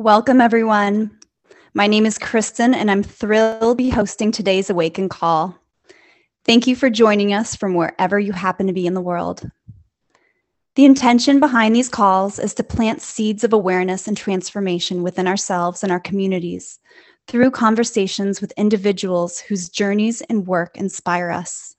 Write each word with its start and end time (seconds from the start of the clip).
Welcome, 0.00 0.40
everyone. 0.40 1.10
My 1.74 1.86
name 1.86 2.06
is 2.06 2.16
Kristen, 2.16 2.72
and 2.72 2.90
I'm 2.90 3.02
thrilled 3.02 3.60
to 3.60 3.74
be 3.74 3.90
hosting 3.90 4.32
today's 4.32 4.70
Awaken 4.70 5.10
Call. 5.10 5.58
Thank 6.46 6.66
you 6.66 6.74
for 6.74 6.88
joining 6.88 7.34
us 7.34 7.54
from 7.54 7.74
wherever 7.74 8.18
you 8.18 8.32
happen 8.32 8.66
to 8.66 8.72
be 8.72 8.86
in 8.86 8.94
the 8.94 9.02
world. 9.02 9.50
The 10.74 10.86
intention 10.86 11.38
behind 11.38 11.76
these 11.76 11.90
calls 11.90 12.38
is 12.38 12.54
to 12.54 12.64
plant 12.64 13.02
seeds 13.02 13.44
of 13.44 13.52
awareness 13.52 14.08
and 14.08 14.16
transformation 14.16 15.02
within 15.02 15.26
ourselves 15.26 15.82
and 15.82 15.92
our 15.92 16.00
communities 16.00 16.78
through 17.26 17.50
conversations 17.50 18.40
with 18.40 18.54
individuals 18.56 19.38
whose 19.38 19.68
journeys 19.68 20.22
and 20.22 20.46
work 20.46 20.78
inspire 20.78 21.30
us. 21.30 21.76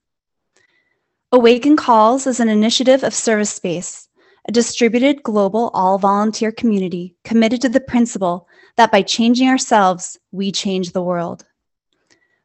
Awaken 1.32 1.76
Calls 1.76 2.28
is 2.28 2.40
an 2.40 2.50
initiative 2.50 3.04
of 3.04 3.16
Service 3.16 3.50
Space 3.50 4.10
a 4.48 4.52
distributed 4.52 5.24
global 5.24 5.70
all 5.74 5.98
volunteer 5.98 6.52
community 6.52 7.16
committed 7.24 7.62
to 7.62 7.70
the 7.70 7.80
principle 7.80 8.48
that 8.76 8.92
by 8.92 9.02
changing 9.02 9.48
ourselves, 9.48 10.18
we 10.32 10.52
change 10.52 10.92
the 10.92 11.02
world. 11.02 11.46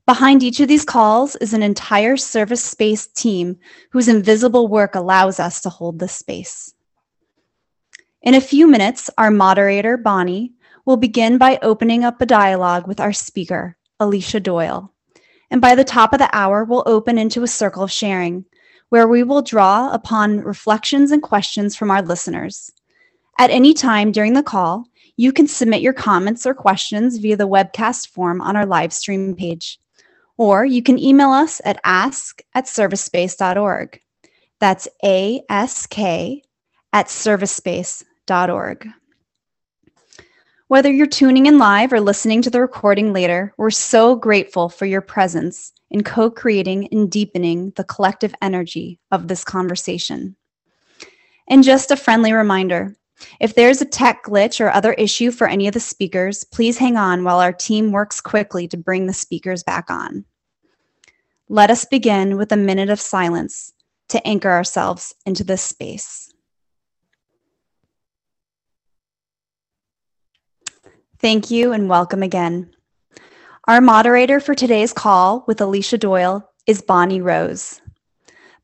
Behind 0.07 0.43
each 0.43 0.61
of 0.61 0.69
these 0.69 0.85
calls 0.85 1.35
is 1.37 1.53
an 1.53 1.63
entire 1.63 2.17
service 2.17 2.63
space 2.63 3.09
team 3.09 3.59
whose 3.91 4.07
invisible 4.07 4.69
work 4.69 4.95
allows 4.95 5.41
us 5.41 5.61
to 5.63 5.69
hold 5.69 5.99
this 5.99 6.13
space. 6.13 6.75
In 8.23 8.35
a 8.35 8.41
few 8.41 8.69
minutes, 8.69 9.11
our 9.19 9.31
moderator, 9.31 9.97
Bonnie, 9.97 10.53
will 10.85 10.97
begin 10.97 11.39
by 11.39 11.59
opening 11.63 12.05
up 12.05 12.21
a 12.21 12.27
dialogue 12.27 12.87
with 12.87 13.01
our 13.01 13.13
speaker, 13.13 13.77
Alicia 13.99 14.39
Doyle. 14.39 14.93
And 15.51 15.61
by 15.61 15.75
the 15.75 15.85
top 15.85 16.13
of 16.13 16.19
the 16.19 16.35
hour, 16.35 16.65
we'll 16.65 16.85
open 16.87 17.19
into 17.19 17.43
a 17.43 17.49
circle 17.49 17.83
of 17.83 17.91
sharing 17.91 18.45
where 18.97 19.07
we 19.07 19.23
will 19.23 19.43
draw 19.43 19.93
upon 19.93 20.41
reflections 20.41 21.11
and 21.11 21.23
questions 21.23 21.77
from 21.77 21.91
our 21.91 22.01
listeners. 22.01 22.73
At 23.39 23.51
any 23.51 23.75
time 23.75 24.11
during 24.11 24.33
the 24.33 24.43
call, 24.43 24.87
you 25.19 25.35
can 25.35 25.47
submit 25.47 25.83
your 25.83 25.93
comments 25.93 26.47
or 26.47 26.55
questions 26.55 27.19
via 27.19 27.37
the 27.37 27.47
webcast 27.47 28.09
form 28.09 28.41
on 28.41 28.57
our 28.57 28.65
live 28.65 28.95
stream 28.95 29.35
page. 29.37 29.79
Or 30.39 30.65
you 30.65 30.83
can 30.83 30.99
email 30.99 31.29
us 31.29 31.61
at 31.67 31.79
ask 31.85 32.41
at 32.55 32.65
servicespace.org. 32.65 34.01
That's 34.61 34.89
ask 35.51 35.99
at 35.99 37.07
servicespace.org. 37.09 38.89
Whether 40.69 40.91
you're 40.91 41.07
tuning 41.07 41.47
in 41.47 41.59
live 41.59 41.93
or 41.93 42.01
listening 42.01 42.43
to 42.43 42.51
the 42.51 42.61
recording 42.61 43.13
later, 43.13 43.55
we're 43.57 43.71
so 43.71 44.17
grateful 44.17 44.69
for 44.69 44.85
your 44.85 45.01
presence 45.01 45.73
in 45.93 46.03
co 46.03 46.29
creating 46.29 46.89
and 46.91 47.09
deepening 47.09 47.71
the 47.77 47.85
collective 47.85 48.35
energy 48.43 48.99
of 49.13 49.29
this 49.29 49.45
conversation. 49.45 50.35
And 51.49 51.63
just 51.63 51.93
a 51.93 51.97
friendly 51.97 52.33
reminder 52.33 52.97
if 53.39 53.55
there's 53.55 53.81
a 53.81 53.85
tech 53.85 54.25
glitch 54.25 54.61
or 54.61 54.69
other 54.73 54.93
issue 54.95 55.31
for 55.31 55.47
any 55.47 55.69
of 55.69 55.75
the 55.75 55.79
speakers, 55.79 56.43
please 56.43 56.79
hang 56.79 56.97
on 56.97 57.23
while 57.23 57.39
our 57.39 57.53
team 57.53 57.93
works 57.93 58.21
quickly 58.21 58.67
to 58.67 58.77
bring 58.77 59.07
the 59.07 59.13
speakers 59.13 59.63
back 59.63 59.89
on. 59.89 60.25
Let 61.49 61.71
us 61.71 61.85
begin 61.85 62.37
with 62.37 62.51
a 62.51 62.57
minute 62.57 62.91
of 62.91 63.01
silence 63.01 63.73
to 64.09 64.27
anchor 64.27 64.51
ourselves 64.51 65.15
into 65.27 65.45
this 65.45 65.63
space. 65.63 66.35
Thank 71.19 71.51
you 71.51 71.73
and 71.73 71.89
welcome 71.89 72.23
again. 72.23 72.71
Our 73.67 73.81
moderator 73.81 74.39
for 74.39 74.55
today's 74.55 74.93
call 74.93 75.45
with 75.49 75.63
Alicia 75.63 75.97
Doyle 75.97 76.47
is 76.67 76.83
Bonnie 76.83 77.23
Rose. 77.23 77.81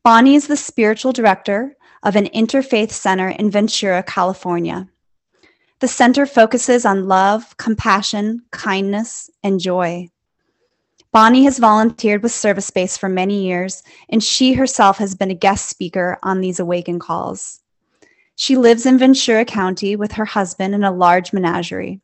Bonnie 0.03 0.35
is 0.35 0.45
the 0.45 0.55
spiritual 0.55 1.11
director 1.11 1.75
of 2.03 2.15
an 2.15 2.27
interfaith 2.27 2.91
center 2.91 3.29
in 3.29 3.49
Ventura, 3.49 4.03
California. 4.03 4.87
The 5.79 5.87
center 5.87 6.27
focuses 6.27 6.85
on 6.85 7.07
love, 7.07 7.57
compassion, 7.57 8.43
kindness, 8.51 9.31
and 9.43 9.59
joy. 9.59 10.09
Bonnie 11.11 11.45
has 11.45 11.57
volunteered 11.57 12.21
with 12.21 12.31
Service 12.31 12.67
Space 12.67 12.95
for 12.97 13.09
many 13.09 13.47
years, 13.47 13.81
and 14.09 14.23
she 14.23 14.53
herself 14.53 14.99
has 14.99 15.15
been 15.15 15.31
a 15.31 15.35
guest 15.35 15.69
speaker 15.69 16.19
on 16.21 16.39
these 16.39 16.59
Awaken 16.59 16.99
calls. 16.99 17.61
She 18.35 18.57
lives 18.57 18.85
in 18.85 18.99
Ventura 18.99 19.43
County 19.43 19.95
with 19.95 20.11
her 20.11 20.25
husband 20.25 20.75
in 20.75 20.83
a 20.83 20.91
large 20.91 21.33
menagerie. 21.33 21.99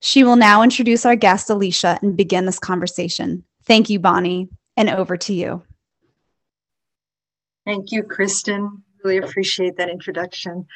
She 0.00 0.24
will 0.24 0.36
now 0.36 0.62
introduce 0.62 1.06
our 1.06 1.16
guest, 1.16 1.50
Alicia, 1.50 1.98
and 2.02 2.16
begin 2.16 2.46
this 2.46 2.58
conversation. 2.58 3.44
Thank 3.64 3.90
you, 3.90 3.98
Bonnie, 3.98 4.48
and 4.76 4.90
over 4.90 5.16
to 5.16 5.34
you. 5.34 5.62
Thank 7.64 7.90
you, 7.90 8.02
Kristen. 8.02 8.82
Really 9.02 9.18
appreciate 9.18 9.76
that 9.76 9.90
introduction. 9.90 10.66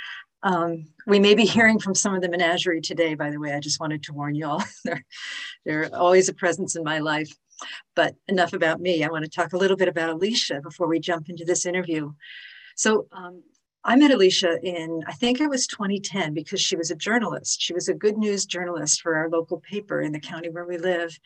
Um, 0.42 0.86
we 1.06 1.20
may 1.20 1.34
be 1.34 1.44
hearing 1.44 1.78
from 1.78 1.94
some 1.94 2.14
of 2.14 2.22
the 2.22 2.28
menagerie 2.28 2.80
today, 2.80 3.14
by 3.14 3.30
the 3.30 3.38
way. 3.38 3.52
I 3.52 3.60
just 3.60 3.80
wanted 3.80 4.02
to 4.04 4.12
warn 4.12 4.34
you 4.34 4.46
all. 4.46 4.64
they're, 4.84 5.04
they're 5.64 5.94
always 5.94 6.28
a 6.28 6.34
presence 6.34 6.76
in 6.76 6.82
my 6.82 6.98
life. 6.98 7.30
But 7.94 8.14
enough 8.26 8.54
about 8.54 8.80
me. 8.80 9.04
I 9.04 9.08
want 9.08 9.24
to 9.24 9.30
talk 9.30 9.52
a 9.52 9.58
little 9.58 9.76
bit 9.76 9.88
about 9.88 10.08
Alicia 10.08 10.62
before 10.62 10.88
we 10.88 10.98
jump 10.98 11.28
into 11.28 11.44
this 11.44 11.66
interview. 11.66 12.12
So, 12.74 13.06
um, 13.12 13.42
I 13.82 13.96
met 13.96 14.10
Alicia 14.10 14.58
in, 14.62 15.02
I 15.06 15.12
think 15.12 15.40
it 15.40 15.48
was 15.48 15.66
2010, 15.66 16.34
because 16.34 16.60
she 16.60 16.76
was 16.76 16.90
a 16.90 16.96
journalist. 16.96 17.62
She 17.62 17.72
was 17.72 17.88
a 17.88 17.94
good 17.94 18.18
news 18.18 18.44
journalist 18.44 19.00
for 19.00 19.16
our 19.16 19.30
local 19.30 19.58
paper 19.60 20.02
in 20.02 20.12
the 20.12 20.20
county 20.20 20.50
where 20.50 20.66
we 20.66 20.76
live. 20.76 21.18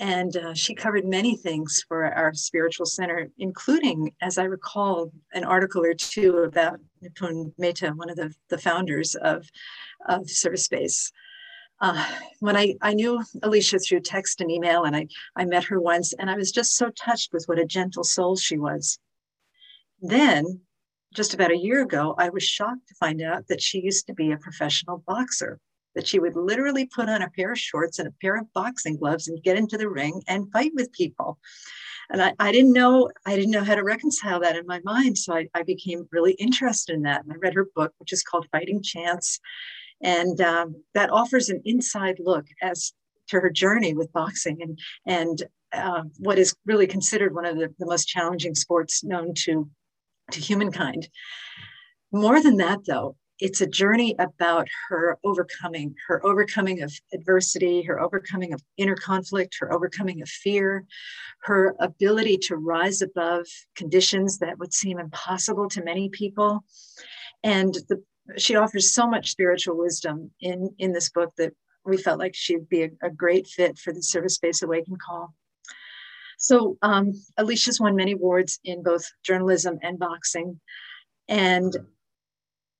And 0.00 0.36
uh, 0.36 0.54
she 0.54 0.74
covered 0.74 1.04
many 1.04 1.36
things 1.36 1.84
for 1.86 2.04
our 2.04 2.34
spiritual 2.34 2.86
center, 2.86 3.28
including, 3.38 4.12
as 4.20 4.38
I 4.38 4.44
recall, 4.44 5.12
an 5.34 5.44
article 5.44 5.84
or 5.84 5.94
two 5.94 6.38
about 6.38 6.80
Nipun 7.00 7.52
Mehta, 7.58 7.90
one 7.90 8.10
of 8.10 8.16
the, 8.16 8.34
the 8.48 8.58
founders 8.58 9.14
of, 9.14 9.48
of 10.08 10.28
Service 10.28 10.64
Space. 10.64 11.12
Uh, 11.80 12.04
when 12.40 12.56
I, 12.56 12.74
I 12.82 12.94
knew 12.94 13.22
Alicia 13.44 13.78
through 13.78 14.00
text 14.00 14.40
and 14.40 14.50
email, 14.50 14.82
and 14.82 14.96
I, 14.96 15.06
I 15.36 15.44
met 15.44 15.64
her 15.64 15.80
once, 15.80 16.12
and 16.12 16.28
I 16.28 16.36
was 16.36 16.50
just 16.50 16.76
so 16.76 16.90
touched 16.90 17.32
with 17.32 17.44
what 17.46 17.60
a 17.60 17.64
gentle 17.64 18.04
soul 18.04 18.34
she 18.34 18.58
was. 18.58 18.98
Then 20.00 20.62
just 21.14 21.32
about 21.32 21.52
a 21.52 21.56
year 21.56 21.82
ago, 21.82 22.14
I 22.18 22.28
was 22.28 22.42
shocked 22.42 22.88
to 22.88 22.94
find 22.96 23.22
out 23.22 23.46
that 23.48 23.62
she 23.62 23.80
used 23.80 24.06
to 24.08 24.14
be 24.14 24.32
a 24.32 24.36
professional 24.36 25.02
boxer, 25.06 25.60
that 25.94 26.06
she 26.06 26.18
would 26.18 26.36
literally 26.36 26.86
put 26.86 27.08
on 27.08 27.22
a 27.22 27.30
pair 27.30 27.52
of 27.52 27.58
shorts 27.58 27.98
and 27.98 28.08
a 28.08 28.14
pair 28.20 28.36
of 28.36 28.52
boxing 28.52 28.96
gloves 28.96 29.28
and 29.28 29.42
get 29.42 29.56
into 29.56 29.78
the 29.78 29.88
ring 29.88 30.20
and 30.28 30.50
fight 30.52 30.72
with 30.74 30.92
people. 30.92 31.38
And 32.10 32.20
I, 32.20 32.34
I 32.38 32.52
didn't 32.52 32.72
know, 32.72 33.10
I 33.24 33.36
didn't 33.36 33.52
know 33.52 33.64
how 33.64 33.76
to 33.76 33.84
reconcile 33.84 34.40
that 34.40 34.56
in 34.56 34.66
my 34.66 34.80
mind. 34.84 35.16
So 35.16 35.34
I, 35.34 35.48
I 35.54 35.62
became 35.62 36.06
really 36.10 36.32
interested 36.32 36.94
in 36.94 37.02
that. 37.02 37.24
And 37.24 37.32
I 37.32 37.36
read 37.36 37.54
her 37.54 37.68
book, 37.74 37.94
which 37.98 38.12
is 38.12 38.22
called 38.22 38.46
Fighting 38.52 38.82
Chance. 38.82 39.40
And 40.02 40.40
um, 40.40 40.82
that 40.94 41.10
offers 41.10 41.48
an 41.48 41.62
inside 41.64 42.16
look 42.18 42.46
as 42.60 42.92
to 43.28 43.40
her 43.40 43.48
journey 43.48 43.94
with 43.94 44.12
boxing 44.12 44.60
and, 44.60 44.78
and 45.06 45.42
uh, 45.72 46.02
what 46.18 46.38
is 46.38 46.54
really 46.66 46.86
considered 46.86 47.34
one 47.34 47.46
of 47.46 47.56
the, 47.56 47.72
the 47.78 47.86
most 47.86 48.06
challenging 48.06 48.54
sports 48.54 49.02
known 49.02 49.32
to 49.34 49.68
to 50.32 50.40
humankind. 50.40 51.08
More 52.12 52.42
than 52.42 52.56
that, 52.58 52.80
though, 52.86 53.16
it's 53.40 53.60
a 53.60 53.66
journey 53.66 54.14
about 54.18 54.68
her 54.88 55.18
overcoming, 55.24 55.94
her 56.06 56.24
overcoming 56.24 56.82
of 56.82 56.92
adversity, 57.12 57.82
her 57.82 58.00
overcoming 58.00 58.52
of 58.52 58.62
inner 58.76 58.94
conflict, 58.94 59.56
her 59.58 59.72
overcoming 59.72 60.22
of 60.22 60.28
fear, 60.28 60.84
her 61.42 61.74
ability 61.80 62.38
to 62.38 62.56
rise 62.56 63.02
above 63.02 63.46
conditions 63.74 64.38
that 64.38 64.58
would 64.58 64.72
seem 64.72 64.98
impossible 64.98 65.68
to 65.70 65.82
many 65.82 66.08
people. 66.10 66.64
And 67.42 67.74
the, 67.88 68.02
she 68.38 68.54
offers 68.54 68.94
so 68.94 69.06
much 69.06 69.30
spiritual 69.30 69.76
wisdom 69.76 70.30
in, 70.40 70.70
in 70.78 70.92
this 70.92 71.10
book 71.10 71.32
that 71.36 71.52
we 71.84 71.96
felt 71.96 72.18
like 72.20 72.34
she'd 72.34 72.68
be 72.68 72.84
a, 72.84 72.90
a 73.02 73.10
great 73.10 73.46
fit 73.46 73.78
for 73.78 73.92
the 73.92 74.02
Service 74.02 74.36
Space 74.36 74.62
Awaken 74.62 74.96
call. 74.96 75.34
So 76.38 76.76
um, 76.82 77.12
Alicia's 77.36 77.80
won 77.80 77.96
many 77.96 78.12
awards 78.12 78.58
in 78.64 78.82
both 78.82 79.04
journalism 79.22 79.78
and 79.82 79.98
boxing. 79.98 80.60
And 81.28 81.74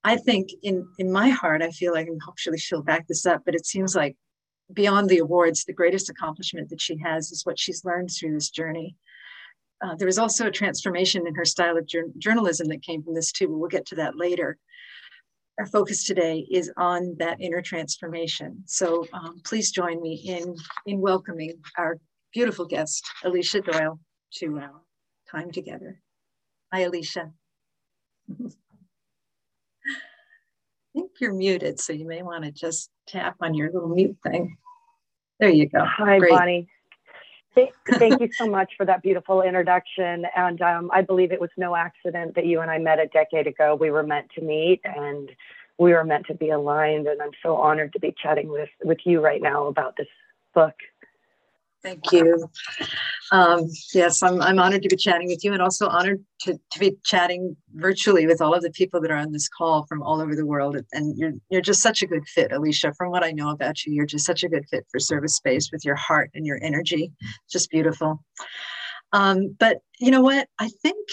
I 0.03 0.17
think 0.17 0.51
in, 0.63 0.87
in 0.99 1.11
my 1.11 1.31
heart, 1.31 1.63
I 1.63 1.71
feel 1.71 1.93
like, 1.93 2.07
and 2.07 2.21
hopefully 2.23 2.59
she'll 2.59 2.83
back 2.83 3.07
this 3.07 3.25
up, 3.25 3.43
but 3.45 3.55
it 3.55 3.67
seems 3.67 3.97
like 3.97 4.17
beyond 4.73 5.09
the 5.09 5.19
awards, 5.19 5.65
the 5.65 5.73
greatest 5.73 6.11
accomplishment 6.11 6.69
that 6.71 6.81
she 6.81 6.99
has 6.99 7.33
is 7.33 7.45
what 7.45 7.59
she's 7.59 7.85
learned 7.85 8.11
through 8.11 8.35
this 8.35 8.51
journey. 8.51 8.97
Uh, 9.83 9.95
there 9.97 10.07
was 10.07 10.19
also 10.19 10.47
a 10.47 10.51
transformation 10.51 11.27
in 11.27 11.35
her 11.35 11.45
style 11.45 11.77
of 11.77 11.87
jur- 11.87 12.13
journalism 12.19 12.69
that 12.69 12.83
came 12.83 13.03
from 13.03 13.15
this 13.15 13.33
too, 13.33 13.49
but 13.49 13.57
we'll 13.57 13.69
get 13.69 13.87
to 13.87 13.97
that 13.97 14.17
later. 14.17 14.59
Our 15.59 15.67
focus 15.67 16.05
today 16.05 16.47
is 16.51 16.73
on 16.77 17.17
that 17.19 17.41
inner 17.41 17.63
transformation. 17.63 18.63
So 18.67 19.07
um, 19.13 19.41
please 19.45 19.71
join 19.71 20.01
me 20.03 20.15
in, 20.27 20.57
in 20.87 21.01
welcoming 21.01 21.55
our 21.79 21.99
beautiful 22.35 22.67
guest, 22.67 23.09
Alicia 23.25 23.61
Doyle, 23.61 24.01
to 24.35 24.59
our 24.59 24.83
time 25.31 25.51
together. 25.53 26.01
Hi, 26.73 26.81
Alicia. 26.81 27.31
I 28.31 28.45
think 30.93 31.13
you're 31.21 31.33
muted, 31.33 31.81
so 31.81 31.93
you 31.93 32.07
may 32.07 32.23
want 32.23 32.45
to 32.45 32.51
just 32.51 32.91
tap 33.09 33.37
on 33.41 33.55
your 33.55 33.71
little 33.73 33.89
mute 33.89 34.17
thing. 34.25 34.57
There 35.41 35.49
you 35.49 35.69
go. 35.69 35.85
Hi, 35.85 36.19
Great. 36.19 36.31
Bonnie. 36.31 36.69
Thank 37.99 38.21
you 38.21 38.29
so 38.33 38.49
much 38.49 38.73
for 38.77 38.85
that 38.87 39.03
beautiful 39.03 39.43
introduction. 39.43 40.25
And 40.37 40.61
um, 40.61 40.91
I 40.93 41.03
believe 41.03 41.31
it 41.31 41.41
was 41.41 41.51
no 41.57 41.77
accident 41.77 42.35
that 42.35 42.47
you 42.47 42.61
and 42.61 42.71
I 42.71 42.79
met 42.79 42.99
a 42.99 43.07
decade 43.07 43.47
ago. 43.47 43.77
We 43.79 43.91
were 43.91 44.03
meant 44.03 44.31
to 44.35 44.43
meet, 44.43 44.81
and 44.85 45.31
we 45.79 45.93
were 45.93 46.05
meant 46.05 46.27
to 46.27 46.35
be 46.35 46.51
aligned. 46.51 47.07
And 47.07 47.23
I'm 47.23 47.31
so 47.43 47.57
honored 47.57 47.93
to 47.93 48.01
be 48.01 48.15
chatting 48.21 48.49
with, 48.49 48.71
with 48.83 48.99
you 49.05 49.21
right 49.21 49.43
now 49.43 49.67
about 49.67 49.97
this 49.97 50.09
book. 50.55 50.75
Thank 51.85 52.13
you. 52.13 52.49
Um, 53.31 53.69
yes, 53.93 54.23
I'm, 54.23 54.41
I'm 54.41 54.59
honored 54.59 54.83
to 54.85 54.89
be 54.89 54.97
chatting 54.97 55.29
with 55.29 55.45
you 55.45 55.53
and 55.53 55.61
also 55.61 55.87
honored 55.87 56.25
to, 56.41 56.59
to 56.71 56.79
be 56.79 56.97
chatting 57.05 57.55
virtually 57.75 58.27
with 58.27 58.41
all 58.41 58.55
of 58.55 58.63
the 58.63 58.71
people 58.71 59.03
that 59.03 59.11
are 59.11 59.19
on 59.19 59.33
this 59.33 59.51
call 59.51 59.85
from 59.87 60.03
all 60.03 60.23
over 60.23 60.35
the 60.35 60.47
world. 60.47 60.79
And 60.93 61.19
you're, 61.19 61.33
you're 61.51 61.61
just 61.61 61.83
such 61.83 62.03
a 62.03 62.07
good 62.07 62.27
fit, 62.27 62.53
Alicia. 62.53 62.95
From 62.97 63.11
what 63.11 63.23
I 63.23 63.33
know 63.33 63.51
about 63.51 63.85
you, 63.85 63.93
you're 63.93 64.07
just 64.07 64.25
such 64.25 64.45
a 64.45 64.49
good 64.49 64.65
fit 64.71 64.87
for 64.91 64.99
service 64.99 65.37
space 65.37 65.71
with 65.71 65.85
your 65.85 65.95
heart 65.95 66.31
and 66.35 66.47
your 66.47 66.59
energy. 66.63 67.13
Just 67.51 67.71
beautiful. 67.71 68.25
Um, 69.13 69.55
but 69.61 69.79
you 70.01 70.11
know 70.11 70.23
what? 70.23 70.49
I 70.59 70.71
think 70.83 71.07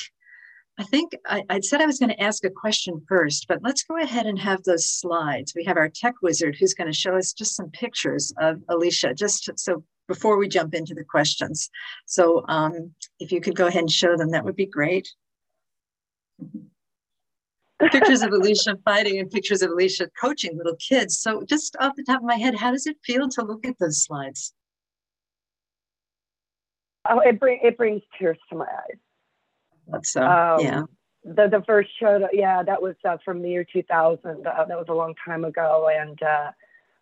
I 0.80 0.84
think 0.84 1.12
I, 1.28 1.44
would 1.52 1.66
said 1.66 1.82
I 1.82 1.86
was 1.86 2.00
going 2.00 2.10
to 2.10 2.24
ask 2.24 2.44
a 2.46 2.50
question 2.50 3.02
first, 3.08 3.46
but 3.48 3.60
let's 3.62 3.84
go 3.84 3.98
ahead 3.98 4.26
and 4.26 4.40
have 4.40 4.64
those 4.64 4.86
slides. 4.86 5.54
We 5.56 5.66
have 5.66 5.78
our 5.78 5.90
tech 5.90 6.16
wizard 6.24 6.56
who's 6.58 6.74
going 6.74 6.92
to 6.92 6.98
show 6.98 7.16
us 7.16 7.34
just 7.34 7.56
some 7.56 7.70
pictures 7.70 8.34
of 8.40 8.64
Alicia, 8.70 9.14
just 9.14 9.52
so 9.60 9.84
before 10.14 10.38
we 10.38 10.48
jump 10.48 10.74
into 10.74 10.94
the 10.94 11.06
questions. 11.06 11.70
So 12.06 12.44
um, 12.50 12.92
if 13.20 13.32
you 13.32 13.40
could 13.40 13.56
go 13.56 13.68
ahead 13.68 13.84
and 13.84 13.92
show 13.92 14.18
them, 14.18 14.32
that 14.32 14.44
would 14.44 14.58
be 14.58 14.66
great. 14.66 15.08
pictures 17.92 18.22
of 18.22 18.32
Alicia 18.32 18.78
fighting 18.84 19.20
and 19.20 19.32
pictures 19.32 19.62
of 19.62 19.72
Alicia 19.72 20.10
coaching 20.20 20.58
little 20.58 20.76
kids. 20.76 21.20
So 21.20 21.44
just 21.48 21.78
off 21.80 21.96
the 21.96 22.04
top 22.04 22.18
of 22.18 22.26
my 22.26 22.36
head, 22.36 22.56
how 22.56 22.72
does 22.72 22.88
it 22.88 22.98
feel 23.06 23.30
to 23.30 23.44
look 23.44 23.66
at 23.66 23.80
those 23.80 24.04
slides? 24.04 24.54
Oh, 27.10 27.20
it, 27.20 27.40
bring, 27.40 27.60
it 27.64 27.78
brings 27.78 28.02
tears 28.20 28.38
to 28.50 28.56
my 28.58 28.66
eyes. 28.66 29.00
That's 29.88 30.12
so, 30.12 30.24
um, 30.24 30.60
yeah. 30.60 30.84
The, 31.24 31.48
the 31.48 31.64
first 31.66 31.90
show, 32.00 32.20
that, 32.20 32.32
yeah, 32.34 32.64
that 32.64 32.82
was 32.82 32.96
uh, 33.08 33.18
from 33.24 33.42
the 33.42 33.50
year 33.50 33.66
2000. 33.72 34.46
Uh, 34.46 34.66
that 34.66 34.78
was 34.78 34.88
a 34.90 34.94
long 34.94 35.16
time 35.26 35.46
ago. 35.46 35.90
And 35.92 36.22
uh, 36.22 36.52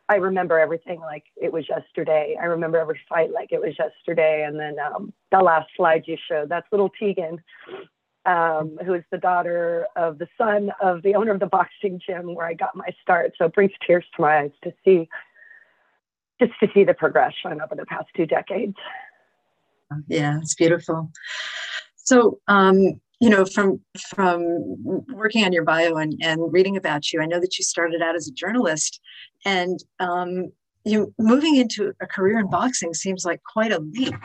I 0.10 0.16
remember 0.16 0.58
everything 0.60 1.00
like 1.00 1.26
it 1.38 1.54
was 1.54 1.70
yesterday. 1.70 2.36
I 2.42 2.46
remember 2.46 2.80
every 2.80 3.00
fight 3.08 3.32
like 3.32 3.52
it 3.52 3.62
was 3.62 3.76
yesterday. 3.78 4.44
And 4.46 4.60
then 4.60 4.78
um, 4.80 5.14
the 5.32 5.40
last 5.40 5.70
slide 5.78 6.04
you 6.08 6.18
showed, 6.28 6.50
that's 6.50 6.66
little 6.72 6.90
Tegan, 6.90 7.40
um, 8.26 8.80
who 8.84 8.96
is 8.96 9.04
the 9.12 9.20
daughter 9.20 9.86
of 9.96 10.18
the 10.18 10.28
son 10.36 10.72
of 10.82 11.04
the 11.04 11.14
owner 11.14 11.32
of 11.32 11.40
the 11.40 11.46
boxing 11.46 12.02
gym 12.04 12.34
where 12.34 12.48
I 12.48 12.56
got 12.56 12.76
my 12.76 12.90
start. 13.04 13.34
So 13.38 13.46
it 13.46 13.54
brings 13.54 13.72
tears 13.86 14.04
to 14.16 14.22
my 14.24 14.40
eyes 14.40 14.52
to 14.64 14.74
see, 14.84 15.08
just 16.42 16.54
to 16.60 16.68
see 16.74 16.84
the 16.84 16.96
progression 16.96 17.62
over 17.62 17.76
the 17.76 17.86
past 17.86 18.08
two 18.18 18.26
decades. 18.26 18.76
Yeah, 20.08 20.40
it's 20.42 20.56
beautiful. 20.56 21.12
So, 21.96 22.40
um, 22.48 23.00
you 23.20 23.30
know, 23.30 23.46
from 23.46 23.82
from 24.16 24.76
working 25.14 25.44
on 25.44 25.52
your 25.52 25.66
bio 25.66 25.96
and, 25.96 26.16
and 26.22 26.54
reading 26.54 26.78
about 26.78 27.12
you, 27.12 27.22
I 27.22 27.26
know 27.26 27.40
that 27.40 27.58
you 27.58 27.64
started 27.64 28.02
out 28.02 28.16
as 28.16 28.28
a 28.28 28.34
journalist, 28.34 29.02
and 29.46 29.80
um, 30.00 30.52
you 30.86 31.14
moving 31.20 31.58
into 31.58 31.94
a 32.02 32.08
career 32.08 32.40
in 32.40 32.50
boxing 32.50 32.94
seems 32.94 33.26
like 33.26 33.42
quite 33.44 33.72
a 33.72 33.80
leap. 33.80 34.16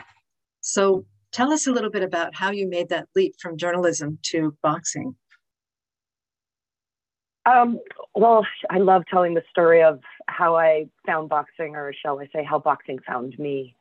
So, 0.61 1.05
tell 1.33 1.51
us 1.51 1.67
a 1.67 1.71
little 1.71 1.91
bit 1.91 2.03
about 2.03 2.35
how 2.35 2.51
you 2.51 2.67
made 2.67 2.89
that 2.89 3.07
leap 3.15 3.35
from 3.41 3.57
journalism 3.57 4.17
to 4.31 4.55
boxing. 4.63 5.15
Um, 7.45 7.79
well, 8.15 8.45
I 8.69 8.79
love 8.79 9.03
telling 9.09 9.35
the 9.35 9.43
story 9.51 9.83
of 9.83 9.99
how 10.27 10.55
I 10.55 10.85
found 11.05 11.29
boxing, 11.29 11.75
or 11.75 11.93
shall 11.93 12.19
I 12.19 12.27
say, 12.33 12.43
how 12.43 12.59
boxing 12.59 12.99
found 13.05 13.37
me 13.37 13.75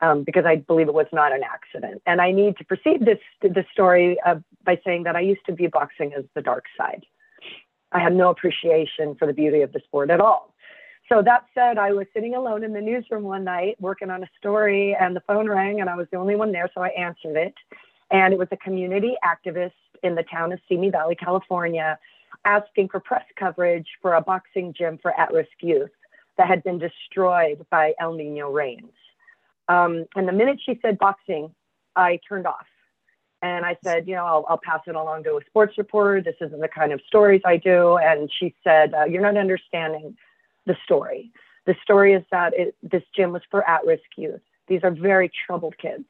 um, 0.00 0.22
because 0.24 0.44
I 0.46 0.56
believe 0.56 0.88
it 0.88 0.94
was 0.94 1.06
not 1.12 1.32
an 1.32 1.42
accident. 1.42 2.02
And 2.06 2.20
I 2.20 2.30
need 2.30 2.56
to 2.58 2.64
proceed 2.64 3.04
this 3.04 3.18
the 3.42 3.64
story 3.72 4.18
uh, 4.24 4.36
by 4.64 4.80
saying 4.84 5.04
that 5.04 5.16
I 5.16 5.20
used 5.20 5.44
to 5.46 5.54
view 5.54 5.70
boxing 5.70 6.12
as 6.16 6.24
the 6.34 6.42
dark 6.42 6.64
side. 6.76 7.04
I 7.92 8.00
had 8.00 8.14
no 8.14 8.30
appreciation 8.30 9.14
for 9.18 9.26
the 9.26 9.32
beauty 9.32 9.62
of 9.62 9.72
the 9.72 9.80
sport 9.80 10.10
at 10.10 10.20
all. 10.20 10.54
So 11.08 11.22
that 11.22 11.46
said, 11.54 11.78
I 11.78 11.92
was 11.92 12.06
sitting 12.12 12.34
alone 12.34 12.62
in 12.62 12.74
the 12.74 12.82
newsroom 12.82 13.22
one 13.22 13.44
night 13.44 13.76
working 13.80 14.10
on 14.10 14.22
a 14.22 14.28
story, 14.38 14.94
and 14.94 15.16
the 15.16 15.22
phone 15.26 15.48
rang, 15.48 15.80
and 15.80 15.88
I 15.88 15.96
was 15.96 16.06
the 16.12 16.18
only 16.18 16.36
one 16.36 16.52
there, 16.52 16.70
so 16.74 16.82
I 16.82 16.88
answered 16.88 17.36
it. 17.36 17.54
And 18.10 18.34
it 18.34 18.38
was 18.38 18.48
a 18.52 18.58
community 18.58 19.14
activist 19.24 19.72
in 20.02 20.14
the 20.14 20.22
town 20.22 20.52
of 20.52 20.60
Simi 20.68 20.90
Valley, 20.90 21.14
California, 21.14 21.98
asking 22.44 22.88
for 22.88 23.00
press 23.00 23.24
coverage 23.38 23.86
for 24.02 24.14
a 24.14 24.20
boxing 24.20 24.74
gym 24.76 24.98
for 25.00 25.18
at 25.18 25.32
risk 25.32 25.50
youth 25.60 25.90
that 26.36 26.46
had 26.46 26.62
been 26.62 26.78
destroyed 26.78 27.64
by 27.70 27.94
El 27.98 28.12
Nino 28.12 28.50
rains. 28.50 28.92
Um, 29.68 30.06
and 30.16 30.26
the 30.26 30.32
minute 30.32 30.60
she 30.64 30.78
said 30.82 30.98
boxing, 30.98 31.54
I 31.94 32.20
turned 32.28 32.46
off. 32.46 32.66
And 33.40 33.64
I 33.64 33.76
said, 33.84 34.08
you 34.08 34.16
know, 34.16 34.24
I'll, 34.24 34.46
I'll, 34.48 34.60
pass 34.62 34.80
it 34.86 34.96
along 34.96 35.22
to 35.24 35.36
a 35.36 35.40
sports 35.46 35.78
reporter. 35.78 36.20
This 36.20 36.34
isn't 36.40 36.60
the 36.60 36.68
kind 36.68 36.92
of 36.92 37.00
stories 37.06 37.40
I 37.44 37.56
do. 37.56 37.96
And 37.98 38.28
she 38.36 38.54
said, 38.64 38.94
uh, 38.94 39.04
you're 39.04 39.22
not 39.22 39.36
understanding 39.36 40.16
the 40.66 40.76
story. 40.82 41.30
The 41.66 41.76
story 41.82 42.14
is 42.14 42.24
that 42.32 42.52
it, 42.56 42.74
this 42.82 43.02
gym 43.14 43.32
was 43.32 43.42
for 43.48 43.68
at 43.68 43.84
risk 43.86 44.02
youth. 44.16 44.40
These 44.66 44.80
are 44.82 44.90
very 44.90 45.30
troubled 45.46 45.78
kids. 45.78 46.06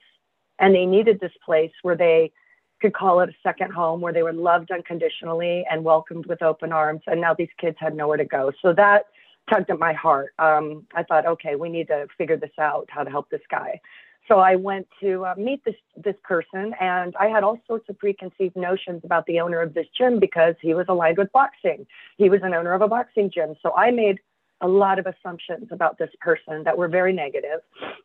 And 0.59 0.75
they 0.75 0.87
needed 0.87 1.21
this 1.21 1.33
place 1.45 1.73
where 1.83 1.97
they 1.97 2.33
could 2.81 2.95
call 2.95 3.21
it 3.21 3.29
a 3.29 3.35
second 3.43 3.73
home, 3.73 4.01
where 4.01 4.13
they 4.13 4.23
were 4.23 4.33
loved 4.33 4.71
unconditionally 4.71 5.67
and 5.71 5.85
welcomed 5.85 6.27
with 6.27 6.43
open 6.43 6.73
arms. 6.73 7.03
And 7.07 7.21
now 7.21 7.35
these 7.35 7.49
kids 7.59 7.77
had 7.79 7.95
nowhere 7.95 8.17
to 8.17 8.25
go. 8.25 8.53
So 8.63 8.73
that 8.73 9.07
tugged 9.49 9.71
at 9.71 9.79
my 9.79 9.93
heart. 9.93 10.35
Um, 10.39 10.87
I 10.95 11.03
thought, 11.03 11.27
okay, 11.27 11.55
we 11.55 11.69
need 11.69 11.89
to 11.89 12.07
figure 12.17 12.37
this 12.37 12.51
out, 12.59 12.87
how 12.89 13.05
to 13.05 13.11
help 13.11 13.31
this 13.31 13.41
guy. 13.51 13.81
So 14.29 14.41
I 14.41 14.57
went 14.57 14.87
to 15.01 15.25
uh, 15.25 15.35
meet 15.39 15.65
this 15.65 15.75
this 15.97 16.17
person, 16.23 16.75
and 16.79 17.17
I 17.19 17.27
had 17.29 17.43
all 17.43 17.59
sorts 17.67 17.89
of 17.89 17.99
preconceived 17.99 18.57
notions 18.57 19.01
about 19.03 19.25
the 19.27 19.41
owner 19.41 19.61
of 19.63 19.73
this 19.73 19.87
gym 19.97 20.21
because 20.21 20.55
he 20.61 20.75
was 20.75 20.85
aligned 20.89 21.17
with 21.17 21.33
boxing. 21.33 21.87
He 22.19 22.29
was 22.29 22.41
an 22.43 22.53
owner 22.53 22.75
of 22.75 22.83
a 22.83 22.89
boxing 22.89 23.31
gym, 23.31 23.55
so 23.63 23.75
I 23.75 23.91
made 23.91 24.19
a 24.61 24.69
lot 24.69 24.99
of 24.99 25.07
assumptions 25.07 25.69
about 25.71 25.99
this 25.99 26.11
person 26.21 26.65
that 26.65 26.77
were 26.77 26.89
very 26.89 27.13
negative. 27.13 27.61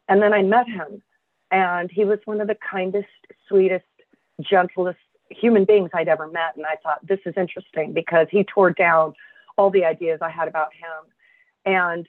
And 0.08 0.22
then 0.22 0.34
I 0.34 0.44
met 0.44 0.68
him, 0.68 1.02
and 1.52 1.92
he 1.92 2.06
was 2.06 2.20
one 2.24 2.40
of 2.40 2.48
the 2.48 2.58
kindest, 2.72 3.08
sweetest, 3.50 3.86
gentlest 4.40 5.00
human 5.30 5.66
beings 5.66 5.90
I'd 5.94 6.08
ever 6.08 6.28
met. 6.28 6.56
And 6.56 6.66
I 6.66 6.76
thought 6.84 7.06
this 7.06 7.20
is 7.26 7.34
interesting 7.36 7.92
because 7.92 8.28
he 8.30 8.44
tore 8.44 8.72
down 8.72 9.14
all 9.58 9.72
the 9.72 9.84
ideas 9.84 10.20
I 10.22 10.30
had 10.30 10.48
about 10.48 10.74
him 10.74 11.12
and 11.66 12.08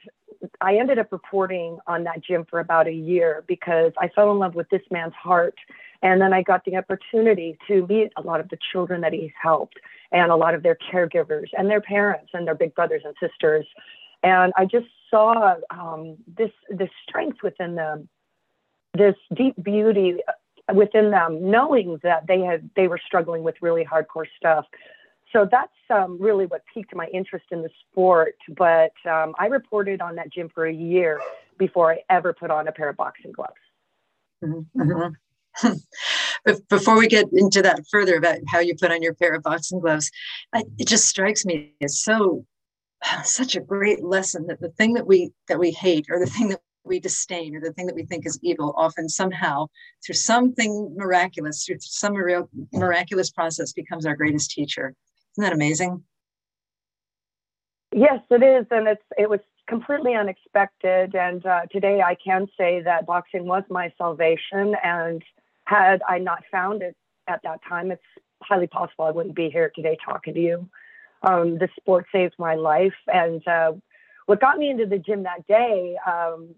I 0.60 0.76
ended 0.76 0.98
up 0.98 1.12
reporting 1.12 1.78
on 1.86 2.04
that 2.04 2.22
gym 2.22 2.44
for 2.48 2.60
about 2.60 2.86
a 2.86 2.92
year 2.92 3.44
because 3.46 3.92
I 3.98 4.08
fell 4.08 4.30
in 4.32 4.38
love 4.38 4.54
with 4.54 4.68
this 4.70 4.82
man's 4.90 5.14
heart. 5.14 5.54
And 6.02 6.20
then 6.20 6.32
I 6.32 6.42
got 6.42 6.64
the 6.64 6.76
opportunity 6.76 7.56
to 7.68 7.86
meet 7.86 8.12
a 8.16 8.22
lot 8.22 8.40
of 8.40 8.48
the 8.50 8.58
children 8.72 9.00
that 9.02 9.12
he's 9.12 9.30
helped 9.40 9.76
and 10.12 10.30
a 10.30 10.36
lot 10.36 10.54
of 10.54 10.62
their 10.62 10.76
caregivers 10.92 11.46
and 11.56 11.70
their 11.70 11.80
parents 11.80 12.30
and 12.34 12.46
their 12.46 12.54
big 12.54 12.74
brothers 12.74 13.02
and 13.04 13.14
sisters. 13.20 13.66
And 14.22 14.52
I 14.56 14.66
just 14.66 14.86
saw 15.10 15.54
um, 15.70 16.16
this, 16.36 16.50
this 16.68 16.90
strength 17.08 17.38
within 17.42 17.74
them, 17.74 18.08
this 18.92 19.14
deep 19.34 19.54
beauty 19.62 20.18
within 20.72 21.10
them, 21.10 21.50
knowing 21.50 22.00
that 22.02 22.26
they 22.26 22.40
had 22.40 22.70
they 22.74 22.88
were 22.88 23.00
struggling 23.04 23.42
with 23.42 23.54
really 23.60 23.84
hardcore 23.84 24.26
stuff 24.36 24.66
so 25.34 25.48
that's 25.50 25.72
um, 25.90 26.16
really 26.20 26.46
what 26.46 26.62
piqued 26.72 26.94
my 26.94 27.06
interest 27.06 27.46
in 27.50 27.62
the 27.62 27.70
sport. 27.90 28.36
But 28.56 28.92
um, 29.04 29.34
I 29.38 29.46
reported 29.46 30.00
on 30.00 30.14
that 30.14 30.32
gym 30.32 30.48
for 30.54 30.66
a 30.66 30.72
year 30.72 31.20
before 31.58 31.92
I 31.92 31.98
ever 32.08 32.32
put 32.32 32.50
on 32.50 32.68
a 32.68 32.72
pair 32.72 32.88
of 32.88 32.96
boxing 32.96 33.32
gloves. 33.32 33.52
Mm-hmm. 34.42 34.80
mm-hmm. 34.80 35.12
Before 36.68 36.98
we 36.98 37.06
get 37.06 37.26
into 37.32 37.62
that 37.62 37.80
further 37.90 38.16
about 38.16 38.38
how 38.48 38.58
you 38.58 38.74
put 38.74 38.90
on 38.90 39.02
your 39.02 39.14
pair 39.14 39.34
of 39.34 39.44
boxing 39.44 39.80
gloves, 39.80 40.10
I, 40.52 40.64
it 40.78 40.88
just 40.88 41.06
strikes 41.06 41.46
me 41.46 41.72
as 41.80 42.02
so 42.02 42.44
such 43.24 43.54
a 43.54 43.60
great 43.60 44.02
lesson 44.02 44.46
that 44.48 44.60
the 44.60 44.70
thing 44.70 44.94
that 44.94 45.06
we 45.06 45.30
that 45.48 45.58
we 45.58 45.70
hate 45.70 46.06
or 46.10 46.18
the 46.18 46.30
thing 46.30 46.48
that 46.48 46.60
we 46.84 47.00
disdain 47.00 47.56
or 47.56 47.60
the 47.60 47.72
thing 47.72 47.86
that 47.86 47.94
we 47.94 48.04
think 48.04 48.26
is 48.26 48.38
evil 48.42 48.74
often 48.76 49.08
somehow 49.08 49.66
through 50.04 50.16
something 50.16 50.92
miraculous 50.96 51.64
through 51.64 51.78
some 51.80 52.14
real 52.14 52.48
miraculous 52.72 53.30
process 53.30 53.72
becomes 53.72 54.04
our 54.04 54.16
greatest 54.16 54.50
teacher 54.50 54.94
isn't 55.34 55.42
that 55.42 55.52
amazing? 55.52 56.04
Yes, 57.92 58.20
it 58.30 58.42
is, 58.42 58.66
and 58.70 58.88
it's 58.88 59.02
it 59.16 59.30
was 59.30 59.40
completely 59.68 60.14
unexpected. 60.14 61.14
And 61.14 61.44
uh, 61.46 61.62
today, 61.72 62.02
I 62.02 62.16
can 62.22 62.46
say 62.58 62.82
that 62.82 63.06
boxing 63.06 63.46
was 63.46 63.62
my 63.70 63.92
salvation. 63.96 64.74
And 64.82 65.22
had 65.64 66.02
I 66.08 66.18
not 66.18 66.42
found 66.50 66.82
it 66.82 66.96
at 67.28 67.40
that 67.44 67.60
time, 67.68 67.90
it's 67.90 68.02
highly 68.42 68.66
possible 68.66 69.04
I 69.04 69.10
wouldn't 69.10 69.34
be 69.34 69.50
here 69.50 69.70
today 69.74 69.96
talking 70.04 70.34
to 70.34 70.40
you. 70.40 70.68
Um, 71.22 71.58
the 71.58 71.68
sport 71.76 72.06
saved 72.12 72.34
my 72.38 72.54
life, 72.54 72.92
and 73.06 73.46
uh, 73.48 73.72
what 74.26 74.40
got 74.40 74.58
me 74.58 74.68
into 74.68 74.84
the 74.84 74.98
gym 74.98 75.22
that 75.22 75.46
day 75.46 75.96
um, 76.06 76.54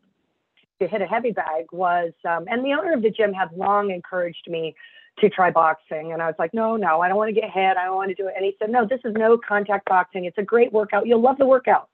to 0.80 0.88
hit 0.88 1.00
a 1.02 1.06
heavy 1.06 1.30
bag 1.30 1.66
was, 1.71 2.12
um, 2.28 2.47
and 2.49 2.64
the 2.64 2.73
owner 2.73 2.92
of 2.92 3.02
the 3.02 3.11
gym 3.11 3.33
had 3.33 3.52
long 3.56 3.92
encouraged 3.92 4.49
me 4.49 4.75
to 5.18 5.30
try 5.30 5.50
boxing. 5.50 6.12
And 6.12 6.20
I 6.20 6.26
was 6.26 6.35
like, 6.38 6.52
no, 6.52 6.76
no, 6.76 7.00
I 7.00 7.08
don't 7.08 7.16
want 7.16 7.35
to 7.35 7.40
get 7.40 7.50
hit. 7.50 7.76
I 7.76 7.85
don't 7.87 7.96
want 7.96 8.11
to 8.11 8.14
do 8.14 8.28
it. 8.28 8.35
And 8.37 8.44
he 8.44 8.54
said, 8.58 8.70
no, 8.70 8.87
this 8.87 9.00
is 9.04 9.14
no 9.14 9.38
contact 9.38 9.88
boxing. 9.88 10.25
It's 10.25 10.38
a 10.38 10.42
great 10.42 10.73
workout. 10.73 11.06
You'll 11.06 11.23
love 11.23 11.38
the 11.38 11.46
workout. 11.46 11.88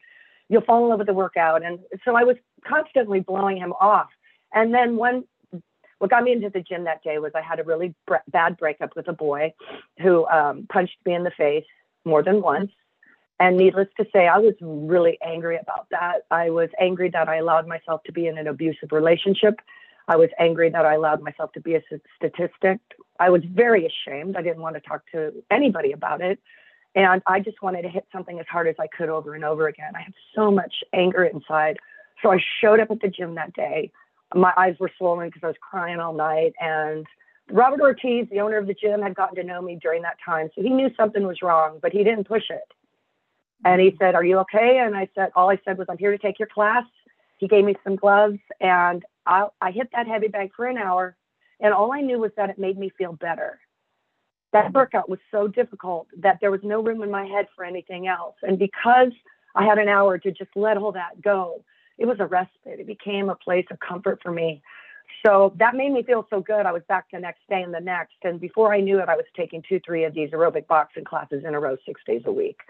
You'll 0.48 0.62
fall 0.62 0.82
in 0.84 0.90
love 0.90 0.98
with 0.98 1.06
the 1.06 1.14
workout. 1.14 1.64
And 1.64 1.78
so 2.04 2.16
I 2.16 2.24
was 2.24 2.36
constantly 2.66 3.20
blowing 3.20 3.56
him 3.56 3.72
off. 3.74 4.08
And 4.52 4.74
then 4.74 4.96
one, 4.96 5.24
what 5.98 6.10
got 6.10 6.24
me 6.24 6.32
into 6.32 6.50
the 6.50 6.60
gym 6.60 6.84
that 6.84 7.02
day 7.04 7.18
was 7.18 7.32
I 7.34 7.42
had 7.42 7.60
a 7.60 7.64
really 7.64 7.94
bad 8.28 8.56
breakup 8.56 8.96
with 8.96 9.08
a 9.08 9.12
boy 9.12 9.54
who 10.00 10.26
um, 10.26 10.66
punched 10.70 10.96
me 11.06 11.14
in 11.14 11.22
the 11.22 11.30
face 11.30 11.64
more 12.04 12.22
than 12.22 12.42
once. 12.42 12.72
And 13.38 13.56
needless 13.56 13.88
to 13.98 14.06
say, 14.12 14.28
I 14.28 14.38
was 14.38 14.54
really 14.60 15.18
angry 15.24 15.56
about 15.56 15.86
that. 15.90 16.22
I 16.30 16.50
was 16.50 16.68
angry 16.80 17.10
that 17.10 17.28
I 17.28 17.36
allowed 17.36 17.66
myself 17.66 18.02
to 18.04 18.12
be 18.12 18.26
in 18.26 18.36
an 18.38 18.46
abusive 18.46 18.92
relationship. 18.92 19.60
I 20.06 20.16
was 20.16 20.28
angry 20.38 20.70
that 20.70 20.84
I 20.84 20.94
allowed 20.94 21.22
myself 21.22 21.52
to 21.52 21.60
be 21.60 21.74
a 21.74 21.82
statistic. 22.16 22.80
I 23.22 23.30
was 23.30 23.42
very 23.44 23.86
ashamed. 23.86 24.36
I 24.36 24.42
didn't 24.42 24.62
want 24.62 24.74
to 24.74 24.80
talk 24.80 25.02
to 25.12 25.32
anybody 25.48 25.92
about 25.92 26.20
it. 26.20 26.40
And 26.96 27.22
I 27.24 27.38
just 27.38 27.62
wanted 27.62 27.82
to 27.82 27.88
hit 27.88 28.04
something 28.12 28.40
as 28.40 28.46
hard 28.50 28.66
as 28.66 28.74
I 28.80 28.88
could 28.88 29.08
over 29.08 29.34
and 29.36 29.44
over 29.44 29.68
again. 29.68 29.92
I 29.94 30.02
had 30.02 30.12
so 30.34 30.50
much 30.50 30.74
anger 30.92 31.24
inside. 31.24 31.78
So 32.20 32.32
I 32.32 32.38
showed 32.60 32.80
up 32.80 32.90
at 32.90 33.00
the 33.00 33.06
gym 33.06 33.36
that 33.36 33.54
day. 33.54 33.92
My 34.34 34.52
eyes 34.56 34.74
were 34.80 34.90
swollen 34.98 35.28
because 35.28 35.44
I 35.44 35.46
was 35.46 35.56
crying 35.60 36.00
all 36.00 36.12
night. 36.12 36.52
And 36.60 37.06
Robert 37.48 37.80
Ortiz, 37.80 38.26
the 38.28 38.40
owner 38.40 38.58
of 38.58 38.66
the 38.66 38.74
gym, 38.74 39.00
had 39.00 39.14
gotten 39.14 39.36
to 39.36 39.44
know 39.44 39.62
me 39.62 39.78
during 39.80 40.02
that 40.02 40.16
time. 40.24 40.50
So 40.56 40.60
he 40.60 40.70
knew 40.70 40.90
something 40.96 41.24
was 41.24 41.42
wrong, 41.42 41.78
but 41.80 41.92
he 41.92 42.02
didn't 42.02 42.24
push 42.24 42.50
it. 42.50 42.74
And 43.64 43.80
he 43.80 43.94
said, 44.00 44.16
Are 44.16 44.24
you 44.24 44.38
okay? 44.38 44.82
And 44.84 44.96
I 44.96 45.08
said, 45.14 45.30
All 45.36 45.48
I 45.48 45.60
said 45.64 45.78
was, 45.78 45.86
I'm 45.88 45.98
here 45.98 46.10
to 46.10 46.18
take 46.18 46.40
your 46.40 46.48
class. 46.48 46.84
He 47.38 47.46
gave 47.46 47.64
me 47.64 47.76
some 47.84 47.94
gloves 47.94 48.38
and 48.60 49.04
I, 49.26 49.46
I 49.60 49.70
hit 49.70 49.90
that 49.92 50.08
heavy 50.08 50.28
bag 50.28 50.50
for 50.56 50.66
an 50.66 50.76
hour. 50.76 51.16
And 51.62 51.72
all 51.72 51.92
I 51.92 52.00
knew 52.00 52.18
was 52.18 52.32
that 52.36 52.50
it 52.50 52.58
made 52.58 52.78
me 52.78 52.92
feel 52.98 53.12
better. 53.14 53.58
That 54.52 54.74
workout 54.74 55.08
was 55.08 55.20
so 55.30 55.48
difficult 55.48 56.08
that 56.18 56.38
there 56.40 56.50
was 56.50 56.60
no 56.62 56.82
room 56.82 57.02
in 57.02 57.10
my 57.10 57.24
head 57.24 57.46
for 57.56 57.64
anything 57.64 58.06
else. 58.06 58.34
And 58.42 58.58
because 58.58 59.12
I 59.54 59.64
had 59.64 59.78
an 59.78 59.88
hour 59.88 60.18
to 60.18 60.30
just 60.30 60.50
let 60.54 60.76
all 60.76 60.92
that 60.92 61.22
go, 61.22 61.64
it 61.96 62.04
was 62.04 62.18
a 62.20 62.26
respite. 62.26 62.80
It 62.80 62.86
became 62.86 63.30
a 63.30 63.34
place 63.34 63.66
of 63.70 63.78
comfort 63.80 64.20
for 64.22 64.30
me. 64.30 64.62
So 65.24 65.54
that 65.58 65.74
made 65.74 65.92
me 65.92 66.02
feel 66.02 66.26
so 66.28 66.40
good. 66.40 66.66
I 66.66 66.72
was 66.72 66.82
back 66.88 67.06
the 67.10 67.18
next 67.18 67.40
day 67.48 67.62
and 67.62 67.72
the 67.72 67.80
next. 67.80 68.16
And 68.24 68.40
before 68.40 68.74
I 68.74 68.80
knew 68.80 68.98
it, 68.98 69.08
I 69.08 69.16
was 69.16 69.24
taking 69.34 69.62
two, 69.66 69.80
three 69.86 70.04
of 70.04 70.12
these 70.12 70.30
aerobic 70.30 70.66
boxing 70.66 71.04
classes 71.04 71.44
in 71.46 71.54
a 71.54 71.60
row, 71.60 71.76
six 71.86 72.00
days 72.06 72.22
a 72.26 72.32
week 72.32 72.60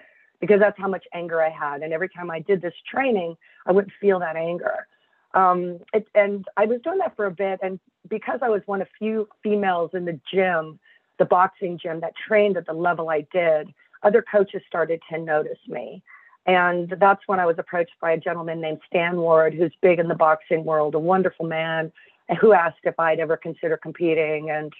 because 0.42 0.58
that's 0.58 0.76
how 0.76 0.88
much 0.88 1.04
anger 1.14 1.40
I 1.40 1.50
had. 1.50 1.82
And 1.82 1.92
every 1.92 2.08
time 2.08 2.30
I 2.30 2.40
did 2.40 2.60
this 2.60 2.74
training, 2.90 3.36
I 3.64 3.72
wouldn't 3.72 3.92
feel 4.00 4.18
that 4.18 4.34
anger. 4.34 4.88
Um, 5.34 5.78
it, 5.94 6.08
and 6.16 6.44
I 6.56 6.66
was 6.66 6.80
doing 6.82 6.98
that 6.98 7.16
for 7.16 7.26
a 7.26 7.30
bit. 7.30 7.60
And 7.62 7.78
because 8.08 8.40
I 8.42 8.48
was 8.48 8.62
one 8.66 8.82
of 8.82 8.88
few 8.98 9.28
females 9.42 9.90
in 9.94 10.04
the 10.04 10.18
gym, 10.32 10.78
the 11.18 11.24
boxing 11.24 11.78
gym 11.78 12.00
that 12.00 12.14
trained 12.26 12.56
at 12.56 12.66
the 12.66 12.72
level 12.72 13.08
I 13.08 13.26
did, 13.32 13.72
other 14.02 14.22
coaches 14.22 14.62
started 14.66 15.00
to 15.10 15.18
notice 15.18 15.58
me. 15.68 16.02
And 16.46 16.92
that's 16.98 17.22
when 17.26 17.38
I 17.38 17.46
was 17.46 17.56
approached 17.58 17.92
by 18.00 18.12
a 18.12 18.18
gentleman 18.18 18.60
named 18.60 18.80
Stan 18.86 19.16
Ward, 19.16 19.54
who's 19.54 19.72
big 19.80 20.00
in 20.00 20.08
the 20.08 20.14
boxing 20.14 20.64
world, 20.64 20.94
a 20.94 20.98
wonderful 20.98 21.46
man, 21.46 21.92
who 22.40 22.52
asked 22.52 22.80
if 22.84 22.98
I'd 22.98 23.20
ever 23.20 23.36
consider 23.36 23.76
competing. 23.76 24.50
And 24.50 24.72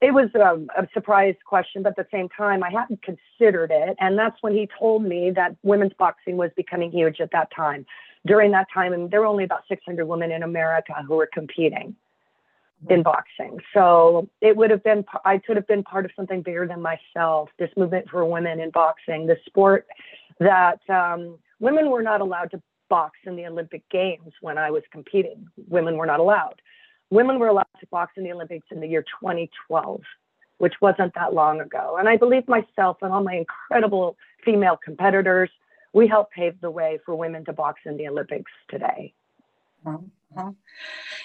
it 0.00 0.12
was 0.12 0.28
a, 0.34 0.80
a, 0.80 0.88
surprise 0.94 1.34
question, 1.44 1.82
but 1.82 1.90
at 1.90 1.96
the 1.96 2.06
same 2.10 2.28
time, 2.28 2.62
I 2.62 2.70
hadn't 2.70 3.02
considered 3.02 3.70
it. 3.70 3.96
And 3.98 4.18
that's 4.18 4.36
when 4.40 4.54
he 4.54 4.68
told 4.78 5.04
me 5.04 5.30
that 5.32 5.56
women's 5.62 5.92
boxing 5.98 6.36
was 6.36 6.50
becoming 6.56 6.90
huge 6.90 7.20
at 7.20 7.32
that 7.32 7.48
time. 7.54 7.84
During 8.26 8.50
that 8.50 8.66
time, 8.72 8.92
and 8.92 9.10
there 9.10 9.20
were 9.20 9.26
only 9.26 9.44
about 9.44 9.62
600 9.68 10.04
women 10.04 10.30
in 10.30 10.42
America 10.42 10.92
who 11.06 11.16
were 11.16 11.28
competing 11.32 11.96
in 12.88 13.02
boxing. 13.02 13.58
So 13.74 14.28
it 14.40 14.56
would 14.56 14.70
have 14.70 14.82
been, 14.82 15.04
I 15.24 15.38
could 15.38 15.56
have 15.56 15.66
been 15.66 15.82
part 15.82 16.04
of 16.04 16.10
something 16.16 16.42
bigger 16.42 16.66
than 16.66 16.82
myself. 16.82 17.50
This 17.58 17.70
movement 17.76 18.08
for 18.10 18.24
women 18.24 18.60
in 18.60 18.70
boxing, 18.70 19.26
the 19.26 19.36
sport 19.46 19.86
that 20.38 20.80
um, 20.88 21.38
women 21.60 21.90
were 21.90 22.02
not 22.02 22.20
allowed 22.20 22.50
to 22.52 22.62
box 22.88 23.18
in 23.24 23.36
the 23.36 23.46
Olympic 23.46 23.88
Games 23.90 24.32
when 24.40 24.58
I 24.58 24.70
was 24.70 24.82
competing. 24.90 25.46
Women 25.68 25.96
were 25.96 26.06
not 26.06 26.20
allowed 26.20 26.60
women 27.10 27.38
were 27.38 27.48
allowed 27.48 27.66
to 27.80 27.86
box 27.88 28.12
in 28.16 28.24
the 28.24 28.32
Olympics 28.32 28.66
in 28.70 28.80
the 28.80 28.86
year 28.86 29.02
2012, 29.02 30.00
which 30.58 30.74
wasn't 30.80 31.12
that 31.14 31.34
long 31.34 31.60
ago. 31.60 31.96
And 31.98 32.08
I 32.08 32.16
believe 32.16 32.48
myself 32.48 32.98
and 33.02 33.12
all 33.12 33.22
my 33.22 33.34
incredible 33.34 34.16
female 34.44 34.78
competitors, 34.82 35.50
we 35.92 36.06
helped 36.06 36.32
pave 36.32 36.60
the 36.60 36.70
way 36.70 36.98
for 37.04 37.14
women 37.14 37.44
to 37.44 37.52
box 37.52 37.80
in 37.84 37.96
the 37.96 38.08
Olympics 38.08 38.52
today. 38.68 39.14
Uh-huh. 39.86 40.50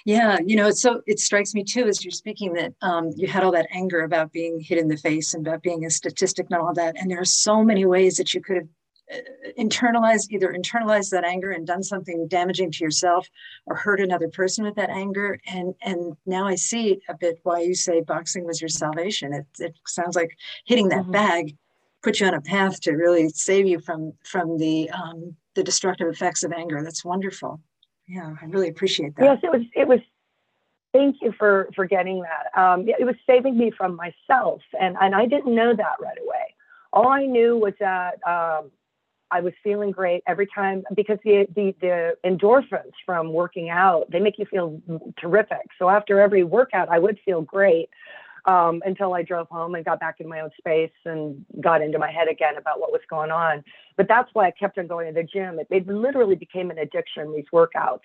Yeah, 0.05 0.39
you 0.43 0.55
know, 0.55 0.72
so 0.72 1.01
it 1.05 1.19
strikes 1.19 1.53
me 1.53 1.63
too 1.63 1.88
as 1.88 2.03
you're 2.03 2.12
speaking 2.12 2.53
that 2.53 2.74
um, 2.81 3.12
you 3.15 3.27
had 3.27 3.43
all 3.43 3.51
that 3.51 3.67
anger 3.72 4.01
about 4.01 4.31
being 4.31 4.60
hit 4.60 4.77
in 4.77 4.88
the 4.88 4.98
face 4.98 5.34
and 5.34 5.45
about 5.45 5.62
being 5.62 5.86
a 5.86 5.89
statistic 5.89 6.48
and 6.50 6.60
all 6.60 6.74
that. 6.74 6.95
And 6.98 7.10
there 7.10 7.19
are 7.19 7.25
so 7.25 7.63
many 7.63 7.86
ways 7.86 8.17
that 8.17 8.34
you 8.34 8.41
could 8.41 8.57
have 8.57 8.67
uh, 9.13 9.17
internalized 9.60 10.31
either 10.31 10.51
internalized 10.51 11.12
that 11.12 11.24
anger 11.24 11.51
and 11.51 11.67
done 11.67 11.84
something 11.84 12.27
damaging 12.27 12.72
to 12.72 12.84
yourself 12.84 13.29
or 13.67 13.75
hurt 13.75 14.01
another 14.01 14.27
person 14.27 14.65
with 14.65 14.74
that 14.74 14.89
anger 14.89 15.39
and 15.45 15.75
and 15.84 16.17
now 16.25 16.48
i 16.48 16.55
see 16.55 17.00
a 17.07 17.15
bit 17.15 17.38
why 17.43 17.60
you 17.62 17.75
say 17.75 18.01
boxing 18.01 18.43
was 18.45 18.60
your 18.60 18.67
salvation 18.67 19.31
it, 19.31 19.45
it 19.60 19.75
sounds 19.86 20.15
like 20.15 20.36
hitting 20.65 20.89
that 20.89 21.03
mm-hmm. 21.03 21.12
bag 21.12 21.55
put 22.05 22.19
you 22.19 22.27
on 22.27 22.35
a 22.35 22.41
path 22.41 22.79
to 22.81 22.91
really 22.91 23.29
save 23.29 23.65
you 23.65 23.79
from 23.79 24.13
from 24.24 24.57
the 24.59 24.89
um, 24.91 25.35
the 25.55 25.63
destructive 25.63 26.07
effects 26.07 26.43
of 26.43 26.53
anger. 26.53 26.81
That's 26.83 27.03
wonderful. 27.03 27.59
Yeah 28.07 28.35
i 28.41 28.45
really 28.45 28.69
appreciate 28.69 29.15
that. 29.15 29.25
Yes 29.25 29.39
it 29.41 29.51
was 29.51 29.63
it 29.75 29.88
was 29.88 30.00
thank 30.93 31.17
you 31.21 31.33
for 31.39 31.67
for 31.75 31.85
getting 31.85 32.24
that. 32.29 32.45
Um, 32.62 32.88
it 32.88 33.05
was 33.05 33.15
saving 33.25 33.57
me 33.57 33.71
from 33.71 33.97
myself 33.97 34.62
and 34.79 34.95
and 35.01 35.15
i 35.15 35.25
didn't 35.25 35.53
know 35.53 35.75
that 35.75 35.95
right 36.00 36.19
away. 36.25 36.45
All 36.93 37.09
i 37.09 37.25
knew 37.25 37.57
was 37.57 37.74
that 37.79 38.15
um, 38.35 38.71
I 39.31 39.41
was 39.41 39.53
feeling 39.63 39.91
great 39.91 40.21
every 40.27 40.47
time 40.47 40.83
because 40.95 41.17
the, 41.24 41.47
the, 41.55 41.74
the 41.81 42.15
endorphins 42.24 42.93
from 43.07 43.33
working 43.33 43.69
out, 43.69 44.09
they 44.12 44.19
make 44.19 44.38
you 44.38 44.45
feel 44.45 44.79
terrific. 45.19 45.65
So 45.79 45.89
after 45.89 46.21
every 46.21 46.43
workout, 46.43 46.89
I 46.89 47.00
would 47.00 47.17
feel 47.25 47.41
great 47.41 47.89
um, 48.45 48.81
until 48.85 49.13
I 49.13 49.23
drove 49.23 49.47
home 49.49 49.75
and 49.75 49.83
got 49.83 49.99
back 49.99 50.19
in 50.19 50.27
my 50.27 50.41
own 50.41 50.51
space 50.57 50.91
and 51.05 51.45
got 51.61 51.81
into 51.81 51.97
my 51.97 52.11
head 52.11 52.27
again 52.27 52.57
about 52.57 52.79
what 52.79 52.91
was 52.91 53.01
going 53.09 53.31
on. 53.31 53.63
But 53.97 54.07
that's 54.07 54.29
why 54.33 54.47
I 54.47 54.51
kept 54.51 54.77
on 54.77 54.87
going 54.87 55.07
to 55.07 55.13
the 55.13 55.23
gym. 55.27 55.59
It, 55.59 55.67
it 55.69 55.87
literally 55.87 56.35
became 56.35 56.69
an 56.71 56.77
addiction, 56.77 57.33
these 57.33 57.45
workouts. 57.51 58.01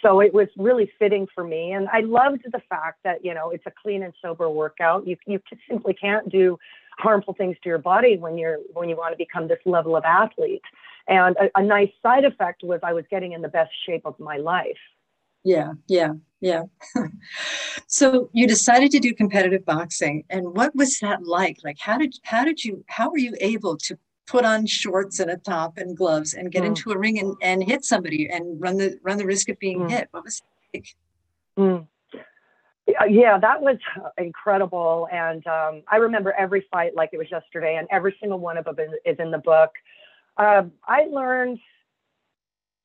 So 0.00 0.20
it 0.20 0.34
was 0.34 0.48
really 0.56 0.90
fitting 0.98 1.28
for 1.32 1.44
me. 1.44 1.72
And 1.72 1.88
I 1.88 2.00
loved 2.00 2.42
the 2.50 2.60
fact 2.68 2.98
that, 3.04 3.24
you 3.24 3.34
know, 3.34 3.50
it's 3.50 3.64
a 3.66 3.70
clean 3.70 4.02
and 4.02 4.12
sober 4.20 4.50
workout. 4.50 5.06
You, 5.06 5.16
you 5.26 5.40
simply 5.68 5.94
can't 5.94 6.28
do 6.28 6.58
harmful 6.98 7.34
things 7.34 7.56
to 7.62 7.68
your 7.68 7.78
body 7.78 8.16
when 8.18 8.36
you're 8.36 8.58
when 8.74 8.88
you 8.88 8.96
want 8.96 9.12
to 9.12 9.16
become 9.16 9.48
this 9.48 9.60
level 9.64 9.96
of 9.96 10.04
athlete. 10.04 10.62
And 11.08 11.36
a, 11.36 11.50
a 11.60 11.62
nice 11.62 11.90
side 12.02 12.24
effect 12.24 12.62
was 12.62 12.80
I 12.82 12.92
was 12.92 13.04
getting 13.10 13.32
in 13.32 13.42
the 13.42 13.48
best 13.48 13.70
shape 13.86 14.02
of 14.04 14.18
my 14.18 14.36
life. 14.36 14.78
Yeah, 15.44 15.72
yeah, 15.88 16.14
yeah. 16.42 16.64
so 17.86 18.28
you 18.32 18.46
decided 18.46 18.90
to 18.90 19.00
do 19.00 19.14
competitive 19.14 19.64
boxing, 19.64 20.24
and 20.28 20.54
what 20.54 20.76
was 20.76 20.98
that 20.98 21.26
like? 21.26 21.58
Like, 21.64 21.78
how 21.80 21.96
did 21.96 22.14
how 22.24 22.44
did 22.44 22.62
you 22.62 22.84
how 22.88 23.10
were 23.10 23.18
you 23.18 23.34
able 23.40 23.78
to 23.78 23.96
put 24.26 24.44
on 24.44 24.66
shorts 24.66 25.18
and 25.18 25.30
a 25.30 25.38
top 25.38 25.78
and 25.78 25.96
gloves 25.96 26.34
and 26.34 26.52
get 26.52 26.62
mm. 26.62 26.66
into 26.66 26.90
a 26.90 26.98
ring 26.98 27.18
and, 27.18 27.34
and 27.42 27.64
hit 27.64 27.84
somebody 27.84 28.28
and 28.28 28.60
run 28.60 28.76
the 28.76 28.98
run 29.02 29.16
the 29.16 29.26
risk 29.26 29.48
of 29.48 29.58
being 29.58 29.80
mm. 29.80 29.90
hit? 29.90 30.08
What 30.10 30.24
was 30.24 30.42
like? 30.74 30.88
Mm 31.58 31.86
yeah, 33.08 33.38
that 33.38 33.60
was 33.60 33.78
incredible. 34.18 35.08
And 35.12 35.46
um, 35.46 35.82
I 35.88 35.96
remember 35.96 36.32
every 36.32 36.66
fight 36.70 36.94
like 36.94 37.10
it 37.12 37.18
was 37.18 37.30
yesterday, 37.30 37.76
and 37.76 37.86
every 37.90 38.16
single 38.20 38.38
one 38.38 38.58
of 38.58 38.64
them 38.64 38.90
is 39.04 39.16
in 39.18 39.30
the 39.30 39.38
book. 39.38 39.70
Uh, 40.36 40.64
I 40.86 41.04
learned 41.10 41.58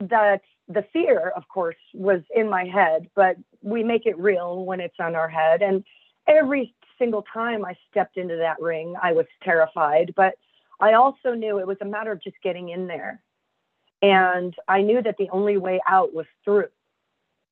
that 0.00 0.42
the 0.68 0.84
fear, 0.92 1.32
of 1.34 1.48
course, 1.48 1.76
was 1.94 2.20
in 2.34 2.48
my 2.48 2.64
head, 2.64 3.08
but 3.14 3.36
we 3.62 3.82
make 3.82 4.06
it 4.06 4.18
real 4.18 4.64
when 4.64 4.80
it's 4.80 4.98
on 4.98 5.14
our 5.14 5.28
head. 5.28 5.62
And 5.62 5.84
every 6.26 6.74
single 6.98 7.24
time 7.32 7.64
I 7.64 7.76
stepped 7.90 8.16
into 8.16 8.36
that 8.36 8.60
ring, 8.60 8.94
I 9.00 9.12
was 9.12 9.26
terrified, 9.42 10.12
but 10.16 10.34
I 10.80 10.94
also 10.94 11.34
knew 11.34 11.58
it 11.58 11.66
was 11.66 11.78
a 11.80 11.84
matter 11.84 12.12
of 12.12 12.22
just 12.22 12.36
getting 12.42 12.68
in 12.68 12.86
there. 12.86 13.20
And 14.00 14.54
I 14.68 14.82
knew 14.82 15.02
that 15.02 15.16
the 15.18 15.28
only 15.30 15.56
way 15.56 15.80
out 15.88 16.14
was 16.14 16.26
through. 16.44 16.68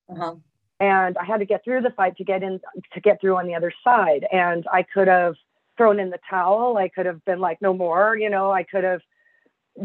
Uh-huh 0.09 0.37
and 0.81 1.17
I 1.19 1.25
had 1.25 1.39
to 1.39 1.47
get 1.47 1.65
through 1.65 1.83
the 1.83 1.91
fight 1.91 2.17
to 2.19 2.25
get 2.25 2.43
in 2.43 2.61
to 2.93 3.01
get 3.01 3.21
through 3.21 3.37
on 3.37 3.47
the 3.47 3.55
other 3.55 3.73
side. 3.83 4.27
And 4.31 4.67
I 4.73 4.83
could 4.83 5.09
have 5.09 5.35
thrown 5.77 6.01
in 6.01 6.11
the 6.11 6.19
towel. 6.29 6.77
I 6.77 6.89
could 6.89 7.07
have 7.07 7.25
been 7.25 7.41
like, 7.41 7.61
no 7.61 7.73
more, 7.75 8.17
you 8.17 8.31
know, 8.31 8.51
I 8.51 8.63
could 8.63 8.85
have 8.85 9.01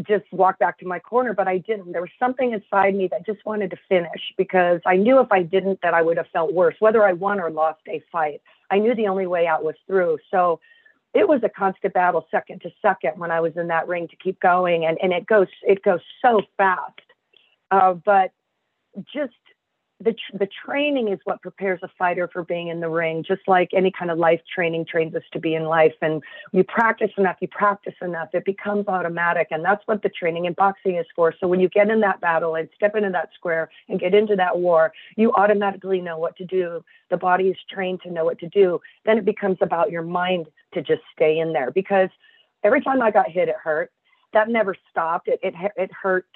just 0.06 0.24
walk 0.32 0.58
back 0.58 0.78
to 0.78 0.86
my 0.86 0.98
corner, 0.98 1.34
but 1.34 1.48
I 1.48 1.58
didn't. 1.58 1.92
There 1.92 2.00
was 2.00 2.10
something 2.18 2.52
inside 2.52 2.94
me 2.94 3.08
that 3.08 3.26
just 3.26 3.44
wanted 3.44 3.70
to 3.70 3.76
finish 3.88 4.32
because 4.38 4.80
I 4.86 4.96
knew 4.96 5.20
if 5.20 5.30
I 5.30 5.42
didn't, 5.42 5.80
that 5.82 5.94
I 5.94 6.02
would 6.02 6.16
have 6.16 6.28
felt 6.32 6.52
worse, 6.52 6.74
whether 6.78 7.04
I 7.04 7.12
won 7.12 7.40
or 7.40 7.50
lost 7.50 7.80
a 7.88 8.02
fight. 8.10 8.40
I 8.70 8.78
knew 8.78 8.94
the 8.94 9.08
only 9.08 9.26
way 9.26 9.46
out 9.46 9.64
was 9.64 9.74
through. 9.86 10.18
So 10.30 10.60
it 11.14 11.28
was 11.28 11.42
a 11.44 11.48
constant 11.48 11.92
battle 11.92 12.26
second 12.30 12.62
to 12.62 12.70
second 12.80 13.18
when 13.18 13.30
I 13.30 13.40
was 13.40 13.52
in 13.56 13.68
that 13.68 13.86
ring 13.86 14.08
to 14.08 14.16
keep 14.16 14.40
going. 14.40 14.86
And, 14.86 14.98
and 15.02 15.12
it 15.12 15.26
goes, 15.26 15.48
it 15.62 15.82
goes 15.82 16.00
so 16.22 16.40
fast. 16.56 17.00
Uh, 17.70 17.94
but 17.94 18.32
just 19.12 19.34
the, 20.02 20.14
the 20.38 20.48
training 20.64 21.08
is 21.08 21.20
what 21.24 21.40
prepares 21.42 21.80
a 21.82 21.88
fighter 21.98 22.28
for 22.32 22.42
being 22.42 22.68
in 22.68 22.80
the 22.80 22.88
ring, 22.88 23.24
just 23.26 23.42
like 23.46 23.70
any 23.72 23.90
kind 23.90 24.10
of 24.10 24.18
life 24.18 24.40
training 24.52 24.86
trains 24.86 25.14
us 25.14 25.22
to 25.32 25.38
be 25.38 25.54
in 25.54 25.64
life. 25.64 25.94
And 26.02 26.22
you 26.52 26.64
practice 26.64 27.10
enough, 27.16 27.36
you 27.40 27.48
practice 27.48 27.94
enough, 28.02 28.28
it 28.32 28.44
becomes 28.44 28.88
automatic. 28.88 29.48
And 29.50 29.64
that's 29.64 29.82
what 29.86 30.02
the 30.02 30.08
training 30.08 30.46
in 30.46 30.54
boxing 30.54 30.96
is 30.96 31.06
for. 31.14 31.34
So 31.38 31.46
when 31.46 31.60
you 31.60 31.68
get 31.68 31.90
in 31.90 32.00
that 32.00 32.20
battle 32.20 32.54
and 32.56 32.68
step 32.74 32.96
into 32.96 33.10
that 33.10 33.30
square 33.34 33.70
and 33.88 34.00
get 34.00 34.14
into 34.14 34.36
that 34.36 34.58
war, 34.58 34.92
you 35.16 35.32
automatically 35.34 36.00
know 36.00 36.18
what 36.18 36.36
to 36.36 36.44
do. 36.44 36.84
The 37.10 37.16
body 37.16 37.48
is 37.48 37.56
trained 37.70 38.00
to 38.02 38.10
know 38.10 38.24
what 38.24 38.38
to 38.40 38.48
do. 38.48 38.80
Then 39.04 39.18
it 39.18 39.24
becomes 39.24 39.58
about 39.60 39.90
your 39.90 40.02
mind 40.02 40.46
to 40.74 40.82
just 40.82 41.02
stay 41.14 41.38
in 41.38 41.52
there 41.52 41.70
because 41.70 42.08
every 42.64 42.80
time 42.80 43.02
I 43.02 43.10
got 43.10 43.30
hit, 43.30 43.48
it 43.48 43.56
hurt. 43.62 43.90
that 44.32 44.48
never 44.48 44.74
stopped. 44.90 45.28
It 45.28 45.40
it 45.42 45.54
it 45.76 45.90
hurt. 45.92 46.26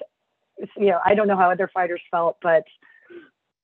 You 0.75 0.87
know, 0.87 0.99
I 1.05 1.15
don't 1.15 1.27
know 1.27 1.37
how 1.37 1.51
other 1.51 1.69
fighters 1.73 2.01
felt, 2.09 2.37
but 2.41 2.63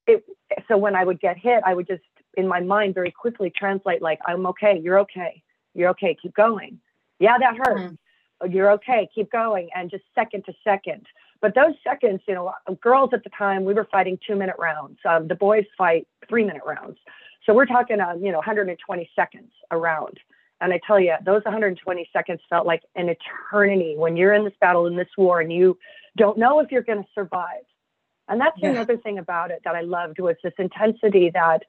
it. 0.08 0.24
So 0.68 0.78
when 0.78 0.96
I 0.96 1.04
would 1.04 1.20
get 1.20 1.38
hit, 1.38 1.62
I 1.66 1.74
would 1.74 1.88
just 1.88 2.04
in 2.36 2.48
my 2.48 2.60
mind 2.60 2.94
very 2.94 3.12
quickly 3.12 3.52
translate 3.56 4.02
like, 4.02 4.20
"I'm 4.26 4.46
okay. 4.48 4.80
You're 4.82 5.00
okay. 5.00 5.42
You're 5.74 5.90
okay. 5.90 6.16
Keep 6.22 6.36
going. 6.36 6.80
Yeah, 7.20 7.38
that 7.40 7.56
hurt. 7.58 7.78
Mm-hmm. 7.78 8.52
You're 8.52 8.72
okay. 8.74 9.10
Keep 9.14 9.32
going." 9.32 9.70
And 9.76 9.90
just 9.90 10.04
second 10.16 10.46
to 10.46 10.54
second. 10.64 11.06
But 11.42 11.56
those 11.56 11.74
seconds, 11.84 12.22
you 12.28 12.36
know, 12.36 12.54
girls 12.82 13.10
at 13.14 13.24
the 13.24 13.30
time 13.38 13.66
we 13.66 13.74
were 13.74 13.88
fighting 13.92 14.18
two 14.26 14.36
minute 14.36 14.56
rounds. 14.58 14.98
Um, 15.06 15.28
the 15.28 15.36
boys 15.36 15.66
fight 15.78 16.08
three 16.30 16.46
minute 16.46 16.64
rounds. 16.66 16.98
So 17.46 17.54
we're 17.54 17.66
talking, 17.66 18.00
um, 18.00 18.24
you 18.24 18.32
know, 18.32 18.38
120 18.38 19.10
seconds 19.16 19.52
around. 19.72 20.20
And 20.62 20.72
I 20.72 20.80
tell 20.88 21.00
you, 21.00 21.14
those 21.26 21.44
120 21.44 22.10
seconds 22.14 22.40
felt 22.50 22.66
like 22.66 22.84
an 22.96 23.10
eternity 23.10 23.96
when 23.98 24.16
you're 24.16 24.34
in 24.34 24.46
this 24.46 24.54
battle, 24.62 24.88
in 24.88 24.96
this 24.96 25.10
war, 25.18 25.42
and 25.42 25.52
you 25.52 25.78
don't 26.16 26.38
know 26.38 26.62
if 26.62 26.72
you're 26.72 26.84
going 26.84 27.04
to 27.04 27.10
survive. 27.14 27.64
And 28.28 28.40
that's 28.40 28.58
yeah. 28.58 28.70
another 28.70 28.98
thing 28.98 29.18
about 29.18 29.52
it 29.52 29.62
that 29.66 29.76
I 29.76 29.82
loved 29.82 30.20
was 30.20 30.36
this 30.44 30.54
intensity 30.58 31.30
that, 31.34 31.64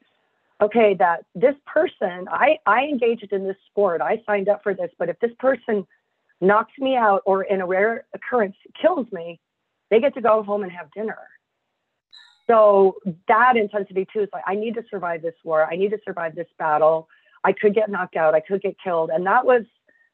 okay, 0.61 0.95
that 0.95 1.25
this 1.35 1.57
person, 1.67 2.29
I, 2.31 2.59
I 2.67 2.85
engaged 2.85 3.33
in 3.33 3.45
this 3.45 3.57
sport, 3.71 4.01
I 4.01 4.23
signed 4.25 4.49
up 4.49 4.63
for 4.63 4.75
this, 4.75 4.91
but 4.99 5.09
if 5.09 5.19
this 5.21 5.33
person 5.39 5.87
knocks 6.41 6.73
me 6.79 6.97
out 6.97 7.23
or 7.27 7.43
in 7.43 7.61
a 7.61 7.67
rare 7.67 8.05
occurrence 8.15 8.57
kills 8.81 9.07
me, 9.13 9.41
they 9.91 10.01
get 10.01 10.15
to 10.15 10.21
go 10.21 10.43
home 10.43 10.63
and 10.63 10.73
have 10.73 10.91
dinner. 10.93 11.19
So 12.47 12.97
that 13.29 13.57
intensity 13.57 14.07
too 14.13 14.21
is 14.21 14.29
like, 14.33 14.45
I 14.47 14.55
need 14.55 14.75
to 14.75 14.85
survive 14.91 15.23
this 15.23 15.35
war. 15.45 15.65
I 15.65 15.77
need 15.77 15.91
to 15.91 15.99
survive 16.05 16.35
this 16.35 16.49
battle. 16.59 17.09
I 17.43 17.53
could 17.53 17.75
get 17.75 17.91
knocked 17.91 18.17
out. 18.17 18.35
I 18.35 18.41
could 18.41 18.63
get 18.63 18.77
killed. 18.83 19.11
And 19.11 19.27
that 19.27 19.47
was 19.47 19.63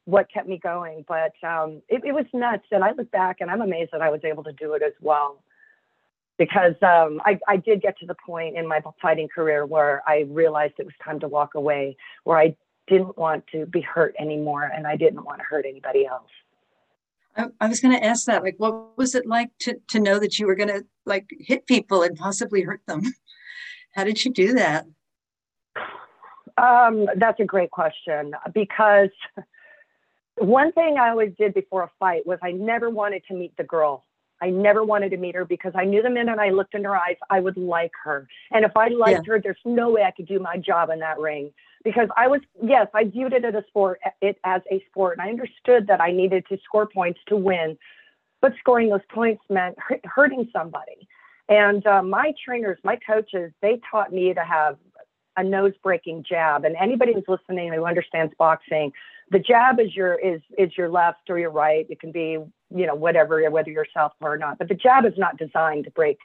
what 0.05 0.31
kept 0.31 0.47
me 0.47 0.57
going. 0.57 1.05
But 1.07 1.33
um, 1.43 1.81
it, 1.89 2.03
it, 2.05 2.13
was 2.13 2.25
nuts. 2.33 2.65
And 2.71 2.83
I 2.83 2.91
look 2.91 3.11
back 3.11 3.37
and 3.41 3.51
I'm 3.51 3.61
amazed 3.61 3.91
that 3.91 4.01
I 4.01 4.09
was 4.09 4.21
able 4.23 4.43
to 4.43 4.53
do 4.53 4.73
it 4.73 4.81
as 4.81 4.93
well. 5.01 5.43
Because 6.41 6.73
um, 6.81 7.21
I, 7.23 7.37
I 7.47 7.57
did 7.57 7.83
get 7.83 7.99
to 7.99 8.07
the 8.07 8.15
point 8.25 8.57
in 8.57 8.67
my 8.67 8.81
fighting 8.99 9.27
career 9.27 9.63
where 9.67 10.01
I 10.07 10.25
realized 10.27 10.73
it 10.79 10.85
was 10.85 10.95
time 11.05 11.19
to 11.19 11.27
walk 11.27 11.53
away, 11.53 11.95
where 12.23 12.39
I 12.39 12.55
didn't 12.87 13.15
want 13.15 13.45
to 13.51 13.67
be 13.67 13.81
hurt 13.81 14.15
anymore 14.17 14.63
and 14.63 14.87
I 14.87 14.95
didn't 14.95 15.23
want 15.23 15.37
to 15.37 15.43
hurt 15.43 15.67
anybody 15.69 16.07
else. 16.07 16.31
I, 17.37 17.45
I 17.59 17.67
was 17.67 17.79
going 17.79 17.95
to 17.95 18.03
ask 18.03 18.25
that. 18.25 18.41
Like, 18.41 18.55
what 18.57 18.97
was 18.97 19.13
it 19.13 19.27
like 19.27 19.51
to, 19.59 19.75
to 19.89 19.99
know 19.99 20.17
that 20.17 20.39
you 20.39 20.47
were 20.47 20.55
going 20.55 20.69
to 20.69 20.83
like 21.05 21.29
hit 21.29 21.67
people 21.67 22.01
and 22.01 22.17
possibly 22.17 22.63
hurt 22.63 22.81
them? 22.87 23.03
How 23.93 24.03
did 24.03 24.25
you 24.25 24.33
do 24.33 24.53
that? 24.53 24.87
Um, 26.57 27.05
that's 27.17 27.39
a 27.39 27.45
great 27.45 27.69
question 27.69 28.33
because 28.51 29.09
one 30.37 30.71
thing 30.71 30.97
I 30.99 31.09
always 31.09 31.33
did 31.37 31.53
before 31.53 31.83
a 31.83 31.91
fight 31.99 32.25
was 32.25 32.39
I 32.41 32.51
never 32.51 32.89
wanted 32.89 33.21
to 33.27 33.35
meet 33.35 33.55
the 33.57 33.63
girl. 33.63 34.05
I 34.41 34.49
never 34.49 34.83
wanted 34.83 35.09
to 35.09 35.17
meet 35.17 35.35
her 35.35 35.45
because 35.45 35.73
I 35.75 35.85
knew 35.85 36.01
the 36.01 36.09
minute 36.09 36.39
I 36.39 36.49
looked 36.49 36.73
in 36.73 36.83
her 36.83 36.95
eyes, 36.95 37.17
I 37.29 37.39
would 37.39 37.57
like 37.57 37.91
her. 38.03 38.27
And 38.51 38.65
if 38.65 38.75
I 38.75 38.87
liked 38.87 39.27
yeah. 39.27 39.33
her, 39.33 39.39
there's 39.39 39.57
no 39.65 39.91
way 39.91 40.03
I 40.03 40.11
could 40.11 40.27
do 40.27 40.39
my 40.39 40.57
job 40.57 40.89
in 40.89 40.99
that 40.99 41.19
ring 41.19 41.51
because 41.83 42.09
I 42.17 42.27
was, 42.27 42.41
yes, 42.61 42.87
I 42.93 43.05
viewed 43.05 43.33
it 43.33 43.45
as 43.45 43.53
a 43.53 43.63
sport, 43.67 43.99
it 44.21 44.37
as 44.43 44.61
a 44.71 44.83
sport. 44.89 45.17
And 45.17 45.27
I 45.27 45.29
understood 45.29 45.87
that 45.87 46.01
I 46.01 46.11
needed 46.11 46.45
to 46.49 46.57
score 46.63 46.87
points 46.87 47.19
to 47.27 47.35
win, 47.35 47.77
but 48.41 48.53
scoring 48.59 48.89
those 48.89 49.01
points 49.13 49.43
meant 49.49 49.77
hurting 50.03 50.49
somebody. 50.51 51.07
And 51.47 51.85
uh, 51.85 52.01
my 52.01 52.33
trainers, 52.43 52.79
my 52.83 52.97
coaches, 52.97 53.51
they 53.61 53.79
taught 53.91 54.11
me 54.11 54.33
to 54.33 54.43
have 54.43 54.77
a 55.37 55.43
nose 55.43 55.73
breaking 55.83 56.25
jab. 56.27 56.65
And 56.65 56.75
anybody 56.75 57.13
who's 57.13 57.23
listening 57.27 57.73
who 57.73 57.85
understands 57.85 58.33
boxing, 58.37 58.91
the 59.29 59.39
jab 59.39 59.79
is 59.79 59.95
your 59.95 60.15
is 60.15 60.41
is 60.57 60.75
your 60.77 60.89
left 60.89 61.29
or 61.29 61.39
your 61.39 61.51
right. 61.51 61.85
It 61.89 61.99
can 61.99 62.11
be 62.11 62.37
you 62.73 62.85
know 62.85 62.95
whatever 62.95 63.49
whether 63.49 63.69
you're 63.69 63.87
southpaw 63.93 64.27
or 64.27 64.37
not. 64.37 64.57
But 64.57 64.67
the 64.67 64.75
jab 64.75 65.05
is 65.05 65.13
not 65.17 65.37
designed 65.37 65.85
to 65.85 65.91
break 65.91 66.17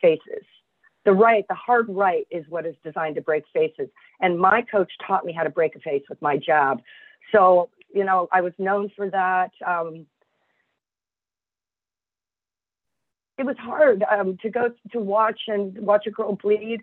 faces. 0.00 0.44
The 1.04 1.12
right, 1.12 1.44
the 1.48 1.54
hard 1.54 1.86
right, 1.88 2.26
is 2.30 2.44
what 2.48 2.64
is 2.64 2.76
designed 2.84 3.16
to 3.16 3.22
break 3.22 3.44
faces. 3.52 3.88
And 4.20 4.38
my 4.38 4.62
coach 4.62 4.92
taught 5.06 5.24
me 5.24 5.32
how 5.32 5.42
to 5.42 5.50
break 5.50 5.74
a 5.74 5.80
face 5.80 6.02
with 6.08 6.20
my 6.22 6.36
jab. 6.36 6.80
So 7.32 7.70
you 7.94 8.04
know 8.04 8.28
I 8.32 8.40
was 8.40 8.52
known 8.58 8.90
for 8.96 9.10
that. 9.10 9.50
Um, 9.66 10.06
it 13.38 13.46
was 13.46 13.56
hard 13.58 14.04
um, 14.10 14.38
to 14.42 14.50
go 14.50 14.70
to 14.92 15.00
watch 15.00 15.40
and 15.48 15.76
watch 15.78 16.06
a 16.06 16.10
girl 16.10 16.36
bleed 16.36 16.82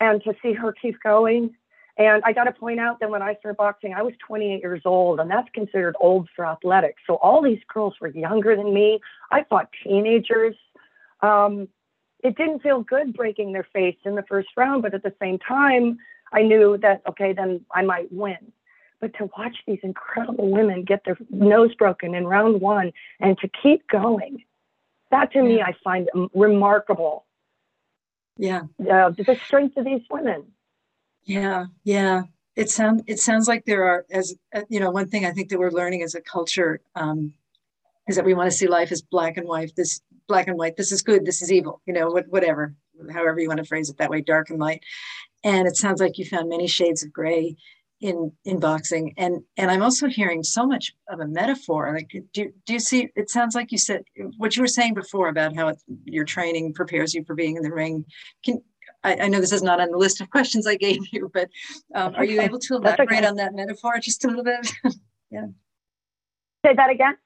and 0.00 0.22
to 0.24 0.34
see 0.42 0.52
her 0.52 0.72
keep 0.72 0.96
going. 1.02 1.54
And 1.96 2.22
I 2.24 2.32
got 2.32 2.44
to 2.44 2.52
point 2.52 2.80
out 2.80 3.00
that 3.00 3.10
when 3.10 3.22
I 3.22 3.34
started 3.34 3.56
boxing, 3.56 3.94
I 3.94 4.02
was 4.02 4.14
28 4.26 4.60
years 4.60 4.82
old, 4.84 5.20
and 5.20 5.30
that's 5.30 5.48
considered 5.52 5.96
old 6.00 6.28
for 6.34 6.46
athletics. 6.46 7.02
So 7.06 7.14
all 7.16 7.42
these 7.42 7.60
girls 7.72 7.94
were 8.00 8.08
younger 8.08 8.56
than 8.56 8.72
me. 8.72 9.00
I 9.30 9.44
fought 9.44 9.68
teenagers. 9.84 10.54
Um, 11.20 11.68
it 12.22 12.36
didn't 12.36 12.62
feel 12.62 12.82
good 12.82 13.14
breaking 13.14 13.52
their 13.52 13.66
face 13.72 13.96
in 14.04 14.14
the 14.14 14.22
first 14.22 14.48
round, 14.56 14.82
but 14.82 14.94
at 14.94 15.02
the 15.02 15.14
same 15.20 15.38
time, 15.38 15.98
I 16.32 16.42
knew 16.42 16.78
that, 16.78 17.02
okay, 17.08 17.32
then 17.32 17.64
I 17.74 17.82
might 17.82 18.12
win. 18.12 18.52
But 19.00 19.14
to 19.14 19.30
watch 19.36 19.56
these 19.66 19.80
incredible 19.82 20.50
women 20.50 20.84
get 20.84 21.04
their 21.04 21.16
nose 21.30 21.74
broken 21.74 22.14
in 22.14 22.26
round 22.26 22.60
one 22.60 22.92
and 23.18 23.38
to 23.38 23.48
keep 23.48 23.88
going, 23.88 24.44
that 25.10 25.32
to 25.32 25.42
me, 25.42 25.60
I 25.60 25.74
find 25.82 26.08
remarkable 26.34 27.24
yeah 28.40 28.62
uh, 28.90 29.10
the 29.10 29.38
strength 29.44 29.76
of 29.76 29.84
these 29.84 30.02
women 30.10 30.44
yeah 31.24 31.66
yeah. 31.84 32.22
It 32.56 32.68
sounds 32.68 33.02
it 33.06 33.18
sounds 33.18 33.48
like 33.48 33.64
there 33.64 33.84
are 33.84 34.04
as 34.10 34.34
uh, 34.54 34.62
you 34.68 34.80
know 34.80 34.90
one 34.90 35.08
thing 35.08 35.24
i 35.24 35.30
think 35.30 35.48
that 35.48 35.58
we're 35.58 35.70
learning 35.70 36.02
as 36.02 36.14
a 36.14 36.20
culture 36.20 36.80
um, 36.94 37.32
is 38.08 38.16
that 38.16 38.24
we 38.24 38.34
want 38.34 38.50
to 38.50 38.56
see 38.56 38.66
life 38.66 38.92
as 38.92 39.00
black 39.00 39.36
and 39.38 39.46
white 39.46 39.72
this 39.76 40.00
black 40.28 40.46
and 40.48 40.58
white 40.58 40.76
this 40.76 40.92
is 40.92 41.00
good 41.00 41.24
this 41.24 41.42
is 41.42 41.52
evil 41.52 41.80
you 41.86 41.94
know 41.94 42.10
what, 42.10 42.28
whatever 42.28 42.74
however 43.08 43.40
you 43.40 43.48
want 43.48 43.58
to 43.58 43.64
phrase 43.64 43.88
it 43.88 43.96
that 43.98 44.10
way 44.10 44.20
dark 44.20 44.50
and 44.50 44.58
light. 44.58 44.82
And 45.42 45.66
it 45.66 45.76
sounds 45.76 46.00
like 46.00 46.18
you 46.18 46.24
found 46.24 46.48
many 46.48 46.66
shades 46.66 47.02
of 47.02 47.12
gray 47.12 47.56
in 48.00 48.32
in 48.44 48.58
boxing. 48.60 49.14
And 49.16 49.42
and 49.56 49.70
i'm 49.70 49.82
also 49.82 50.08
hearing 50.08 50.42
so 50.42 50.66
much 50.66 50.94
of 51.08 51.20
a 51.20 51.26
metaphor 51.26 51.92
like 51.94 52.10
do, 52.32 52.52
do 52.66 52.72
you 52.72 52.80
see 52.80 53.08
it 53.14 53.30
sounds 53.30 53.54
like 53.54 53.72
you 53.72 53.78
said 53.78 54.04
what 54.36 54.56
you 54.56 54.62
were 54.62 54.68
saying 54.68 54.94
before 54.94 55.28
about 55.28 55.54
how 55.54 55.68
it, 55.68 55.78
your 56.04 56.24
training 56.24 56.72
prepares 56.72 57.14
you 57.14 57.24
for 57.24 57.34
being 57.34 57.56
in 57.56 57.62
the 57.62 57.72
ring. 57.72 58.04
Can 58.44 58.62
I, 59.02 59.16
I, 59.16 59.28
know 59.28 59.40
this 59.40 59.52
is 59.52 59.62
not 59.62 59.80
on 59.80 59.90
the 59.90 59.96
list 59.96 60.20
of 60.20 60.30
questions 60.30 60.66
I 60.66 60.76
gave 60.76 61.00
you, 61.12 61.30
but 61.32 61.48
um, 61.94 62.14
are 62.16 62.24
you 62.24 62.40
able 62.40 62.58
to 62.58 62.74
elaborate 62.74 63.10
okay. 63.18 63.26
on 63.26 63.36
that 63.36 63.54
metaphor 63.54 63.98
just 63.98 64.24
a 64.24 64.28
little 64.28 64.44
bit? 64.44 64.72
yeah. 65.30 65.46
Say 66.64 66.74
that 66.74 66.90
again. 66.90 67.16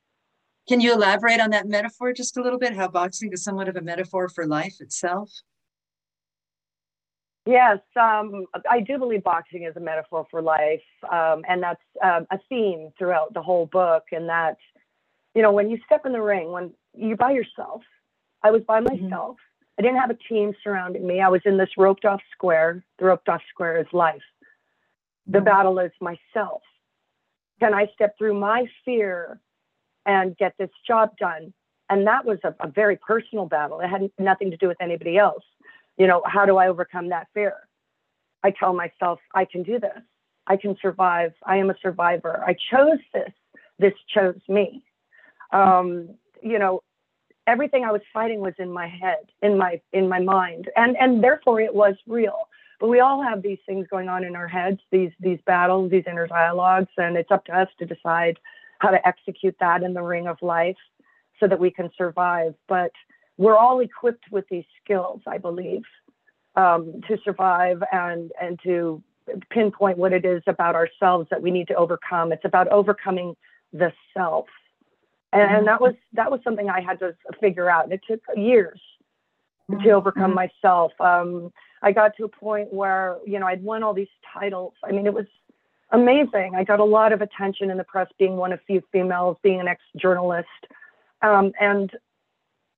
Can 0.69 0.81
you 0.81 0.95
elaborate 0.95 1.41
on 1.41 1.51
that 1.51 1.67
metaphor 1.67 2.13
just 2.13 2.37
a 2.37 2.43
little 2.43 2.59
bit? 2.59 2.75
How 2.75 2.89
boxing 2.89 3.33
is 3.33 3.45
somewhat 3.45 3.69
of 3.69 3.77
a 3.77 3.83
metaphor 3.83 4.29
for 4.29 4.47
life 4.47 4.77
itself? 4.81 5.31
Yes, 7.47 7.79
um, 8.01 8.47
I 8.71 8.81
do 8.81 8.97
believe 8.97 9.23
boxing 9.23 9.65
is 9.65 9.77
a 9.77 9.81
metaphor 9.81 10.27
for 10.31 10.41
life, 10.41 10.81
um, 11.13 11.43
and 11.47 11.63
that's 11.63 11.83
um, 12.03 12.27
a 12.31 12.39
theme 12.49 12.89
throughout 12.99 13.35
the 13.35 13.43
whole 13.43 13.67
book. 13.67 14.05
And 14.13 14.31
that, 14.31 14.57
you 15.35 15.43
know, 15.43 15.53
when 15.53 15.69
you 15.69 15.79
step 15.85 16.07
in 16.07 16.13
the 16.13 16.23
ring, 16.23 16.53
when 16.53 16.73
you're 16.97 17.19
by 17.19 17.33
yourself, 17.33 17.83
I 18.43 18.51
was 18.51 18.63
by 18.63 18.81
mm-hmm. 18.81 19.05
myself. 19.05 19.37
Mm-hmm. 19.37 19.54
I 19.79 19.83
didn't 19.83 19.99
have 19.99 20.11
a 20.11 20.19
team 20.29 20.55
surrounding 20.63 21.07
me. 21.07 21.21
I 21.21 21.29
was 21.29 21.43
in 21.45 21.57
this 21.57 21.71
roped 21.77 22.05
off 22.05 22.21
square. 22.33 22.85
The 22.99 23.07
roped 23.07 23.29
off 23.29 23.43
square 23.51 23.79
is 23.79 23.87
life. 23.93 24.23
The 25.27 25.39
mm-hmm. 25.39 25.45
battle 25.45 25.79
is 25.79 25.93
myself. 26.01 26.63
Can 27.61 27.75
I 27.75 27.89
step 27.95 28.17
through 28.19 28.39
my 28.39 28.67
fear 28.85 29.41
and 30.07 30.37
get 30.37 30.55
this 30.59 30.71
job 30.87 31.17
done? 31.19 31.53
And 31.91 32.07
that 32.07 32.25
was 32.25 32.39
a, 32.45 32.55
a 32.61 32.69
very 32.69 32.97
personal 32.97 33.47
battle. 33.47 33.81
It 33.81 33.89
had 33.89 34.11
nothing 34.19 34.51
to 34.51 34.57
do 34.57 34.69
with 34.69 34.81
anybody 34.81 35.19
else 35.19 35.45
you 35.97 36.07
know, 36.07 36.23
how 36.27 36.47
do 36.47 36.57
I 36.57 36.69
overcome 36.69 37.11
that 37.11 37.29
fear? 37.35 37.55
I 38.43 38.51
tell 38.51 38.75
myself, 38.75 39.21
I 39.35 39.45
can 39.45 39.63
do 39.63 39.79
this. 39.79 40.03
I 40.47 40.57
can 40.57 40.77
survive. 40.83 41.33
I 41.45 41.57
am 41.57 41.71
a 41.71 41.75
survivor. 41.81 42.43
I 42.45 42.55
chose 42.71 42.99
this. 43.13 43.33
This 43.79 43.95
chose 44.13 44.41
me. 44.49 44.85
Um, 45.53 46.11
you 46.43 46.59
know, 46.59 46.83
everything 47.47 47.85
I 47.85 47.93
was 47.93 48.03
fighting 48.13 48.41
was 48.41 48.55
in 48.59 48.73
my 48.73 48.87
head, 48.87 49.31
in 49.43 49.59
my 49.59 49.81
in 49.93 50.09
my 50.09 50.21
mind, 50.21 50.71
and 50.77 50.97
and 50.97 51.23
therefore 51.23 51.61
it 51.61 51.75
was 51.75 51.95
real. 52.07 52.49
But 52.81 52.89
we 52.89 53.01
all 53.01 53.23
have 53.23 53.43
these 53.43 53.59
things 53.67 53.87
going 53.89 54.09
on 54.09 54.25
in 54.25 54.37
our 54.37 54.49
heads, 54.49 54.81
these 54.91 55.13
these 55.21 55.39
battles, 55.47 55.91
these 55.91 56.05
inner 56.07 56.27
dialogues, 56.27 56.91
and 56.97 57.17
it's 57.17 57.31
up 57.31 57.45
to 57.47 57.57
us 57.57 57.69
to 57.79 57.87
decide 57.87 58.39
how 58.79 58.91
to 58.91 59.07
execute 59.07 59.57
that 59.61 59.83
in 59.83 59.95
the 59.95 60.03
ring 60.03 60.27
of 60.27 60.37
life, 60.43 60.77
so 61.41 61.47
that 61.47 61.59
we 61.59 61.71
can 61.71 61.91
survive. 61.97 62.55
But 62.69 62.93
we're 63.37 63.57
all 63.57 63.81
equipped 63.81 64.25
with 64.31 64.47
these 64.51 64.65
skills, 64.83 65.21
I 65.27 65.39
believe, 65.39 65.83
um, 66.57 67.01
to 67.09 67.19
survive 67.25 67.83
and 67.93 68.33
and 68.41 68.59
to 68.65 69.03
pinpoint 69.51 69.99
what 69.99 70.13
it 70.13 70.25
is 70.25 70.43
about 70.47 70.75
ourselves 70.75 71.29
that 71.31 71.41
we 71.41 71.51
need 71.51 71.69
to 71.69 71.75
overcome. 71.75 72.33
It's 72.33 72.45
about 72.45 72.69
overcoming 72.69 73.35
the 73.73 73.93
self, 74.15 74.47
and, 75.35 75.43
and 75.43 75.51
mm-hmm. 75.51 75.67
that 75.67 75.81
was 75.81 75.95
that 76.15 76.31
was 76.31 76.41
something 76.45 76.71
I 76.71 76.81
had 76.81 76.99
to 77.01 77.15
figure 77.41 77.69
out. 77.69 77.85
And 77.85 77.93
it 77.93 78.01
took 78.09 78.21
years 78.37 78.81
to 79.71 79.77
mm-hmm. 79.77 79.91
overcome 79.91 80.35
mm-hmm. 80.35 80.49
myself. 80.63 80.93
Um, 81.01 81.53
I 81.83 81.93
got 81.93 82.17
to 82.17 82.25
a 82.25 82.29
point 82.29 82.73
where 82.73 83.19
you 83.27 83.39
know 83.39 83.47
I'd 83.47 83.63
won 83.63 83.83
all 83.83 83.95
these 83.95 84.09
titles. 84.33 84.75
I 84.83 84.93
mean, 84.93 85.07
it 85.07 85.13
was 85.13 85.27
amazing. 85.91 86.55
I 86.57 86.65
got 86.65 86.81
a 86.81 86.85
lot 86.85 87.13
of 87.13 87.21
attention 87.21 87.71
in 87.71 87.77
the 87.77 87.85
press, 87.85 88.09
being 88.19 88.37
one 88.37 88.53
of 88.53 88.61
few 88.67 88.83
females, 88.91 89.37
being 89.43 89.61
an 89.61 89.69
ex-journalist 89.69 90.49
Um, 91.23 91.53
and 91.61 91.91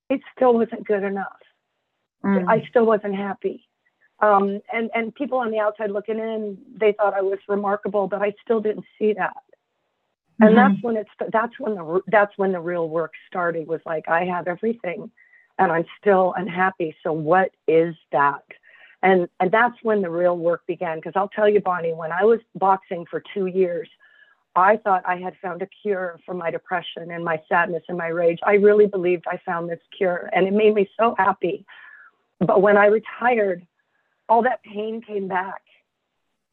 it 0.08 0.20
still 0.34 0.54
wasn't 0.54 0.86
good 0.86 1.02
enough. 1.02 1.40
Mm. 2.24 2.48
I 2.48 2.66
still 2.68 2.86
wasn't 2.86 3.14
happy. 3.16 3.66
Um, 4.20 4.60
and, 4.72 4.90
and 4.94 5.14
people 5.14 5.38
on 5.38 5.50
the 5.50 5.58
outside 5.58 5.90
looking 5.90 6.18
in, 6.18 6.58
they 6.74 6.92
thought 6.92 7.14
I 7.14 7.20
was 7.20 7.38
remarkable, 7.48 8.06
but 8.06 8.22
I 8.22 8.34
still 8.42 8.60
didn't 8.60 8.86
see 8.98 9.12
that. 9.14 9.36
And 10.40 10.50
mm-hmm. 10.50 10.72
that's 10.72 10.82
when 10.82 10.96
it's, 10.96 11.10
that's 11.32 11.58
when 11.58 11.74
the, 11.74 12.00
that's 12.08 12.36
when 12.36 12.52
the 12.52 12.60
real 12.60 12.88
work 12.88 13.12
started 13.26 13.66
was 13.66 13.80
like, 13.86 14.08
I 14.08 14.24
have 14.24 14.48
everything 14.48 15.10
and 15.58 15.72
I'm 15.72 15.86
still 16.00 16.34
unhappy. 16.36 16.94
So 17.02 17.12
what 17.12 17.52
is 17.66 17.94
that? 18.12 18.44
And, 19.02 19.28
and 19.40 19.50
that's 19.50 19.76
when 19.82 20.02
the 20.02 20.10
real 20.10 20.36
work 20.36 20.66
began. 20.66 21.00
Cause 21.00 21.14
I'll 21.16 21.28
tell 21.28 21.48
you, 21.48 21.60
Bonnie, 21.60 21.94
when 21.94 22.12
I 22.12 22.24
was 22.24 22.40
boxing 22.54 23.06
for 23.10 23.22
two 23.34 23.46
years, 23.46 23.88
I 24.54 24.78
thought 24.78 25.02
I 25.06 25.16
had 25.16 25.34
found 25.42 25.62
a 25.62 25.68
cure 25.82 26.18
for 26.24 26.34
my 26.34 26.50
depression 26.50 27.10
and 27.10 27.24
my 27.24 27.40
sadness 27.48 27.82
and 27.88 27.98
my 27.98 28.08
rage. 28.08 28.38
I 28.42 28.54
really 28.54 28.86
believed 28.86 29.24
I 29.28 29.38
found 29.44 29.68
this 29.68 29.80
cure 29.96 30.30
and 30.32 30.46
it 30.46 30.52
made 30.52 30.74
me 30.74 30.88
so 30.98 31.14
happy. 31.18 31.64
But 32.40 32.62
when 32.62 32.76
I 32.76 32.86
retired, 32.86 33.66
all 34.28 34.42
that 34.42 34.62
pain 34.62 35.00
came 35.02 35.28
back. 35.28 35.62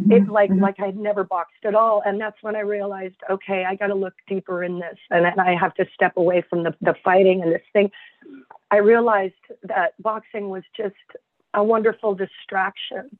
Mm-hmm. 0.02 0.12
It 0.12 0.28
like 0.28 0.50
mm-hmm. 0.50 0.62
like 0.62 0.80
I'd 0.80 0.98
never 0.98 1.24
boxed 1.24 1.66
at 1.66 1.76
all. 1.76 2.02
And 2.06 2.20
that's 2.20 2.42
when 2.42 2.56
I 2.56 2.62
realized, 2.62 3.16
okay, 3.30 3.66
I 3.66 3.76
gotta 3.76 3.94
look 3.94 4.14
deeper 4.28 4.64
in 4.64 4.80
this 4.80 4.98
and 5.12 5.26
then 5.26 5.40
I 5.40 5.56
have 5.56 5.74
to 5.76 5.86
step 5.94 6.14
away 6.18 6.44
from 6.50 6.64
the, 6.64 6.76
the 6.82 6.96
fighting 7.04 7.42
and 7.44 7.52
this 7.52 7.62
thing. 7.74 7.92
I 8.72 8.78
realized 8.78 9.34
that 9.64 9.94
boxing 10.02 10.50
was 10.50 10.64
just 10.76 10.96
a 11.54 11.64
wonderful 11.64 12.16
distraction 12.16 13.18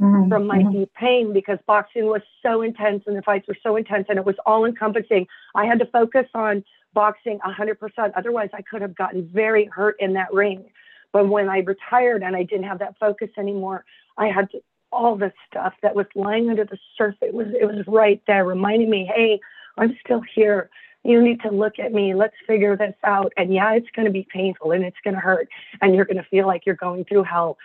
mm-hmm. 0.00 0.28
from 0.28 0.46
my 0.46 0.58
mm-hmm. 0.58 0.80
deep 0.80 0.94
pain 0.94 1.32
because 1.32 1.58
boxing 1.66 2.06
was 2.06 2.22
so 2.42 2.62
intense 2.62 3.04
and 3.06 3.16
the 3.16 3.22
fights 3.22 3.48
were 3.48 3.56
so 3.62 3.76
intense 3.76 4.06
and 4.08 4.18
it 4.18 4.24
was 4.24 4.36
all 4.44 4.64
encompassing. 4.64 5.26
I 5.54 5.64
had 5.64 5.78
to 5.78 5.86
focus 5.86 6.26
on 6.34 6.64
boxing 6.92 7.38
100%. 7.40 8.12
Otherwise, 8.14 8.50
I 8.52 8.62
could 8.62 8.82
have 8.82 8.94
gotten 8.94 9.28
very 9.32 9.66
hurt 9.66 9.96
in 9.98 10.12
that 10.14 10.32
ring. 10.32 10.64
But 11.12 11.28
when 11.28 11.48
I 11.48 11.58
retired 11.58 12.22
and 12.22 12.34
I 12.36 12.42
didn't 12.42 12.64
have 12.64 12.80
that 12.80 12.98
focus 12.98 13.30
anymore, 13.38 13.84
I 14.18 14.28
had 14.28 14.50
to, 14.50 14.60
all 14.94 15.16
the 15.16 15.32
stuff 15.46 15.74
that 15.82 15.94
was 15.94 16.06
lying 16.14 16.48
under 16.50 16.64
the 16.64 16.78
surface. 16.96 17.18
It 17.22 17.34
was 17.34 17.48
it 17.60 17.66
was 17.66 17.84
right 17.86 18.22
there, 18.26 18.44
reminding 18.44 18.90
me, 18.90 19.10
hey, 19.14 19.40
I'm 19.76 19.96
still 20.04 20.22
here. 20.34 20.70
You 21.02 21.20
need 21.20 21.42
to 21.42 21.50
look 21.50 21.78
at 21.78 21.92
me. 21.92 22.14
Let's 22.14 22.36
figure 22.46 22.76
this 22.76 22.94
out. 23.04 23.32
And 23.36 23.52
yeah, 23.52 23.74
it's 23.74 23.90
going 23.94 24.06
to 24.06 24.12
be 24.12 24.26
painful 24.32 24.70
and 24.72 24.82
it's 24.82 24.96
going 25.04 25.14
to 25.14 25.20
hurt, 25.20 25.48
and 25.82 25.94
you're 25.94 26.06
going 26.06 26.16
to 26.16 26.28
feel 26.30 26.46
like 26.46 26.64
you're 26.64 26.76
going 26.76 27.04
through 27.04 27.24
hell 27.24 27.58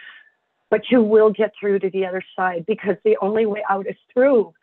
but 0.70 0.82
you 0.90 1.02
will 1.02 1.32
get 1.32 1.52
through 1.60 1.80
to 1.80 1.90
the 1.90 2.06
other 2.06 2.24
side 2.36 2.66
because 2.68 2.96
the 3.04 3.18
only 3.22 3.46
way 3.46 3.64
out 3.70 3.88
is 3.88 3.96
through. 4.14 4.54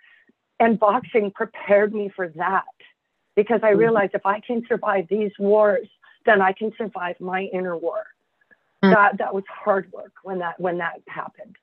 And 0.59 0.79
boxing 0.79 1.31
prepared 1.33 1.93
me 1.93 2.11
for 2.15 2.29
that 2.37 2.65
because 3.35 3.61
I 3.63 3.71
mm-hmm. 3.71 3.81
realized 3.81 4.15
if 4.15 4.25
I 4.25 4.41
can 4.41 4.63
survive 4.69 5.07
these 5.11 5.33
wars, 5.39 5.89
then 6.25 6.41
I 6.41 6.53
can 6.53 6.73
survive 6.79 7.21
my 7.21 7.43
inner 7.53 7.77
war. 7.77 8.05
Mm-hmm. 8.83 8.95
That 8.95 9.19
that 9.19 9.35
was 9.35 9.45
hard 9.49 9.91
work 9.93 10.13
when 10.23 10.39
that 10.39 10.59
when 10.61 10.79
that 10.79 11.03
happened. 11.09 11.57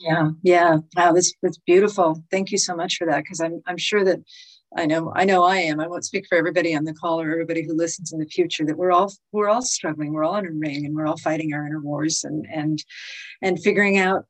Yeah, 0.00 0.30
yeah. 0.42 0.78
Wow, 0.96 1.12
that's 1.12 1.32
that's 1.42 1.58
beautiful. 1.58 2.22
Thank 2.30 2.50
you 2.50 2.58
so 2.58 2.74
much 2.74 2.96
for 2.96 3.06
that 3.06 3.22
because 3.22 3.40
I'm 3.40 3.62
I'm 3.66 3.78
sure 3.78 4.04
that 4.04 4.20
I 4.76 4.86
know, 4.86 5.12
I 5.14 5.24
know 5.24 5.44
I 5.44 5.58
am. 5.58 5.80
I 5.80 5.86
won't 5.86 6.04
speak 6.04 6.26
for 6.28 6.36
everybody 6.36 6.74
on 6.74 6.84
the 6.84 6.94
call 6.94 7.20
or 7.20 7.30
everybody 7.30 7.64
who 7.64 7.74
listens 7.74 8.12
in 8.12 8.18
the 8.18 8.26
future 8.26 8.64
that 8.66 8.76
we're 8.76 8.90
all 8.90 9.12
we're 9.32 9.48
all 9.48 9.62
struggling. 9.62 10.12
We're 10.12 10.24
all 10.24 10.36
in 10.36 10.46
a 10.46 10.50
ring 10.50 10.84
and 10.84 10.96
we're 10.96 11.06
all 11.06 11.18
fighting 11.18 11.54
our 11.54 11.66
inner 11.66 11.80
wars 11.80 12.24
and 12.24 12.46
and 12.52 12.82
and 13.40 13.62
figuring 13.62 13.98
out 13.98 14.24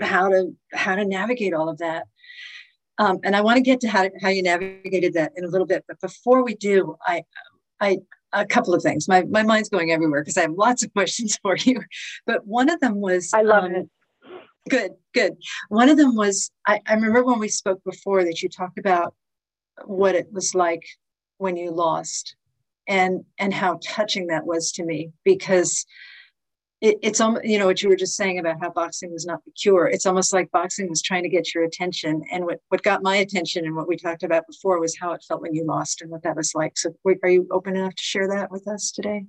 how 0.00 0.30
to 0.30 0.54
how 0.72 0.94
to 0.94 1.04
navigate 1.04 1.52
all 1.52 1.68
of 1.68 1.78
that. 1.78 2.06
Um, 2.98 3.18
and 3.24 3.36
I 3.36 3.40
want 3.40 3.56
to 3.56 3.62
get 3.62 3.80
to 3.80 3.88
how, 3.88 4.08
how 4.22 4.28
you 4.28 4.42
navigated 4.42 5.14
that 5.14 5.32
in 5.36 5.44
a 5.44 5.48
little 5.48 5.66
bit. 5.66 5.84
But 5.88 6.00
before 6.00 6.42
we 6.42 6.54
do, 6.54 6.96
I 7.06 7.24
I 7.80 7.98
a 8.32 8.46
couple 8.46 8.74
of 8.74 8.82
things. 8.82 9.08
My 9.08 9.24
my 9.24 9.42
mind's 9.42 9.68
going 9.68 9.92
everywhere 9.92 10.22
because 10.22 10.38
I 10.38 10.42
have 10.42 10.52
lots 10.52 10.82
of 10.82 10.92
questions 10.94 11.38
for 11.42 11.56
you. 11.56 11.82
But 12.26 12.46
one 12.46 12.70
of 12.70 12.80
them 12.80 12.96
was 13.00 13.30
I 13.34 13.42
love 13.42 13.64
um, 13.64 13.74
it. 13.74 13.90
Good, 14.68 14.92
good. 15.12 15.36
One 15.68 15.88
of 15.88 15.96
them 15.96 16.14
was 16.14 16.50
I, 16.66 16.80
I 16.86 16.94
remember 16.94 17.24
when 17.24 17.40
we 17.40 17.48
spoke 17.48 17.82
before 17.84 18.24
that 18.24 18.42
you 18.42 18.48
talked 18.48 18.78
about 18.78 19.14
what 19.84 20.14
it 20.14 20.32
was 20.32 20.54
like 20.54 20.84
when 21.38 21.56
you 21.56 21.70
lost 21.70 22.36
and 22.86 23.24
and 23.38 23.52
how 23.52 23.80
touching 23.84 24.28
that 24.28 24.46
was 24.46 24.72
to 24.72 24.84
me 24.84 25.12
because 25.24 25.84
it, 26.80 26.96
it's 27.02 27.20
almost 27.20 27.44
you 27.44 27.58
know 27.58 27.66
what 27.66 27.82
you 27.82 27.88
were 27.88 27.96
just 27.96 28.16
saying 28.16 28.38
about 28.38 28.60
how 28.60 28.70
boxing 28.70 29.12
was 29.12 29.26
not 29.26 29.44
the 29.44 29.50
cure. 29.52 29.86
It's 29.86 30.06
almost 30.06 30.32
like 30.32 30.50
boxing 30.52 30.88
was 30.88 31.02
trying 31.02 31.24
to 31.24 31.28
get 31.28 31.54
your 31.54 31.64
attention 31.64 32.22
and 32.30 32.44
what 32.44 32.60
what 32.68 32.84
got 32.84 33.02
my 33.02 33.16
attention 33.16 33.64
and 33.64 33.74
what 33.74 33.88
we 33.88 33.96
talked 33.96 34.22
about 34.22 34.46
before 34.46 34.78
was 34.78 34.96
how 34.96 35.12
it 35.12 35.24
felt 35.26 35.42
when 35.42 35.54
you 35.54 35.64
lost 35.64 36.02
and 36.02 36.10
what 36.10 36.22
that 36.22 36.36
was 36.36 36.54
like. 36.54 36.78
So 36.78 36.94
are 37.04 37.28
you 37.28 37.48
open 37.50 37.76
enough 37.76 37.96
to 37.96 38.02
share 38.02 38.28
that 38.28 38.50
with 38.52 38.68
us 38.68 38.92
today 38.92 39.26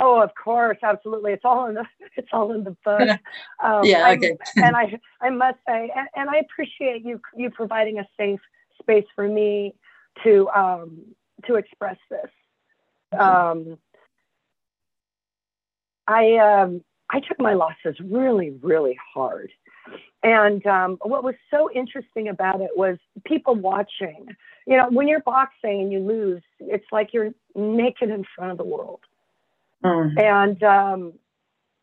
Oh, 0.00 0.22
of 0.22 0.30
course, 0.34 0.78
absolutely. 0.82 1.32
It's 1.32 1.44
all 1.44 1.66
in 1.66 1.74
the 1.74 1.84
it's 2.16 2.28
all 2.32 2.52
in 2.52 2.64
the 2.64 2.76
book. 2.84 3.00
Um, 3.60 3.84
yeah, 3.84 4.10
okay. 4.12 4.36
and 4.56 4.76
I 4.76 4.98
I 5.20 5.30
must 5.30 5.58
say, 5.66 5.90
and, 5.94 6.08
and, 6.14 6.30
I 6.30 6.36
appreciate 6.36 7.04
you 7.04 7.20
you 7.36 7.50
providing 7.50 7.98
a 7.98 8.06
safe 8.16 8.38
space 8.80 9.06
for 9.16 9.26
me 9.26 9.74
to 10.22 10.48
um, 10.50 10.98
to 11.46 11.56
express 11.56 11.96
this. 12.08 12.30
Um, 13.18 13.78
I 16.06 16.36
um, 16.36 16.84
I 17.10 17.18
took 17.18 17.40
my 17.40 17.54
losses 17.54 17.98
really, 18.00 18.50
really 18.62 18.96
hard, 19.12 19.50
and 20.22 20.64
um, 20.66 20.98
what 21.02 21.24
was 21.24 21.34
so 21.50 21.68
interesting 21.72 22.28
about 22.28 22.60
it 22.60 22.70
was 22.76 22.98
people 23.24 23.56
watching. 23.56 24.28
You 24.68 24.76
know, 24.76 24.88
when 24.90 25.08
you're 25.08 25.20
boxing 25.20 25.80
and 25.80 25.92
you 25.92 25.98
lose, 25.98 26.42
it's 26.60 26.86
like 26.92 27.12
you're 27.12 27.30
naked 27.56 28.10
in 28.10 28.24
front 28.36 28.52
of 28.52 28.58
the 28.58 28.64
world. 28.64 29.00
Mm. 29.84 30.20
And 30.20 30.62
um, 30.62 31.12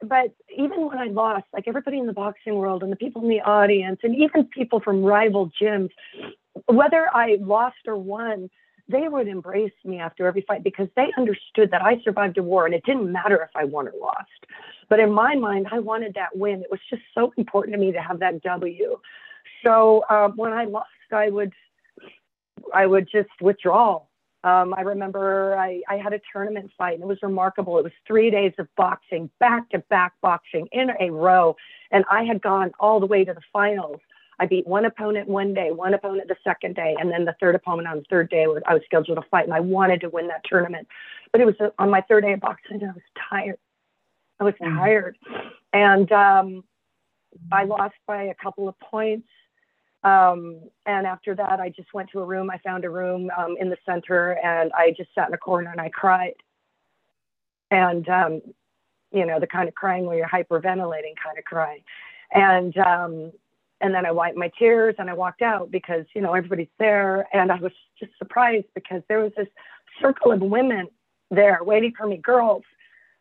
but 0.02 0.34
even 0.56 0.88
when 0.88 0.98
I 0.98 1.08
lost, 1.08 1.46
like 1.54 1.68
everybody 1.68 2.00
in 2.00 2.06
the 2.06 2.14
boxing 2.14 2.56
world 2.56 2.84
and 2.84 2.92
the 2.92 2.98
people 2.98 3.22
in 3.24 3.30
the 3.30 3.42
audience, 3.42 4.00
and 4.04 4.16
even 4.16 4.46
people 4.46 4.80
from 4.80 5.04
rival 5.04 5.52
gyms, 5.62 5.90
whether 6.66 7.08
I 7.14 7.38
lost 7.40 7.78
or 7.88 7.98
won, 7.98 8.50
they 8.88 9.08
would 9.08 9.28
embrace 9.28 9.74
me 9.84 10.00
after 10.00 10.28
every 10.28 10.42
fight 10.48 10.64
because 10.64 10.88
they 10.96 11.08
understood 11.18 11.72
that 11.72 11.82
I 11.82 12.00
survived 12.04 12.38
a 12.38 12.44
war 12.44 12.66
and 12.66 12.76
it 12.76 12.84
didn't 12.86 13.12
matter 13.12 13.42
if 13.42 13.50
I 13.56 13.64
won 13.64 13.88
or 13.88 13.94
lost. 14.00 14.30
But 14.90 15.00
in 15.00 15.12
my 15.12 15.36
mind, 15.36 15.68
I 15.72 15.80
wanted 15.80 16.14
that 16.16 16.36
win. 16.36 16.62
It 16.62 16.70
was 16.70 16.80
just 16.90 17.02
so 17.16 17.34
important 17.38 17.74
to 17.74 17.80
me 17.80 17.92
to 17.92 18.02
have 18.02 18.20
that 18.20 18.42
W. 18.44 18.98
So 19.64 20.04
um, 20.10 20.34
when 20.36 20.54
I 20.54 20.66
lost, 20.66 20.90
I 21.12 21.30
would, 21.30 21.54
I 22.74 22.86
would 22.86 23.08
just 23.12 23.30
withdraw. 23.42 24.02
Um, 24.46 24.76
I 24.76 24.82
remember 24.82 25.58
I, 25.58 25.82
I 25.90 25.98
had 25.98 26.14
a 26.14 26.22
tournament 26.32 26.70
fight 26.78 26.94
and 26.94 27.04
it 27.04 27.08
was 27.08 27.18
remarkable. 27.24 27.80
It 27.80 27.84
was 27.84 27.92
three 28.06 28.30
days 28.30 28.54
of 28.60 28.68
boxing, 28.78 29.32
back 29.40 29.68
to 29.72 29.80
back 29.90 30.14
boxing 30.22 30.68
in 30.72 30.92
a 31.00 31.10
row. 31.10 31.56
And 31.90 32.06
I 32.12 32.24
had 32.24 32.44
gone 32.44 32.72
all 32.80 33.00
the 33.00 33.08
way 33.08 33.26
to 33.26 33.34
the 33.34 33.42
finals. 33.52 34.00
I 34.40 34.46
beat 34.46 34.68
one 34.68 34.86
opponent 34.86 35.28
one 35.28 35.56
day, 35.56 35.72
one 35.72 35.96
opponent 35.96 36.28
the 36.28 36.36
second 36.44 36.76
day, 36.76 36.96
and 37.00 37.10
then 37.10 37.26
the 37.26 37.36
third 37.40 37.56
opponent 37.56 37.88
on 37.88 37.98
the 37.98 38.06
third 38.08 38.30
day 38.30 38.46
I 38.68 38.74
was 38.74 38.84
scheduled 38.86 39.18
to 39.18 39.28
fight, 39.32 39.46
and 39.46 39.54
I 39.54 39.62
wanted 39.62 40.02
to 40.02 40.10
win 40.10 40.28
that 40.28 40.42
tournament. 40.46 40.88
But 41.32 41.42
it 41.42 41.46
was 41.46 41.56
uh, 41.60 41.70
on 41.80 41.90
my 41.90 42.02
third 42.02 42.24
day 42.26 42.34
of 42.34 42.42
boxing, 42.42 42.82
and 42.82 42.92
I 42.92 42.94
was 42.94 43.04
tired. 43.30 43.58
I 44.40 44.44
was 44.44 44.54
mm-hmm. 44.62 44.78
tired, 44.78 45.18
and 45.72 46.12
um, 46.12 46.64
I 47.52 47.64
lost 47.64 47.96
by 48.06 48.24
a 48.24 48.36
couple 48.36 48.68
of 48.68 48.78
points. 48.80 49.28
Um, 50.06 50.62
and 50.86 51.08
after 51.08 51.36
that, 51.36 51.60
I 51.60 51.70
just 51.70 51.94
went 51.94 52.10
to 52.12 52.20
a 52.20 52.26
room. 52.26 52.50
I 52.50 52.60
found 52.60 52.86
a 52.86 52.90
room 52.90 53.30
um, 53.38 53.56
in 53.60 53.70
the 53.70 53.78
center, 53.86 54.34
and 54.44 54.72
I 54.74 54.94
just 54.96 55.10
sat 55.16 55.28
in 55.28 55.34
a 55.34 55.38
corner 55.38 55.72
and 55.72 55.82
I 55.82 55.90
cried. 55.90 56.36
And 57.72 58.08
um, 58.08 58.42
you 59.12 59.26
know, 59.26 59.40
the 59.40 59.48
kind 59.48 59.68
of 59.68 59.76
crying 59.76 60.06
where 60.06 60.18
you're 60.18 60.28
hyperventilating, 60.28 61.16
kind 61.24 61.38
of 61.38 61.44
crying. 61.46 61.82
And 62.34 62.78
um, 62.78 63.32
and 63.82 63.94
then 63.94 64.06
I 64.06 64.12
wiped 64.12 64.38
my 64.38 64.52
tears 64.58 64.96
and 64.98 65.10
I 65.10 65.14
walked 65.14 65.42
out 65.42 65.70
because, 65.70 66.06
you 66.16 66.22
know, 66.22 66.34
everybody's 66.34 66.68
there. 66.80 67.28
And 67.34 67.52
I 67.52 67.60
was 67.60 67.74
just 68.00 68.12
surprised 68.18 68.68
because 68.74 69.02
there 69.10 69.20
was 69.20 69.32
this 69.36 69.48
circle 70.02 70.32
of 70.32 70.42
women 70.42 70.88
there 71.30 71.60
waiting 71.62 71.94
for 71.98 72.08
me, 72.08 72.18
girls, 72.18 72.64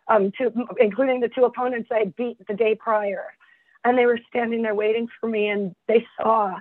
um, 0.08 0.32
to, 0.38 0.52
including 0.78 1.20
the 1.20 1.28
two 1.28 1.44
opponents 1.44 1.88
I 1.92 2.12
beat 2.16 2.38
the 2.46 2.54
day 2.54 2.74
prior. 2.76 3.24
And 3.84 3.98
they 3.98 4.06
were 4.06 4.18
standing 4.28 4.62
there 4.62 4.74
waiting 4.74 5.08
for 5.20 5.28
me 5.28 5.48
and 5.48 5.74
they 5.88 6.06
saw 6.20 6.58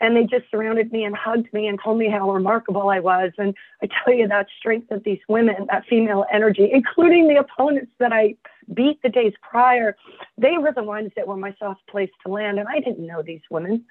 and 0.00 0.16
they 0.16 0.24
just 0.24 0.50
surrounded 0.50 0.92
me 0.92 1.04
and 1.04 1.16
hugged 1.16 1.52
me 1.52 1.66
and 1.68 1.80
told 1.82 1.98
me 1.98 2.10
how 2.10 2.30
remarkable 2.30 2.90
I 2.90 3.00
was. 3.00 3.32
And 3.38 3.54
I 3.82 3.88
tell 4.04 4.12
you, 4.12 4.28
that 4.28 4.46
strength 4.58 4.90
of 4.90 5.02
these 5.04 5.20
women, 5.28 5.66
that 5.70 5.86
female 5.88 6.26
energy, 6.32 6.68
including 6.72 7.28
the 7.28 7.36
opponents 7.36 7.92
that 7.98 8.12
I 8.12 8.34
beat 8.74 9.00
the 9.02 9.08
days 9.08 9.32
prior, 9.42 9.96
they 10.36 10.58
were 10.58 10.72
the 10.72 10.82
ones 10.82 11.12
that 11.16 11.26
were 11.26 11.36
my 11.36 11.54
soft 11.58 11.86
place 11.88 12.10
to 12.24 12.32
land. 12.32 12.58
And 12.58 12.68
I 12.68 12.80
didn't 12.80 13.06
know 13.06 13.22
these 13.22 13.40
women, 13.50 13.84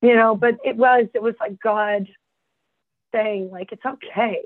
you 0.00 0.14
know, 0.14 0.34
but 0.34 0.56
it 0.64 0.76
was, 0.76 1.06
it 1.14 1.22
was 1.22 1.34
like 1.40 1.60
God 1.60 2.08
saying, 3.12 3.50
like, 3.50 3.72
it's 3.72 3.84
okay, 3.84 4.44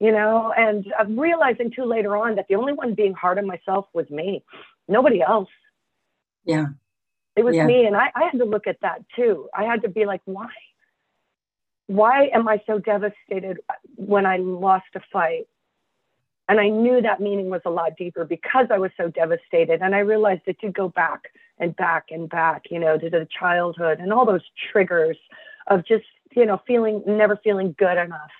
you 0.00 0.12
know, 0.12 0.52
and 0.56 0.92
I'm 0.98 1.18
realizing 1.18 1.70
too 1.70 1.84
later 1.84 2.16
on 2.16 2.36
that 2.36 2.46
the 2.48 2.54
only 2.54 2.72
one 2.72 2.94
being 2.94 3.14
hard 3.14 3.38
on 3.38 3.46
myself 3.46 3.86
was 3.92 4.08
me, 4.10 4.44
nobody 4.88 5.22
else. 5.22 5.48
Yeah. 6.44 6.66
It 7.36 7.44
was 7.44 7.56
yeah. 7.56 7.66
me. 7.66 7.86
And 7.86 7.96
I, 7.96 8.10
I 8.14 8.24
had 8.24 8.38
to 8.38 8.44
look 8.44 8.66
at 8.66 8.80
that 8.82 9.04
too. 9.16 9.48
I 9.54 9.64
had 9.64 9.82
to 9.82 9.88
be 9.88 10.06
like, 10.06 10.22
why? 10.24 10.50
Why 11.86 12.28
am 12.32 12.48
I 12.48 12.62
so 12.66 12.78
devastated 12.78 13.58
when 13.96 14.24
I 14.24 14.36
lost 14.36 14.86
a 14.94 15.00
fight? 15.12 15.46
And 16.48 16.60
I 16.60 16.68
knew 16.68 17.00
that 17.02 17.20
meaning 17.20 17.48
was 17.48 17.62
a 17.64 17.70
lot 17.70 17.96
deeper 17.96 18.24
because 18.24 18.66
I 18.70 18.78
was 18.78 18.90
so 18.96 19.08
devastated. 19.08 19.80
And 19.82 19.94
I 19.94 20.00
realized 20.00 20.42
it 20.46 20.60
to 20.60 20.70
go 20.70 20.88
back 20.88 21.32
and 21.58 21.74
back 21.76 22.06
and 22.10 22.28
back, 22.28 22.64
you 22.70 22.78
know, 22.78 22.98
to 22.98 23.10
the 23.10 23.26
childhood 23.38 23.98
and 23.98 24.12
all 24.12 24.26
those 24.26 24.42
triggers 24.72 25.16
of 25.68 25.86
just, 25.86 26.04
you 26.36 26.44
know, 26.44 26.60
feeling, 26.66 27.02
never 27.06 27.36
feeling 27.42 27.74
good 27.78 27.96
enough. 27.96 28.30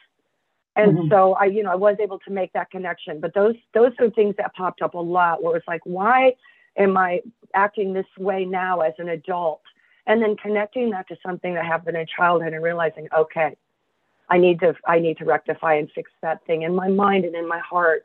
And 0.77 0.99
mm-hmm. 0.99 1.09
so 1.09 1.35
I, 1.35 1.45
you 1.47 1.63
know, 1.63 1.71
I 1.71 1.77
was 1.77 1.97
able 2.01 2.19
to 2.21 2.31
make 2.31 2.53
that 2.53 2.71
connection. 2.71 3.21
But 3.21 3.33
those, 3.35 3.55
those 3.73 3.93
are 3.99 4.11
things 4.11 4.35
that 4.39 4.55
popped 4.55 4.83
up 4.83 4.95
a 4.95 4.99
lot 4.99 5.43
where 5.43 5.57
it's 5.57 5.69
like, 5.69 5.81
why 5.85 6.35
am 6.77 6.97
I 6.97 7.21
acting 7.55 7.93
this 7.93 8.07
way 8.19 8.45
now 8.45 8.81
as 8.81 8.95
an 8.99 9.09
adult? 9.09 9.63
And 10.07 10.21
then 10.21 10.37
connecting 10.37 10.91
that 10.91 11.09
to 11.09 11.17
something 11.25 11.55
that 11.55 11.65
happened 11.65 11.97
in 11.97 12.07
childhood 12.07 12.53
and 12.53 12.63
realizing, 12.63 13.09
okay, 13.17 13.57
I 14.29 14.39
need 14.39 14.61
to 14.61 14.75
I 14.87 14.99
need 14.99 15.19
to 15.19 15.25
rectify 15.25 15.75
and 15.75 15.91
fix 15.95 16.11
that 16.23 16.45
thing 16.47 16.63
in 16.63 16.75
my 16.75 16.89
mind 16.89 17.25
and 17.25 17.35
in 17.35 17.49
my 17.49 17.59
heart. 17.59 18.05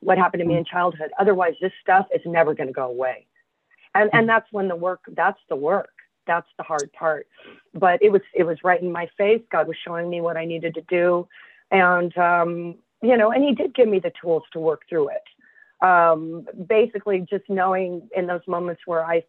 What 0.00 0.18
happened 0.18 0.40
to 0.40 0.46
me 0.46 0.56
in 0.56 0.64
childhood? 0.64 1.10
Otherwise, 1.18 1.54
this 1.60 1.72
stuff 1.80 2.06
is 2.14 2.20
never 2.24 2.54
going 2.54 2.68
to 2.68 2.72
go 2.72 2.86
away. 2.86 3.26
And 3.94 4.10
and 4.12 4.28
that's 4.28 4.46
when 4.52 4.68
the 4.68 4.76
work. 4.76 5.00
That's 5.08 5.40
the 5.48 5.56
work. 5.56 5.90
That's 6.26 6.46
the 6.56 6.62
hard 6.62 6.92
part. 6.92 7.26
But 7.74 8.02
it 8.02 8.10
was 8.10 8.22
it 8.34 8.44
was 8.44 8.58
right 8.62 8.80
in 8.80 8.92
my 8.92 9.08
face. 9.16 9.42
God 9.50 9.68
was 9.68 9.76
showing 9.84 10.08
me 10.08 10.20
what 10.20 10.36
I 10.36 10.44
needed 10.44 10.74
to 10.74 10.82
do, 10.82 11.26
and 11.70 12.16
um, 12.18 12.76
you 13.02 13.16
know, 13.16 13.30
and 13.30 13.42
He 13.42 13.54
did 13.54 13.74
give 13.74 13.88
me 13.88 13.98
the 13.98 14.12
tools 14.20 14.42
to 14.52 14.60
work 14.60 14.82
through 14.88 15.08
it. 15.10 15.22
Um, 15.80 16.46
basically, 16.68 17.26
just 17.28 17.44
knowing 17.48 18.08
in 18.16 18.26
those 18.26 18.40
moments 18.46 18.82
where 18.86 19.04
I 19.04 19.24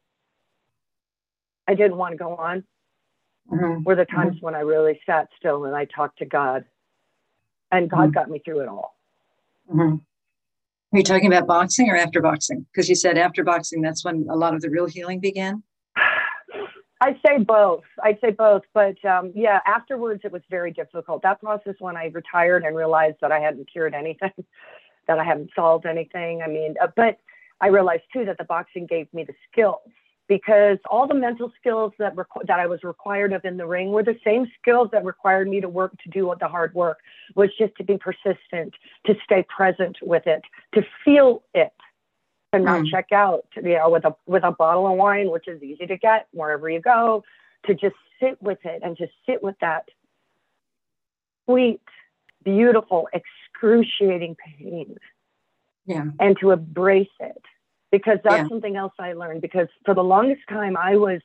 I 1.67 1.75
didn't 1.75 1.97
want 1.97 2.13
to 2.13 2.17
go 2.17 2.35
on 2.35 2.63
mm-hmm. 3.51 3.83
were 3.83 3.95
the 3.95 4.05
times 4.05 4.37
mm-hmm. 4.37 4.45
when 4.45 4.55
I 4.55 4.61
really 4.61 4.99
sat 5.05 5.27
still 5.37 5.65
and 5.65 5.75
I 5.75 5.85
talked 5.85 6.19
to 6.19 6.25
God. 6.25 6.65
And 7.71 7.89
God 7.89 7.97
mm-hmm. 7.97 8.11
got 8.11 8.29
me 8.29 8.39
through 8.39 8.61
it 8.61 8.69
all. 8.69 8.95
Mm-hmm. 9.69 9.95
Are 10.93 10.97
you 10.97 11.03
talking 11.03 11.27
about 11.27 11.47
boxing 11.47 11.89
or 11.89 11.97
after 11.97 12.21
boxing? 12.21 12.65
Because 12.71 12.87
you 12.87 12.95
said 12.95 13.17
after 13.17 13.43
boxing, 13.43 13.81
that's 13.81 14.05
when 14.05 14.25
a 14.29 14.35
lot 14.35 14.53
of 14.53 14.61
the 14.61 14.69
real 14.69 14.85
healing 14.85 15.19
began. 15.19 15.63
I'd 17.01 17.19
say 17.25 17.39
both. 17.39 17.83
I'd 18.01 18.19
say 18.21 18.31
both. 18.31 18.61
But 18.73 19.03
um, 19.03 19.33
yeah, 19.35 19.59
afterwards, 19.65 20.21
it 20.23 20.31
was 20.31 20.41
very 20.49 20.71
difficult. 20.71 21.23
That 21.23 21.41
process 21.41 21.75
when 21.79 21.97
I 21.97 22.05
retired 22.05 22.63
and 22.63 22.75
realized 22.75 23.17
that 23.21 23.33
I 23.33 23.39
hadn't 23.39 23.69
cured 23.69 23.93
anything, 23.93 24.31
that 25.07 25.19
I 25.19 25.23
haven't 25.23 25.51
solved 25.55 25.85
anything. 25.85 26.41
I 26.41 26.47
mean, 26.47 26.75
uh, 26.81 26.87
but 26.95 27.19
I 27.61 27.67
realized 27.67 28.03
too 28.13 28.25
that 28.25 28.37
the 28.37 28.43
boxing 28.43 28.85
gave 28.85 29.11
me 29.13 29.23
the 29.23 29.33
skills 29.51 29.81
because 30.27 30.77
all 30.89 31.07
the 31.07 31.13
mental 31.13 31.51
skills 31.59 31.93
that 31.99 32.15
requ- 32.15 32.45
that 32.47 32.59
I 32.59 32.67
was 32.67 32.83
required 32.83 33.33
of 33.33 33.45
in 33.45 33.57
the 33.57 33.65
ring 33.65 33.91
were 33.91 34.03
the 34.03 34.19
same 34.23 34.51
skills 34.61 34.89
that 34.91 35.05
required 35.05 35.47
me 35.47 35.61
to 35.61 35.69
work 35.69 35.93
to 36.03 36.09
do 36.09 36.33
the 36.39 36.47
hard 36.47 36.73
work 36.73 36.99
was 37.35 37.49
just 37.57 37.75
to 37.77 37.83
be 37.83 37.97
persistent, 37.97 38.73
to 39.05 39.15
stay 39.23 39.45
present 39.55 39.97
with 40.01 40.27
it, 40.27 40.41
to 40.75 40.85
feel 41.03 41.43
it, 41.53 41.73
to 42.53 42.59
not 42.59 42.81
mm. 42.81 42.91
check 42.91 43.11
out, 43.11 43.45
you 43.55 43.75
know, 43.75 43.89
with 43.89 44.05
a 44.05 44.15
with 44.25 44.43
a 44.43 44.51
bottle 44.51 44.87
of 44.87 44.97
wine, 44.97 45.31
which 45.31 45.47
is 45.47 45.63
easy 45.63 45.87
to 45.87 45.97
get 45.97 46.27
wherever 46.31 46.69
you 46.69 46.81
go, 46.81 47.23
to 47.65 47.73
just 47.73 47.95
sit 48.19 48.41
with 48.41 48.59
it 48.65 48.81
and 48.83 48.97
to 48.97 49.07
sit 49.25 49.41
with 49.41 49.55
that 49.61 49.87
sweet, 51.45 51.81
beautiful, 52.43 53.07
excruciating 53.57 54.35
pain. 54.35 54.97
Yeah. 55.85 56.05
And 56.19 56.37
to 56.41 56.51
embrace 56.51 57.07
it 57.19 57.41
because 57.91 58.19
that's 58.23 58.43
yeah. 58.43 58.47
something 58.49 58.75
else 58.75 58.93
I 58.99 59.13
learned. 59.13 59.41
Because 59.41 59.67
for 59.85 59.93
the 59.93 60.03
longest 60.03 60.41
time, 60.49 60.75
I 60.77 60.97
was 60.97 61.21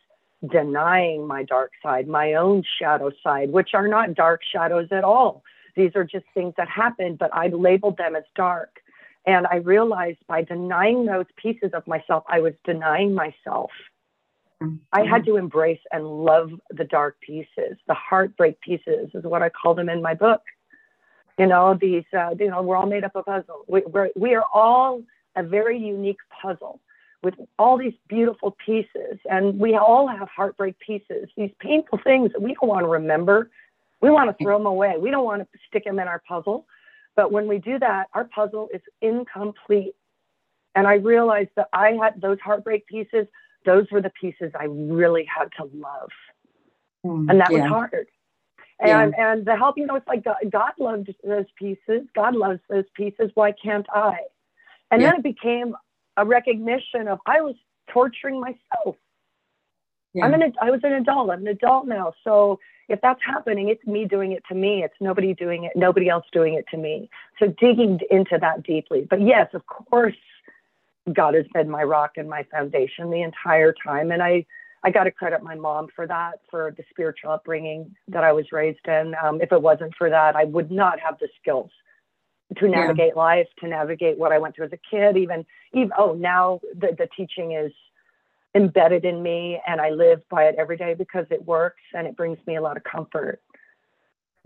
denying 0.50 1.26
my 1.26 1.42
dark 1.42 1.72
side, 1.82 2.08
my 2.08 2.34
own 2.34 2.62
shadow 2.78 3.10
side, 3.22 3.50
which 3.50 3.70
are 3.74 3.88
not 3.88 4.14
dark 4.14 4.40
shadows 4.44 4.88
at 4.90 5.04
all. 5.04 5.42
These 5.76 5.92
are 5.94 6.04
just 6.04 6.26
things 6.34 6.54
that 6.58 6.68
happen, 6.68 7.16
but 7.16 7.34
I 7.34 7.48
labeled 7.48 7.96
them 7.96 8.14
as 8.14 8.24
dark. 8.36 8.76
And 9.24 9.46
I 9.46 9.56
realized 9.56 10.18
by 10.26 10.42
denying 10.42 11.06
those 11.06 11.26
pieces 11.36 11.70
of 11.74 11.86
myself, 11.86 12.24
I 12.28 12.40
was 12.40 12.54
denying 12.64 13.14
myself. 13.14 13.70
Mm-hmm. 14.62 14.76
I 14.92 15.04
had 15.04 15.24
to 15.26 15.36
embrace 15.36 15.80
and 15.92 16.24
love 16.24 16.50
the 16.70 16.84
dark 16.84 17.16
pieces, 17.20 17.76
the 17.86 17.94
heartbreak 17.94 18.60
pieces 18.60 19.10
is 19.14 19.24
what 19.24 19.42
I 19.42 19.48
call 19.48 19.74
them 19.74 19.88
in 19.88 20.02
my 20.02 20.14
book. 20.14 20.42
You 21.38 21.46
know, 21.46 21.76
these, 21.80 22.04
uh, 22.16 22.34
you 22.38 22.48
know, 22.48 22.62
we're 22.62 22.76
all 22.76 22.86
made 22.86 23.04
up 23.04 23.16
of 23.16 23.24
puzzle. 23.24 23.64
We, 23.66 23.82
we're, 23.86 24.10
we 24.14 24.34
are 24.34 24.44
all 24.52 25.02
a 25.34 25.42
very 25.42 25.78
unique 25.78 26.18
puzzle 26.42 26.80
with 27.22 27.34
all 27.58 27.78
these 27.78 27.94
beautiful 28.08 28.56
pieces. 28.64 29.18
And 29.30 29.58
we 29.58 29.76
all 29.76 30.08
have 30.08 30.28
heartbreak 30.28 30.78
pieces, 30.78 31.28
these 31.36 31.52
painful 31.58 32.00
things 32.04 32.32
that 32.32 32.42
we 32.42 32.54
don't 32.54 32.68
want 32.68 32.84
to 32.84 32.88
remember. 32.88 33.50
We 34.00 34.10
want 34.10 34.36
to 34.36 34.44
throw 34.44 34.58
them 34.58 34.66
away. 34.66 34.96
We 34.98 35.10
don't 35.10 35.24
want 35.24 35.42
to 35.42 35.58
stick 35.68 35.84
them 35.84 35.98
in 35.98 36.08
our 36.08 36.22
puzzle. 36.28 36.66
But 37.14 37.30
when 37.30 37.46
we 37.46 37.58
do 37.58 37.78
that, 37.78 38.08
our 38.14 38.24
puzzle 38.24 38.68
is 38.74 38.80
incomplete. 39.00 39.94
And 40.74 40.86
I 40.86 40.94
realized 40.94 41.50
that 41.56 41.68
I 41.72 41.92
had 41.92 42.20
those 42.20 42.38
heartbreak 42.40 42.86
pieces, 42.86 43.26
those 43.64 43.86
were 43.90 44.00
the 44.00 44.12
pieces 44.20 44.50
I 44.58 44.64
really 44.64 45.24
had 45.24 45.50
to 45.58 45.70
love. 45.74 46.10
Mm, 47.04 47.30
and 47.30 47.40
that 47.40 47.52
yeah. 47.52 47.62
was 47.62 47.68
hard. 47.68 48.06
And 48.82 49.14
yeah. 49.16 49.32
and 49.32 49.46
the 49.46 49.56
help, 49.56 49.78
you 49.78 49.86
know, 49.86 49.94
it's 49.94 50.08
like 50.08 50.24
God, 50.24 50.36
God 50.50 50.72
loved 50.78 51.14
those 51.24 51.46
pieces. 51.56 52.02
God 52.14 52.34
loves 52.34 52.58
those 52.68 52.84
pieces. 52.94 53.30
Why 53.34 53.52
can't 53.52 53.86
I? 53.94 54.16
And 54.90 55.00
yeah. 55.00 55.10
then 55.10 55.20
it 55.20 55.22
became 55.22 55.76
a 56.16 56.26
recognition 56.26 57.06
of 57.08 57.20
I 57.26 57.40
was 57.40 57.54
torturing 57.88 58.40
myself. 58.40 58.96
Yeah. 60.14 60.26
I'm 60.26 60.34
an 60.34 60.52
I 60.60 60.70
was 60.70 60.80
an 60.82 60.92
adult. 60.94 61.30
I'm 61.30 61.42
an 61.42 61.48
adult 61.48 61.86
now. 61.86 62.12
So 62.24 62.58
if 62.88 63.00
that's 63.00 63.20
happening, 63.24 63.68
it's 63.68 63.86
me 63.86 64.04
doing 64.04 64.32
it 64.32 64.42
to 64.48 64.54
me. 64.54 64.82
It's 64.82 64.94
nobody 65.00 65.32
doing 65.32 65.64
it, 65.64 65.72
nobody 65.76 66.08
else 66.08 66.26
doing 66.32 66.54
it 66.54 66.66
to 66.72 66.76
me. 66.76 67.08
So 67.38 67.46
digging 67.46 68.00
into 68.10 68.36
that 68.40 68.64
deeply. 68.64 69.06
But 69.08 69.22
yes, 69.22 69.48
of 69.54 69.64
course, 69.66 70.16
God 71.12 71.34
has 71.34 71.46
been 71.54 71.70
my 71.70 71.84
rock 71.84 72.12
and 72.16 72.28
my 72.28 72.42
foundation 72.50 73.10
the 73.10 73.22
entire 73.22 73.72
time. 73.84 74.10
And 74.10 74.22
I 74.22 74.44
I 74.84 74.90
got 74.90 75.04
to 75.04 75.10
credit 75.10 75.42
my 75.42 75.54
mom 75.54 75.88
for 75.94 76.06
that, 76.06 76.40
for 76.50 76.74
the 76.76 76.82
spiritual 76.90 77.30
upbringing 77.30 77.94
that 78.08 78.24
I 78.24 78.32
was 78.32 78.50
raised 78.50 78.86
in. 78.86 79.14
Um, 79.22 79.40
if 79.40 79.52
it 79.52 79.62
wasn't 79.62 79.94
for 79.96 80.10
that, 80.10 80.34
I 80.34 80.44
would 80.44 80.70
not 80.70 80.98
have 81.00 81.18
the 81.20 81.28
skills 81.40 81.70
to 82.58 82.68
navigate 82.68 83.12
yeah. 83.14 83.20
life, 83.20 83.46
to 83.60 83.68
navigate 83.68 84.18
what 84.18 84.32
I 84.32 84.38
went 84.38 84.56
through 84.56 84.66
as 84.66 84.72
a 84.72 84.78
kid, 84.90 85.16
even, 85.16 85.46
even 85.72 85.90
oh, 85.96 86.14
now 86.14 86.60
the, 86.74 86.88
the 86.98 87.08
teaching 87.16 87.52
is 87.52 87.72
embedded 88.54 89.04
in 89.04 89.22
me 89.22 89.60
and 89.66 89.80
I 89.80 89.90
live 89.90 90.20
by 90.28 90.44
it 90.44 90.56
every 90.58 90.76
day 90.76 90.94
because 90.94 91.26
it 91.30 91.44
works 91.46 91.80
and 91.94 92.06
it 92.06 92.16
brings 92.16 92.38
me 92.46 92.56
a 92.56 92.60
lot 92.60 92.76
of 92.76 92.84
comfort. 92.84 93.40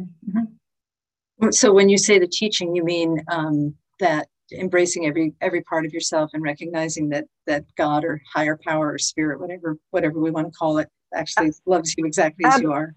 Mm-hmm. 0.00 1.50
So 1.50 1.72
when 1.72 1.88
you 1.88 1.98
say 1.98 2.18
the 2.18 2.28
teaching, 2.28 2.76
you 2.76 2.84
mean 2.84 3.24
um, 3.28 3.74
that 4.00 4.28
embracing 4.52 5.06
every 5.06 5.34
every 5.40 5.62
part 5.62 5.86
of 5.86 5.92
yourself 5.92 6.30
and 6.32 6.42
recognizing 6.42 7.08
that 7.10 7.26
that 7.46 7.64
God 7.76 8.04
or 8.04 8.20
higher 8.32 8.58
power 8.62 8.92
or 8.92 8.98
spirit, 8.98 9.40
whatever 9.40 9.76
whatever 9.90 10.20
we 10.20 10.30
want 10.30 10.46
to 10.46 10.58
call 10.58 10.78
it, 10.78 10.88
actually 11.14 11.52
loves 11.66 11.94
you 11.96 12.04
exactly 12.04 12.44
as 12.44 12.60
you 12.60 12.72
are. 12.72 12.94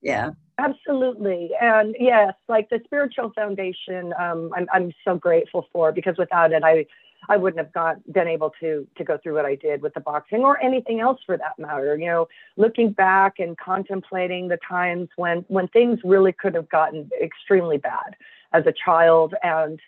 Yeah. 0.00 0.30
Absolutely. 0.58 1.50
And 1.60 1.94
yes, 2.00 2.34
like 2.48 2.68
the 2.68 2.80
spiritual 2.84 3.30
foundation, 3.34 4.12
um, 4.18 4.50
I'm, 4.56 4.66
I'm 4.72 4.92
so 5.04 5.16
grateful 5.16 5.66
for 5.72 5.92
because 5.92 6.16
without 6.18 6.52
it, 6.52 6.64
I, 6.64 6.84
I 7.28 7.36
wouldn't 7.36 7.64
have 7.64 7.72
got, 7.72 7.96
been 8.12 8.26
able 8.26 8.52
to, 8.60 8.86
to 8.96 9.04
go 9.04 9.18
through 9.22 9.34
what 9.34 9.44
I 9.44 9.54
did 9.54 9.82
with 9.82 9.94
the 9.94 10.00
boxing 10.00 10.40
or 10.40 10.60
anything 10.60 10.98
else 10.98 11.20
for 11.24 11.36
that 11.36 11.58
matter. 11.58 11.96
You 11.96 12.06
know, 12.06 12.28
looking 12.56 12.90
back 12.90 13.34
and 13.38 13.56
contemplating 13.56 14.48
the 14.48 14.58
times 14.68 15.08
when, 15.14 15.44
when 15.46 15.68
things 15.68 16.00
really 16.02 16.32
could 16.32 16.54
have 16.54 16.68
gotten 16.68 17.08
extremely 17.22 17.78
bad 17.78 18.16
as 18.52 18.66
a 18.66 18.74
child 18.84 19.34
and 19.44 19.78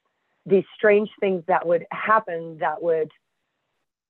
these 0.46 0.64
strange 0.74 1.10
things 1.20 1.42
that 1.46 1.66
would 1.66 1.86
happen 1.92 2.58
that 2.60 2.82
would, 2.82 3.10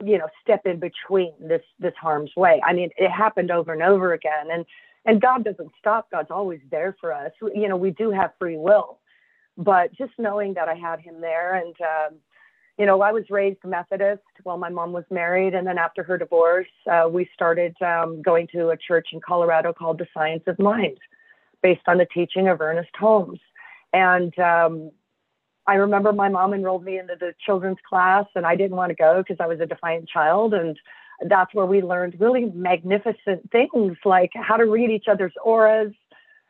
you 0.04 0.18
know, 0.18 0.28
step 0.42 0.64
in 0.64 0.80
between 0.80 1.32
this, 1.40 1.62
this 1.78 1.94
harm's 2.00 2.30
way. 2.36 2.60
I 2.64 2.72
mean, 2.72 2.90
it 2.96 3.10
happened 3.10 3.50
over 3.50 3.72
and 3.72 3.82
over 3.82 4.12
again. 4.12 4.48
And, 4.50 4.64
and 5.04 5.20
God 5.20 5.44
doesn't 5.44 5.72
stop. 5.78 6.10
God's 6.10 6.30
always 6.30 6.60
there 6.70 6.96
for 7.00 7.12
us. 7.12 7.32
You 7.40 7.68
know, 7.68 7.76
we 7.76 7.90
do 7.90 8.10
have 8.10 8.32
free 8.38 8.56
will, 8.56 8.98
but 9.56 9.92
just 9.94 10.12
knowing 10.18 10.54
that 10.54 10.68
I 10.68 10.74
had 10.74 11.00
Him 11.00 11.20
there, 11.20 11.54
and 11.54 11.74
um, 11.80 12.18
you 12.78 12.86
know, 12.86 13.00
I 13.02 13.12
was 13.12 13.24
raised 13.28 13.58
Methodist 13.64 14.22
while 14.42 14.56
my 14.56 14.70
mom 14.70 14.92
was 14.92 15.04
married, 15.10 15.54
and 15.54 15.66
then 15.66 15.78
after 15.78 16.02
her 16.02 16.16
divorce, 16.16 16.68
uh, 16.90 17.08
we 17.10 17.28
started 17.34 17.74
um, 17.82 18.22
going 18.22 18.46
to 18.52 18.70
a 18.70 18.76
church 18.76 19.08
in 19.12 19.20
Colorado 19.20 19.72
called 19.72 19.98
the 19.98 20.06
Science 20.14 20.44
of 20.46 20.58
Mind, 20.58 20.98
based 21.62 21.82
on 21.86 21.98
the 21.98 22.06
teaching 22.06 22.48
of 22.48 22.60
Ernest 22.60 22.94
Holmes, 22.98 23.40
and 23.92 24.38
um, 24.38 24.90
I 25.66 25.74
remember 25.74 26.12
my 26.12 26.28
mom 26.28 26.54
enrolled 26.54 26.84
me 26.84 26.98
into 26.98 27.16
the 27.18 27.34
children's 27.44 27.78
class, 27.88 28.26
and 28.34 28.46
I 28.46 28.56
didn't 28.56 28.76
want 28.76 28.90
to 28.90 28.96
go 28.96 29.22
because 29.22 29.36
I 29.40 29.46
was 29.46 29.60
a 29.60 29.66
defiant 29.66 30.08
child, 30.08 30.54
and 30.54 30.76
that's 31.28 31.54
where 31.54 31.66
we 31.66 31.82
learned 31.82 32.16
really 32.18 32.46
magnificent 32.46 33.50
things 33.52 33.96
like 34.04 34.30
how 34.34 34.56
to 34.56 34.64
read 34.64 34.90
each 34.90 35.06
other's 35.06 35.34
auras 35.44 35.92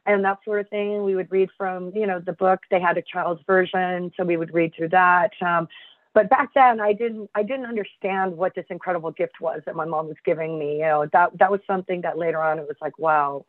and 0.07 0.25
that 0.25 0.39
sort 0.45 0.61
of 0.61 0.69
thing. 0.69 1.03
We 1.05 1.15
would 1.15 1.31
read 1.31 1.51
from, 1.57 1.93
you 1.95 2.07
know, 2.07 2.21
the 2.21 2.33
book. 2.33 2.61
They 2.71 2.81
had 2.81 2.97
a 2.97 3.03
child's 3.03 3.43
version, 3.47 4.13
so 4.17 4.25
we 4.25 4.37
would 4.37 4.55
read 4.55 4.75
through 4.75 4.91
that. 4.91 5.33
Um, 5.41 5.69
but 6.13 6.29
back 6.29 6.55
then, 6.55 6.81
I 6.81 6.93
didn't, 6.93 7.31
I 7.35 7.43
didn't 7.43 7.67
understand 7.67 8.37
what 8.37 8.55
this 8.55 8.67
incredible 8.71 9.13
gift 9.13 9.41
was 9.41 9.61
that 9.67 9.77
my 9.77 9.85
mom 9.85 10.09
was 10.09 10.17
giving 10.25 10.59
me. 10.59 10.79
You 10.79 10.83
know, 10.83 11.07
that 11.13 11.39
that 11.39 11.51
was 11.51 11.61
something 11.67 12.01
that 12.03 12.19
later 12.19 12.41
on 12.41 12.59
it 12.59 12.67
was 12.67 12.77
like, 12.81 12.99
wow, 12.99 13.45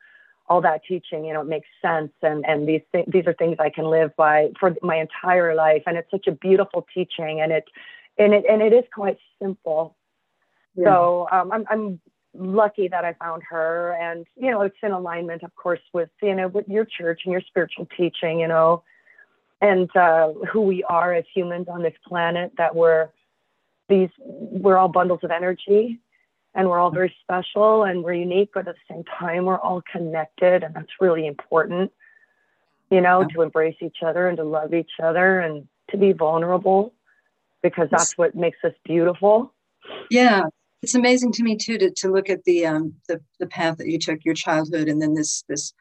all 0.48 0.62
that 0.62 0.82
teaching, 0.86 1.24
you 1.26 1.34
know, 1.34 1.42
it 1.42 1.48
makes 1.48 1.68
sense. 1.82 2.12
And, 2.22 2.46
and 2.46 2.68
these, 2.68 2.82
th- 2.92 3.06
these 3.08 3.26
are 3.26 3.34
things 3.34 3.56
I 3.60 3.70
can 3.70 3.86
live 3.86 4.16
by 4.18 4.52
for 4.60 4.76
my 4.82 4.98
entire 4.98 5.56
life. 5.56 5.84
And 5.86 5.98
it's 5.98 6.12
such 6.12 6.28
a 6.28 6.32
beautiful 6.32 6.86
teaching 6.94 7.40
and 7.42 7.52
it, 7.52 7.66
and 8.18 8.34
it, 8.34 8.44
and 8.50 8.62
it 8.62 8.74
is 8.74 8.84
quite 8.94 9.18
simple. 9.42 9.96
Yeah. 10.76 10.86
So 10.86 11.28
um, 11.32 11.52
I'm, 11.52 11.66
I'm 11.70 12.02
lucky 12.34 12.88
that 12.90 13.06
I 13.06 13.14
found 13.14 13.44
her 13.50 13.94
and, 13.94 14.26
you 14.36 14.52
know, 14.52 14.62
it's 14.62 14.76
in 14.84 14.92
alignment, 14.92 15.44
of 15.44 15.56
course, 15.56 15.82
with, 15.94 16.10
you 16.22 16.36
know, 16.36 16.50
with 16.50 16.68
your 16.68 16.86
church 16.86 17.22
and 17.24 17.32
your 17.32 17.42
spiritual 17.42 17.88
teaching, 17.98 18.40
you 18.40 18.48
know, 18.48 18.84
and 19.62 19.96
uh, 19.96 20.34
who 20.52 20.62
we 20.62 20.84
are 20.84 21.14
as 21.14 21.26
humans 21.34 21.68
on 21.70 21.82
this 21.82 21.94
planet, 22.08 22.52
that 22.58 22.76
we're 22.76 23.10
these, 23.88 24.10
we're 24.20 24.78
all 24.78 24.88
bundles 24.88 25.20
of 25.24 25.32
energy 25.32 26.00
and 26.54 26.70
we're 26.70 26.80
all 26.80 26.92
very 26.92 27.14
special 27.22 27.84
and 27.84 28.04
we're 28.04 28.14
unique, 28.14 28.50
but 28.54 28.68
at 28.68 28.76
the 28.76 28.94
same 28.94 29.04
time, 29.04 29.46
we're 29.46 29.60
all 29.60 29.82
connected. 29.92 30.64
And 30.64 30.76
that's 30.76 30.92
really 31.00 31.26
important, 31.26 31.92
you 32.90 33.02
know, 33.02 33.22
yeah. 33.22 33.28
to 33.28 33.42
embrace 33.42 33.78
each 33.82 33.98
other 34.06 34.28
and 34.28 34.38
to 34.38 34.44
love 34.44 34.74
each 34.74 34.92
other 35.02 35.40
and 35.40 35.68
to 35.92 35.98
be 35.98 36.12
vulnerable 36.12 36.94
because 37.64 37.88
that's 37.90 38.18
what 38.18 38.36
makes 38.36 38.58
us 38.64 38.74
beautiful. 38.84 39.54
Yeah. 40.10 40.44
It's 40.82 40.96
amazing 40.96 41.32
to 41.34 41.44
me 41.44 41.58
too 41.58 41.78
to, 41.78 41.92
to 41.92 42.12
look 42.12 42.30
at 42.30 42.44
the 42.44 42.66
um 42.66 42.96
the, 43.08 43.22
the 43.40 43.46
path 43.46 43.78
that 43.78 43.88
you 43.88 44.00
took 44.00 44.26
your 44.26 44.34
childhood 44.34 44.88
and 44.90 45.00
then 45.00 45.14
this 45.14 45.44
this 45.48 45.74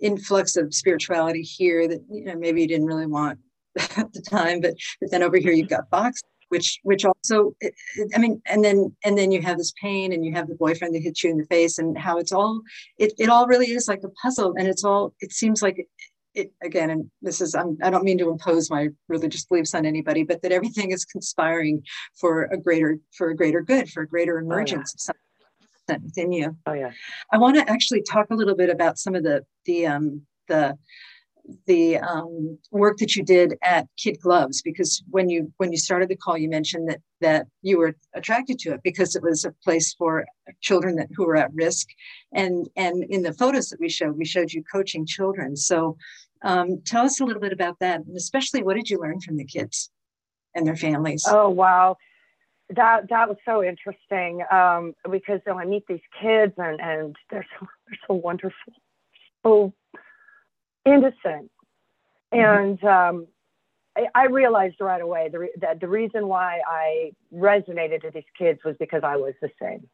influx 0.00 0.56
of 0.56 0.74
spirituality 0.74 1.42
here 1.42 1.86
that 1.86 2.00
you 2.08 2.24
know 2.24 2.36
maybe 2.36 2.62
you 2.62 2.66
didn't 2.66 2.86
really 2.86 3.06
want 3.06 3.38
at 3.98 4.10
the 4.14 4.22
time 4.22 4.62
but 4.62 4.72
but 5.00 5.10
then 5.10 5.22
over 5.22 5.36
here 5.36 5.52
you've 5.52 5.68
got 5.68 5.90
boxing 5.90 6.28
which 6.48 6.78
which 6.82 7.04
also 7.04 7.54
i 8.14 8.18
mean 8.18 8.40
and 8.46 8.64
then 8.64 8.94
and 9.04 9.16
then 9.16 9.30
you 9.30 9.42
have 9.42 9.58
this 9.58 9.72
pain 9.80 10.12
and 10.12 10.24
you 10.24 10.32
have 10.32 10.48
the 10.48 10.54
boyfriend 10.54 10.94
that 10.94 11.02
hits 11.02 11.22
you 11.22 11.30
in 11.30 11.38
the 11.38 11.46
face 11.46 11.78
and 11.78 11.96
how 11.98 12.18
it's 12.18 12.32
all 12.32 12.60
it, 12.98 13.12
it 13.18 13.28
all 13.28 13.46
really 13.46 13.70
is 13.70 13.88
like 13.88 14.02
a 14.04 14.08
puzzle 14.22 14.54
and 14.58 14.68
it's 14.68 14.84
all 14.84 15.14
it 15.20 15.32
seems 15.32 15.62
like 15.62 15.78
it, 15.78 15.86
it 16.34 16.52
again 16.62 16.90
and 16.90 17.10
this 17.22 17.40
is 17.40 17.54
I'm, 17.54 17.76
i 17.82 17.90
don't 17.90 18.04
mean 18.04 18.18
to 18.18 18.30
impose 18.30 18.70
my 18.70 18.88
religious 19.08 19.44
beliefs 19.44 19.74
on 19.74 19.86
anybody 19.86 20.22
but 20.22 20.42
that 20.42 20.52
everything 20.52 20.90
is 20.92 21.04
conspiring 21.04 21.82
for 22.14 22.44
a 22.44 22.56
greater 22.56 22.98
for 23.16 23.30
a 23.30 23.36
greater 23.36 23.62
good 23.62 23.90
for 23.90 24.02
a 24.02 24.08
greater 24.08 24.38
emergence 24.38 24.94
oh, 25.08 25.12
yeah. 25.12 25.12
of 25.12 25.16
something 25.88 26.04
within 26.04 26.32
you 26.32 26.56
oh 26.66 26.72
yeah 26.72 26.90
i 27.32 27.38
want 27.38 27.56
to 27.56 27.68
actually 27.70 28.02
talk 28.02 28.26
a 28.30 28.34
little 28.34 28.56
bit 28.56 28.70
about 28.70 28.98
some 28.98 29.14
of 29.14 29.22
the 29.22 29.44
the 29.64 29.86
um 29.86 30.22
the 30.48 30.76
the 31.66 31.98
um, 31.98 32.58
work 32.70 32.98
that 32.98 33.14
you 33.14 33.22
did 33.22 33.56
at 33.62 33.86
Kid 33.96 34.18
Gloves 34.20 34.62
because 34.62 35.02
when 35.10 35.28
you 35.28 35.52
when 35.58 35.72
you 35.72 35.78
started 35.78 36.08
the 36.08 36.16
call, 36.16 36.36
you 36.36 36.48
mentioned 36.48 36.88
that 36.88 37.00
that 37.20 37.46
you 37.62 37.78
were 37.78 37.96
attracted 38.14 38.58
to 38.60 38.74
it 38.74 38.80
because 38.82 39.16
it 39.16 39.22
was 39.22 39.44
a 39.44 39.52
place 39.64 39.94
for 39.94 40.26
children 40.60 40.96
that 40.96 41.08
who 41.14 41.26
were 41.26 41.36
at 41.36 41.52
risk, 41.54 41.88
and 42.32 42.68
and 42.76 43.04
in 43.04 43.22
the 43.22 43.32
photos 43.32 43.68
that 43.68 43.80
we 43.80 43.88
showed, 43.88 44.16
we 44.16 44.24
showed 44.24 44.52
you 44.52 44.62
coaching 44.70 45.06
children. 45.06 45.56
So 45.56 45.96
um, 46.42 46.82
tell 46.84 47.04
us 47.04 47.20
a 47.20 47.24
little 47.24 47.42
bit 47.42 47.52
about 47.52 47.78
that, 47.80 48.00
and 48.00 48.16
especially 48.16 48.62
what 48.62 48.74
did 48.74 48.90
you 48.90 48.98
learn 48.98 49.20
from 49.20 49.36
the 49.36 49.44
kids 49.44 49.90
and 50.54 50.66
their 50.66 50.76
families? 50.76 51.24
Oh 51.28 51.50
wow. 51.50 51.96
That 52.70 53.08
that 53.10 53.28
was 53.28 53.38
so 53.44 53.62
interesting 53.62 54.42
um, 54.50 54.94
because 55.10 55.40
you 55.46 55.52
know, 55.52 55.60
I 55.60 55.64
meet 55.64 55.84
these 55.88 56.00
kids 56.20 56.52
and, 56.58 56.80
and 56.80 57.16
they're 57.30 57.46
so 57.60 57.66
they're 57.86 57.98
so 58.08 58.14
wonderful, 58.14 58.72
so 59.44 59.72
innocent. 60.86 61.50
Mm-hmm. 62.32 62.38
And 62.38 62.84
um, 62.84 63.26
I, 63.96 64.06
I, 64.14 64.26
realized 64.26 64.76
right 64.80 65.00
away 65.00 65.28
the 65.30 65.38
re- 65.40 65.54
that 65.60 65.80
the 65.80 65.88
reason 65.88 66.28
why 66.28 66.60
I 66.66 67.12
resonated 67.32 68.02
to 68.02 68.10
these 68.12 68.24
kids 68.38 68.60
was 68.64 68.76
because 68.78 69.02
I 69.04 69.16
was 69.16 69.34
the 69.40 69.50
same. 69.60 69.88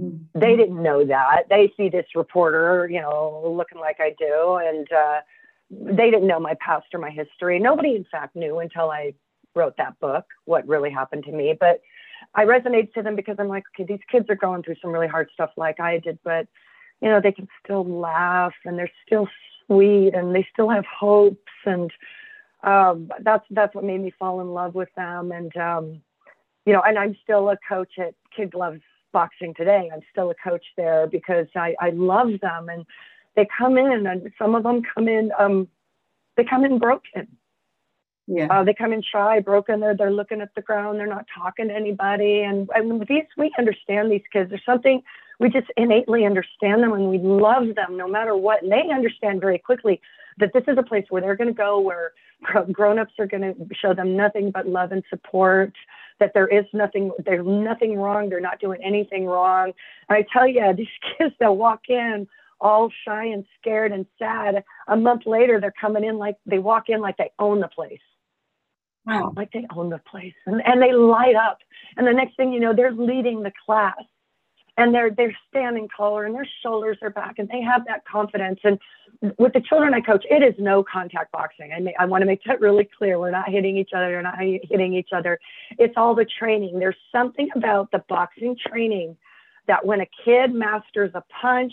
Mm-hmm. 0.00 0.38
They 0.38 0.56
didn't 0.56 0.82
know 0.82 1.04
that. 1.04 1.44
They 1.48 1.72
see 1.76 1.88
this 1.88 2.06
reporter, 2.14 2.88
you 2.90 3.00
know, 3.00 3.54
looking 3.56 3.78
like 3.78 3.98
I 4.00 4.14
do, 4.18 4.56
and 4.56 4.88
uh, 4.92 5.20
they 5.70 6.10
didn't 6.10 6.26
know 6.26 6.40
my 6.40 6.54
past 6.60 6.86
or 6.92 7.00
my 7.00 7.10
history. 7.10 7.58
Nobody, 7.58 7.94
in 7.94 8.04
fact, 8.10 8.34
knew 8.34 8.58
until 8.58 8.90
I 8.90 9.14
wrote 9.54 9.76
that 9.78 9.98
book 10.00 10.24
what 10.44 10.66
really 10.66 10.90
happened 10.90 11.24
to 11.24 11.32
me. 11.32 11.56
But 11.58 11.80
I 12.34 12.44
resonated 12.44 12.92
to 12.94 13.02
them 13.02 13.14
because 13.14 13.36
I'm 13.38 13.48
like, 13.48 13.64
okay, 13.74 13.86
these 13.86 14.04
kids 14.10 14.26
are 14.28 14.34
going 14.34 14.62
through 14.62 14.76
some 14.82 14.90
really 14.90 15.06
hard 15.06 15.28
stuff 15.32 15.50
like 15.56 15.78
I 15.78 15.98
did, 15.98 16.18
but 16.24 16.48
you 17.00 17.08
know, 17.08 17.20
they 17.20 17.32
can 17.32 17.48
still 17.62 17.84
laugh 17.86 18.54
and 18.64 18.78
they're 18.78 18.90
still 19.06 19.28
sweet 19.66 20.14
and 20.14 20.34
they 20.34 20.46
still 20.52 20.68
have 20.68 20.84
hopes 20.86 21.38
and 21.64 21.90
um, 22.62 23.10
that's 23.20 23.44
that's 23.50 23.74
what 23.74 23.84
made 23.84 24.00
me 24.00 24.12
fall 24.18 24.40
in 24.40 24.48
love 24.52 24.74
with 24.74 24.88
them 24.96 25.32
and 25.32 25.56
um, 25.56 26.00
you 26.66 26.72
know 26.72 26.82
and 26.82 26.98
i'm 26.98 27.16
still 27.22 27.48
a 27.50 27.56
coach 27.68 27.98
at 27.98 28.14
kid 28.34 28.50
gloves 28.50 28.80
boxing 29.12 29.54
today 29.54 29.90
i'm 29.92 30.00
still 30.10 30.30
a 30.30 30.34
coach 30.34 30.64
there 30.76 31.06
because 31.06 31.46
i 31.54 31.74
i 31.80 31.90
love 31.90 32.30
them 32.40 32.68
and 32.68 32.84
they 33.36 33.46
come 33.56 33.76
in 33.76 34.06
and 34.06 34.32
some 34.38 34.54
of 34.54 34.62
them 34.62 34.82
come 34.94 35.08
in 35.08 35.30
um, 35.38 35.68
they 36.36 36.44
come 36.44 36.64
in 36.64 36.78
broken 36.78 37.28
yeah. 38.26 38.46
Uh, 38.46 38.64
they 38.64 38.72
come 38.72 38.92
in 38.92 39.02
shy, 39.02 39.40
broken. 39.40 39.80
They're 39.80 39.96
they're 39.96 40.10
looking 40.10 40.40
at 40.40 40.54
the 40.54 40.62
ground. 40.62 40.98
They're 40.98 41.06
not 41.06 41.26
talking 41.36 41.68
to 41.68 41.74
anybody. 41.74 42.40
And 42.40 42.68
and 42.74 43.06
these 43.06 43.24
we 43.36 43.52
understand 43.58 44.10
these 44.10 44.22
kids. 44.32 44.50
There's 44.50 44.64
something 44.64 45.02
we 45.40 45.50
just 45.50 45.66
innately 45.76 46.24
understand 46.24 46.82
them 46.82 46.92
and 46.92 47.10
we 47.10 47.18
love 47.18 47.74
them 47.74 47.96
no 47.96 48.08
matter 48.08 48.36
what. 48.36 48.62
And 48.62 48.72
they 48.72 48.90
understand 48.92 49.40
very 49.40 49.58
quickly 49.58 50.00
that 50.38 50.52
this 50.52 50.64
is 50.68 50.78
a 50.78 50.82
place 50.82 51.04
where 51.10 51.22
they're 51.22 51.36
going 51.36 51.48
to 51.48 51.54
go 51.54 51.80
where 51.80 52.12
grown-ups 52.72 53.14
are 53.18 53.26
going 53.26 53.42
to 53.42 53.54
show 53.74 53.94
them 53.94 54.16
nothing 54.16 54.50
but 54.50 54.66
love 54.66 54.92
and 54.92 55.02
support 55.08 55.72
that 56.20 56.32
there 56.34 56.46
is 56.46 56.64
nothing 56.72 57.10
there's 57.24 57.46
nothing 57.46 57.96
wrong 57.96 58.28
they're 58.28 58.40
not 58.40 58.60
doing 58.60 58.80
anything 58.84 59.26
wrong. 59.26 59.72
And 60.08 60.18
i 60.18 60.24
tell 60.32 60.46
you 60.46 60.72
these 60.76 60.86
kids 61.18 61.34
that 61.40 61.56
walk 61.56 61.82
in 61.88 62.26
all 62.60 62.90
shy 63.04 63.24
and 63.26 63.44
scared 63.60 63.92
and 63.92 64.06
sad 64.18 64.64
a 64.88 64.96
month 64.96 65.22
later 65.26 65.60
they're 65.60 65.74
coming 65.78 66.04
in 66.04 66.18
like 66.18 66.36
they 66.46 66.58
walk 66.58 66.88
in 66.88 67.00
like 67.00 67.16
they 67.16 67.30
own 67.38 67.60
the 67.60 67.68
place. 67.68 68.00
Wow. 69.06 69.34
Like 69.36 69.52
they 69.52 69.66
own 69.76 69.90
the 69.90 70.00
place. 70.10 70.34
And, 70.46 70.62
and 70.64 70.80
they 70.80 70.92
light 70.92 71.36
up. 71.36 71.58
And 71.98 72.06
the 72.06 72.12
next 72.12 72.36
thing 72.36 72.52
you 72.52 72.60
know 72.60 72.74
they're 72.74 72.92
leading 72.92 73.42
the 73.42 73.52
class 73.66 73.94
and 74.76 74.94
they're 74.94 75.10
they're 75.10 75.36
standing 75.48 75.88
taller 75.96 76.24
and 76.24 76.34
their 76.34 76.48
shoulders 76.62 76.98
are 77.02 77.10
back 77.10 77.38
and 77.38 77.48
they 77.48 77.60
have 77.60 77.84
that 77.86 78.04
confidence. 78.06 78.60
And 78.64 78.78
with 79.38 79.52
the 79.52 79.60
children 79.60 79.94
i 79.94 80.00
coach 80.00 80.24
it 80.28 80.42
is 80.42 80.54
no 80.58 80.82
contact 80.82 81.32
boxing. 81.32 81.72
I 81.74 81.80
may, 81.80 81.94
i 81.98 82.04
want 82.04 82.22
to 82.22 82.26
make 82.26 82.42
that 82.46 82.60
really 82.60 82.88
clear. 82.98 83.18
We're 83.18 83.30
not 83.30 83.48
hitting 83.48 83.76
each 83.76 83.90
other 83.94 84.08
we're 84.08 84.22
not 84.22 84.38
hitting 84.38 84.94
each 84.94 85.10
other. 85.14 85.38
It's 85.78 85.94
all 85.96 86.14
the 86.14 86.26
training. 86.26 86.78
There's 86.78 86.96
something 87.12 87.48
about 87.54 87.90
the 87.92 88.02
boxing 88.08 88.56
training 88.66 89.16
that 89.66 89.86
when 89.86 90.00
a 90.00 90.06
kid 90.24 90.52
masters 90.52 91.12
a 91.14 91.22
punch 91.40 91.72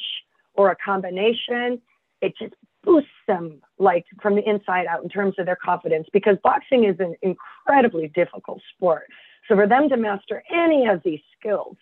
or 0.54 0.72
a 0.72 0.76
combination 0.76 1.82
it 2.22 2.34
just 2.38 2.54
boosts 2.84 3.10
them 3.28 3.62
like 3.80 4.06
from 4.22 4.36
the 4.36 4.48
inside 4.48 4.86
out 4.88 5.04
in 5.04 5.10
terms 5.10 5.36
of 5.38 5.46
their 5.46 5.56
confidence 5.56 6.08
because 6.14 6.38
boxing 6.44 6.84
is 6.84 6.96
an 7.00 7.16
incredibly 7.22 8.08
difficult 8.10 8.62
sport. 8.76 9.08
So 9.48 9.56
for 9.56 9.68
them 9.68 9.90
to 9.90 9.98
master 9.98 10.44
any 10.52 10.88
of 10.88 11.02
these 11.04 11.20
skills 11.38 11.78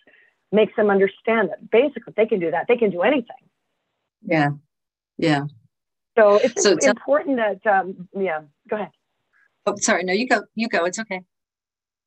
makes 0.52 0.74
them 0.76 0.90
understand 0.90 1.50
that 1.50 1.70
basically 1.70 2.12
they 2.16 2.26
can 2.26 2.40
do 2.40 2.50
that. 2.50 2.66
They 2.68 2.76
can 2.76 2.90
do 2.90 3.02
anything. 3.02 3.36
Yeah. 4.22 4.50
Yeah. 5.16 5.44
So 6.18 6.36
it's 6.36 6.62
so 6.62 6.76
important 6.82 7.36
that, 7.36 7.66
um, 7.66 8.08
yeah, 8.16 8.42
go 8.68 8.76
ahead. 8.76 8.90
Oh, 9.66 9.76
sorry. 9.76 10.04
No, 10.04 10.12
you 10.12 10.26
go. 10.26 10.42
You 10.54 10.68
go. 10.68 10.84
It's 10.84 10.98
okay. 10.98 11.22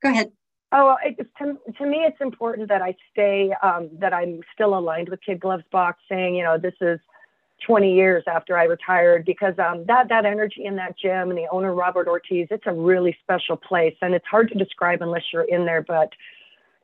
Go 0.02 0.10
ahead. 0.10 0.32
Oh, 0.72 0.98
it's, 1.04 1.30
to, 1.38 1.58
to 1.78 1.86
me, 1.86 1.98
it's 2.00 2.20
important 2.20 2.68
that 2.70 2.82
I 2.82 2.96
stay, 3.12 3.54
um, 3.62 3.90
that 4.00 4.14
I'm 4.14 4.42
still 4.54 4.78
aligned 4.78 5.10
with 5.10 5.22
Kid 5.22 5.40
Gloves 5.40 5.64
Boxing. 5.72 6.36
You 6.36 6.44
know, 6.44 6.58
this 6.58 6.74
is 6.82 7.00
20 7.66 7.94
years 7.94 8.24
after 8.28 8.58
I 8.58 8.64
retired 8.66 9.24
because 9.26 9.54
um, 9.60 9.86
that 9.88 10.10
that 10.10 10.26
energy 10.26 10.66
in 10.66 10.76
that 10.78 10.98
gym 10.98 11.30
and 11.30 11.38
the 11.38 11.48
owner 11.52 11.74
Robert 11.74 12.08
Ortiz, 12.08 12.48
it's 12.50 12.66
a 12.66 12.74
really 12.74 13.16
special 13.22 13.56
place, 13.56 13.96
and 14.02 14.14
it's 14.14 14.26
hard 14.26 14.50
to 14.50 14.56
describe 14.56 15.02
unless 15.02 15.24
you're 15.32 15.44
in 15.44 15.66
there. 15.66 15.82
But 15.82 16.10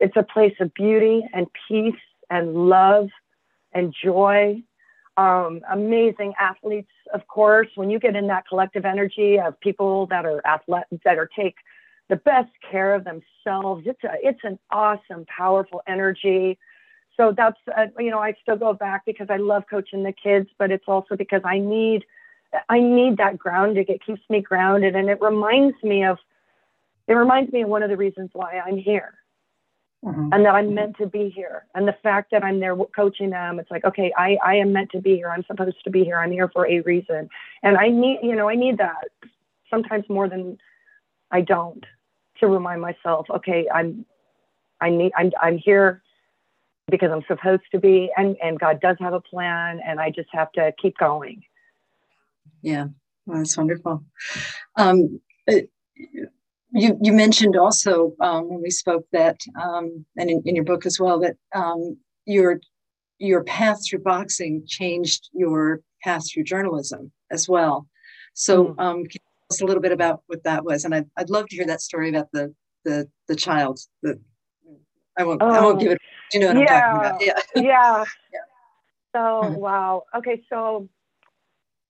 it's 0.00 0.16
a 0.16 0.22
place 0.22 0.54
of 0.60 0.72
beauty 0.74 1.22
and 1.32 1.46
peace 1.68 1.94
and 2.30 2.54
love 2.54 3.08
and 3.72 3.94
joy. 4.02 4.62
Um, 5.16 5.60
amazing 5.70 6.32
athletes, 6.40 6.90
of 7.12 7.26
course. 7.26 7.68
When 7.74 7.90
you 7.90 7.98
get 7.98 8.16
in 8.16 8.26
that 8.28 8.48
collective 8.48 8.86
energy 8.86 9.38
of 9.38 9.60
people 9.60 10.06
that 10.06 10.24
are 10.24 10.40
athletes 10.46 11.02
that 11.04 11.18
are 11.18 11.28
take 11.38 11.56
the 12.08 12.16
best 12.16 12.50
care 12.70 12.94
of 12.94 13.04
themselves, 13.04 13.82
it's 13.86 14.02
a 14.04 14.14
it's 14.22 14.40
an 14.42 14.58
awesome, 14.70 15.26
powerful 15.26 15.82
energy. 15.86 16.58
So 17.16 17.34
that's 17.36 17.58
uh, 17.76 17.86
you 17.98 18.10
know 18.10 18.20
I 18.20 18.34
still 18.40 18.56
go 18.56 18.72
back 18.72 19.02
because 19.04 19.26
I 19.28 19.36
love 19.36 19.64
coaching 19.68 20.02
the 20.02 20.12
kids, 20.12 20.48
but 20.58 20.70
it's 20.70 20.88
also 20.88 21.16
because 21.16 21.42
I 21.44 21.58
need 21.58 22.04
I 22.70 22.80
need 22.80 23.18
that 23.18 23.38
grounding. 23.38 23.84
It 23.88 24.02
keeps 24.04 24.22
me 24.30 24.40
grounded, 24.40 24.96
and 24.96 25.10
it 25.10 25.20
reminds 25.20 25.76
me 25.82 26.04
of 26.04 26.16
it 27.06 27.12
reminds 27.12 27.52
me 27.52 27.62
of 27.62 27.68
one 27.68 27.82
of 27.82 27.90
the 27.90 27.96
reasons 27.96 28.30
why 28.32 28.58
I'm 28.64 28.78
here 28.78 29.19
Mm-hmm. 30.02 30.32
and 30.32 30.46
that 30.46 30.54
I'm 30.54 30.74
meant 30.74 30.96
to 30.96 31.06
be 31.06 31.28
here. 31.28 31.66
And 31.74 31.86
the 31.86 31.94
fact 32.02 32.30
that 32.30 32.42
I'm 32.42 32.58
there 32.58 32.74
coaching 32.96 33.28
them, 33.28 33.58
it's 33.58 33.70
like, 33.70 33.84
okay, 33.84 34.10
I, 34.16 34.38
I 34.42 34.54
am 34.54 34.72
meant 34.72 34.90
to 34.92 35.00
be 35.00 35.16
here. 35.16 35.28
I'm 35.28 35.44
supposed 35.44 35.76
to 35.84 35.90
be 35.90 36.04
here. 36.04 36.18
I'm 36.18 36.32
here 36.32 36.48
for 36.48 36.66
a 36.66 36.80
reason. 36.80 37.28
And 37.62 37.76
I 37.76 37.88
need, 37.88 38.20
you 38.22 38.34
know, 38.34 38.48
I 38.48 38.54
need 38.54 38.78
that 38.78 39.10
sometimes 39.68 40.06
more 40.08 40.26
than 40.26 40.56
I 41.30 41.42
don't 41.42 41.84
to 42.38 42.46
remind 42.46 42.80
myself, 42.80 43.26
okay, 43.28 43.68
I'm, 43.72 44.06
I 44.80 44.88
need, 44.88 45.12
I'm, 45.18 45.32
I'm 45.38 45.58
here 45.58 46.02
because 46.90 47.10
I'm 47.12 47.22
supposed 47.28 47.62
to 47.72 47.78
be, 47.78 48.10
and 48.16 48.36
and 48.42 48.58
God 48.58 48.80
does 48.80 48.96
have 49.00 49.12
a 49.12 49.20
plan, 49.20 49.80
and 49.86 50.00
I 50.00 50.10
just 50.10 50.28
have 50.32 50.50
to 50.52 50.72
keep 50.80 50.98
going. 50.98 51.42
Yeah, 52.62 52.88
well, 53.26 53.38
that's 53.38 53.56
wonderful. 53.56 54.04
Um, 54.76 55.20
uh, 55.48 55.60
you 56.72 56.98
you 57.02 57.12
mentioned 57.12 57.56
also 57.56 58.14
um, 58.20 58.48
when 58.48 58.62
we 58.62 58.70
spoke 58.70 59.04
that, 59.12 59.40
um, 59.60 60.04
and 60.16 60.30
in, 60.30 60.42
in, 60.44 60.54
your 60.54 60.64
book 60.64 60.86
as 60.86 61.00
well, 61.00 61.18
that 61.20 61.36
um, 61.54 61.96
your 62.26 62.60
your 63.18 63.44
path 63.44 63.78
through 63.88 64.00
boxing 64.00 64.64
changed 64.66 65.28
your 65.32 65.80
path 66.02 66.22
through 66.32 66.44
journalism 66.44 67.12
as 67.30 67.48
well. 67.48 67.86
So, 68.34 68.66
mm. 68.66 68.74
um, 68.78 69.04
can 69.04 69.14
you 69.14 69.20
tell 69.20 69.46
us 69.50 69.60
a 69.60 69.64
little 69.64 69.82
bit 69.82 69.92
about 69.92 70.22
what 70.26 70.44
that 70.44 70.64
was? 70.64 70.84
And 70.84 70.94
I'd, 70.94 71.06
I'd 71.16 71.30
love 71.30 71.46
to 71.48 71.56
hear 71.56 71.66
that 71.66 71.82
story 71.82 72.08
about 72.10 72.28
the 72.32 72.54
the 72.84 73.08
the 73.28 73.36
child. 73.36 73.80
The 74.02 74.20
I 75.18 75.24
won't 75.24 75.42
oh, 75.42 75.50
I 75.50 75.60
won't 75.60 75.80
give 75.80 75.92
it. 75.92 75.98
You 76.32 76.40
know 76.40 76.46
what 76.48 76.58
yeah, 76.58 76.74
I'm 76.74 76.94
talking 76.94 77.10
about? 77.10 77.22
Yeah. 77.22 77.62
yeah. 77.62 78.04
yeah. 78.32 78.40
So 79.12 79.18
mm-hmm. 79.18 79.54
wow. 79.56 80.04
Okay. 80.16 80.40
So 80.48 80.88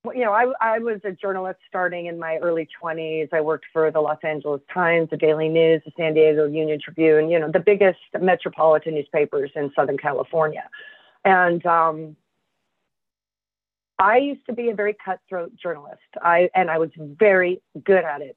you 0.06 0.24
know, 0.24 0.32
I, 0.32 0.50
I 0.60 0.78
was 0.78 1.00
a 1.04 1.12
journalist 1.12 1.60
starting 1.68 2.06
in 2.06 2.18
my 2.18 2.38
early 2.38 2.66
20s. 2.82 3.28
I 3.32 3.40
worked 3.40 3.66
for 3.72 3.90
the 3.90 4.00
Los 4.00 4.18
Angeles 4.22 4.62
Times, 4.72 5.10
the 5.10 5.16
Daily 5.16 5.48
News, 5.48 5.82
the 5.84 5.92
San 5.96 6.14
Diego 6.14 6.46
Union 6.46 6.80
Tribune, 6.82 7.30
you 7.30 7.38
know, 7.38 7.50
the 7.50 7.60
biggest 7.60 7.98
metropolitan 8.18 8.94
newspapers 8.94 9.50
in 9.54 9.70
Southern 9.76 9.98
California. 9.98 10.68
And 11.24 11.64
um, 11.66 12.16
I 13.98 14.16
used 14.16 14.46
to 14.46 14.54
be 14.54 14.70
a 14.70 14.74
very 14.74 14.96
cutthroat 15.04 15.54
journalist. 15.54 16.00
I 16.22 16.48
and 16.54 16.70
I 16.70 16.78
was 16.78 16.90
very 16.96 17.60
good 17.84 18.04
at 18.04 18.22
it. 18.22 18.36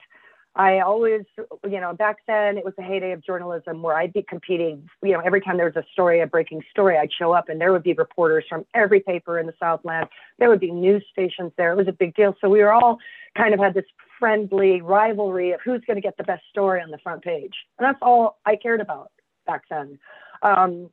I 0.56 0.82
always, 0.82 1.22
you 1.38 1.82
know, 1.82 1.94
back 1.94 2.18
then 2.28 2.60
it 2.60 2.66
was 2.66 2.76
the 2.78 2.84
heyday 2.84 3.12
of 3.12 3.24
journalism 3.24 3.82
where 3.82 3.98
I'd 3.98 4.14
be 4.14 4.22
competing. 4.22 4.88
You 5.02 5.14
know, 5.14 5.20
every 5.20 5.42
time 5.42 5.58
there 5.58 5.66
was 5.66 5.76
a 5.76 5.86
story, 5.92 6.22
a 6.22 6.28
breaking 6.28 6.62
story, 6.70 6.96
I'd 6.96 7.12
show 7.12 7.32
up 7.32 7.50
and 7.50 7.60
there 7.60 7.72
would 7.72 7.82
be 7.82 7.94
reporters 7.94 8.46
from 8.48 8.64
every 8.76 9.00
paper 9.00 9.40
in 9.40 9.48
the 9.48 9.54
Southland. 9.60 10.08
There 10.38 10.50
would 10.50 10.60
be 10.60 10.70
news 10.70 11.04
stations 11.12 11.52
there. 11.58 11.72
It 11.72 11.76
was 11.76 11.88
a 11.88 11.92
big 11.94 12.16
deal. 12.16 12.36
So 12.40 12.50
we 12.50 12.60
were 12.60 12.72
all 12.72 13.00
kind 13.36 13.56
of 13.56 13.60
had 13.60 13.74
this 13.74 13.86
friendly 14.20 14.82
rivalry 14.82 15.54
of 15.54 15.60
who's 15.66 15.82
going 15.88 15.98
to 15.98 16.02
get 16.02 16.18
the 16.18 16.24
best 16.24 16.44
story 16.52 16.82
on 16.82 16.92
the 16.92 17.00
front 17.00 17.24
page. 17.24 17.54
And 17.80 17.88
that's 17.88 18.00
all 18.04 18.38
I 18.46 18.56
cared 18.56 18.80
about 18.80 19.12
back 19.48 19.64
then. 19.72 19.98
Um, 20.44 20.92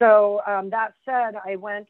so 0.00 0.40
um, 0.48 0.70
that 0.70 0.94
said, 1.04 1.34
I 1.46 1.54
went, 1.54 1.86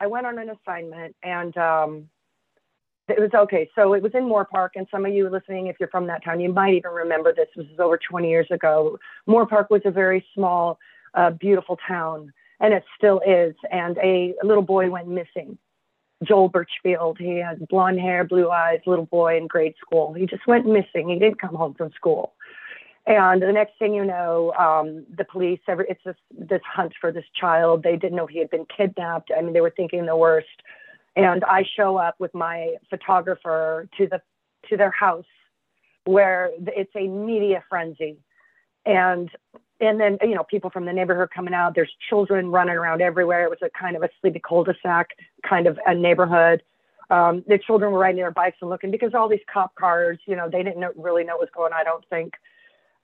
I 0.00 0.08
went 0.08 0.26
on 0.26 0.40
an 0.40 0.50
assignment 0.50 1.14
and 1.22 1.56
um, 1.56 2.08
it 3.10 3.20
was 3.20 3.30
okay. 3.34 3.68
So 3.74 3.94
it 3.94 4.02
was 4.02 4.12
in 4.14 4.24
Moorpark, 4.24 4.70
and 4.76 4.86
some 4.90 5.04
of 5.04 5.12
you 5.12 5.28
listening, 5.28 5.66
if 5.66 5.76
you're 5.78 5.88
from 5.88 6.06
that 6.06 6.24
town, 6.24 6.40
you 6.40 6.52
might 6.52 6.74
even 6.74 6.90
remember 6.90 7.32
this. 7.34 7.48
This 7.56 7.66
was 7.68 7.80
over 7.80 7.98
20 7.98 8.28
years 8.28 8.46
ago. 8.50 8.98
Moorpark 9.28 9.70
was 9.70 9.82
a 9.84 9.90
very 9.90 10.24
small, 10.34 10.78
uh, 11.14 11.30
beautiful 11.30 11.78
town, 11.86 12.32
and 12.60 12.74
it 12.74 12.84
still 12.96 13.20
is. 13.26 13.54
And 13.70 13.98
a, 13.98 14.34
a 14.42 14.46
little 14.46 14.62
boy 14.62 14.90
went 14.90 15.08
missing. 15.08 15.58
Joel 16.22 16.48
Birchfield. 16.48 17.18
He 17.18 17.38
had 17.38 17.66
blonde 17.68 17.98
hair, 17.98 18.24
blue 18.24 18.50
eyes, 18.50 18.80
little 18.86 19.06
boy 19.06 19.36
in 19.36 19.46
grade 19.46 19.74
school. 19.80 20.12
He 20.12 20.26
just 20.26 20.46
went 20.46 20.66
missing. 20.66 21.08
He 21.08 21.18
didn't 21.18 21.40
come 21.40 21.54
home 21.54 21.74
from 21.74 21.90
school. 21.92 22.34
And 23.06 23.42
the 23.42 23.52
next 23.52 23.78
thing 23.78 23.94
you 23.94 24.04
know, 24.04 24.52
um, 24.58 25.06
the 25.16 25.24
police, 25.24 25.60
every, 25.66 25.86
it's 25.88 26.04
this, 26.04 26.16
this 26.30 26.60
hunt 26.64 26.92
for 27.00 27.10
this 27.10 27.24
child. 27.34 27.82
They 27.82 27.96
didn't 27.96 28.16
know 28.16 28.26
he 28.26 28.38
had 28.38 28.50
been 28.50 28.66
kidnapped. 28.66 29.30
I 29.36 29.40
mean, 29.40 29.54
they 29.54 29.62
were 29.62 29.72
thinking 29.74 30.04
the 30.04 30.16
worst 30.16 30.48
and 31.16 31.44
I 31.44 31.64
show 31.76 31.96
up 31.96 32.14
with 32.18 32.34
my 32.34 32.76
photographer 32.88 33.88
to 33.98 34.06
the 34.06 34.20
to 34.68 34.76
their 34.76 34.90
house 34.90 35.24
where 36.04 36.50
it's 36.58 36.92
a 36.96 37.06
media 37.06 37.62
frenzy. 37.68 38.18
And 38.86 39.30
and 39.80 40.00
then 40.00 40.18
you 40.22 40.34
know 40.34 40.44
people 40.44 40.70
from 40.70 40.84
the 40.86 40.92
neighborhood 40.92 41.30
coming 41.34 41.54
out 41.54 41.74
there's 41.74 41.92
children 42.08 42.50
running 42.50 42.76
around 42.76 43.02
everywhere. 43.02 43.44
It 43.44 43.50
was 43.50 43.58
a 43.62 43.70
kind 43.70 43.96
of 43.96 44.02
a 44.02 44.08
sleepy 44.20 44.40
cul-de-sac 44.40 45.10
kind 45.46 45.66
of 45.66 45.78
a 45.86 45.94
neighborhood. 45.94 46.62
Um, 47.10 47.44
the 47.48 47.58
children 47.58 47.90
were 47.90 47.98
riding 47.98 48.20
their 48.20 48.30
bikes 48.30 48.58
and 48.60 48.70
looking 48.70 48.90
because 48.92 49.14
all 49.14 49.28
these 49.28 49.40
cop 49.52 49.74
cars 49.74 50.18
you 50.26 50.36
know 50.36 50.48
they 50.48 50.62
didn't 50.62 50.80
know, 50.80 50.92
really 50.96 51.24
know 51.24 51.34
what 51.34 51.40
was 51.40 51.48
going 51.54 51.72
on 51.72 51.80
i 51.80 51.84
don't 51.84 52.04
think. 52.08 52.34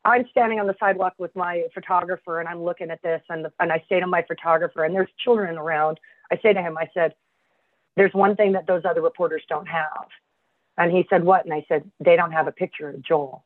I'm 0.04 0.24
standing 0.30 0.60
on 0.60 0.68
the 0.68 0.76
sidewalk 0.78 1.14
with 1.18 1.34
my 1.34 1.64
photographer 1.74 2.38
and 2.38 2.48
i'm 2.48 2.62
looking 2.62 2.90
at 2.90 3.02
this 3.02 3.20
and, 3.28 3.44
the, 3.44 3.52
and 3.58 3.72
i 3.72 3.84
say 3.88 3.98
to 3.98 4.06
my 4.06 4.22
photographer 4.22 4.84
and 4.84 4.94
there's 4.94 5.10
children 5.22 5.58
around. 5.58 5.98
I 6.30 6.38
say 6.42 6.52
to 6.52 6.62
him 6.62 6.78
i 6.78 6.88
said 6.94 7.14
there's 7.96 8.12
one 8.12 8.36
thing 8.36 8.52
that 8.52 8.66
those 8.66 8.84
other 8.84 9.02
reporters 9.02 9.42
don't 9.48 9.66
have. 9.66 10.06
And 10.78 10.92
he 10.92 11.06
said, 11.08 11.24
What? 11.24 11.44
And 11.44 11.54
I 11.54 11.64
said, 11.68 11.90
They 12.00 12.16
don't 12.16 12.32
have 12.32 12.46
a 12.46 12.52
picture 12.52 12.90
of 12.90 13.02
Joel. 13.02 13.44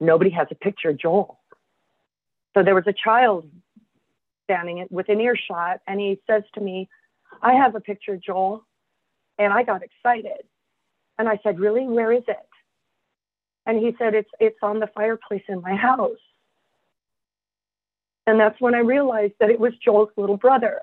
Nobody 0.00 0.30
has 0.30 0.46
a 0.50 0.54
picture 0.54 0.90
of 0.90 0.98
Joel. 0.98 1.40
So 2.54 2.62
there 2.62 2.74
was 2.74 2.86
a 2.86 2.92
child 2.92 3.50
standing 4.44 4.78
with 4.78 4.90
within 4.90 5.20
earshot, 5.20 5.80
and 5.86 6.00
he 6.00 6.20
says 6.26 6.42
to 6.54 6.60
me, 6.60 6.88
I 7.42 7.54
have 7.54 7.74
a 7.74 7.80
picture 7.80 8.14
of 8.14 8.22
Joel. 8.22 8.64
And 9.38 9.52
I 9.52 9.62
got 9.62 9.82
excited. 9.82 10.44
And 11.18 11.28
I 11.28 11.38
said, 11.42 11.58
Really? 11.58 11.86
Where 11.86 12.12
is 12.12 12.24
it? 12.28 12.36
And 13.66 13.78
he 13.78 13.94
said, 13.98 14.14
It's 14.14 14.30
it's 14.40 14.58
on 14.62 14.80
the 14.80 14.88
fireplace 14.88 15.44
in 15.48 15.62
my 15.62 15.74
house. 15.74 16.18
And 18.26 18.38
that's 18.38 18.60
when 18.60 18.74
I 18.74 18.80
realized 18.80 19.34
that 19.40 19.48
it 19.48 19.58
was 19.58 19.72
Joel's 19.82 20.10
little 20.18 20.36
brother. 20.36 20.82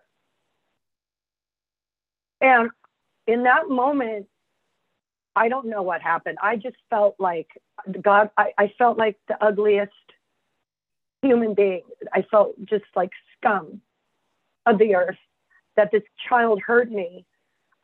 And 2.45 2.69
in 3.25 3.43
that 3.43 3.69
moment, 3.69 4.27
I 5.35 5.49
don't 5.49 5.65
know 5.65 5.81
what 5.81 6.01
happened. 6.01 6.37
I 6.43 6.57
just 6.57 6.77
felt 6.91 7.15
like 7.17 7.47
God, 8.03 8.29
I, 8.37 8.51
I 8.57 8.71
felt 8.77 8.99
like 8.99 9.17
the 9.27 9.43
ugliest 9.43 9.91
human 11.23 11.55
being. 11.55 11.81
I 12.13 12.21
felt 12.29 12.53
just 12.65 12.85
like 12.95 13.09
scum 13.35 13.81
of 14.67 14.77
the 14.77 14.93
earth 14.93 15.17
that 15.75 15.89
this 15.91 16.03
child 16.29 16.61
hurt 16.61 16.91
me 16.91 17.25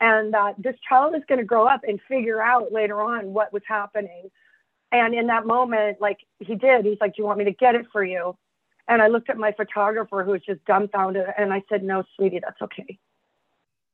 and 0.00 0.32
that 0.32 0.54
this 0.58 0.76
child 0.88 1.16
is 1.16 1.22
going 1.28 1.40
to 1.40 1.44
grow 1.44 1.66
up 1.66 1.80
and 1.82 2.00
figure 2.08 2.40
out 2.40 2.70
later 2.70 3.00
on 3.00 3.34
what 3.34 3.52
was 3.52 3.62
happening. 3.66 4.30
And 4.92 5.12
in 5.12 5.26
that 5.26 5.44
moment, 5.44 6.00
like 6.00 6.18
he 6.38 6.54
did, 6.54 6.84
he's 6.84 6.98
like, 7.00 7.16
Do 7.16 7.22
you 7.22 7.26
want 7.26 7.40
me 7.40 7.46
to 7.46 7.52
get 7.52 7.74
it 7.74 7.86
for 7.90 8.04
you? 8.04 8.36
And 8.86 9.02
I 9.02 9.08
looked 9.08 9.28
at 9.28 9.36
my 9.36 9.50
photographer 9.50 10.22
who 10.22 10.30
was 10.30 10.42
just 10.46 10.64
dumbfounded 10.66 11.26
and 11.36 11.52
I 11.52 11.62
said, 11.68 11.82
No, 11.82 12.04
sweetie, 12.16 12.38
that's 12.40 12.62
okay 12.62 13.00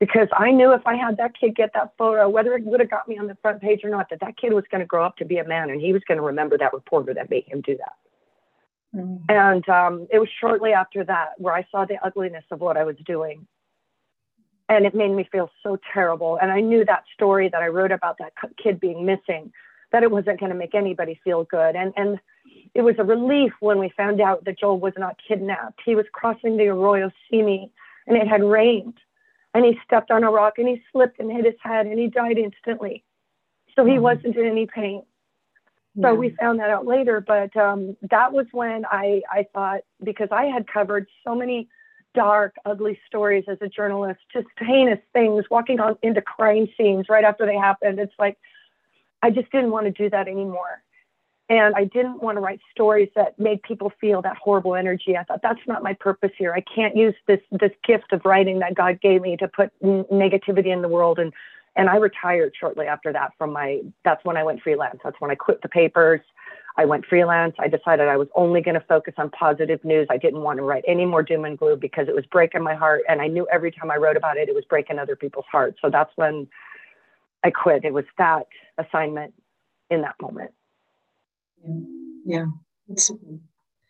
because 0.00 0.28
I 0.36 0.50
knew 0.52 0.72
if 0.72 0.86
I 0.86 0.94
had 0.94 1.16
that 1.16 1.38
kid 1.38 1.56
get 1.56 1.72
that 1.74 1.92
photo, 1.98 2.28
whether 2.28 2.54
it 2.54 2.64
would 2.64 2.80
have 2.80 2.90
got 2.90 3.08
me 3.08 3.18
on 3.18 3.26
the 3.26 3.36
front 3.42 3.60
page 3.60 3.80
or 3.82 3.90
not, 3.90 4.10
that 4.10 4.20
that 4.20 4.36
kid 4.36 4.52
was 4.52 4.64
going 4.70 4.80
to 4.80 4.86
grow 4.86 5.04
up 5.04 5.16
to 5.16 5.24
be 5.24 5.38
a 5.38 5.44
man 5.44 5.70
and 5.70 5.80
he 5.80 5.92
was 5.92 6.02
going 6.06 6.18
to 6.18 6.24
remember 6.24 6.56
that 6.56 6.72
reporter 6.72 7.12
that 7.14 7.30
made 7.30 7.44
him 7.48 7.60
do 7.60 7.76
that. 7.76 7.94
Mm-hmm. 8.94 9.24
And 9.28 9.68
um, 9.68 10.06
it 10.10 10.18
was 10.18 10.28
shortly 10.40 10.72
after 10.72 11.04
that 11.04 11.30
where 11.38 11.54
I 11.54 11.66
saw 11.70 11.84
the 11.84 11.98
ugliness 12.04 12.44
of 12.50 12.60
what 12.60 12.76
I 12.76 12.84
was 12.84 12.96
doing. 13.04 13.46
And 14.68 14.84
it 14.84 14.94
made 14.94 15.10
me 15.10 15.26
feel 15.32 15.50
so 15.62 15.78
terrible. 15.92 16.38
And 16.40 16.52
I 16.52 16.60
knew 16.60 16.84
that 16.84 17.04
story 17.14 17.48
that 17.48 17.62
I 17.62 17.68
wrote 17.68 17.90
about 17.90 18.18
that 18.18 18.34
kid 18.62 18.78
being 18.78 19.04
missing, 19.04 19.50
that 19.92 20.02
it 20.02 20.10
wasn't 20.10 20.38
going 20.38 20.52
to 20.52 20.58
make 20.58 20.74
anybody 20.74 21.18
feel 21.24 21.44
good. 21.44 21.74
And, 21.74 21.92
and 21.96 22.20
it 22.74 22.82
was 22.82 22.94
a 22.98 23.04
relief 23.04 23.52
when 23.60 23.78
we 23.78 23.90
found 23.96 24.20
out 24.20 24.44
that 24.44 24.58
Joel 24.58 24.78
was 24.78 24.92
not 24.96 25.16
kidnapped. 25.26 25.80
He 25.84 25.94
was 25.94 26.04
crossing 26.12 26.56
the 26.56 26.68
Arroyo 26.68 27.10
Simi 27.30 27.72
and 28.06 28.16
it 28.16 28.28
had 28.28 28.44
rained 28.44 28.98
and 29.54 29.64
he 29.64 29.78
stepped 29.84 30.10
on 30.10 30.24
a 30.24 30.30
rock 30.30 30.54
and 30.58 30.68
he 30.68 30.82
slipped 30.92 31.18
and 31.18 31.30
hit 31.30 31.44
his 31.44 31.54
head 31.60 31.86
and 31.86 31.98
he 31.98 32.08
died 32.08 32.38
instantly. 32.38 33.04
So 33.74 33.84
he 33.84 33.92
mm-hmm. 33.92 34.02
wasn't 34.02 34.36
in 34.36 34.46
any 34.46 34.66
pain. 34.66 35.02
So 36.00 36.14
we 36.14 36.30
found 36.30 36.60
that 36.60 36.70
out 36.70 36.86
later, 36.86 37.20
but 37.20 37.56
um, 37.56 37.96
that 38.08 38.32
was 38.32 38.46
when 38.52 38.84
I, 38.86 39.22
I 39.32 39.46
thought 39.52 39.80
because 40.04 40.28
I 40.30 40.44
had 40.44 40.68
covered 40.68 41.08
so 41.26 41.34
many 41.34 41.68
dark, 42.14 42.54
ugly 42.64 43.00
stories 43.06 43.44
as 43.48 43.58
a 43.60 43.68
journalist, 43.68 44.20
just 44.32 44.46
heinous 44.58 45.00
things, 45.12 45.46
walking 45.50 45.80
on 45.80 45.96
into 46.02 46.22
crime 46.22 46.68
scenes 46.76 47.06
right 47.08 47.24
after 47.24 47.46
they 47.46 47.56
happened. 47.56 47.98
It's 47.98 48.14
like 48.16 48.38
I 49.22 49.30
just 49.30 49.50
didn't 49.50 49.72
want 49.72 49.86
to 49.86 49.90
do 49.90 50.08
that 50.10 50.28
anymore 50.28 50.82
and 51.48 51.74
I 51.74 51.84
didn't 51.84 52.22
want 52.22 52.36
to 52.36 52.40
write 52.40 52.60
stories 52.70 53.08
that 53.16 53.38
made 53.38 53.62
people 53.62 53.90
feel 54.00 54.20
that 54.22 54.36
horrible 54.36 54.74
energy. 54.74 55.16
I 55.16 55.24
thought 55.24 55.40
that's 55.42 55.60
not 55.66 55.82
my 55.82 55.94
purpose 55.94 56.32
here. 56.36 56.52
I 56.52 56.60
can't 56.60 56.96
use 56.96 57.14
this 57.26 57.40
this 57.52 57.72
gift 57.86 58.12
of 58.12 58.22
writing 58.24 58.58
that 58.58 58.74
God 58.74 59.00
gave 59.00 59.22
me 59.22 59.36
to 59.38 59.48
put 59.48 59.70
n- 59.82 60.04
negativity 60.12 60.66
in 60.72 60.82
the 60.82 60.88
world. 60.88 61.18
And 61.18 61.32
and 61.76 61.88
I 61.88 61.96
retired 61.96 62.54
shortly 62.58 62.86
after 62.86 63.12
that 63.12 63.32
from 63.38 63.52
my. 63.52 63.80
That's 64.04 64.22
when 64.24 64.36
I 64.36 64.44
went 64.44 64.62
freelance. 64.62 64.98
That's 65.02 65.20
when 65.20 65.30
I 65.30 65.34
quit 65.36 65.62
the 65.62 65.68
papers. 65.68 66.20
I 66.76 66.84
went 66.84 67.06
freelance. 67.06 67.56
I 67.58 67.66
decided 67.66 68.08
I 68.08 68.16
was 68.16 68.28
only 68.36 68.60
going 68.60 68.74
to 68.76 68.84
focus 68.86 69.14
on 69.18 69.30
positive 69.30 69.84
news. 69.84 70.06
I 70.10 70.16
didn't 70.16 70.42
want 70.42 70.58
to 70.58 70.62
write 70.62 70.84
any 70.86 71.06
more 71.06 71.22
doom 71.24 71.44
and 71.44 71.58
gloom 71.58 71.80
because 71.80 72.08
it 72.08 72.14
was 72.14 72.24
breaking 72.26 72.62
my 72.62 72.74
heart, 72.74 73.02
and 73.08 73.20
I 73.20 73.26
knew 73.26 73.48
every 73.50 73.72
time 73.72 73.90
I 73.90 73.96
wrote 73.96 74.16
about 74.16 74.36
it, 74.36 74.48
it 74.48 74.54
was 74.54 74.64
breaking 74.68 74.98
other 74.98 75.16
people's 75.16 75.46
hearts. 75.50 75.78
So 75.82 75.90
that's 75.90 76.12
when 76.16 76.46
I 77.42 77.50
quit. 77.50 77.84
It 77.84 77.94
was 77.94 78.04
that 78.18 78.46
assignment 78.78 79.32
in 79.90 80.02
that 80.02 80.16
moment. 80.20 80.52
Yeah. 82.24 82.46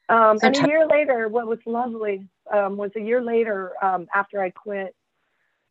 Um, 0.08 0.38
and 0.42 0.56
a 0.56 0.66
year 0.68 0.86
later, 0.86 1.28
what 1.28 1.46
was 1.46 1.58
lovely 1.66 2.26
um, 2.52 2.76
was 2.76 2.90
a 2.96 3.00
year 3.00 3.22
later 3.22 3.72
um, 3.82 4.06
after 4.14 4.42
I 4.42 4.50
quit, 4.50 4.94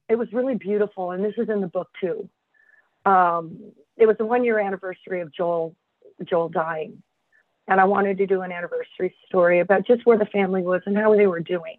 it 0.10 0.16
was 0.18 0.32
really 0.34 0.56
beautiful. 0.56 1.12
And 1.12 1.24
this 1.24 1.34
is 1.38 1.50
in 1.50 1.62
the 1.62 1.68
book 1.68 1.89
too. 2.02 2.30
Um, 3.06 3.74
it 3.98 4.06
was 4.08 4.18
the 4.18 4.26
one 4.26 4.43
year 4.43 4.60
anniversary 4.60 5.22
of 5.22 5.34
Joel, 5.34 5.76
Joel 6.24 6.50
dying. 6.50 7.02
and 7.68 7.80
I 7.80 7.86
wanted 7.86 8.18
to 8.18 8.28
do 8.28 8.41
an 8.41 8.52
anniversary 8.52 9.16
story 9.28 9.60
about 9.60 9.86
just 9.86 10.06
where 10.06 10.18
the 10.18 10.26
family 10.26 10.62
was 10.62 10.82
and 10.86 10.98
how 10.98 11.16
they 11.16 11.28
were 11.28 11.39
doing. 11.39 11.78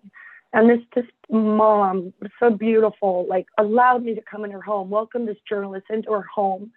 And 0.52 0.68
this 0.68 0.80
this 0.94 1.04
mom, 1.30 2.12
so 2.40 2.50
beautiful, 2.50 3.26
like 3.28 3.46
allowed 3.58 4.04
me 4.04 4.14
to 4.14 4.22
come 4.22 4.44
in 4.44 4.50
her 4.50 4.62
home, 4.62 4.88
welcome 4.90 5.26
this 5.26 5.36
journalist 5.48 5.86
into 5.90 6.12
her 6.12 6.22
home, 6.22 6.72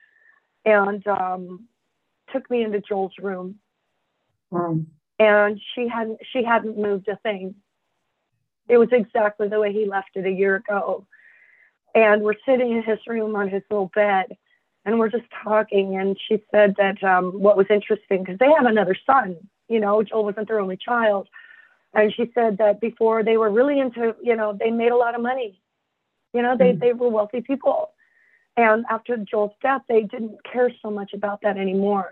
and 0.66 1.06
um, 1.08 1.68
took 2.32 2.50
me 2.50 2.64
into 2.64 2.82
Joel's 2.82 3.14
room. 3.20 3.60
Mm. 4.52 4.86
And 5.20 5.62
she 5.76 5.88
hadn't 5.88 6.20
she 6.32 6.44
hadn't 6.44 6.78
moved 6.78 7.08
a 7.08 7.16
thing. 7.18 7.56
It 8.68 8.78
was 8.78 8.90
exactly 8.92 9.48
the 9.48 9.60
way 9.60 9.74
he 9.74 9.86
left 9.86 10.10
it 10.16 10.26
a 10.26 10.32
year 10.32 10.56
ago. 10.56 11.06
And 11.94 12.22
we're 12.22 12.36
sitting 12.46 12.72
in 12.72 12.84
his 12.84 13.00
room 13.06 13.36
on 13.36 13.50
his 13.50 13.64
little 13.70 13.92
bed, 13.94 14.38
and 14.86 14.98
we're 14.98 15.10
just 15.10 15.26
talking. 15.44 15.98
And 15.98 16.18
she 16.28 16.42
said 16.52 16.76
that 16.78 17.04
um, 17.04 17.42
what 17.42 17.58
was 17.58 17.68
interesting 17.70 18.24
because 18.24 18.40
they 18.40 18.52
have 18.58 18.66
another 18.66 18.96
son. 19.06 19.36
You 19.68 19.80
know, 19.80 20.04
Joel 20.04 20.26
wasn't 20.26 20.48
their 20.48 20.60
only 20.60 20.78
child 20.78 21.28
and 21.94 22.14
she 22.14 22.32
said 22.34 22.58
that 22.60 22.80
before 22.80 23.24
they 23.24 23.38
were 23.38 23.50
really 23.50 23.80
into, 23.80 24.16
you 24.22 24.36
know, 24.36 24.58
they 24.58 24.72
made 24.72 24.92
a 24.92 24.98
lot 24.98 25.16
of 25.16 25.22
money. 25.22 25.62
You 26.34 26.42
know, 26.42 26.56
they, 26.58 26.74
mm. 26.74 26.80
they 26.80 26.94
were 26.94 27.10
wealthy 27.10 27.42
people. 27.42 27.92
And 28.56 28.86
after 28.90 29.18
Joel's 29.18 29.52
death, 29.62 29.82
they 29.90 30.04
didn't 30.04 30.38
care 30.52 30.72
so 30.82 30.90
much 30.90 31.14
about 31.14 31.42
that 31.42 31.58
anymore. 31.58 32.12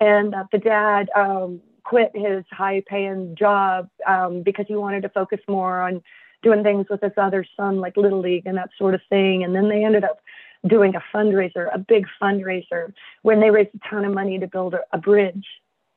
And 0.00 0.34
uh, 0.34 0.44
the 0.52 0.58
dad 0.58 1.08
um, 1.16 1.60
quit 1.84 2.10
his 2.14 2.44
high 2.50 2.82
paying 2.86 3.34
job 3.36 3.88
um, 4.06 4.42
because 4.42 4.66
he 4.68 4.76
wanted 4.76 5.02
to 5.02 5.08
focus 5.08 5.40
more 5.48 5.80
on 5.80 6.02
doing 6.42 6.62
things 6.62 6.86
with 6.90 7.00
his 7.00 7.12
other 7.16 7.44
son, 7.56 7.80
like 7.80 7.96
Little 7.96 8.20
League 8.20 8.46
and 8.46 8.56
that 8.56 8.70
sort 8.78 8.94
of 8.94 9.00
thing. 9.08 9.44
And 9.44 9.54
then 9.54 9.68
they 9.68 9.84
ended 9.84 10.04
up 10.04 10.18
doing 10.66 10.94
a 10.94 11.02
fundraiser, 11.14 11.68
a 11.72 11.78
big 11.78 12.06
fundraiser, 12.20 12.92
when 13.22 13.40
they 13.40 13.50
raised 13.50 13.70
a 13.74 13.88
ton 13.88 14.04
of 14.04 14.12
money 14.12 14.38
to 14.38 14.46
build 14.46 14.74
a, 14.74 14.80
a 14.92 14.98
bridge 14.98 15.46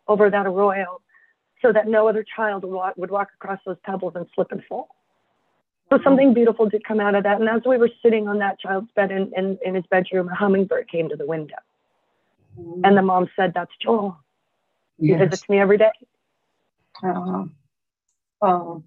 over 0.07 0.29
that 0.29 0.45
arroyo 0.45 1.01
so 1.61 1.73
that 1.73 1.87
no 1.87 2.07
other 2.07 2.23
child 2.35 2.63
would 2.63 2.71
walk, 2.71 2.93
would 2.97 3.11
walk 3.11 3.29
across 3.35 3.59
those 3.65 3.77
pebbles 3.83 4.13
and 4.15 4.25
slip 4.33 4.51
and 4.51 4.63
fall. 4.65 4.89
So 5.89 5.99
something 6.03 6.33
beautiful 6.33 6.69
did 6.69 6.83
come 6.83 6.99
out 6.99 7.15
of 7.15 7.23
that. 7.23 7.39
And 7.39 7.49
as 7.49 7.61
we 7.65 7.77
were 7.77 7.89
sitting 8.01 8.27
on 8.27 8.37
that 8.39 8.59
child's 8.59 8.91
bed 8.95 9.11
in, 9.11 9.31
in, 9.35 9.57
in 9.65 9.75
his 9.75 9.85
bedroom, 9.89 10.29
a 10.29 10.35
hummingbird 10.35 10.87
came 10.87 11.09
to 11.09 11.15
the 11.15 11.25
window. 11.25 11.55
And 12.57 12.97
the 12.97 13.01
mom 13.01 13.29
said, 13.35 13.53
That's 13.53 13.71
Joel. 13.81 14.17
He 14.99 15.09
yes. 15.09 15.19
visits 15.19 15.49
me 15.49 15.59
every 15.59 15.77
day. 15.77 15.91
Uh, 17.03 17.45
oh. 18.41 18.83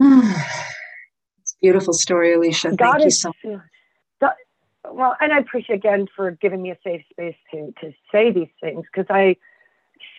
it's 0.00 1.52
a 1.52 1.58
beautiful 1.60 1.92
story, 1.92 2.34
Alicia. 2.34 2.72
God 2.76 2.92
Thank 2.92 3.06
is, 3.06 3.24
you 3.24 3.32
so 3.42 3.50
much. 3.50 3.60
God, 4.20 4.32
well, 4.90 5.16
and 5.20 5.32
I 5.32 5.38
appreciate 5.38 5.76
again 5.76 6.06
for 6.14 6.30
giving 6.30 6.62
me 6.62 6.70
a 6.70 6.78
safe 6.84 7.02
space 7.10 7.36
to 7.52 7.72
to 7.80 7.92
say 8.12 8.30
these 8.30 8.48
things 8.60 8.84
because 8.92 9.06
I 9.10 9.36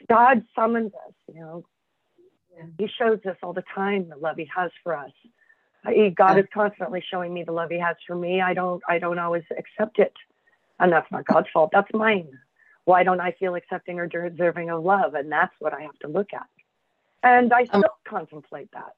God 0.09 0.43
summons 0.55 0.91
us, 1.07 1.13
you 1.33 1.39
know. 1.39 1.65
Yeah. 2.55 2.65
He 2.77 2.87
shows 2.87 3.19
us 3.29 3.37
all 3.43 3.53
the 3.53 3.63
time 3.75 4.09
the 4.09 4.17
love 4.17 4.37
he 4.37 4.49
has 4.55 4.71
for 4.83 4.95
us. 4.95 5.11
He, 5.87 6.09
God 6.09 6.35
yeah. 6.35 6.43
is 6.43 6.47
constantly 6.53 7.03
showing 7.07 7.33
me 7.33 7.43
the 7.43 7.51
love 7.51 7.69
he 7.69 7.79
has 7.79 7.95
for 8.05 8.15
me. 8.15 8.41
I 8.41 8.53
don't 8.53 8.81
I 8.87 8.99
don't 8.99 9.19
always 9.19 9.43
accept 9.57 9.99
it. 9.99 10.13
And 10.79 10.91
that's 10.91 11.11
not 11.11 11.25
God's 11.25 11.47
fault. 11.53 11.71
That's 11.73 11.91
mine. 11.93 12.29
Why 12.85 13.03
don't 13.03 13.19
I 13.19 13.31
feel 13.31 13.55
accepting 13.55 13.99
or 13.99 14.07
deserving 14.07 14.69
of 14.69 14.83
love? 14.83 15.13
And 15.13 15.31
that's 15.31 15.53
what 15.59 15.73
I 15.73 15.81
have 15.81 15.97
to 15.99 16.07
look 16.07 16.33
at. 16.33 16.47
And 17.23 17.51
I 17.51 17.65
still 17.65 17.77
um, 17.77 17.83
contemplate 18.07 18.69
that. 18.73 18.93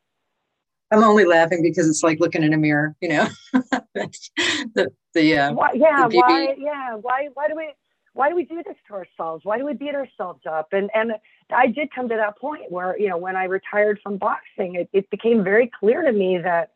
I'm 0.91 1.03
only 1.03 1.25
laughing 1.25 1.61
because 1.61 1.87
it's 1.87 2.03
like 2.03 2.19
looking 2.19 2.43
in 2.43 2.53
a 2.53 2.57
mirror, 2.57 2.95
you 2.99 3.09
know. 3.09 3.27
the 3.53 4.91
the 5.13 5.37
uh, 5.37 5.53
why, 5.53 5.71
yeah, 5.73 6.07
the 6.07 6.17
why 6.17 6.55
yeah, 6.57 6.95
why 6.95 7.29
why 7.33 7.47
do 7.47 7.55
we 7.55 7.71
why 8.13 8.29
do 8.29 8.35
we 8.35 8.43
do 8.43 8.61
this 8.65 8.75
to 8.87 8.93
ourselves? 8.93 9.45
Why 9.45 9.57
do 9.57 9.65
we 9.65 9.73
beat 9.73 9.95
ourselves 9.95 10.41
up? 10.49 10.69
And 10.71 10.89
and 10.93 11.13
I 11.51 11.67
did 11.67 11.93
come 11.93 12.09
to 12.09 12.15
that 12.15 12.37
point 12.37 12.71
where, 12.71 12.99
you 12.99 13.07
know, 13.07 13.17
when 13.17 13.35
I 13.35 13.45
retired 13.45 13.99
from 14.01 14.17
boxing, 14.17 14.75
it, 14.75 14.89
it 14.91 15.09
became 15.09 15.43
very 15.43 15.71
clear 15.79 16.01
to 16.01 16.11
me 16.11 16.39
that 16.39 16.71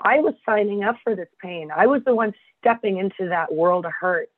I 0.00 0.20
was 0.20 0.34
signing 0.46 0.82
up 0.82 0.96
for 1.04 1.14
this 1.14 1.28
pain. 1.40 1.70
I 1.74 1.86
was 1.86 2.02
the 2.04 2.14
one 2.14 2.34
stepping 2.58 2.98
into 2.98 3.28
that 3.28 3.52
world 3.52 3.84
of 3.86 3.92
hurt. 3.98 4.30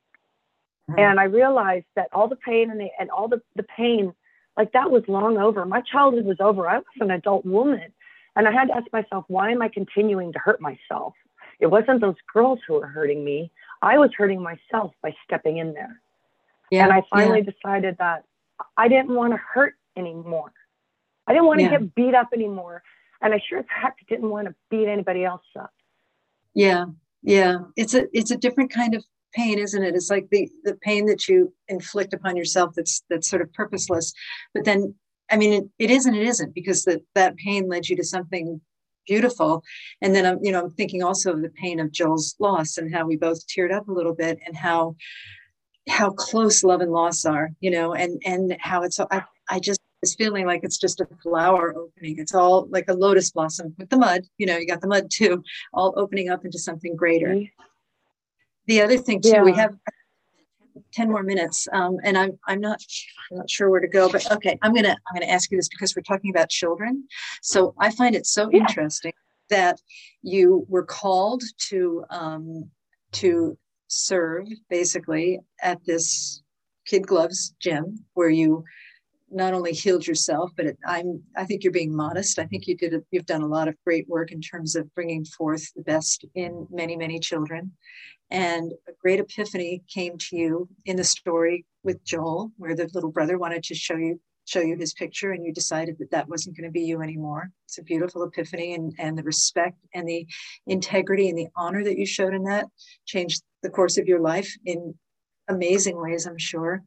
Mm-hmm. 0.89 0.99
And 0.99 1.19
I 1.19 1.23
realized 1.25 1.85
that 1.95 2.09
all 2.11 2.27
the 2.27 2.35
pain 2.35 2.69
and 2.69 2.79
the 2.79 2.89
and 2.99 3.09
all 3.09 3.27
the, 3.27 3.41
the 3.55 3.63
pain, 3.63 4.13
like 4.57 4.73
that 4.73 4.91
was 4.91 5.03
long 5.07 5.37
over. 5.37 5.65
My 5.65 5.81
childhood 5.81 6.25
was 6.25 6.37
over. 6.39 6.67
I 6.67 6.77
was 6.77 6.85
an 6.99 7.11
adult 7.11 7.45
woman. 7.45 7.93
And 8.35 8.47
I 8.47 8.51
had 8.51 8.67
to 8.69 8.75
ask 8.75 8.91
myself, 8.91 9.25
why 9.27 9.51
am 9.51 9.61
I 9.61 9.69
continuing 9.69 10.33
to 10.33 10.39
hurt 10.39 10.59
myself? 10.59 11.13
It 11.59 11.67
wasn't 11.67 12.01
those 12.01 12.15
girls 12.33 12.59
who 12.67 12.73
were 12.73 12.87
hurting 12.87 13.23
me. 13.23 13.51
I 13.81 13.97
was 13.97 14.09
hurting 14.17 14.41
myself 14.41 14.93
by 15.01 15.15
stepping 15.23 15.57
in 15.57 15.73
there. 15.73 16.01
Yeah, 16.71 16.85
and 16.85 16.93
I 16.93 17.03
finally 17.11 17.43
yeah. 17.45 17.51
decided 17.51 17.97
that 17.99 18.25
I 18.75 18.87
didn't 18.87 19.13
want 19.13 19.33
to 19.33 19.37
hurt 19.37 19.75
anymore. 19.95 20.51
I 21.27 21.33
didn't 21.33 21.45
want 21.45 21.59
to 21.59 21.65
yeah. 21.65 21.71
get 21.71 21.95
beat 21.95 22.15
up 22.15 22.29
anymore. 22.33 22.81
And 23.23 23.33
I 23.33 23.41
sure 23.47 23.59
as 23.59 23.65
heck 23.69 23.95
didn't 24.07 24.29
want 24.29 24.47
to 24.47 24.55
beat 24.69 24.87
anybody 24.87 25.23
else 25.23 25.41
up. 25.59 25.71
Yeah. 26.53 26.85
Yeah. 27.23 27.59
It's 27.75 27.93
a 27.93 28.05
it's 28.13 28.31
a 28.31 28.37
different 28.37 28.71
kind 28.71 28.93
of 28.93 29.03
pain, 29.33 29.57
isn't 29.57 29.81
it? 29.81 29.95
It's 29.95 30.11
like 30.11 30.27
the 30.29 30.49
the 30.63 30.75
pain 30.75 31.05
that 31.07 31.27
you 31.27 31.53
inflict 31.69 32.13
upon 32.13 32.35
yourself 32.35 32.73
that's 32.75 33.01
that's 33.09 33.29
sort 33.29 33.41
of 33.41 33.51
purposeless. 33.53 34.13
But 34.53 34.65
then 34.65 34.93
I 35.31 35.37
mean 35.37 35.53
it, 35.53 35.63
it 35.79 35.89
is 35.89 36.05
and 36.05 36.15
it 36.15 36.27
isn't 36.27 36.53
because 36.53 36.83
that 36.83 37.01
that 37.15 37.37
pain 37.37 37.67
led 37.69 37.87
you 37.87 37.95
to 37.95 38.03
something 38.03 38.61
beautiful. 39.07 39.63
And 40.01 40.13
then 40.13 40.25
I'm, 40.25 40.39
you 40.41 40.51
know, 40.51 40.61
I'm 40.61 40.71
thinking 40.71 41.03
also 41.03 41.33
of 41.33 41.41
the 41.41 41.49
pain 41.49 41.79
of 41.79 41.91
Joel's 41.91 42.35
loss 42.39 42.77
and 42.77 42.93
how 42.93 43.05
we 43.05 43.15
both 43.15 43.45
teared 43.47 43.73
up 43.73 43.87
a 43.87 43.93
little 43.93 44.13
bit 44.13 44.39
and 44.45 44.55
how 44.55 44.95
how 45.89 46.11
close 46.11 46.63
love 46.63 46.81
and 46.81 46.91
loss 46.91 47.25
are, 47.25 47.51
you 47.59 47.71
know, 47.71 47.93
and 47.93 48.21
and 48.25 48.55
how 48.59 48.83
it's 48.83 48.99
I, 48.99 49.23
I 49.49 49.59
just 49.59 49.79
is 50.03 50.13
feeling 50.15 50.45
like 50.45 50.61
it's 50.63 50.77
just 50.77 51.01
a 51.01 51.07
flower 51.23 51.73
opening. 51.75 52.19
It's 52.19 52.35
all 52.35 52.67
like 52.69 52.85
a 52.89 52.93
lotus 52.93 53.31
blossom 53.31 53.73
with 53.79 53.89
the 53.89 53.97
mud, 53.97 54.23
you 54.37 54.45
know, 54.45 54.57
you 54.57 54.67
got 54.67 54.81
the 54.81 54.87
mud 54.87 55.09
too, 55.09 55.43
all 55.73 55.93
opening 55.97 56.29
up 56.29 56.45
into 56.45 56.59
something 56.59 56.95
greater. 56.95 57.41
The 58.67 58.81
other 58.81 58.97
thing 58.97 59.21
too, 59.21 59.29
yeah. 59.29 59.43
we 59.43 59.53
have 59.53 59.75
10 60.93 61.09
more 61.09 61.23
minutes 61.23 61.67
um, 61.71 61.97
and 62.03 62.17
I'm, 62.17 62.37
I'm 62.47 62.59
not 62.59 62.79
I'm 63.31 63.37
not 63.37 63.49
sure 63.49 63.69
where 63.69 63.79
to 63.79 63.87
go 63.87 64.09
but 64.09 64.29
okay 64.31 64.57
I'm 64.63 64.73
gonna 64.73 64.95
I'm 65.07 65.13
gonna 65.13 65.31
ask 65.31 65.51
you 65.51 65.57
this 65.57 65.69
because 65.69 65.95
we're 65.95 66.01
talking 66.01 66.31
about 66.31 66.49
children 66.49 67.03
so 67.43 67.75
I 67.79 67.91
find 67.91 68.15
it 68.15 68.25
so 68.25 68.49
yeah. 68.51 68.59
interesting 68.59 69.13
that 69.49 69.79
you 70.23 70.65
were 70.67 70.83
called 70.83 71.43
to 71.69 72.03
um, 72.09 72.71
to 73.13 73.55
serve 73.87 74.47
basically 74.69 75.39
at 75.61 75.83
this 75.85 76.41
kid 76.85 77.05
gloves 77.05 77.53
gym 77.59 78.03
where 78.13 78.29
you 78.29 78.63
not 79.33 79.53
only 79.53 79.73
healed 79.73 80.05
yourself 80.05 80.51
but 80.55 80.65
it, 80.65 80.77
i'm 80.87 81.21
i 81.37 81.43
think 81.43 81.63
you're 81.63 81.73
being 81.73 81.95
modest. 81.95 82.39
I 82.39 82.45
think 82.45 82.67
you 82.67 82.75
did 82.75 82.93
a, 82.93 83.01
you've 83.11 83.25
done 83.25 83.41
a 83.41 83.47
lot 83.47 83.67
of 83.67 83.75
great 83.85 84.07
work 84.07 84.31
in 84.31 84.41
terms 84.41 84.75
of 84.75 84.93
bringing 84.95 85.25
forth 85.25 85.73
the 85.75 85.83
best 85.83 86.25
in 86.35 86.67
many 86.71 86.95
many 86.95 87.19
children. 87.19 87.71
And 88.31 88.71
a 88.87 88.91
great 88.99 89.19
epiphany 89.19 89.83
came 89.87 90.17
to 90.17 90.35
you 90.35 90.69
in 90.85 90.95
the 90.95 91.03
story 91.03 91.65
with 91.83 92.03
joel 92.03 92.51
where 92.57 92.75
the 92.75 92.89
little 92.93 93.11
brother 93.11 93.37
wanted 93.37 93.63
to 93.63 93.75
show 93.75 93.95
you 93.95 94.19
show 94.45 94.59
you 94.59 94.75
his 94.75 94.93
picture 94.93 95.31
and 95.31 95.45
you 95.45 95.53
decided 95.53 95.97
that 95.99 96.11
that 96.11 96.27
wasn't 96.27 96.55
going 96.57 96.67
to 96.67 96.71
be 96.71 96.81
you 96.81 97.01
anymore. 97.01 97.49
It's 97.65 97.77
a 97.77 97.83
beautiful 97.83 98.23
epiphany 98.23 98.73
and, 98.73 98.93
and 98.99 99.17
the 99.17 99.23
respect 99.23 99.77
and 99.93 100.07
the 100.07 100.27
integrity 100.67 101.29
and 101.29 101.37
the 101.37 101.47
honor 101.55 101.83
that 101.83 101.97
you 101.97 102.05
showed 102.05 102.33
in 102.33 102.43
that 102.43 102.65
changed 103.05 103.41
the 103.61 103.69
course 103.69 103.97
of 103.97 104.07
your 104.07 104.19
life 104.19 104.53
in 104.65 104.93
amazing 105.49 105.99
ways 106.01 106.25
i'm 106.25 106.37
sure 106.37 106.83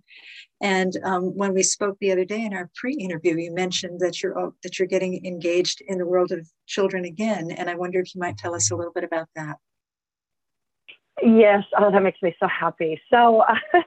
and 0.62 0.96
um, 1.04 1.36
when 1.36 1.52
we 1.52 1.62
spoke 1.62 1.98
the 2.00 2.10
other 2.10 2.24
day 2.24 2.44
in 2.44 2.54
our 2.54 2.70
pre-interview 2.74 3.36
you 3.36 3.52
mentioned 3.52 4.00
that 4.00 4.22
you're 4.22 4.38
oh, 4.38 4.54
that 4.62 4.78
you're 4.78 4.88
getting 4.88 5.24
engaged 5.24 5.82
in 5.86 5.98
the 5.98 6.06
world 6.06 6.32
of 6.32 6.48
children 6.66 7.04
again 7.04 7.50
and 7.50 7.68
i 7.68 7.74
wonder 7.74 8.00
if 8.00 8.14
you 8.14 8.20
might 8.20 8.38
tell 8.38 8.54
us 8.54 8.70
a 8.70 8.76
little 8.76 8.92
bit 8.92 9.04
about 9.04 9.28
that 9.36 9.56
yes 11.22 11.64
oh 11.78 11.90
that 11.90 12.02
makes 12.02 12.22
me 12.22 12.34
so 12.40 12.48
happy 12.48 13.00
so 13.10 13.40
uh, 13.40 13.54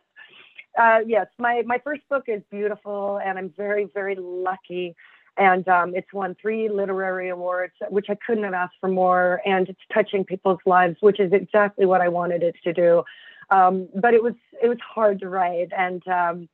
uh, 0.80 0.99
yes, 1.05 1.28
my, 1.38 1.61
my 1.65 1.80
first 1.84 2.01
book 2.09 2.24
is 2.28 2.41
beautiful, 2.49 3.20
and 3.24 3.38
I'm 3.38 3.53
very, 3.55 3.89
very 3.93 4.15
lucky. 4.15 4.95
And 5.38 5.67
um, 5.67 5.95
it's 5.95 6.11
won 6.13 6.36
three 6.41 6.70
literary 6.70 7.30
awards, 7.30 7.74
which 7.89 8.07
I 8.09 8.17
couldn't 8.26 8.43
have 8.43 8.53
asked 8.53 8.76
for 8.80 8.89
more. 8.89 9.41
And 9.45 9.70
it's 9.70 9.80
touching 9.93 10.26
people's 10.26 10.59
lives, 10.65 10.97
which 10.99 11.20
is 11.20 11.32
exactly 11.32 11.86
what 11.86 12.01
I 12.01 12.09
wanted 12.09 12.43
it 12.43 12.55
to 12.63 12.74
do. 12.74 13.03
Um, 13.52 13.89
but 13.95 14.14
it 14.14 14.22
was 14.22 14.36
it 14.62 14.68
was 14.68 14.78
hard 14.82 15.20
to 15.22 15.30
write, 15.30 15.70
and 15.76 16.06
um, 16.08 16.50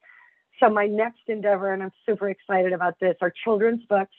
so 0.59 0.69
my 0.69 0.87
next 0.87 1.21
endeavor, 1.27 1.73
and 1.73 1.83
I'm 1.83 1.91
super 2.05 2.29
excited 2.29 2.73
about 2.73 2.99
this, 2.99 3.15
are 3.21 3.33
children's 3.43 3.83
books, 3.85 4.15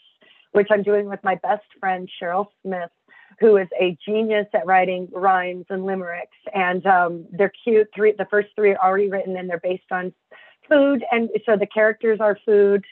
which 0.53 0.69
I'm 0.71 0.83
doing 0.83 1.09
with 1.09 1.21
my 1.25 1.37
best 1.37 1.65
friend 1.81 2.09
Cheryl 2.21 2.47
Smith 2.63 2.91
who 3.39 3.57
is 3.57 3.69
a 3.79 3.97
genius 4.05 4.47
at 4.55 4.67
writing 4.67 5.09
rhymes 5.13 5.67
and 5.69 5.85
limericks. 5.85 6.37
And 6.55 6.85
um, 6.87 7.27
they're 7.31 7.53
cute. 7.65 7.89
Three, 7.95 8.13
the 8.17 8.27
first 8.31 8.49
three 8.57 8.73
are 8.73 8.83
already 8.83 9.11
written, 9.11 9.37
and 9.37 9.49
they're 9.49 9.61
based 9.61 9.91
on 9.91 10.13
food. 10.69 11.05
And 11.13 11.29
so 11.45 11.57
the 11.57 11.67
characters 11.67 12.19
are 12.21 12.39
food. 12.45 12.85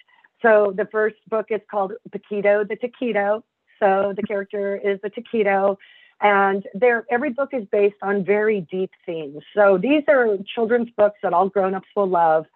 So 0.42 0.74
the 0.76 0.86
first 0.92 1.16
book 1.28 1.46
is 1.50 1.60
called 1.70 1.92
Paquito 2.10 2.68
the 2.68 2.76
Taquito. 2.76 3.42
So 3.80 4.12
the 4.14 4.22
character 4.22 4.76
is 4.76 5.00
the 5.02 5.10
taquito. 5.10 5.76
And 6.24 6.66
every 7.10 7.30
book 7.30 7.50
is 7.52 7.64
based 7.70 7.98
on 8.02 8.24
very 8.24 8.62
deep 8.62 8.90
themes. 9.04 9.42
So 9.54 9.78
these 9.80 10.02
are 10.08 10.38
children's 10.54 10.88
books 10.96 11.18
that 11.22 11.34
all 11.34 11.50
grown-ups 11.50 11.88
will 11.94 12.08
love. 12.08 12.46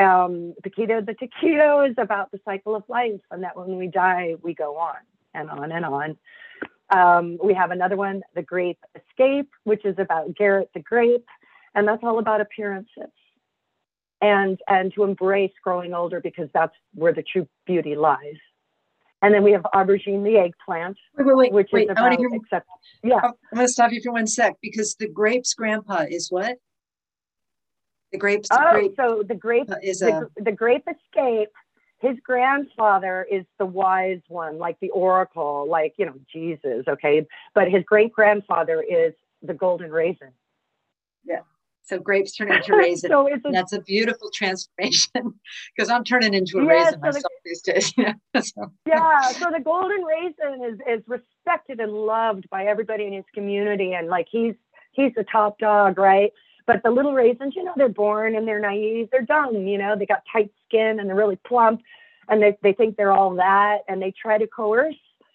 Um, 0.00 0.54
Paquito 0.64 1.04
the 1.04 1.14
Taquito 1.14 1.88
is 1.88 1.94
about 1.98 2.30
the 2.30 2.40
cycle 2.46 2.74
of 2.74 2.82
life, 2.88 3.20
and 3.30 3.42
that 3.42 3.56
when 3.58 3.76
we 3.76 3.88
die, 3.88 4.36
we 4.42 4.54
go 4.54 4.78
on 4.78 4.96
and 5.34 5.50
on 5.50 5.70
and 5.70 5.84
on. 5.84 6.16
Um, 6.88 7.38
we 7.44 7.52
have 7.52 7.70
another 7.70 7.96
one, 7.96 8.22
The 8.34 8.42
Grape 8.42 8.80
Escape, 8.96 9.50
which 9.64 9.84
is 9.84 9.96
about 9.98 10.34
Garrett 10.34 10.70
the 10.74 10.80
Grape, 10.80 11.28
and 11.74 11.86
that's 11.86 12.02
all 12.02 12.18
about 12.18 12.40
appearances 12.40 13.12
and 14.20 14.58
and 14.68 14.92
to 14.94 15.04
embrace 15.04 15.52
growing 15.62 15.94
older 15.94 16.20
because 16.20 16.48
that's 16.52 16.74
where 16.94 17.12
the 17.12 17.22
true 17.22 17.48
beauty 17.66 17.96
lies. 17.96 18.36
And 19.22 19.34
then 19.34 19.42
we 19.42 19.52
have 19.52 19.62
aubergine 19.74 20.24
the 20.24 20.38
eggplant, 20.38 20.96
wait, 21.18 21.26
wait, 21.26 21.36
wait, 21.36 21.52
which 21.52 21.68
wait. 21.72 21.84
is 21.84 21.90
about 21.90 22.18
hear, 22.18 22.30
accept, 22.34 22.66
yeah. 23.02 23.20
Oh, 23.22 23.28
I'm 23.52 23.56
going 23.56 23.66
to 23.66 23.72
stop 23.72 23.92
you 23.92 24.00
for 24.02 24.12
one 24.12 24.26
sec 24.26 24.56
because 24.62 24.94
the 24.98 25.08
grapes 25.08 25.52
grandpa 25.52 26.06
is 26.08 26.30
what? 26.30 26.56
The 28.12 28.18
grapes. 28.18 28.48
Oh, 28.50 28.72
grape, 28.72 28.94
so 28.96 29.22
the 29.26 29.34
grape 29.34 29.70
uh, 29.70 29.76
is 29.82 29.98
the, 29.98 30.28
a... 30.38 30.42
the 30.42 30.52
grape 30.52 30.88
escape. 30.88 31.50
His 32.00 32.16
grandfather 32.24 33.26
is 33.30 33.44
the 33.58 33.66
wise 33.66 34.22
one, 34.28 34.58
like 34.58 34.80
the 34.80 34.88
oracle, 34.90 35.66
like 35.68 35.94
you 35.98 36.06
know 36.06 36.14
Jesus. 36.32 36.84
Okay, 36.88 37.26
but 37.54 37.70
his 37.70 37.84
great 37.84 38.12
grandfather 38.12 38.82
is 38.82 39.12
the 39.42 39.52
golden 39.52 39.90
raisin. 39.90 40.32
Yeah. 41.24 41.40
So 41.90 41.98
grapes 41.98 42.36
turn 42.36 42.52
into 42.52 42.72
raisin. 42.76 43.10
so 43.10 43.26
a, 43.26 43.50
that's 43.50 43.72
a 43.72 43.80
beautiful 43.80 44.30
transformation 44.32 45.10
because 45.74 45.90
I'm 45.90 46.04
turning 46.04 46.34
into 46.34 46.58
a 46.58 46.64
raisin 46.64 46.94
so 46.94 47.00
myself 47.00 47.24
the, 47.24 47.30
these 47.44 47.62
days. 47.62 47.92
Yeah. 47.98 48.40
so. 48.40 48.72
yeah. 48.86 49.22
So 49.32 49.46
the 49.50 49.58
golden 49.58 50.04
raisin 50.04 50.64
is 50.64 50.78
is 50.88 51.02
respected 51.08 51.80
and 51.80 51.92
loved 51.92 52.48
by 52.48 52.66
everybody 52.66 53.06
in 53.06 53.12
his 53.12 53.24
community, 53.34 53.94
and 53.94 54.06
like 54.06 54.28
he's 54.30 54.54
he's 54.92 55.12
the 55.16 55.24
top 55.24 55.58
dog, 55.58 55.98
right? 55.98 56.32
But 56.64 56.84
the 56.84 56.92
little 56.92 57.12
raisins, 57.12 57.54
you 57.56 57.64
know, 57.64 57.72
they're 57.76 57.88
born 57.88 58.36
and 58.36 58.46
they're 58.46 58.60
naive, 58.60 59.08
they're 59.10 59.22
dumb, 59.22 59.66
you 59.66 59.76
know, 59.76 59.96
they 59.96 60.06
got 60.06 60.22
tight 60.32 60.52
skin 60.66 61.00
and 61.00 61.08
they're 61.08 61.16
really 61.16 61.40
plump, 61.44 61.82
and 62.28 62.40
they 62.40 62.56
they 62.62 62.72
think 62.72 62.96
they're 62.96 63.10
all 63.12 63.34
that, 63.34 63.78
and 63.88 64.00
they 64.00 64.12
try 64.12 64.38
to 64.38 64.46
coerce 64.46 64.94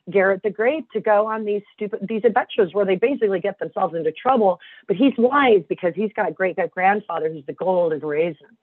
Garrett 0.10 0.43
the 0.43 0.49
Great 0.49 0.86
to 0.91 0.99
go 0.99 1.28
on 1.28 1.45
these 1.45 1.64
stupid 1.74 2.08
these 2.08 2.24
adventures 2.24 2.74
where 2.74 2.86
they 2.86 2.95
basically 2.95 3.39
get 3.39 3.60
themselves 3.60 3.95
into 3.95 4.12
trouble. 4.12 4.60
But 4.88 4.97
he's 4.97 5.14
wise 5.18 5.64
because 5.68 5.93
he's 5.95 6.14
got 6.14 6.30
a 6.30 6.32
great 6.32 6.58
grandfather 6.72 7.32
who's 7.32 7.45
the 7.45 7.53
golden 7.53 8.01
raisin. 8.01 8.58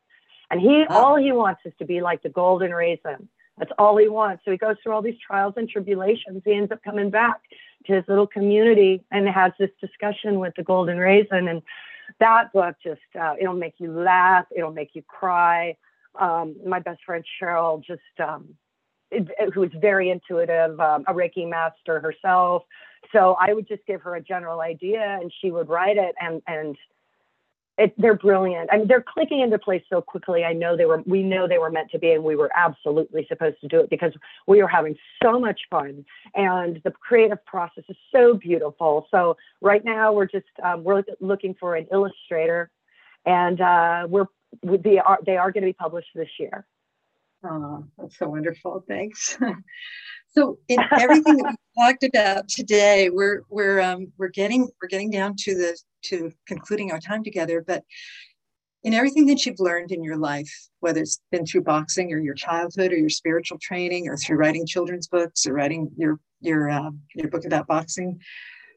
And 0.51 0.61
he 0.61 0.84
oh. 0.88 0.95
all 0.95 1.16
he 1.16 1.32
wants 1.32 1.62
is 1.64 1.72
to 1.78 1.84
be 1.84 2.01
like 2.01 2.22
the 2.22 2.28
golden 2.28 2.72
raisin. 2.72 3.28
That's 3.59 3.72
all 3.78 3.97
he 3.97 4.09
wants. 4.09 4.43
So 4.45 4.51
he 4.51 4.57
goes 4.57 4.76
through 4.82 4.93
all 4.93 5.03
these 5.03 5.18
trials 5.24 5.55
and 5.57 5.68
tribulations. 5.68 6.43
He 6.45 6.55
ends 6.55 6.72
up 6.72 6.82
coming 6.82 7.11
back 7.11 7.40
to 7.86 7.95
his 7.95 8.05
little 8.09 8.26
community 8.26 9.05
and 9.11 9.28
has 9.28 9.53
this 9.59 9.70
discussion 9.80 10.38
with 10.38 10.55
the 10.57 10.62
golden 10.62 10.99
raisin. 10.99 11.49
And 11.49 11.62
that 12.18 12.53
book 12.53 12.76
just 12.82 13.01
uh, 13.20 13.34
it'll 13.40 13.55
make 13.55 13.74
you 13.78 13.93
laugh, 13.93 14.47
it'll 14.57 14.72
make 14.72 14.90
you 14.95 15.03
cry. 15.03 15.76
Um, 16.18 16.57
my 16.66 16.78
best 16.78 17.01
friend 17.05 17.24
Cheryl 17.40 17.82
just 17.82 18.01
um, 18.20 18.55
who 19.54 19.62
is 19.62 19.70
very 19.80 20.10
intuitive, 20.10 20.78
um, 20.80 21.04
a 21.06 21.12
Reiki 21.12 21.48
master 21.48 22.00
herself. 22.00 22.64
So 23.12 23.36
I 23.40 23.52
would 23.52 23.68
just 23.68 23.84
give 23.86 24.00
her 24.02 24.16
a 24.16 24.20
general 24.20 24.60
idea, 24.60 25.18
and 25.20 25.32
she 25.40 25.50
would 25.50 25.68
write 25.68 25.96
it, 25.96 26.14
and 26.20 26.42
and 26.46 26.76
it, 27.78 27.94
they're 27.96 28.16
brilliant. 28.16 28.68
I 28.70 28.78
mean, 28.78 28.86
they're 28.86 29.04
clicking 29.06 29.40
into 29.40 29.58
place 29.58 29.82
so 29.88 30.02
quickly. 30.02 30.44
I 30.44 30.52
know 30.52 30.76
they 30.76 30.84
were. 30.84 31.02
We 31.06 31.22
know 31.22 31.48
they 31.48 31.58
were 31.58 31.70
meant 31.70 31.90
to 31.92 31.98
be, 31.98 32.12
and 32.12 32.22
we 32.22 32.36
were 32.36 32.50
absolutely 32.54 33.26
supposed 33.28 33.60
to 33.62 33.68
do 33.68 33.80
it 33.80 33.90
because 33.90 34.12
we 34.46 34.62
were 34.62 34.68
having 34.68 34.96
so 35.22 35.40
much 35.40 35.62
fun, 35.70 36.04
and 36.34 36.80
the 36.84 36.90
creative 36.90 37.44
process 37.46 37.84
is 37.88 37.96
so 38.14 38.34
beautiful. 38.34 39.08
So 39.10 39.36
right 39.60 39.84
now 39.84 40.12
we're 40.12 40.26
just 40.26 40.46
um, 40.62 40.84
we're 40.84 41.02
looking 41.20 41.54
for 41.58 41.74
an 41.74 41.86
illustrator, 41.90 42.70
and 43.24 43.60
uh, 43.60 44.06
we're 44.08 44.26
they 44.62 44.98
are 44.98 45.18
they 45.24 45.36
are 45.36 45.50
going 45.50 45.62
to 45.62 45.68
be 45.68 45.72
published 45.72 46.10
this 46.14 46.28
year. 46.38 46.66
Oh, 47.45 47.84
that's 47.99 48.18
so 48.18 48.28
wonderful. 48.28 48.84
Thanks. 48.86 49.36
so 50.28 50.59
in 50.68 50.78
everything 50.99 51.36
that 51.38 51.57
we 51.76 51.82
talked 51.82 52.05
about 52.05 52.49
today, 52.49 53.11
we're 53.11 53.43
we're 53.49 53.80
um, 53.80 54.12
we're 54.16 54.28
getting 54.28 54.68
we're 54.80 54.88
getting 54.88 55.11
down 55.11 55.34
to 55.40 55.55
the 55.55 55.76
to 56.05 56.30
concluding 56.47 56.93
our 56.93 57.01
time 57.01 57.24
together. 57.24 57.64
But 57.66 57.84
in 58.84 58.95
everything 58.95 59.26
that 59.26 59.45
you've 59.45 59.61
learned 59.61 59.93
in 59.93 60.03
your 60.03 60.16
life, 60.16 60.53
whether 60.80 61.01
it's 61.01 61.20
been 61.30 61.47
through 61.47 61.62
boxing 61.62 62.12
or 62.12 62.18
your 62.18 62.34
childhood 62.34 62.93
or 62.93 62.97
your 62.97 63.09
spiritual 63.09 63.59
training 63.61 64.09
or 64.09 64.16
through 64.16 64.36
writing 64.36 64.66
children's 64.66 65.09
books 65.09 65.47
or 65.47 65.53
writing 65.53 65.90
your 65.97 66.18
your 66.40 66.70
uh, 66.70 66.90
your 67.14 67.28
book 67.28 67.45
about 67.45 67.66
boxing, 67.66 68.20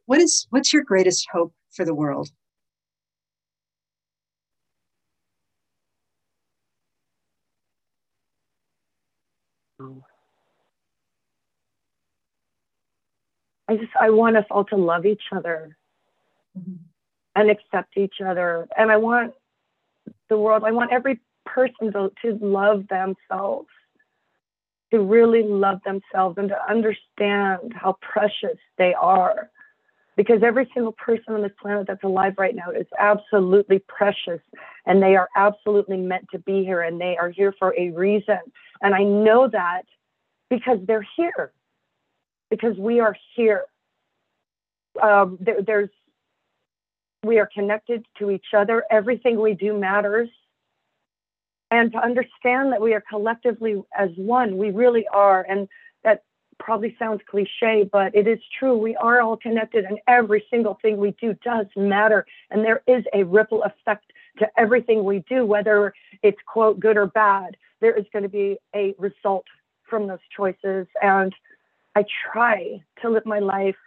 what 0.05 0.19
is 0.19 0.47
what's 0.49 0.73
your 0.73 0.83
greatest 0.83 1.27
hope 1.31 1.53
for 1.71 1.85
the 1.85 1.95
world? 1.95 2.29
I 13.67 13.77
just 13.77 13.91
I 13.99 14.09
want 14.09 14.37
us 14.37 14.45
all 14.51 14.65
to 14.65 14.75
love 14.75 15.05
each 15.05 15.23
other 15.31 15.77
mm-hmm. 16.57 16.75
and 17.35 17.49
accept 17.49 17.97
each 17.97 18.15
other. 18.25 18.67
And 18.77 18.91
I 18.91 18.97
want 18.97 19.33
the 20.29 20.37
world, 20.37 20.63
I 20.63 20.71
want 20.71 20.91
every 20.91 21.19
person 21.45 21.91
to, 21.93 22.11
to 22.23 22.37
love 22.45 22.85
themselves, 22.89 23.67
to 24.91 24.99
really 24.99 25.43
love 25.43 25.79
themselves 25.85 26.37
and 26.37 26.49
to 26.49 26.57
understand 26.69 27.73
how 27.75 27.97
precious 28.01 28.57
they 28.77 28.93
are. 28.93 29.49
Because 30.17 30.43
every 30.43 30.69
single 30.73 30.93
person 30.93 31.33
on 31.33 31.41
this 31.41 31.51
planet 31.61 31.87
that's 31.87 32.03
alive 32.03 32.35
right 32.37 32.55
now 32.55 32.71
is 32.71 32.87
absolutely 32.97 33.79
precious 33.79 34.39
and 34.85 35.03
they 35.03 35.17
are 35.17 35.27
absolutely 35.35 35.97
meant 35.97 36.25
to 36.31 36.39
be 36.39 36.63
here 36.63 36.81
and 36.81 37.01
they 37.01 37.17
are 37.17 37.29
here 37.29 37.53
for 37.59 37.75
a 37.77 37.89
reason. 37.89 38.39
And 38.81 38.95
I 38.95 39.03
know 39.03 39.49
that 39.49 39.81
because 40.49 40.77
they're 40.87 41.05
here 41.17 41.51
because 42.49 42.77
we 42.77 42.99
are 42.99 43.15
here. 43.35 43.65
Um, 45.01 45.37
there, 45.41 45.61
there's 45.61 45.89
we 47.23 47.39
are 47.39 47.49
connected 47.51 48.05
to 48.19 48.29
each 48.29 48.53
other. 48.55 48.83
Everything 48.91 49.41
we 49.41 49.53
do 49.53 49.77
matters. 49.77 50.29
And 51.71 51.91
to 51.91 51.97
understand 51.97 52.71
that 52.71 52.81
we 52.81 52.93
are 52.93 53.03
collectively 53.09 53.81
as 53.97 54.09
one, 54.15 54.57
we 54.57 54.69
really 54.69 55.07
are. 55.11 55.45
And 55.49 55.67
that 56.03 56.23
probably 56.59 56.95
sounds 56.99 57.21
cliche, 57.27 57.89
but 57.91 58.15
it 58.15 58.27
is 58.27 58.39
true. 58.59 58.77
We 58.77 58.95
are 58.95 59.21
all 59.21 59.37
connected, 59.37 59.85
and 59.85 59.99
every 60.07 60.45
single 60.49 60.77
thing 60.81 60.97
we 60.97 61.11
do 61.19 61.35
does 61.43 61.65
matter. 61.75 62.25
And 62.51 62.63
there 62.63 62.81
is 62.87 63.03
a 63.13 63.23
ripple 63.23 63.63
effect 63.63 64.13
to 64.37 64.47
everything 64.57 65.03
we 65.03 65.23
do, 65.27 65.45
whether 65.45 65.93
it's 66.21 66.37
quote 66.45 66.79
good 66.79 66.97
or 66.97 67.07
bad. 67.07 67.57
There 67.81 67.97
is 67.97 68.05
going 68.13 68.23
to 68.23 68.29
be 68.29 68.57
a 68.75 68.93
result 68.97 69.45
from 69.89 70.07
those 70.07 70.19
choices. 70.35 70.87
And 71.01 71.33
I 71.95 72.05
try 72.31 72.83
to 73.01 73.09
live 73.09 73.25
my 73.25 73.39
life 73.39 73.77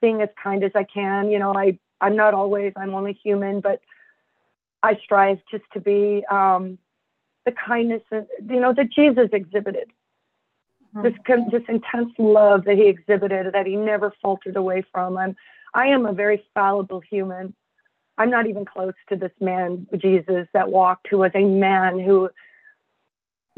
being 0.00 0.22
as 0.22 0.28
kind 0.42 0.62
as 0.62 0.72
I 0.74 0.84
can. 0.84 1.30
You 1.30 1.38
know, 1.38 1.54
I 1.54 1.78
I'm 2.00 2.16
not 2.16 2.34
always. 2.34 2.72
I'm 2.76 2.94
only 2.94 3.12
human, 3.12 3.60
but 3.60 3.80
I 4.82 4.96
strive 5.02 5.38
just 5.50 5.64
to 5.72 5.80
be 5.80 6.24
um, 6.30 6.78
the 7.44 7.52
kindness 7.52 8.02
that 8.10 8.28
you 8.48 8.60
know 8.60 8.72
that 8.74 8.92
Jesus 8.92 9.28
exhibited. 9.32 9.90
Mm-hmm. 10.94 11.02
This 11.02 11.14
this 11.50 11.62
intense 11.68 12.12
love 12.18 12.64
that 12.64 12.76
he 12.76 12.86
exhibited, 12.86 13.52
that 13.52 13.66
he 13.66 13.76
never 13.76 14.12
faltered 14.22 14.56
away 14.56 14.84
from. 14.92 15.16
I'm 15.16 15.36
I 15.74 15.88
am 15.88 16.06
a 16.06 16.12
very 16.12 16.44
fallible 16.54 17.00
human. 17.00 17.54
I'm 18.16 18.30
not 18.30 18.46
even 18.48 18.64
close 18.64 18.94
to 19.10 19.16
this 19.16 19.32
man 19.40 19.86
Jesus 19.96 20.48
that 20.52 20.70
walked, 20.70 21.08
who 21.08 21.18
was 21.18 21.30
a 21.34 21.44
man 21.44 22.00
who 22.00 22.30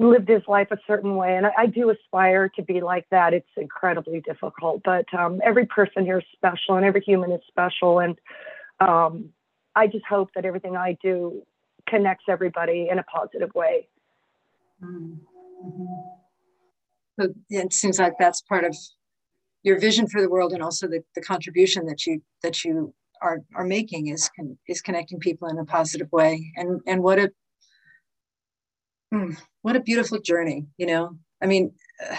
lived 0.00 0.28
his 0.28 0.42
life 0.48 0.68
a 0.70 0.78
certain 0.86 1.16
way. 1.16 1.36
And 1.36 1.46
I, 1.46 1.52
I, 1.58 1.66
do 1.66 1.90
aspire 1.90 2.48
to 2.56 2.62
be 2.62 2.80
like 2.80 3.06
that. 3.10 3.34
It's 3.34 3.48
incredibly 3.56 4.20
difficult, 4.22 4.80
but 4.82 5.04
um, 5.12 5.40
every 5.44 5.66
person 5.66 6.04
here 6.04 6.18
is 6.18 6.24
special 6.32 6.76
and 6.76 6.84
every 6.86 7.02
human 7.02 7.30
is 7.32 7.42
special. 7.46 7.98
And 7.98 8.18
um, 8.80 9.30
I 9.76 9.86
just 9.86 10.06
hope 10.06 10.30
that 10.34 10.46
everything 10.46 10.76
I 10.76 10.96
do 11.02 11.42
connects 11.86 12.24
everybody 12.28 12.88
in 12.90 12.98
a 12.98 13.02
positive 13.02 13.50
way. 13.54 13.88
Mm-hmm. 14.82 15.84
So 17.20 17.34
it 17.50 17.72
seems 17.74 17.98
like 17.98 18.14
that's 18.18 18.40
part 18.40 18.64
of 18.64 18.74
your 19.62 19.78
vision 19.78 20.06
for 20.08 20.22
the 20.22 20.30
world 20.30 20.52
and 20.52 20.62
also 20.62 20.88
the, 20.88 21.02
the 21.14 21.20
contribution 21.20 21.84
that 21.86 22.06
you 22.06 22.22
that 22.42 22.64
you 22.64 22.94
are, 23.20 23.40
are 23.54 23.66
making 23.66 24.06
is 24.06 24.30
is 24.66 24.80
connecting 24.80 25.18
people 25.18 25.48
in 25.48 25.58
a 25.58 25.64
positive 25.66 26.10
way 26.10 26.50
and 26.56 26.80
and 26.86 27.02
what 27.02 27.18
a 27.18 27.30
mm, 29.12 29.36
what 29.62 29.76
a 29.76 29.80
beautiful 29.80 30.20
journey, 30.20 30.66
you 30.76 30.86
know? 30.86 31.16
I 31.42 31.46
mean, 31.46 31.72
uh, 32.08 32.16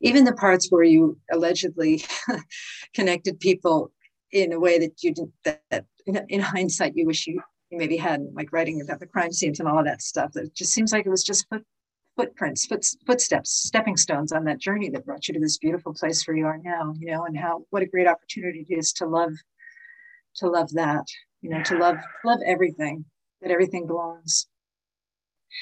even 0.00 0.24
the 0.24 0.32
parts 0.32 0.68
where 0.70 0.82
you 0.82 1.18
allegedly 1.32 2.04
connected 2.94 3.40
people 3.40 3.92
in 4.32 4.52
a 4.52 4.60
way 4.60 4.78
that 4.78 5.02
you 5.02 5.14
didn't, 5.14 5.32
that, 5.44 5.62
that 5.70 5.84
in, 6.06 6.24
in, 6.28 6.40
hindsight, 6.40 6.96
you 6.96 7.06
wish 7.06 7.26
you, 7.26 7.40
you 7.70 7.78
maybe 7.78 7.96
hadn't, 7.96 8.34
like 8.34 8.52
writing 8.52 8.80
about 8.80 9.00
the 9.00 9.06
crime 9.06 9.32
scenes 9.32 9.60
and 9.60 9.68
all 9.68 9.78
of 9.78 9.84
that 9.84 10.02
stuff. 10.02 10.36
It 10.36 10.54
just 10.54 10.72
seems 10.72 10.92
like 10.92 11.06
it 11.06 11.10
was 11.10 11.24
just 11.24 11.48
foot, 11.48 11.64
footprints, 12.16 12.66
foot, 12.66 12.84
footsteps, 13.06 13.50
stepping 13.50 13.96
stones 13.96 14.32
on 14.32 14.44
that 14.44 14.58
journey 14.58 14.90
that 14.90 15.04
brought 15.04 15.28
you 15.28 15.34
to 15.34 15.40
this 15.40 15.58
beautiful 15.58 15.94
place 15.94 16.26
where 16.26 16.36
you 16.36 16.46
are 16.46 16.58
now, 16.62 16.92
you 16.98 17.10
know, 17.10 17.24
and 17.24 17.38
how, 17.38 17.64
what 17.70 17.82
a 17.82 17.86
great 17.86 18.08
opportunity 18.08 18.66
it 18.68 18.74
is 18.74 18.92
to 18.94 19.06
love, 19.06 19.32
to 20.36 20.48
love 20.48 20.70
that, 20.72 21.04
you 21.42 21.50
know, 21.50 21.62
to 21.62 21.78
love, 21.78 21.96
love 22.24 22.40
everything, 22.44 23.04
that 23.42 23.50
everything 23.50 23.86
belongs. 23.86 24.46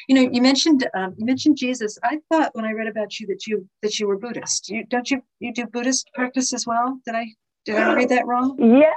You 0.08 0.14
know, 0.14 0.30
you 0.30 0.42
mentioned 0.42 0.86
um, 0.94 1.14
you 1.16 1.26
mentioned 1.26 1.56
Jesus. 1.56 1.98
I 2.02 2.18
thought 2.30 2.54
when 2.54 2.64
I 2.64 2.72
read 2.72 2.88
about 2.88 3.18
you 3.18 3.26
that 3.28 3.46
you 3.46 3.68
that 3.82 3.98
you 3.98 4.06
were 4.06 4.18
Buddhist. 4.18 4.68
You 4.68 4.84
don't 4.86 5.10
you 5.10 5.22
you 5.40 5.52
do 5.52 5.66
Buddhist 5.66 6.10
practice 6.14 6.52
as 6.52 6.66
well? 6.66 7.00
Did 7.04 7.14
I 7.14 7.26
did 7.64 7.76
I 7.76 7.94
read 7.94 8.08
that 8.10 8.26
wrong? 8.26 8.56
Yes. 8.84 8.94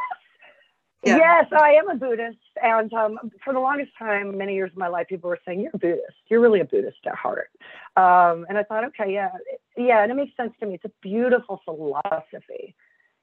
Yeah. 1.04 1.18
Yes, 1.18 1.46
I 1.52 1.74
am 1.74 1.90
a 1.90 1.96
Buddhist, 1.96 2.40
and 2.62 2.92
um, 2.92 3.20
for 3.44 3.54
the 3.54 3.60
longest 3.60 3.92
time, 4.00 4.36
many 4.36 4.56
years 4.56 4.72
of 4.72 4.78
my 4.78 4.88
life, 4.88 5.08
people 5.08 5.30
were 5.30 5.40
saying, 5.46 5.62
"You're 5.62 5.72
a 5.74 5.78
Buddhist. 5.78 6.18
You're 6.28 6.42
really 6.42 6.60
a 6.60 6.66
Buddhist 6.66 6.98
at 7.06 7.16
heart." 7.16 7.52
Um, 7.96 8.48
and 8.50 8.58
I 8.58 8.64
thought, 8.64 8.84
okay, 8.86 9.14
yeah, 9.14 9.30
yeah, 9.78 10.02
and 10.02 10.12
it 10.12 10.16
makes 10.16 10.36
sense 10.36 10.54
to 10.60 10.66
me. 10.66 10.74
It's 10.74 10.86
a 10.86 10.92
beautiful 11.02 11.62
philosophy, 11.66 12.76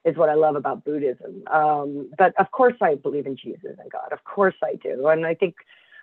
is 0.05 0.17
what 0.17 0.29
I 0.29 0.35
love 0.35 0.55
about 0.55 0.85
Buddhism. 0.85 1.43
Um, 1.53 2.11
but 2.17 2.33
of 2.39 2.53
course, 2.53 2.75
I 2.81 2.95
believe 2.95 3.27
in 3.27 3.37
Jesus 3.37 3.77
and 3.79 3.91
God. 3.91 4.13
Of 4.13 4.23
course, 4.23 4.55
I 4.63 4.77
do, 4.77 5.09
and 5.09 5.27
I 5.27 5.35
think 5.35 5.57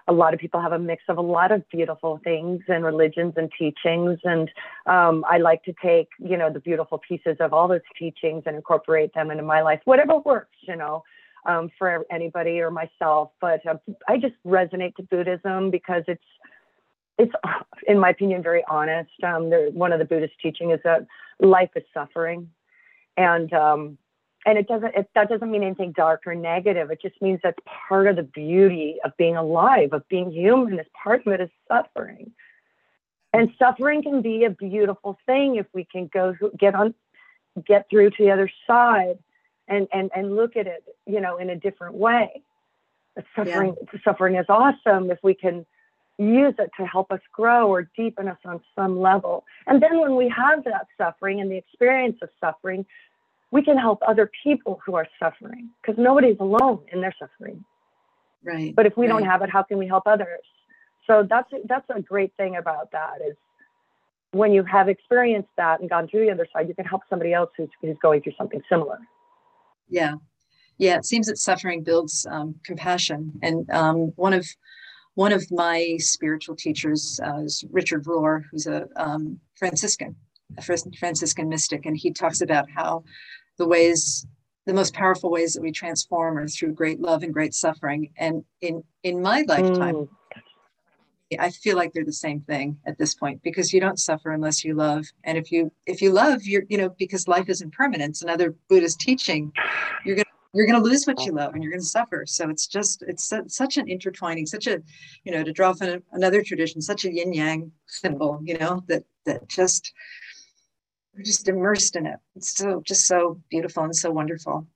a 0.08 0.14
lot 0.14 0.34
of 0.34 0.39
people 0.39 0.62
have 0.62 0.72
a 0.72 0.80
mix 0.80 1.04
of 1.10 1.18
a 1.18 1.22
lot 1.22 1.52
of 1.52 1.68
beautiful 1.70 2.20
things 2.24 2.62
and 2.68 2.84
religions 2.84 3.34
and 3.38 3.52
teachings. 3.58 4.20
And 4.24 4.49
um, 4.86 5.24
I 5.30 5.38
like 5.38 5.64
to 5.64 5.74
take, 5.82 6.10
you 6.20 6.38
know, 6.38 6.52
the 6.52 6.60
beautiful 6.60 6.97
pieces 6.97 7.38
of 7.39 7.54
all 7.54 7.68
those 7.68 7.82
teachings 7.97 8.43
and 8.45 8.56
incorporate 8.56 9.14
them 9.14 9.32
into 9.32 9.43
my 9.43 9.62
life, 9.62 9.82
whatever 9.86 10.18
works, 10.18 10.58
you 10.62 10.76
know, 10.76 11.04
um, 11.45 11.70
for 11.78 12.06
anybody 12.12 12.60
or 12.60 12.72
myself. 12.72 13.32
But 13.39 13.66
uh, 13.66 13.78
I 14.08 14.18
just 14.18 14.36
resonate 14.45 14.95
to 14.95 15.04
Buddhism 15.04 15.72
because 15.72 16.04
it's, 16.08 16.24
it's, 17.18 17.34
in 17.88 17.99
my 17.99 18.10
opinion, 18.10 18.41
very 18.41 18.64
honest. 18.70 19.12
Um, 19.24 19.52
one 19.74 19.93
of 19.93 19.99
the 19.99 20.06
Buddhist 20.06 20.34
teaching 20.41 20.72
is 20.72 20.80
that 20.84 21.06
life 21.39 21.70
is 21.76 21.84
suffering. 21.93 22.49
And 23.18 23.54
um, 23.54 23.97
and 24.45 24.57
it 24.57 24.67
doesn't 24.67 24.95
it, 24.95 25.09
that 25.15 25.29
doesn't 25.29 25.51
mean 25.51 25.63
anything 25.63 25.91
dark 25.91 26.23
or 26.25 26.35
negative. 26.35 26.91
It 26.91 27.01
just 27.01 27.21
means 27.21 27.39
that's 27.43 27.59
part 27.87 28.07
of 28.07 28.15
the 28.15 28.23
beauty 28.23 28.97
of 29.03 29.15
being 29.17 29.35
alive 29.35 29.93
of 29.93 30.07
being 30.07 30.31
human. 30.31 30.79
Is 30.79 30.87
part 31.03 31.25
of 31.25 31.33
it 31.33 31.41
is 31.41 31.49
suffering. 31.67 32.31
And 33.33 33.49
suffering 33.57 34.03
can 34.03 34.21
be 34.21 34.43
a 34.43 34.49
beautiful 34.49 35.17
thing 35.25 35.55
if 35.55 35.67
we 35.73 35.85
can 35.85 36.09
go 36.13 36.35
get 36.57 36.75
on 36.75 36.93
get 37.65 37.89
through 37.89 38.09
to 38.11 38.23
the 38.23 38.31
other 38.31 38.49
side 38.65 39.19
and 39.67 39.87
and 39.93 40.09
and 40.15 40.35
look 40.35 40.55
at 40.55 40.67
it 40.67 40.83
you 41.05 41.21
know 41.21 41.37
in 41.37 41.49
a 41.49 41.55
different 41.55 41.95
way. 41.95 42.41
Suffering 43.35 43.75
yeah. 43.93 43.99
suffering 44.03 44.35
is 44.35 44.45
awesome 44.49 45.11
if 45.11 45.19
we 45.21 45.35
can 45.35 45.65
use 46.17 46.53
it 46.59 46.69
to 46.77 46.85
help 46.85 47.11
us 47.11 47.19
grow 47.31 47.67
or 47.67 47.89
deepen 47.97 48.27
us 48.27 48.37
on 48.45 48.61
some 48.75 48.99
level. 48.99 49.43
And 49.67 49.81
then 49.81 49.99
when 49.99 50.15
we 50.15 50.29
have 50.29 50.63
that 50.65 50.87
suffering 50.97 51.41
and 51.41 51.51
the 51.51 51.57
experience 51.57 52.17
of 52.21 52.29
suffering 52.39 52.85
we 53.52 53.62
can 53.62 53.78
help 53.78 53.99
other 54.08 54.32
people 54.43 54.80
who 54.86 54.95
are 54.95 55.08
suffering 55.20 55.70
because 55.82 56.02
nobody's 56.02 56.38
alone 56.39 56.82
in 56.91 57.02
their 57.02 57.14
suffering. 57.20 57.64
Right. 58.43 58.74
But 58.76 58.86
if 58.86 58.97
we 58.97 59.06
right. 59.06 59.20
don't 59.20 59.30
have 59.30 59.41
it, 59.41 59.49
how 59.49 59.64
can 59.64 59.78
we 59.78 59.88
help 59.88 60.04
others? 60.08 60.41
So 61.06 61.28
that's 61.30 61.49
that's 61.68 61.86
a 61.95 62.02
great 62.02 62.34
thing 62.38 62.56
about 62.56 62.91
that 62.91 63.18
is 63.28 63.36
when 64.32 64.54
you 64.54 64.64
have 64.64 64.88
experienced 64.88 65.49
that 65.58 65.82
and 65.82 65.89
gone 65.89 66.08
through 66.08 66.26
the 66.26 66.32
other 66.32 66.47
side, 66.54 66.68
you 66.68 66.74
can 66.74 66.86
help 66.86 67.02
somebody 67.10 67.34
else 67.34 67.49
who's 67.58 67.70
who's 67.82 67.97
going 68.02 68.22
through 68.22 68.34
something 68.38 68.62
similar. 68.70 68.99
Yeah, 69.89 70.16
yeah. 70.78 70.95
It 70.95 71.06
seems 71.06 71.28
that 71.28 71.38
suffering 71.38 71.84
builds 71.84 72.26
um, 72.30 72.56
compassion, 72.64 73.34
and 73.41 73.70
um, 73.72 74.14
one 74.16 74.34
of 74.34 74.47
one 75.16 75.34
of 75.34 75.52
my 75.52 75.97
spiritual 75.99 76.56
teachers 76.56 77.20
uh, 77.26 77.39
is 77.39 77.66
Richard 77.70 78.06
Rohr, 78.06 78.43
who's 78.49 78.68
a 78.68 78.88
um, 78.95 79.39
Franciscan, 79.56 80.16
a 80.58 80.62
Franciscan 80.62 81.49
mystic, 81.49 81.86
and 81.86 81.97
he 81.97 82.12
talks 82.12 82.41
about 82.41 82.70
how 82.74 83.04
the 83.58 83.68
ways 83.68 84.26
the 84.68 84.74
most 84.74 84.93
powerful 84.93 85.32
ways 85.32 85.54
that 85.54 85.62
we 85.62 85.72
transform 85.72 86.38
are 86.38 86.47
through 86.47 86.74
great 86.74 86.99
love 86.99 87.24
and 87.24 87.34
great 87.34 87.54
suffering. 87.54 88.12
And 88.18 88.43
in 88.62 88.84
in 89.04 89.22
my 89.22 89.43
lifetime 89.47 89.95
mm. 89.95 90.10
i 91.39 91.49
feel 91.49 91.76
like 91.76 91.91
they're 91.91 92.06
the 92.06 92.14
same 92.14 92.41
thing 92.41 92.78
at 92.86 92.97
this 92.99 93.16
point 93.16 93.41
because 93.41 93.74
you 93.74 93.80
don't 93.80 93.99
suffer 93.99 94.32
unless 94.32 94.64
you 94.64 94.74
love. 94.76 95.06
And 95.24 95.38
if 95.38 95.52
you 95.52 95.72
if 95.86 96.02
you 96.02 96.12
love 96.12 96.43
you're 96.43 96.64
you 96.70 96.78
know 96.78 96.89
because 96.99 97.28
life 97.28 97.49
is 97.49 97.62
impermanence 97.62 98.22
another 98.22 98.56
buddhist 98.70 98.99
teaching 98.99 99.52
you're 100.06 100.16
gonna 100.16 100.26
you're 100.54 100.66
going 100.66 100.82
to 100.82 100.89
lose 100.89 101.06
what 101.06 101.26
you 101.26 101.32
love 101.32 101.54
and 101.54 101.64
you're 101.64 101.72
going 101.72 101.82
to 101.82 101.86
suffer. 101.88 102.26
So 102.28 102.49
it's 102.49 102.68
just 102.68 103.04
it's 103.08 103.32
such 103.47 103.78
an 103.78 103.88
intertwining 103.88 104.45
such 104.45 104.68
a 104.68 104.82
you 105.24 105.32
know 105.32 105.43
to 105.43 105.52
draw 105.52 105.74
from 105.74 106.04
another 106.12 106.43
tradition 106.43 106.82
such 106.82 107.06
a 107.06 107.14
yin 107.14 107.34
yang 107.34 107.72
symbol 107.88 108.39
you 108.43 108.58
know 108.58 108.84
that 108.88 109.04
that 109.26 109.47
just 109.47 109.93
we're 111.16 111.24
just 111.24 111.47
immersed 111.47 111.95
in 111.95 112.05
it. 112.05 112.20
It's 112.36 112.55
so 112.55 112.82
just 112.86 113.05
so 113.05 113.41
beautiful 113.49 113.84
and 113.84 113.95
so 113.95 114.12
wonderful. 114.12 114.68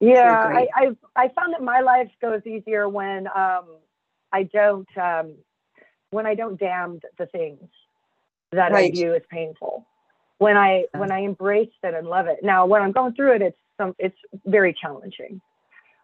Yeah, 0.00 0.44
I, 0.46 0.68
I 0.74 0.96
I 1.16 1.28
found 1.28 1.54
that 1.54 1.62
my 1.62 1.80
life 1.80 2.10
goes 2.22 2.42
easier 2.46 2.88
when 2.88 3.26
um, 3.28 3.78
I 4.32 4.44
don't 4.44 4.88
um, 4.96 5.34
when 6.10 6.24
I 6.26 6.34
don't 6.34 6.58
damn 6.58 7.00
the 7.18 7.26
things 7.26 7.68
that 8.52 8.72
right. 8.72 8.92
I 8.92 8.94
view 8.94 9.14
as 9.14 9.22
painful. 9.30 9.86
When 10.38 10.56
I 10.56 10.84
yeah. 10.92 11.00
when 11.00 11.10
I 11.10 11.20
embrace 11.20 11.72
it 11.82 11.94
and 11.94 12.06
love 12.06 12.26
it. 12.28 12.38
Now, 12.42 12.66
when 12.66 12.80
I'm 12.82 12.92
going 12.92 13.14
through 13.14 13.36
it, 13.36 13.42
it's 13.42 13.58
some 13.76 13.94
it's 13.98 14.16
very 14.46 14.72
challenging. 14.72 15.40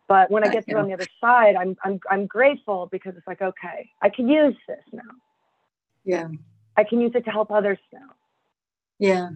But 0.08 0.30
when 0.30 0.44
I 0.44 0.48
get 0.48 0.66
through 0.66 0.80
on 0.80 0.88
the 0.88 0.94
other 0.94 1.06
side, 1.20 1.54
I'm 1.54 1.76
I'm 1.84 2.00
I'm 2.10 2.26
grateful 2.26 2.88
because 2.90 3.14
it's 3.16 3.26
like 3.28 3.42
okay, 3.42 3.90
I 4.02 4.08
can 4.08 4.28
use 4.28 4.56
this 4.66 4.82
now. 4.92 5.02
Yeah. 6.04 6.28
I 6.76 6.84
can 6.84 7.00
use 7.00 7.12
it 7.14 7.24
to 7.24 7.30
help 7.30 7.50
others 7.50 7.78
now. 7.92 8.10
Yeah. 8.98 9.28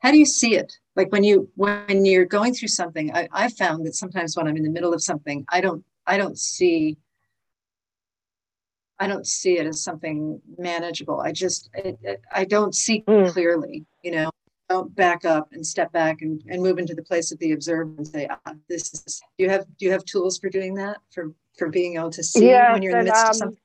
How 0.00 0.10
do 0.10 0.18
you 0.18 0.26
see 0.26 0.54
it? 0.54 0.72
Like 0.96 1.10
when 1.10 1.24
you 1.24 1.50
when 1.56 2.04
you're 2.04 2.26
going 2.26 2.54
through 2.54 2.68
something, 2.68 3.14
I, 3.14 3.28
I 3.32 3.48
found 3.48 3.86
that 3.86 3.94
sometimes 3.94 4.36
when 4.36 4.46
I'm 4.46 4.56
in 4.56 4.62
the 4.62 4.70
middle 4.70 4.92
of 4.92 5.02
something, 5.02 5.44
I 5.48 5.60
don't 5.60 5.84
I 6.06 6.18
don't 6.18 6.38
see 6.38 6.98
I 8.98 9.08
don't 9.08 9.26
see 9.26 9.58
it 9.58 9.66
as 9.66 9.82
something 9.82 10.40
manageable. 10.58 11.20
I 11.20 11.32
just 11.32 11.70
it, 11.74 11.98
it, 12.02 12.22
I 12.32 12.44
don't 12.44 12.74
see 12.74 13.02
mm. 13.08 13.32
clearly, 13.32 13.86
you 14.02 14.12
know. 14.12 14.30
Don't 14.70 14.94
back 14.96 15.26
up 15.26 15.48
and 15.52 15.64
step 15.66 15.92
back 15.92 16.22
and, 16.22 16.42
and 16.48 16.62
move 16.62 16.78
into 16.78 16.94
the 16.94 17.02
place 17.02 17.30
of 17.30 17.38
the 17.38 17.52
observer 17.52 17.92
and 17.98 18.08
say, 18.08 18.26
ah, 18.30 18.54
this 18.66 18.94
is. 18.94 19.20
Do 19.36 19.44
you 19.44 19.50
have 19.50 19.66
do 19.78 19.84
you 19.84 19.92
have 19.92 20.04
tools 20.06 20.38
for 20.38 20.48
doing 20.48 20.74
that 20.76 20.98
for 21.10 21.32
for 21.58 21.68
being 21.68 21.96
able 21.96 22.10
to 22.10 22.22
see 22.22 22.46
yes, 22.46 22.72
when 22.72 22.82
you're 22.82 22.98
in 22.98 23.04
the 23.04 23.10
midst 23.10 23.24
um, 23.24 23.30
of 23.30 23.36
something? 23.36 23.63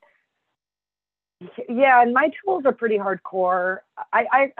Yeah, 1.68 2.02
and 2.02 2.12
my 2.12 2.30
tools 2.44 2.64
are 2.66 2.72
pretty 2.72 2.98
hardcore. 2.98 3.78
I, 4.12 4.26
I 4.32 4.52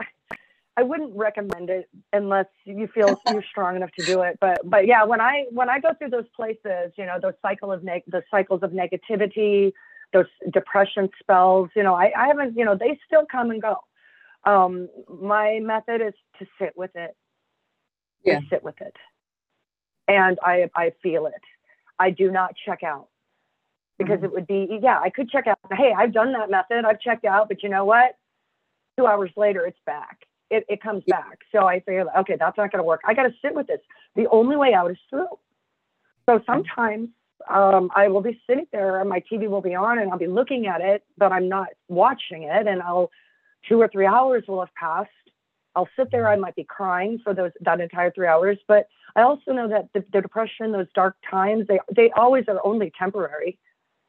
I 0.77 0.83
wouldn't 0.83 1.15
recommend 1.15 1.69
it 1.69 1.89
unless 2.13 2.47
you 2.65 2.87
feel 2.87 3.21
you're 3.31 3.43
strong 3.49 3.75
enough 3.75 3.91
to 3.97 4.05
do 4.05 4.21
it. 4.21 4.37
But 4.39 4.61
but 4.63 4.87
yeah, 4.87 5.03
when 5.03 5.21
I 5.21 5.45
when 5.51 5.69
I 5.69 5.79
go 5.79 5.93
through 5.93 6.09
those 6.09 6.27
places, 6.35 6.93
you 6.97 7.05
know, 7.05 7.19
those 7.21 7.33
cycle 7.41 7.71
of 7.71 7.83
neg- 7.83 8.03
the 8.07 8.23
cycles 8.31 8.63
of 8.63 8.71
negativity, 8.71 9.73
those 10.13 10.25
depression 10.51 11.09
spells, 11.19 11.69
you 11.75 11.83
know, 11.83 11.93
I, 11.93 12.11
I 12.17 12.27
haven't, 12.27 12.57
you 12.57 12.65
know, 12.65 12.75
they 12.75 12.99
still 13.05 13.25
come 13.29 13.51
and 13.51 13.61
go. 13.61 13.77
Um, 14.43 14.89
my 15.07 15.59
method 15.61 16.01
is 16.01 16.13
to 16.39 16.47
sit 16.59 16.75
with 16.75 16.95
it. 16.95 17.15
Yeah. 18.23 18.39
sit 18.49 18.63
with 18.63 18.79
it. 18.81 18.95
And 20.07 20.39
I 20.43 20.69
I 20.75 20.93
feel 21.03 21.27
it. 21.27 21.41
I 21.99 22.09
do 22.09 22.31
not 22.31 22.55
check 22.65 22.81
out 22.81 23.09
because 24.01 24.17
mm-hmm. 24.17 24.25
it 24.25 24.33
would 24.33 24.47
be 24.47 24.79
yeah 24.81 24.99
i 24.99 25.09
could 25.09 25.29
check 25.29 25.47
out 25.47 25.57
hey 25.73 25.93
i've 25.97 26.13
done 26.13 26.31
that 26.33 26.49
method 26.49 26.85
i've 26.85 26.99
checked 26.99 27.25
out 27.25 27.47
but 27.47 27.63
you 27.63 27.69
know 27.69 27.85
what? 27.85 28.17
Two 28.97 29.07
hours 29.07 29.31
later 29.37 29.65
it's 29.65 29.79
back. 29.85 30.25
It, 30.49 30.65
it 30.67 30.81
comes 30.81 31.03
yeah. 31.05 31.21
back. 31.21 31.39
So 31.51 31.65
i 31.65 31.79
figure 31.79 32.05
okay 32.19 32.35
that's 32.39 32.57
not 32.57 32.71
going 32.71 32.79
to 32.79 32.83
work. 32.83 33.01
I 33.05 33.13
got 33.13 33.23
to 33.23 33.33
sit 33.41 33.53
with 33.55 33.67
this. 33.67 33.79
The 34.15 34.27
only 34.29 34.55
way 34.55 34.73
out 34.73 34.91
is 34.91 34.97
through. 35.09 35.37
So 36.27 36.41
sometimes 36.45 37.09
um, 37.49 37.89
i 37.95 38.07
will 38.07 38.21
be 38.21 38.39
sitting 38.47 38.67
there 38.71 38.99
and 38.99 39.09
my 39.09 39.23
tv 39.31 39.49
will 39.49 39.61
be 39.61 39.73
on 39.73 39.97
and 39.97 40.11
i'll 40.11 40.17
be 40.19 40.27
looking 40.27 40.67
at 40.67 40.79
it 40.79 41.03
but 41.17 41.31
i'm 41.31 41.49
not 41.49 41.69
watching 41.87 42.43
it. 42.43 42.67
And 42.67 42.81
i'll 42.81 43.09
two 43.67 43.81
or 43.81 43.87
three 43.87 44.05
hours 44.05 44.43
will 44.47 44.59
have 44.59 44.73
passed. 44.75 45.09
I'll 45.75 45.89
sit 45.97 46.11
there. 46.11 46.27
I 46.27 46.35
might 46.35 46.55
be 46.55 46.65
crying 46.65 47.19
for 47.23 47.33
those 47.33 47.51
that 47.61 47.79
entire 47.79 48.11
three 48.11 48.27
hours, 48.27 48.57
but 48.67 48.87
I 49.15 49.21
also 49.21 49.51
know 49.51 49.67
that 49.67 49.89
the, 49.93 50.03
the 50.13 50.21
depression, 50.21 50.71
those 50.71 50.87
dark 50.93 51.15
times, 51.29 51.67
they 51.67 51.79
they 51.95 52.11
always 52.11 52.45
are 52.47 52.59
only 52.63 52.91
temporary. 52.97 53.57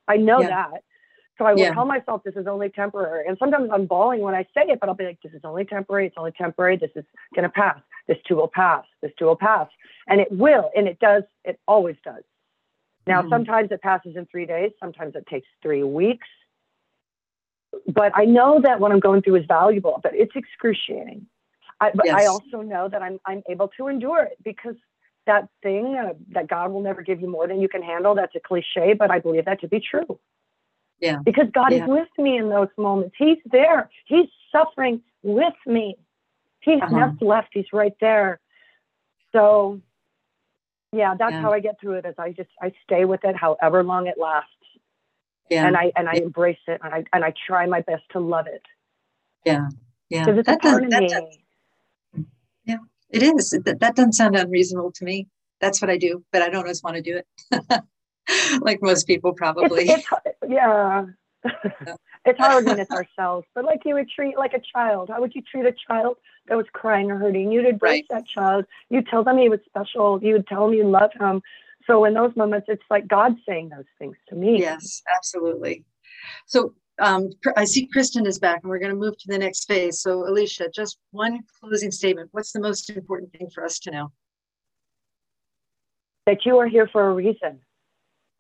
I 0.09 0.17
know 0.17 0.41
yeah. 0.41 0.49
that. 0.49 0.83
So 1.39 1.47
I 1.47 1.53
will 1.53 1.61
yeah. 1.61 1.75
tell 1.75 1.87
myself 1.87 2.23
this 2.25 2.37
is 2.37 2.47
only 2.47 2.69
temporary. 2.69 3.27
And 3.27 3.37
sometimes 3.39 3.71
I'm 3.73 3.87
bawling 3.87 4.21
when 4.21 4.35
I 4.35 4.45
say 4.55 4.65
it, 4.69 4.79
but 4.81 4.89
I'll 4.89 4.95
be 4.95 5.05
like, 5.05 5.19
this 5.23 5.33
is 5.33 5.41
only 5.45 5.65
temporary. 5.65 6.07
It's 6.07 6.17
only 6.19 6.33
temporary. 6.33 6.77
This 6.77 6.91
is 6.95 7.05
going 7.35 7.45
to 7.45 7.49
pass. 7.49 7.81
This 8.07 8.19
too 8.29 8.37
will 8.37 8.49
pass. 8.49 8.85
This 9.01 9.13
too 9.19 9.27
will 9.27 9.37
pass. 9.37 9.69
And 10.09 10.21
it 10.21 10.31
will. 10.31 10.71
And 10.77 10.87
it 10.87 10.99
does. 11.01 11.23
It 11.45 11.59
always 11.67 11.97
does. 12.05 12.23
Now, 13.07 13.23
mm 13.23 13.31
sometimes 13.31 13.73
it 13.73 13.83
passes 13.83 14.15
in 14.15 14.27
three 14.27 14.47
days. 14.47 14.71
Sometimes 14.79 15.17
it 15.17 15.27
takes 15.27 15.49
three 15.63 15.83
weeks. 15.83 16.29
But 17.89 18.13
I 18.15 18.27
know 18.27 18.61
that 18.63 18.79
what 18.79 18.93
I'm 18.93 19.01
going 19.01 19.23
through 19.23 19.37
is 19.37 19.47
valuable, 19.47 19.99
but 20.03 20.13
it's 20.15 20.37
excruciating. 20.37 21.27
I, 21.81 21.91
but 21.95 22.07
yes. 22.07 22.21
I 22.21 22.27
also 22.27 22.61
know 22.61 22.89
that 22.89 23.03
I'm, 23.03 23.19
I'm 23.27 23.43
able 23.49 23.69
to 23.79 23.89
endure 23.89 24.23
it 24.23 24.39
because 24.45 24.77
that 25.27 25.49
thing 25.63 25.97
uh, 25.97 26.15
that 26.31 26.49
God 26.49 26.73
will 26.73 26.83
never 26.83 27.03
give 27.03 27.21
you 27.21 27.29
more 27.29 27.47
than 27.47 27.61
you 27.61 27.69
can 27.69 27.83
handle. 27.83 28.15
That's 28.15 28.35
a 28.35 28.41
cliche, 28.41 28.95
but 28.95 29.11
I 29.11 29.19
believe 29.19 29.45
that 29.45 29.61
to 29.61 29.69
be 29.69 29.81
true. 29.81 30.19
Yeah. 31.01 31.19
Because 31.25 31.49
God 31.53 31.73
yeah. 31.73 31.83
is 31.83 31.89
with 31.89 32.09
me 32.19 32.37
in 32.39 32.49
those 32.49 32.69
moments. 32.77 33.17
He's 33.19 33.39
there. 33.51 33.91
He's 34.07 34.29
suffering 34.51 35.03
with 35.23 35.55
me. 35.67 35.97
He's 36.61 36.81
uh-huh. 36.81 36.97
never 36.97 37.17
left. 37.21 37.49
He's 37.53 37.67
right 37.73 37.95
there. 38.01 38.41
So, 39.33 39.81
yeah, 40.93 41.15
that's 41.19 41.33
yeah. 41.33 41.41
how 41.41 41.53
I 41.53 41.61
get 41.61 41.81
through 41.81 41.95
it. 41.95 42.07
Is 42.07 42.15
I 42.19 42.31
just 42.31 42.51
I 42.61 42.73
stay 42.85 43.05
with 43.05 43.25
it, 43.25 43.35
however 43.35 43.83
long 43.83 44.07
it 44.07 44.17
lasts. 44.19 44.51
Yeah. 45.51 45.67
And 45.67 45.77
I 45.77 45.93
and 45.97 46.09
I 46.09 46.15
yeah. 46.15 46.23
embrace 46.23 46.59
it 46.69 46.81
and 46.85 46.95
I 46.95 47.05
and 47.13 47.25
I 47.25 47.35
try 47.47 47.67
my 47.67 47.81
best 47.81 48.05
to 48.13 48.21
love 48.21 48.47
it. 48.47 48.63
Yeah. 49.45 49.69
Yeah. 50.09 50.25
Because 50.25 50.39
it's 50.39 50.47
that 50.47 50.59
a 50.59 50.69
part 50.69 50.83
does, 50.85 50.95
of 50.95 51.01
me. 51.01 51.09
Does, 51.09 51.39
it 53.13 53.23
is. 53.23 53.51
That, 53.51 53.81
that 53.81 53.97
doesn't 53.97 54.15
sound 54.15 54.37
unreasonable 54.37 54.93
to 54.93 55.05
me. 55.05 55.29
That's 55.61 55.81
what 55.81 55.91
I 55.91 55.97
do, 55.97 56.25
but 56.33 56.43
I 56.43 56.49
don't 56.49 56.63
always 56.63 56.83
want 56.83 56.97
to 56.97 57.03
do 57.03 57.19
it. 57.19 57.83
like 58.61 58.83
most 58.83 59.07
people 59.07 59.33
probably. 59.33 59.89
It's, 59.89 60.07
it's, 60.27 60.39
yeah. 60.49 61.07
it's 62.25 62.39
hard 62.39 62.65
when 62.65 62.79
it's 62.79 62.91
ourselves, 62.91 63.47
but 63.55 63.65
like 63.65 63.83
you 63.85 63.95
would 63.95 64.09
treat 64.09 64.37
like 64.37 64.55
a 64.55 64.61
child. 64.61 65.11
How 65.11 65.21
would 65.21 65.35
you 65.35 65.43
treat 65.43 65.67
a 65.67 65.75
child 65.87 66.17
that 66.47 66.57
was 66.57 66.67
crying 66.73 67.11
or 67.11 67.19
hurting? 67.19 67.53
You'd 67.53 67.67
embrace 67.67 68.05
right. 68.11 68.19
that 68.19 68.27
child. 68.27 68.65
You'd 68.91 69.07
tell 69.09 69.25
them 69.25 69.39
he 69.39 69.49
was 69.49 69.61
special. 69.67 70.23
You 70.23 70.35
would 70.35 70.47
tell 70.47 70.67
them 70.67 70.75
you 70.75 70.85
love 70.85 71.11
him. 71.19 71.43
So 71.87 72.05
in 72.05 72.15
those 72.15 72.35
moments, 72.37 72.67
it's 72.69 72.83
like 72.91 73.09
God 73.09 73.37
saying 73.47 73.71
those 73.71 73.85
things 73.99 74.17
to 74.29 74.37
me. 74.37 74.61
Yes, 74.61 75.03
absolutely. 75.17 75.85
So 76.47 76.75
um, 77.03 77.31
I 77.57 77.65
see 77.65 77.87
Kristen 77.87 78.27
is 78.27 78.39
back, 78.39 78.61
and 78.63 78.71
we're 78.71 78.79
going 78.79 78.93
to 78.93 78.99
move 78.99 79.19
to 79.19 79.29
the 79.29 79.39
next 79.39 79.67
phase. 79.67 80.01
So 80.01 80.27
Alicia, 80.29 80.71
just 80.75 80.99
one 81.11 81.41
closing 81.61 81.91
statement. 81.91 82.31
What's 82.33 82.53
the 82.53 82.61
most 82.61 82.89
important 82.91 83.33
thing 83.33 83.51
for 83.55 83.65
us 83.65 83.79
to 83.81 83.91
know? 83.91 84.13
That 86.27 86.47
you 86.47 86.59
are 86.59 86.69
here 86.69 86.89
for 86.89 87.09
a 87.09 87.13
reason, 87.13 87.61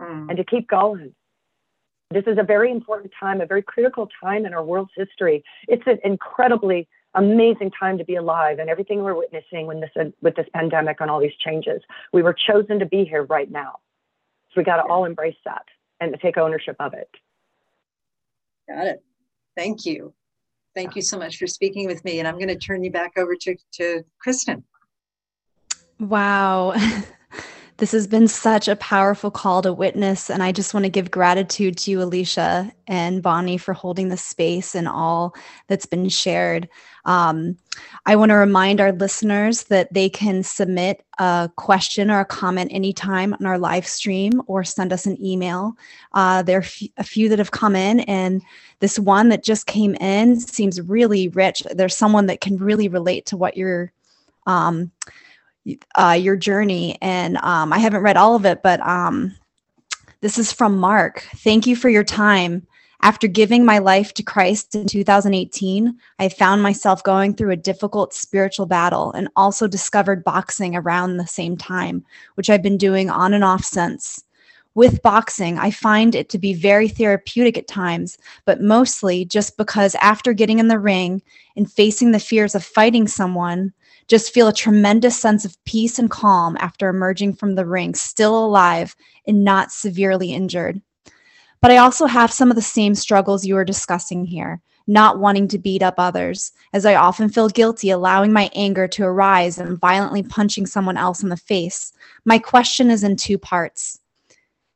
mm. 0.00 0.28
and 0.28 0.36
to 0.36 0.44
keep 0.44 0.68
going 0.68 1.14
this 2.12 2.24
is 2.26 2.38
a 2.38 2.42
very 2.42 2.70
important 2.70 3.12
time, 3.18 3.40
a 3.40 3.46
very 3.46 3.62
critical 3.62 4.08
time 4.22 4.44
in 4.46 4.54
our 4.54 4.62
world's 4.62 4.92
history. 4.96 5.42
It's 5.68 5.86
an 5.86 5.98
incredibly 6.04 6.88
amazing 7.14 7.70
time 7.78 7.98
to 7.98 8.04
be 8.04 8.16
alive 8.16 8.58
and 8.58 8.70
everything 8.70 9.02
we're 9.02 9.16
witnessing 9.16 9.66
when 9.66 9.80
this, 9.80 9.90
with 10.20 10.36
this 10.36 10.46
pandemic 10.54 10.98
and 11.00 11.10
all 11.10 11.20
these 11.20 11.36
changes. 11.38 11.82
We 12.12 12.22
were 12.22 12.34
chosen 12.34 12.78
to 12.78 12.86
be 12.86 13.04
here 13.04 13.24
right 13.24 13.50
now. 13.50 13.78
So 14.50 14.60
we 14.60 14.64
got 14.64 14.76
to 14.76 14.88
all 14.88 15.04
embrace 15.04 15.36
that 15.44 15.64
and 16.00 16.12
to 16.12 16.18
take 16.18 16.36
ownership 16.36 16.76
of 16.80 16.94
it. 16.94 17.08
Got 18.68 18.86
it. 18.86 19.02
Thank 19.56 19.84
you. 19.84 20.14
Thank 20.74 20.96
you 20.96 21.02
so 21.02 21.18
much 21.18 21.36
for 21.36 21.46
speaking 21.46 21.86
with 21.86 22.04
me. 22.04 22.18
And 22.18 22.26
I'm 22.26 22.36
going 22.36 22.48
to 22.48 22.56
turn 22.56 22.82
you 22.82 22.90
back 22.90 23.12
over 23.16 23.36
to, 23.36 23.56
to 23.74 24.02
Kristen. 24.20 24.64
Wow. 25.98 26.74
This 27.82 27.90
has 27.90 28.06
been 28.06 28.28
such 28.28 28.68
a 28.68 28.76
powerful 28.76 29.32
call 29.32 29.60
to 29.62 29.72
witness. 29.72 30.30
And 30.30 30.40
I 30.40 30.52
just 30.52 30.72
want 30.72 30.84
to 30.84 30.88
give 30.88 31.10
gratitude 31.10 31.76
to 31.78 31.90
you, 31.90 32.00
Alicia 32.00 32.72
and 32.86 33.20
Bonnie, 33.20 33.58
for 33.58 33.72
holding 33.74 34.08
the 34.08 34.16
space 34.16 34.76
and 34.76 34.86
all 34.86 35.34
that's 35.66 35.84
been 35.84 36.08
shared. 36.08 36.68
Um, 37.06 37.58
I 38.06 38.14
want 38.14 38.30
to 38.30 38.36
remind 38.36 38.80
our 38.80 38.92
listeners 38.92 39.64
that 39.64 39.92
they 39.92 40.08
can 40.08 40.44
submit 40.44 41.04
a 41.18 41.50
question 41.56 42.08
or 42.08 42.20
a 42.20 42.24
comment 42.24 42.70
anytime 42.72 43.34
on 43.34 43.46
our 43.46 43.58
live 43.58 43.88
stream 43.88 44.42
or 44.46 44.62
send 44.62 44.92
us 44.92 45.04
an 45.04 45.20
email. 45.20 45.72
Uh, 46.12 46.40
there 46.40 46.58
are 46.58 46.62
f- 46.62 46.84
a 46.98 47.02
few 47.02 47.28
that 47.30 47.40
have 47.40 47.50
come 47.50 47.74
in, 47.74 47.98
and 48.02 48.42
this 48.78 48.96
one 48.96 49.28
that 49.30 49.42
just 49.42 49.66
came 49.66 49.96
in 49.96 50.38
seems 50.38 50.80
really 50.80 51.30
rich. 51.30 51.64
There's 51.74 51.96
someone 51.96 52.26
that 52.26 52.40
can 52.40 52.58
really 52.58 52.86
relate 52.86 53.26
to 53.26 53.36
what 53.36 53.56
you're. 53.56 53.90
Um, 54.46 54.92
uh, 55.96 56.18
your 56.18 56.36
journey. 56.36 56.98
And 57.00 57.36
um, 57.38 57.72
I 57.72 57.78
haven't 57.78 58.02
read 58.02 58.16
all 58.16 58.34
of 58.34 58.44
it, 58.44 58.62
but 58.62 58.80
um, 58.80 59.34
this 60.20 60.38
is 60.38 60.52
from 60.52 60.76
Mark. 60.78 61.26
Thank 61.36 61.66
you 61.66 61.76
for 61.76 61.88
your 61.88 62.04
time. 62.04 62.66
After 63.04 63.26
giving 63.26 63.64
my 63.64 63.78
life 63.78 64.14
to 64.14 64.22
Christ 64.22 64.76
in 64.76 64.86
2018, 64.86 65.98
I 66.20 66.28
found 66.28 66.62
myself 66.62 67.02
going 67.02 67.34
through 67.34 67.50
a 67.50 67.56
difficult 67.56 68.14
spiritual 68.14 68.66
battle 68.66 69.10
and 69.12 69.28
also 69.34 69.66
discovered 69.66 70.22
boxing 70.22 70.76
around 70.76 71.16
the 71.16 71.26
same 71.26 71.56
time, 71.56 72.04
which 72.36 72.48
I've 72.48 72.62
been 72.62 72.78
doing 72.78 73.10
on 73.10 73.34
and 73.34 73.42
off 73.42 73.64
since. 73.64 74.22
With 74.74 75.02
boxing, 75.02 75.58
I 75.58 75.72
find 75.72 76.14
it 76.14 76.28
to 76.30 76.38
be 76.38 76.54
very 76.54 76.88
therapeutic 76.88 77.58
at 77.58 77.66
times, 77.66 78.16
but 78.44 78.62
mostly 78.62 79.24
just 79.24 79.56
because 79.56 79.96
after 79.96 80.32
getting 80.32 80.60
in 80.60 80.68
the 80.68 80.78
ring 80.78 81.22
and 81.56 81.70
facing 81.70 82.12
the 82.12 82.20
fears 82.20 82.54
of 82.54 82.64
fighting 82.64 83.08
someone, 83.08 83.72
just 84.08 84.32
feel 84.32 84.48
a 84.48 84.52
tremendous 84.52 85.18
sense 85.18 85.44
of 85.44 85.62
peace 85.64 85.98
and 85.98 86.10
calm 86.10 86.56
after 86.60 86.88
emerging 86.88 87.34
from 87.34 87.54
the 87.54 87.66
ring, 87.66 87.94
still 87.94 88.44
alive 88.44 88.96
and 89.26 89.44
not 89.44 89.72
severely 89.72 90.32
injured. 90.32 90.80
But 91.60 91.70
I 91.70 91.76
also 91.76 92.06
have 92.06 92.32
some 92.32 92.50
of 92.50 92.56
the 92.56 92.62
same 92.62 92.94
struggles 92.94 93.46
you 93.46 93.56
are 93.56 93.64
discussing 93.64 94.24
here, 94.24 94.60
not 94.88 95.20
wanting 95.20 95.46
to 95.48 95.58
beat 95.58 95.82
up 95.82 95.94
others, 95.96 96.52
as 96.72 96.84
I 96.84 96.96
often 96.96 97.28
feel 97.28 97.48
guilty 97.48 97.90
allowing 97.90 98.32
my 98.32 98.50
anger 98.54 98.88
to 98.88 99.04
arise 99.04 99.58
and 99.58 99.78
violently 99.78 100.24
punching 100.24 100.66
someone 100.66 100.96
else 100.96 101.22
in 101.22 101.28
the 101.28 101.36
face. 101.36 101.92
My 102.24 102.38
question 102.38 102.90
is 102.90 103.04
in 103.04 103.16
two 103.16 103.38
parts. 103.38 104.00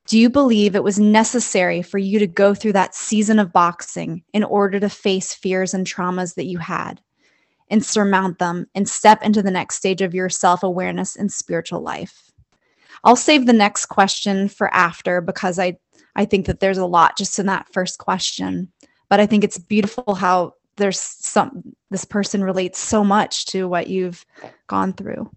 Do 0.07 0.17
you 0.17 0.31
believe 0.31 0.77
it 0.77 0.85
was 0.85 1.01
necessary 1.01 1.83
for 1.83 1.99
you 1.99 2.21
to 2.21 2.29
go 2.29 2.55
through 2.55 2.75
that 2.75 2.95
season 2.95 3.41
of 3.41 3.53
boxing 3.53 4.23
in 4.33 4.45
order 4.45 4.79
to 4.79 4.89
face 4.89 5.35
fears 5.35 5.75
and 5.75 5.85
traumas 5.85 6.37
that 6.37 6.47
you 6.47 6.59
had? 6.59 7.01
And 7.69 7.85
surmount 7.85 8.39
them 8.39 8.67
and 8.75 8.89
step 8.89 9.23
into 9.23 9.43
the 9.43 9.51
next 9.51 9.77
stage 9.77 10.03
of 10.03 10.15
your 10.15 10.29
self 10.29 10.63
awareness 10.63 11.17
and 11.17 11.33
spiritual 11.33 11.81
life. 11.81 12.31
I'll 13.05 13.17
save 13.17 13.47
the 13.47 13.53
next 13.53 13.87
question 13.87 14.49
for 14.49 14.73
after 14.75 15.21
because 15.21 15.59
I, 15.59 15.79
I 16.15 16.25
think 16.25 16.47
that 16.47 16.61
there's 16.61 16.79
a 16.79 16.87
lot 16.87 17.17
just 17.17 17.39
in 17.39 17.47
that 17.47 17.73
first 17.73 17.99
question. 17.99 18.73
But 19.09 19.21
I 19.21 19.27
think 19.27 19.45
it's 19.45 19.59
beautiful 19.59 20.15
how 20.15 20.55
there's 20.77 21.01
some 21.01 21.75
this 21.91 22.05
person 22.05 22.43
relates 22.43 22.79
so 22.79 23.05
much 23.05 23.47
to 23.47 23.69
what 23.69 23.87
you've 23.87 24.25
gone 24.67 24.93
through. 24.93 25.31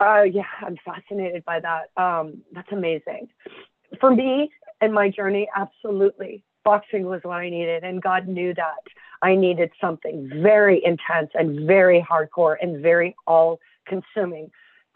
Uh, 0.00 0.22
yeah, 0.22 0.44
I'm 0.60 0.76
fascinated 0.84 1.44
by 1.44 1.60
that. 1.60 1.90
Um, 1.96 2.42
that's 2.52 2.70
amazing. 2.70 3.28
For 4.00 4.14
me 4.14 4.50
and 4.80 4.92
my 4.92 5.08
journey, 5.08 5.48
absolutely. 5.56 6.44
Boxing 6.64 7.06
was 7.06 7.20
what 7.24 7.38
I 7.38 7.50
needed, 7.50 7.82
and 7.82 8.02
God 8.02 8.28
knew 8.28 8.54
that. 8.54 8.82
I 9.22 9.34
needed 9.34 9.70
something 9.80 10.30
very 10.42 10.82
intense 10.84 11.30
and 11.34 11.66
very 11.66 12.04
hardcore 12.08 12.56
and 12.60 12.80
very 12.82 13.14
all 13.26 13.58
consuming 13.86 14.50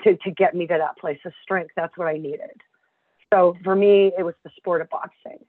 to, 0.04 0.16
to 0.18 0.30
get 0.30 0.54
me 0.54 0.66
to 0.66 0.76
that 0.78 0.96
place 0.98 1.18
of 1.24 1.32
strength. 1.42 1.72
That's 1.76 1.96
what 1.96 2.08
I 2.08 2.16
needed. 2.16 2.60
So 3.32 3.56
for 3.64 3.74
me, 3.74 4.12
it 4.16 4.22
was 4.22 4.34
the 4.44 4.50
sport 4.56 4.82
of 4.82 4.90
boxing. 4.90 5.44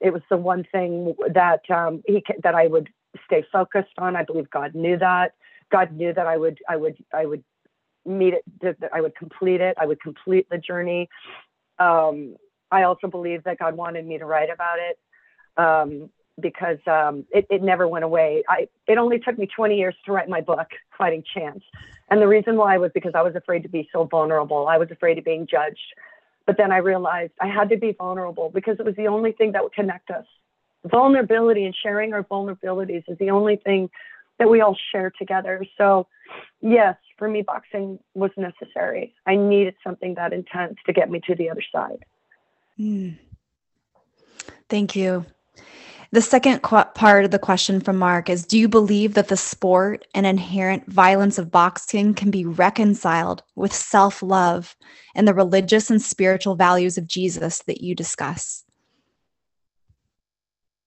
It 0.00 0.12
was 0.12 0.22
the 0.30 0.36
one 0.36 0.64
thing 0.72 1.14
that 1.34 1.68
um, 1.70 2.02
he 2.06 2.22
that 2.42 2.54
I 2.54 2.68
would 2.68 2.88
stay 3.26 3.44
focused 3.52 3.98
on. 3.98 4.16
I 4.16 4.24
believe 4.24 4.48
God 4.50 4.74
knew 4.74 4.96
that. 4.98 5.34
God 5.70 5.92
knew 5.92 6.14
that 6.14 6.26
I 6.26 6.36
would 6.36 6.58
I 6.68 6.76
would 6.76 6.96
I 7.12 7.26
would 7.26 7.44
meet 8.06 8.34
it. 8.34 8.44
That 8.62 8.76
I 8.94 9.00
would 9.00 9.14
complete 9.16 9.60
it. 9.60 9.76
I 9.78 9.86
would 9.86 10.00
complete 10.00 10.48
the 10.50 10.58
journey. 10.58 11.08
Um, 11.78 12.36
I 12.70 12.84
also 12.84 13.08
believe 13.08 13.44
that 13.44 13.58
God 13.58 13.76
wanted 13.76 14.06
me 14.06 14.18
to 14.18 14.24
write 14.24 14.50
about 14.50 14.78
it. 14.78 14.98
Um, 15.56 16.10
because 16.40 16.78
um, 16.86 17.24
it, 17.30 17.46
it 17.50 17.62
never 17.62 17.86
went 17.86 18.04
away. 18.04 18.42
I, 18.48 18.68
it 18.86 18.98
only 18.98 19.18
took 19.18 19.38
me 19.38 19.46
20 19.46 19.76
years 19.76 19.94
to 20.06 20.12
write 20.12 20.28
my 20.28 20.40
book, 20.40 20.68
Fighting 20.96 21.22
Chance. 21.34 21.62
And 22.08 22.20
the 22.20 22.26
reason 22.26 22.56
why 22.56 22.76
was 22.78 22.90
because 22.92 23.12
I 23.14 23.22
was 23.22 23.36
afraid 23.36 23.62
to 23.62 23.68
be 23.68 23.88
so 23.92 24.04
vulnerable. 24.04 24.66
I 24.68 24.78
was 24.78 24.90
afraid 24.90 25.18
of 25.18 25.24
being 25.24 25.46
judged. 25.46 25.78
But 26.46 26.56
then 26.56 26.72
I 26.72 26.78
realized 26.78 27.32
I 27.40 27.46
had 27.46 27.68
to 27.68 27.76
be 27.76 27.92
vulnerable 27.92 28.50
because 28.52 28.76
it 28.78 28.84
was 28.84 28.96
the 28.96 29.06
only 29.06 29.32
thing 29.32 29.52
that 29.52 29.62
would 29.62 29.72
connect 29.72 30.10
us. 30.10 30.24
Vulnerability 30.84 31.64
and 31.64 31.74
sharing 31.80 32.12
our 32.14 32.24
vulnerabilities 32.24 33.04
is 33.06 33.18
the 33.18 33.30
only 33.30 33.56
thing 33.56 33.90
that 34.38 34.48
we 34.48 34.60
all 34.62 34.76
share 34.90 35.12
together. 35.16 35.64
So, 35.76 36.06
yes, 36.60 36.96
for 37.18 37.28
me, 37.28 37.42
boxing 37.42 37.98
was 38.14 38.30
necessary. 38.36 39.14
I 39.26 39.36
needed 39.36 39.74
something 39.84 40.14
that 40.14 40.32
intense 40.32 40.76
to 40.86 40.92
get 40.92 41.10
me 41.10 41.20
to 41.26 41.34
the 41.34 41.50
other 41.50 41.62
side. 41.70 42.04
Mm. 42.78 43.18
Thank 44.68 44.96
you. 44.96 45.26
The 46.12 46.20
second 46.20 46.62
qu- 46.62 46.84
part 46.94 47.24
of 47.24 47.30
the 47.30 47.38
question 47.38 47.80
from 47.80 47.96
Mark 47.96 48.28
is 48.28 48.44
Do 48.44 48.58
you 48.58 48.68
believe 48.68 49.14
that 49.14 49.28
the 49.28 49.36
sport 49.36 50.06
and 50.12 50.26
inherent 50.26 50.90
violence 50.90 51.38
of 51.38 51.52
boxing 51.52 52.14
can 52.14 52.30
be 52.30 52.44
reconciled 52.44 53.44
with 53.54 53.72
self 53.72 54.22
love 54.22 54.76
and 55.14 55.28
the 55.28 55.34
religious 55.34 55.88
and 55.90 56.02
spiritual 56.02 56.56
values 56.56 56.98
of 56.98 57.06
Jesus 57.06 57.60
that 57.66 57.80
you 57.80 57.94
discuss? 57.94 58.64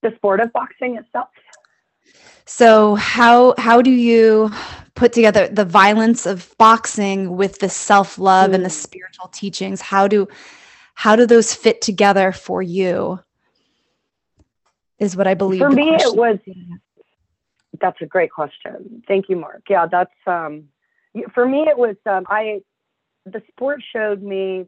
The 0.01 0.11
sport 0.17 0.41
of 0.41 0.51
boxing 0.51 0.97
itself. 0.97 1.30
So 2.45 2.95
how 2.95 3.55
how 3.57 3.82
do 3.82 3.91
you 3.91 4.51
put 4.95 5.13
together 5.13 5.47
the 5.47 5.65
violence 5.65 6.26
of 6.26 6.53
boxing 6.57 7.38
with 7.38 7.59
the 7.59 7.69
self-love 7.69 8.51
mm. 8.51 8.55
and 8.55 8.65
the 8.65 8.69
mm. 8.69 8.74
spiritual 8.74 9.30
teachings? 9.30 9.80
How 9.80 10.07
do 10.07 10.28
how 10.95 11.15
do 11.15 11.26
those 11.26 11.53
fit 11.55 11.82
together 11.82 12.34
for 12.34 12.61
you? 12.61 13.19
Is 15.04 15.16
what 15.16 15.28
I 15.28 15.34
believe. 15.34 15.60
For 15.60 15.70
me, 15.70 15.95
it 15.95 16.16
was. 16.16 16.39
That's 17.80 18.01
a 18.01 18.06
great 18.06 18.32
question. 18.32 19.04
Thank 19.08 19.30
you, 19.30 19.36
Mark. 19.36 19.64
Yeah, 19.70 19.88
that's 19.88 20.12
um, 20.26 20.66
for 21.34 21.47
me. 21.47 21.64
It 21.68 21.78
was 21.78 21.95
um, 22.06 22.26
I. 22.28 22.62
The 23.26 23.41
sport 23.51 23.82
showed 23.91 24.22
me 24.22 24.66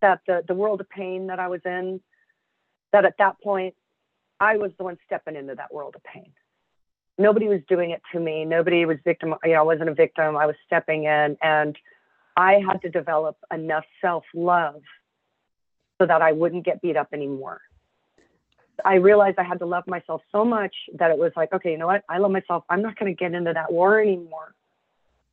that 0.00 0.20
the 0.26 0.42
the 0.46 0.54
world 0.54 0.80
of 0.80 0.88
pain 0.88 1.28
that 1.28 1.38
I 1.38 1.48
was 1.48 1.60
in, 1.64 2.00
that 2.92 3.04
at 3.04 3.14
that 3.18 3.40
point, 3.42 3.74
I 4.40 4.56
was 4.56 4.72
the 4.78 4.84
one 4.84 4.98
stepping 5.06 5.36
into 5.36 5.54
that 5.54 5.72
world 5.72 5.94
of 5.96 6.02
pain. 6.02 6.32
Nobody 7.16 7.46
was 7.46 7.60
doing 7.68 7.90
it 7.90 8.02
to 8.12 8.18
me. 8.18 8.44
Nobody 8.44 8.84
was 8.86 8.98
victim. 9.04 9.34
You 9.44 9.52
know, 9.52 9.60
I 9.60 9.62
wasn't 9.62 9.88
a 9.88 9.94
victim. 9.94 10.36
I 10.36 10.46
was 10.46 10.56
stepping 10.66 11.04
in, 11.04 11.36
and 11.42 11.76
I 12.36 12.60
had 12.66 12.82
to 12.82 12.90
develop 12.90 13.36
enough 13.52 13.84
self 14.00 14.24
love 14.34 14.82
so 16.00 16.06
that 16.06 16.22
I 16.22 16.32
wouldn't 16.32 16.64
get 16.64 16.82
beat 16.82 16.96
up 16.96 17.08
anymore 17.12 17.60
I 18.84 18.96
realized 18.96 19.38
I 19.38 19.44
had 19.44 19.58
to 19.60 19.66
love 19.66 19.84
myself 19.86 20.22
so 20.32 20.44
much 20.44 20.74
that 20.98 21.10
it 21.10 21.18
was 21.18 21.32
like, 21.36 21.52
okay, 21.52 21.72
you 21.72 21.78
know 21.78 21.86
what? 21.86 22.04
I 22.08 22.18
love 22.18 22.30
myself. 22.30 22.64
I'm 22.68 22.82
not 22.82 22.98
going 22.98 23.14
to 23.14 23.16
get 23.16 23.34
into 23.34 23.52
that 23.52 23.72
war 23.72 24.00
anymore. 24.00 24.54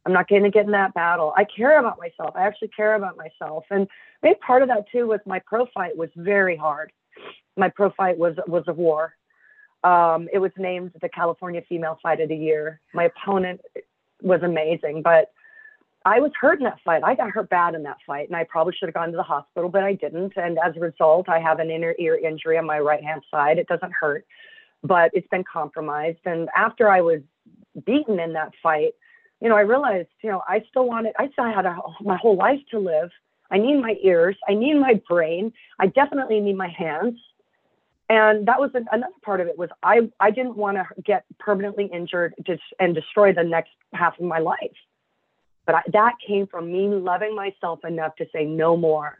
I'm 0.05 0.13
not 0.13 0.27
going 0.27 0.43
to 0.43 0.49
get 0.49 0.65
in 0.65 0.71
that 0.71 0.93
battle. 0.93 1.33
I 1.35 1.45
care 1.45 1.79
about 1.79 1.99
myself. 1.99 2.35
I 2.35 2.45
actually 2.47 2.69
care 2.69 2.95
about 2.95 3.17
myself. 3.17 3.65
And 3.69 3.87
maybe 4.23 4.35
part 4.45 4.61
of 4.61 4.67
that 4.69 4.85
too 4.91 5.07
was 5.07 5.19
my 5.25 5.39
pro 5.45 5.65
fight 5.73 5.95
was 5.95 6.09
very 6.15 6.57
hard. 6.57 6.91
My 7.57 7.69
pro 7.69 7.91
fight 7.91 8.17
was 8.17 8.35
was 8.47 8.63
a 8.67 8.73
war. 8.73 9.13
Um, 9.83 10.27
it 10.31 10.39
was 10.39 10.51
named 10.57 10.91
the 11.01 11.09
California 11.09 11.61
Female 11.67 11.99
Fight 12.01 12.21
of 12.21 12.29
the 12.29 12.35
Year. 12.35 12.79
My 12.93 13.05
opponent 13.05 13.61
was 14.21 14.41
amazing, 14.43 15.01
but 15.01 15.31
I 16.03 16.19
was 16.19 16.31
hurt 16.39 16.59
in 16.59 16.63
that 16.63 16.79
fight. 16.83 17.03
I 17.03 17.13
got 17.13 17.29
hurt 17.29 17.49
bad 17.49 17.75
in 17.75 17.83
that 17.83 17.97
fight, 18.07 18.27
and 18.27 18.35
I 18.35 18.43
probably 18.43 18.73
should 18.73 18.87
have 18.87 18.95
gone 18.95 19.11
to 19.11 19.17
the 19.17 19.23
hospital, 19.23 19.69
but 19.69 19.83
I 19.83 19.93
didn't. 19.93 20.33
And 20.35 20.57
as 20.63 20.75
a 20.75 20.79
result, 20.79 21.29
I 21.29 21.39
have 21.39 21.59
an 21.59 21.69
inner 21.69 21.93
ear 21.99 22.15
injury 22.15 22.57
on 22.57 22.65
my 22.65 22.79
right 22.79 23.03
hand 23.03 23.21
side. 23.29 23.59
It 23.59 23.67
doesn't 23.67 23.93
hurt, 23.93 24.25
but 24.83 25.11
it's 25.13 25.27
been 25.27 25.43
compromised. 25.43 26.19
And 26.25 26.49
after 26.55 26.89
I 26.89 27.01
was 27.01 27.21
beaten 27.85 28.19
in 28.19 28.33
that 28.33 28.51
fight, 28.63 28.93
you 29.41 29.49
know, 29.49 29.55
I 29.55 29.61
realized, 29.61 30.09
you 30.23 30.31
know, 30.31 30.41
I 30.47 30.63
still 30.69 30.87
wanted, 30.87 31.13
I 31.19 31.29
still 31.33 31.45
had 31.45 31.65
a, 31.65 31.77
my 32.01 32.17
whole 32.17 32.35
life 32.35 32.59
to 32.71 32.79
live. 32.79 33.09
I 33.51 33.57
need 33.57 33.79
my 33.81 33.95
ears. 34.01 34.37
I 34.47 34.53
need 34.55 34.75
my 34.75 35.01
brain. 35.07 35.53
I 35.79 35.87
definitely 35.87 36.39
need 36.39 36.57
my 36.57 36.69
hands. 36.69 37.19
And 38.09 38.47
that 38.47 38.59
was 38.59 38.71
another 38.73 39.13
part 39.23 39.39
of 39.39 39.47
it 39.47 39.57
was 39.57 39.69
I, 39.83 40.09
I 40.19 40.31
didn't 40.31 40.57
want 40.57 40.77
to 40.77 40.85
get 41.01 41.25
permanently 41.39 41.85
injured 41.85 42.33
and 42.79 42.93
destroy 42.93 43.33
the 43.33 43.43
next 43.43 43.71
half 43.93 44.19
of 44.19 44.25
my 44.25 44.39
life. 44.39 44.75
But 45.65 45.75
I, 45.75 45.81
that 45.93 46.15
came 46.25 46.47
from 46.47 46.71
me 46.71 46.87
loving 46.87 47.35
myself 47.35 47.85
enough 47.85 48.15
to 48.17 48.25
say 48.33 48.45
no 48.45 48.75
more. 48.75 49.17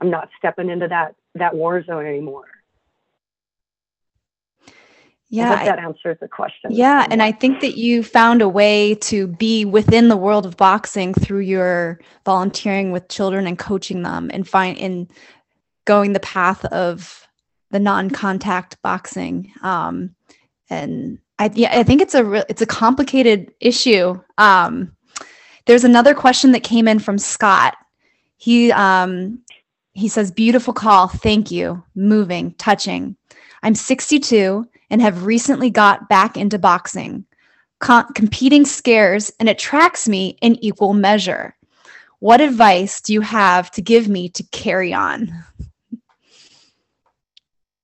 I'm 0.00 0.10
not 0.10 0.28
stepping 0.38 0.70
into 0.70 0.88
that 0.88 1.14
that 1.34 1.54
war 1.54 1.82
zone 1.84 2.06
anymore. 2.06 2.44
Yeah, 5.28 5.52
I 5.52 5.64
that 5.64 5.78
answers 5.78 6.18
the 6.20 6.28
question. 6.28 6.70
Yeah, 6.70 7.06
and 7.10 7.22
I 7.22 7.32
think 7.32 7.60
that 7.60 7.76
you 7.76 8.02
found 8.02 8.42
a 8.42 8.48
way 8.48 8.94
to 8.96 9.26
be 9.26 9.64
within 9.64 10.08
the 10.08 10.16
world 10.16 10.46
of 10.46 10.56
boxing 10.56 11.14
through 11.14 11.40
your 11.40 12.00
volunteering 12.24 12.92
with 12.92 13.08
children 13.08 13.46
and 13.46 13.58
coaching 13.58 14.02
them, 14.02 14.30
and 14.32 14.48
find 14.48 14.78
in 14.78 15.08
going 15.84 16.12
the 16.12 16.20
path 16.20 16.64
of 16.66 17.26
the 17.70 17.80
non-contact 17.80 18.80
boxing. 18.82 19.52
Um, 19.62 20.14
and 20.70 21.18
I 21.38 21.50
yeah, 21.54 21.76
I 21.76 21.82
think 21.82 22.02
it's 22.02 22.14
a 22.14 22.24
re- 22.24 22.44
it's 22.48 22.62
a 22.62 22.66
complicated 22.66 23.52
issue. 23.60 24.20
Um, 24.38 24.95
there's 25.66 25.84
another 25.84 26.14
question 26.14 26.52
that 26.52 26.62
came 26.62 26.88
in 26.88 26.98
from 26.98 27.18
Scott. 27.18 27.76
He 28.36 28.72
um, 28.72 29.40
he 29.92 30.08
says, 30.08 30.30
"Beautiful 30.30 30.72
call, 30.72 31.08
thank 31.08 31.50
you. 31.50 31.82
Moving, 31.94 32.52
touching. 32.54 33.16
I'm 33.62 33.74
62 33.74 34.66
and 34.90 35.02
have 35.02 35.26
recently 35.26 35.70
got 35.70 36.08
back 36.08 36.36
into 36.36 36.58
boxing. 36.58 37.24
Com- 37.80 38.12
competing 38.14 38.64
scares 38.64 39.30
and 39.40 39.48
attracts 39.48 40.08
me 40.08 40.38
in 40.40 40.56
equal 40.64 40.94
measure. 40.94 41.56
What 42.20 42.40
advice 42.40 43.00
do 43.00 43.12
you 43.12 43.20
have 43.20 43.70
to 43.72 43.82
give 43.82 44.08
me 44.08 44.28
to 44.30 44.42
carry 44.52 44.94
on?" 44.94 45.32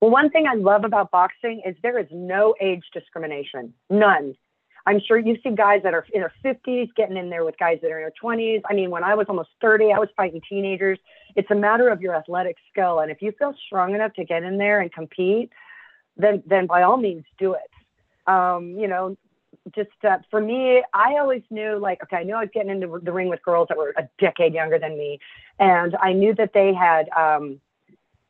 Well, 0.01 0.11
one 0.11 0.29
thing 0.31 0.47
I 0.47 0.55
love 0.55 0.83
about 0.83 1.11
boxing 1.11 1.61
is 1.65 1.77
there 1.81 1.97
is 1.97 2.07
no 2.11 2.55
age 2.59 2.83
discrimination. 2.93 3.73
None. 3.89 4.35
I'm 4.85 4.99
sure 4.99 5.17
you 5.17 5.37
see 5.41 5.51
guys 5.51 5.81
that 5.83 5.93
are 5.93 6.05
in 6.13 6.21
their 6.21 6.33
50s 6.43 6.93
getting 6.95 7.15
in 7.15 7.29
there 7.29 7.45
with 7.45 7.57
guys 7.57 7.79
that 7.81 7.91
are 7.91 7.99
in 7.99 8.03
their 8.03 8.13
20s. 8.21 8.61
I 8.69 8.73
mean, 8.73 8.89
when 8.89 9.03
I 9.03 9.15
was 9.15 9.27
almost 9.29 9.49
30, 9.61 9.93
I 9.93 9.99
was 9.99 10.09
fighting 10.17 10.41
teenagers. 10.47 10.99
It's 11.35 11.49
a 11.51 11.55
matter 11.55 11.89
of 11.89 12.01
your 12.01 12.15
athletic 12.15 12.57
skill. 12.69 12.99
And 12.99 13.09
if 13.09 13.21
you 13.21 13.31
feel 13.39 13.55
strong 13.65 13.95
enough 13.95 14.13
to 14.15 14.25
get 14.25 14.43
in 14.43 14.57
there 14.57 14.81
and 14.81 14.91
compete, 14.91 15.51
then, 16.17 16.43
then 16.45 16.67
by 16.67 16.83
all 16.83 16.97
means 16.97 17.23
do 17.37 17.53
it. 17.53 18.29
Um, 18.29 18.77
you 18.77 18.87
know, 18.87 19.17
just 19.73 19.91
uh, 20.03 20.17
for 20.29 20.41
me, 20.41 20.83
I 20.93 21.17
always 21.17 21.43
knew 21.49 21.77
like, 21.77 22.03
okay, 22.03 22.17
I 22.17 22.23
knew 22.23 22.35
I 22.35 22.41
was 22.41 22.49
getting 22.53 22.71
into 22.71 22.99
the 23.01 23.11
ring 23.11 23.29
with 23.29 23.41
girls 23.43 23.67
that 23.69 23.77
were 23.77 23.93
a 23.97 24.07
decade 24.19 24.53
younger 24.53 24.79
than 24.79 24.97
me. 24.97 25.19
And 25.59 25.95
I 26.01 26.13
knew 26.13 26.35
that 26.35 26.51
they 26.53 26.73
had 26.73 27.09
um, 27.09 27.61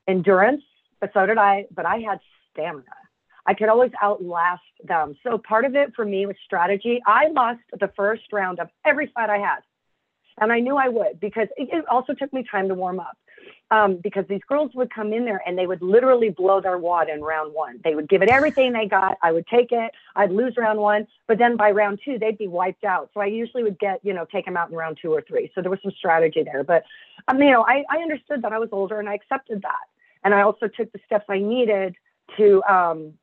endurance, 0.08 0.64
but 1.00 1.12
so 1.14 1.26
did 1.26 1.38
I, 1.38 1.66
but 1.74 1.86
I 1.86 1.98
had 1.98 2.20
stamina. 2.52 2.84
I 3.46 3.54
could 3.54 3.70
always 3.70 3.92
outlast 4.02 4.62
them. 4.84 5.16
So 5.24 5.38
part 5.38 5.66
of 5.66 5.76
it 5.76 5.94
for 5.96 6.06
me 6.06 6.26
was 6.26 6.36
strategy. 6.46 7.02
I 7.06 7.28
lost 7.28 7.60
the 7.78 7.90
first 7.96 8.32
round 8.32 8.60
of 8.60 8.70
every 8.86 9.08
fight 9.08 9.30
I 9.30 9.38
had. 9.38 9.60
And 10.40 10.52
I 10.52 10.60
knew 10.60 10.78
I 10.78 10.90
would 10.90 11.20
because 11.20 11.48
it 11.58 11.86
also 11.88 12.14
took 12.14 12.34
me 12.34 12.44
time 12.50 12.68
to 12.70 12.74
warm 12.76 13.00
up. 13.00 13.18
Um, 13.72 13.98
because 14.02 14.26
these 14.30 14.42
girls 14.48 14.72
would 14.76 14.94
come 14.94 15.14
in 15.14 15.26
there 15.26 15.42
and 15.46 15.58
they 15.58 15.68
would 15.68 15.82
literally 15.82 16.30
blow 16.30 16.62
their 16.62 16.78
wad 16.78 17.10
in 17.10 17.22
round 17.22 17.54
one. 17.54 17.80
They 17.84 17.96
would 17.96 18.08
give 18.08 18.22
it 18.22 18.30
everything 18.30 18.72
they 18.72 18.86
got. 18.86 19.18
I 19.22 19.32
would 19.32 19.48
take 19.48 19.72
it. 19.72 19.92
I'd 20.16 20.32
lose 20.32 20.56
round 20.58 20.80
one, 20.80 21.08
but 21.28 21.40
then 21.40 21.58
by 21.58 21.72
round 21.72 22.00
two, 22.06 22.18
they'd 22.20 22.38
be 22.38 22.48
wiped 22.48 22.84
out. 22.84 23.10
So 23.14 23.20
I 23.20 23.26
usually 23.26 23.64
would 23.64 23.80
get, 23.80 24.00
you 24.04 24.14
know, 24.14 24.26
take 24.32 24.46
them 24.46 24.56
out 24.56 24.70
in 24.70 24.76
round 24.76 25.00
two 25.02 25.12
or 25.12 25.22
three. 25.22 25.52
So 25.56 25.62
there 25.62 25.72
was 25.72 25.80
some 25.82 25.92
strategy 25.92 26.44
there. 26.44 26.64
But, 26.64 26.84
um, 27.28 27.42
you 27.42 27.52
know, 27.52 27.66
I, 27.68 27.84
I 27.90 27.98
understood 27.98 28.44
that 28.44 28.54
I 28.54 28.60
was 28.60 28.70
older 28.72 29.00
and 29.00 29.10
I 29.10 29.16
accepted 29.16 29.62
that. 29.64 29.88
And 30.24 30.34
I 30.34 30.42
also 30.42 30.68
took 30.68 30.92
the 30.94 31.00
steps 31.06 31.26
I 31.28 31.40
needed 31.40 31.96
to, 32.38 32.64
um, 32.64 33.14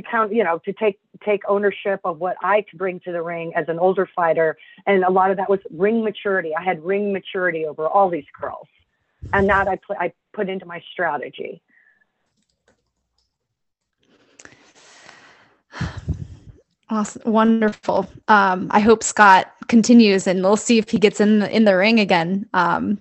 to 0.00 0.08
count, 0.08 0.32
you 0.32 0.44
know, 0.44 0.58
to 0.58 0.72
take 0.72 0.98
take 1.24 1.42
ownership 1.48 2.00
of 2.04 2.18
what 2.18 2.36
I 2.42 2.62
could 2.62 2.78
bring 2.78 3.00
to 3.00 3.12
the 3.12 3.22
ring 3.22 3.52
as 3.56 3.68
an 3.68 3.78
older 3.78 4.08
fighter, 4.14 4.56
and 4.86 5.02
a 5.02 5.10
lot 5.10 5.30
of 5.30 5.36
that 5.38 5.50
was 5.50 5.60
ring 5.70 6.04
maturity. 6.04 6.52
I 6.56 6.62
had 6.62 6.84
ring 6.84 7.12
maturity 7.12 7.66
over 7.66 7.86
all 7.86 8.08
these 8.08 8.26
girls, 8.40 8.68
and 9.32 9.48
that 9.48 9.66
I 9.68 9.76
put 9.76 9.96
I 9.98 10.12
put 10.32 10.48
into 10.48 10.66
my 10.66 10.82
strategy. 10.92 11.60
Awesome, 16.90 17.30
wonderful. 17.30 18.08
Um, 18.28 18.68
I 18.70 18.80
hope 18.80 19.02
Scott 19.02 19.52
continues, 19.66 20.26
and 20.26 20.42
we'll 20.42 20.56
see 20.56 20.78
if 20.78 20.88
he 20.88 20.98
gets 20.98 21.20
in 21.20 21.40
the, 21.40 21.54
in 21.54 21.64
the 21.64 21.76
ring 21.76 22.00
again. 22.00 22.48
Um, 22.54 22.98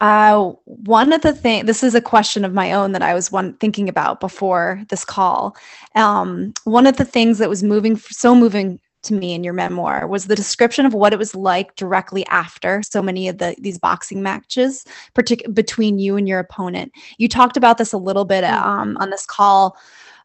uh, 0.00 0.52
one 0.64 1.12
of 1.12 1.20
the 1.20 1.34
things, 1.34 1.66
this 1.66 1.82
is 1.82 1.94
a 1.94 2.00
question 2.00 2.44
of 2.44 2.54
my 2.54 2.72
own 2.72 2.92
that 2.92 3.02
I 3.02 3.12
was 3.12 3.30
one 3.30 3.54
thinking 3.54 3.88
about 3.88 4.20
before 4.20 4.82
this 4.88 5.04
call. 5.04 5.56
Um, 5.94 6.54
one 6.64 6.86
of 6.86 6.96
the 6.96 7.04
things 7.04 7.38
that 7.38 7.50
was 7.50 7.62
moving, 7.62 7.96
so 7.96 8.34
moving 8.34 8.80
to 9.02 9.14
me 9.14 9.34
in 9.34 9.44
your 9.44 9.52
memoir 9.52 10.06
was 10.06 10.26
the 10.26 10.36
description 10.36 10.84
of 10.84 10.94
what 10.94 11.12
it 11.12 11.18
was 11.18 11.34
like 11.34 11.74
directly 11.76 12.26
after 12.26 12.82
so 12.82 13.02
many 13.02 13.28
of 13.28 13.38
the 13.38 13.54
these 13.58 13.78
boxing 13.78 14.22
matches, 14.22 14.84
partic- 15.14 15.54
between 15.54 15.98
you 15.98 16.16
and 16.16 16.28
your 16.28 16.38
opponent. 16.38 16.92
You 17.18 17.28
talked 17.28 17.56
about 17.56 17.78
this 17.78 17.92
a 17.92 17.98
little 17.98 18.24
bit 18.24 18.44
mm. 18.44 18.62
um, 18.62 18.96
on 18.98 19.10
this 19.10 19.26
call 19.26 19.76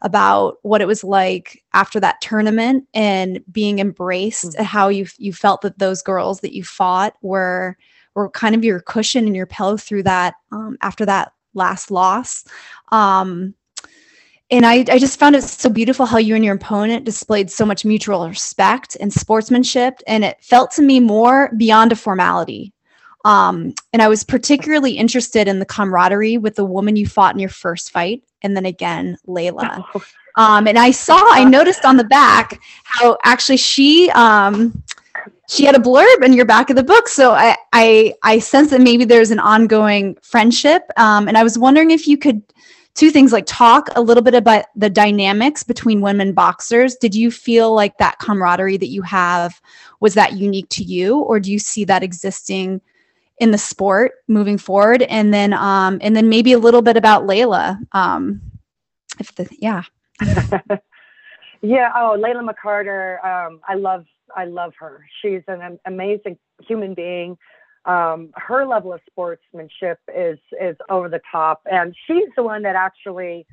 about 0.02 0.58
what 0.62 0.82
it 0.82 0.88
was 0.88 1.04
like 1.04 1.64
after 1.74 2.00
that 2.02 2.20
tournament 2.22 2.86
and 2.94 3.42
being 3.52 3.80
embraced, 3.80 4.54
mm-hmm. 4.54 4.64
how 4.64 4.90
you 4.90 5.06
you 5.18 5.32
felt 5.34 5.62
that 5.62 5.80
those 5.80 6.02
girls 6.02 6.42
that 6.42 6.54
you 6.54 6.64
fought 6.64 7.16
were 7.22 7.78
were 8.16 8.30
kind 8.30 8.56
of 8.56 8.64
your 8.64 8.80
cushion 8.80 9.26
and 9.26 9.36
your 9.36 9.46
pillow 9.46 9.78
through 9.78 10.04
that 10.04 10.36
um, 10.52 10.78
after 10.82 11.06
that 11.06 11.34
last 11.54 11.92
loss. 11.92 12.46
Um, 12.92 13.54
and 14.52 14.66
I, 14.66 14.86
I 14.90 15.00
just 15.00 15.20
found 15.20 15.36
it 15.36 15.44
so 15.44 15.70
beautiful 15.70 16.06
how 16.06 16.18
you 16.18 16.36
and 16.36 16.46
your 16.46 16.56
opponent 16.56 17.04
displayed 17.04 17.50
so 17.50 17.66
much 17.66 17.84
mutual 17.84 18.28
respect 18.28 18.96
and 19.00 19.12
sportsmanship. 19.12 20.02
And 20.08 20.24
it 20.24 20.38
felt 20.42 20.72
to 20.72 20.82
me 20.82 21.00
more 21.00 21.52
beyond 21.58 21.92
a 21.92 21.96
formality. 21.96 22.72
Um, 23.26 23.74
and 23.92 24.04
I 24.04 24.08
was 24.08 24.24
particularly 24.24 24.92
interested 24.92 25.48
in 25.48 25.58
the 25.58 25.66
camaraderie 25.66 26.38
with 26.38 26.56
the 26.56 26.66
woman 26.66 26.96
you 26.96 27.08
fought 27.08 27.34
in 27.34 27.40
your 27.40 27.50
first 27.50 27.92
fight, 27.92 28.24
and 28.44 28.56
then 28.56 28.66
again, 28.66 29.18
Layla. 29.28 29.84
Um, 30.38 30.68
and 30.68 30.78
I 30.78 30.92
saw, 30.92 31.18
I 31.32 31.46
noticed 31.46 31.86
on 31.86 31.96
the 31.96 32.04
back 32.04 32.60
how 32.84 33.18
actually 33.24 33.56
she 33.56 34.12
um, 34.12 34.84
she 35.50 35.66
had 35.66 35.76
a 35.76 35.80
blurb 35.80 36.24
in 36.24 36.34
your 36.34 36.46
back 36.46 36.70
of 36.70 36.76
the 36.76 36.84
book 36.84 37.08
so 37.08 37.32
i 37.32 37.56
i, 37.74 38.14
I 38.24 38.40
sense 38.40 38.72
that 38.72 38.82
maybe 38.82 39.06
there's 39.06 39.32
an 39.32 39.40
ongoing 39.40 40.18
friendship 40.22 40.84
um, 40.98 41.28
and 41.28 41.38
i 41.38 41.44
was 41.44 41.58
wondering 41.58 41.92
if 41.92 42.08
you 42.08 42.18
could 42.18 42.42
two 42.96 43.12
things 43.12 43.34
like 43.34 43.44
talk 43.46 43.90
a 43.96 44.02
little 44.02 44.24
bit 44.24 44.34
about 44.34 44.66
the 44.76 44.90
dynamics 44.90 45.64
between 45.64 46.02
women 46.02 46.34
boxers. 46.34 46.96
Did 46.96 47.14
you 47.14 47.30
feel 47.30 47.76
like 47.76 47.98
that 47.98 48.18
camaraderie 48.20 48.78
that 48.78 48.88
you 48.88 49.02
have 49.04 49.62
was 50.00 50.14
that 50.16 50.34
unique 50.34 50.70
to 50.70 50.84
you 50.84 51.20
or 51.20 51.40
do 51.40 51.52
you 51.52 51.60
see 51.60 51.84
that 51.86 52.04
existing 52.04 52.82
in 53.40 53.52
the 53.52 53.58
sport 53.58 54.14
moving 54.30 54.58
forward? 54.58 55.02
And 55.04 55.34
then 55.34 55.54
um 55.54 56.00
and 56.02 56.16
then 56.16 56.30
maybe 56.30 56.54
a 56.54 56.60
little 56.60 56.82
bit 56.82 56.98
about 56.98 57.28
layla 57.28 57.78
um 57.92 58.42
if 59.20 59.36
the 59.36 59.48
yeah. 59.60 59.84
Yeah 61.62 61.92
oh 61.96 62.16
layla 62.18 62.48
mccarter 62.48 63.24
um 63.26 63.60
i 63.68 63.74
love 63.74 64.06
I 64.36 64.46
love 64.46 64.74
her. 64.80 65.06
She's 65.22 65.42
an 65.48 65.80
amazing 65.86 66.38
human 66.68 66.94
being. 66.94 67.38
Um, 67.86 68.32
her 68.36 68.66
level 68.66 68.94
of 68.94 69.02
sportsmanship 69.08 70.00
is 70.14 70.40
is 70.60 70.76
over 70.90 71.10
the 71.10 71.22
top, 71.32 71.62
and 71.70 71.96
she's 72.08 72.30
the 72.36 72.44
one 72.44 72.64
that 72.64 72.76
actually 72.76 73.46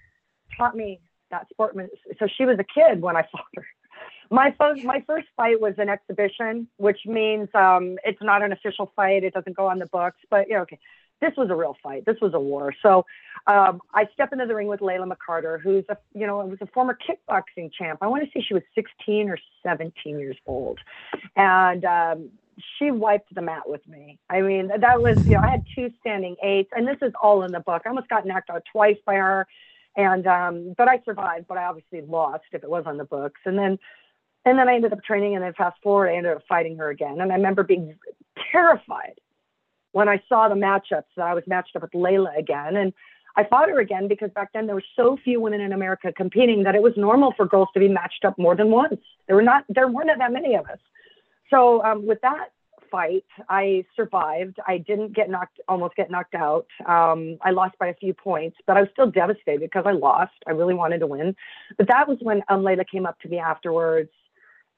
taught 0.56 0.74
me 0.76 1.00
that 1.30 1.48
sportsman. 1.50 1.90
So 2.18 2.26
she 2.26 2.44
was 2.44 2.58
a 2.58 2.64
kid 2.64 3.02
when 3.02 3.16
I 3.16 3.22
fought 3.32 3.44
her. 3.56 3.66
My 4.30 4.54
first 4.58 4.84
my 4.84 5.02
first 5.06 5.28
fight 5.36 5.60
was 5.60 5.74
an 5.76 5.90
exhibition, 5.90 6.68
which 6.78 7.00
means 7.04 7.48
um, 7.54 7.98
it's 8.04 8.22
not 8.22 8.42
an 8.42 8.52
official 8.52 8.90
fight. 8.96 9.24
It 9.24 9.34
doesn't 9.34 9.56
go 9.56 9.66
on 9.66 9.78
the 9.78 9.86
books, 9.86 10.18
but 10.30 10.48
you 10.48 10.54
know, 10.54 10.62
okay, 10.62 10.78
this 11.22 11.32
was 11.36 11.48
a 11.48 11.54
real 11.54 11.76
fight. 11.82 12.04
This 12.04 12.16
was 12.20 12.34
a 12.34 12.40
war. 12.40 12.74
So 12.82 13.06
um, 13.46 13.80
I 13.94 14.06
step 14.12 14.32
into 14.32 14.44
the 14.44 14.54
ring 14.54 14.66
with 14.66 14.80
Layla 14.80 15.10
McCarter, 15.10 15.58
who's 15.60 15.84
a 15.88 15.96
you 16.14 16.26
know 16.26 16.44
was 16.44 16.58
a 16.60 16.66
former 16.66 16.98
kickboxing 17.08 17.72
champ. 17.72 18.00
I 18.02 18.08
want 18.08 18.24
to 18.24 18.30
say 18.34 18.44
she 18.46 18.52
was 18.52 18.62
16 18.74 19.30
or 19.30 19.38
17 19.62 20.18
years 20.18 20.36
old, 20.46 20.80
and 21.36 21.84
um, 21.84 22.30
she 22.76 22.90
wiped 22.90 23.34
the 23.34 23.40
mat 23.40 23.62
with 23.66 23.86
me. 23.88 24.18
I 24.28 24.42
mean, 24.42 24.68
that 24.78 25.00
was 25.00 25.24
you 25.24 25.34
know 25.34 25.40
I 25.40 25.50
had 25.50 25.64
two 25.74 25.90
standing 26.00 26.36
eights, 26.42 26.70
and 26.76 26.86
this 26.86 26.98
is 27.00 27.12
all 27.22 27.42
in 27.44 27.52
the 27.52 27.60
book. 27.60 27.82
I 27.86 27.88
almost 27.88 28.08
got 28.08 28.26
knocked 28.26 28.50
out 28.50 28.64
twice 28.70 28.98
by 29.06 29.14
her, 29.14 29.46
and 29.96 30.26
um, 30.26 30.74
but 30.76 30.88
I 30.88 31.00
survived. 31.04 31.46
But 31.48 31.56
I 31.56 31.64
obviously 31.64 32.02
lost 32.02 32.44
if 32.52 32.62
it 32.62 32.68
was 32.68 32.84
on 32.86 32.98
the 32.98 33.04
books, 33.04 33.40
and 33.46 33.56
then. 33.56 33.78
And 34.44 34.58
then 34.58 34.68
I 34.68 34.74
ended 34.74 34.92
up 34.92 35.04
training, 35.04 35.36
and 35.36 35.44
then 35.44 35.52
fast 35.52 35.80
forward, 35.84 36.08
I 36.08 36.16
ended 36.16 36.32
up 36.32 36.42
fighting 36.48 36.76
her 36.78 36.90
again. 36.90 37.20
And 37.20 37.30
I 37.30 37.36
remember 37.36 37.62
being 37.62 37.94
terrified 38.50 39.20
when 39.92 40.08
I 40.08 40.22
saw 40.28 40.48
the 40.48 40.54
matchups 40.54 41.04
that 41.16 41.26
I 41.26 41.34
was 41.34 41.44
matched 41.46 41.76
up 41.76 41.82
with 41.82 41.92
Layla 41.92 42.36
again. 42.38 42.76
And 42.76 42.92
I 43.36 43.44
fought 43.44 43.68
her 43.68 43.80
again 43.80 44.08
because 44.08 44.30
back 44.34 44.50
then 44.52 44.66
there 44.66 44.74
were 44.74 44.84
so 44.96 45.16
few 45.22 45.40
women 45.40 45.60
in 45.60 45.72
America 45.72 46.12
competing 46.12 46.64
that 46.64 46.74
it 46.74 46.82
was 46.82 46.92
normal 46.96 47.32
for 47.36 47.46
girls 47.46 47.68
to 47.74 47.80
be 47.80 47.88
matched 47.88 48.24
up 48.24 48.38
more 48.38 48.56
than 48.56 48.70
once. 48.70 49.00
There 49.26 49.36
were 49.36 49.42
not 49.42 49.64
there 49.68 49.88
weren't 49.88 50.10
that 50.18 50.32
many 50.32 50.54
of 50.54 50.66
us. 50.66 50.78
So 51.50 51.82
um, 51.84 52.06
with 52.06 52.20
that 52.22 52.48
fight, 52.90 53.24
I 53.48 53.84
survived. 53.96 54.58
I 54.66 54.78
didn't 54.78 55.14
get 55.14 55.30
knocked 55.30 55.60
almost 55.66 55.96
get 55.96 56.10
knocked 56.10 56.34
out. 56.34 56.66
Um, 56.86 57.38
I 57.42 57.50
lost 57.50 57.78
by 57.78 57.88
a 57.88 57.94
few 57.94 58.12
points, 58.12 58.58
but 58.66 58.76
I 58.76 58.80
was 58.80 58.90
still 58.92 59.10
devastated 59.10 59.60
because 59.60 59.84
I 59.86 59.92
lost. 59.92 60.32
I 60.46 60.50
really 60.50 60.74
wanted 60.74 60.98
to 60.98 61.06
win. 61.06 61.34
But 61.78 61.88
that 61.88 62.06
was 62.06 62.18
when 62.20 62.42
um, 62.48 62.62
Layla 62.62 62.84
came 62.86 63.06
up 63.06 63.18
to 63.20 63.28
me 63.28 63.38
afterwards 63.38 64.10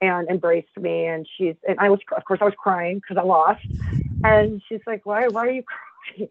and 0.00 0.28
embraced 0.28 0.76
me 0.76 1.06
and 1.06 1.26
she's 1.36 1.54
and 1.68 1.78
I 1.80 1.90
was 1.90 2.00
of 2.16 2.24
course 2.24 2.40
I 2.40 2.44
was 2.44 2.54
crying 2.56 3.00
because 3.00 3.16
I 3.20 3.26
lost. 3.26 3.66
And 4.24 4.62
she's 4.68 4.80
like, 4.86 5.06
Why 5.06 5.28
why 5.28 5.46
are 5.46 5.52
you 5.52 5.62
crying? 5.62 6.30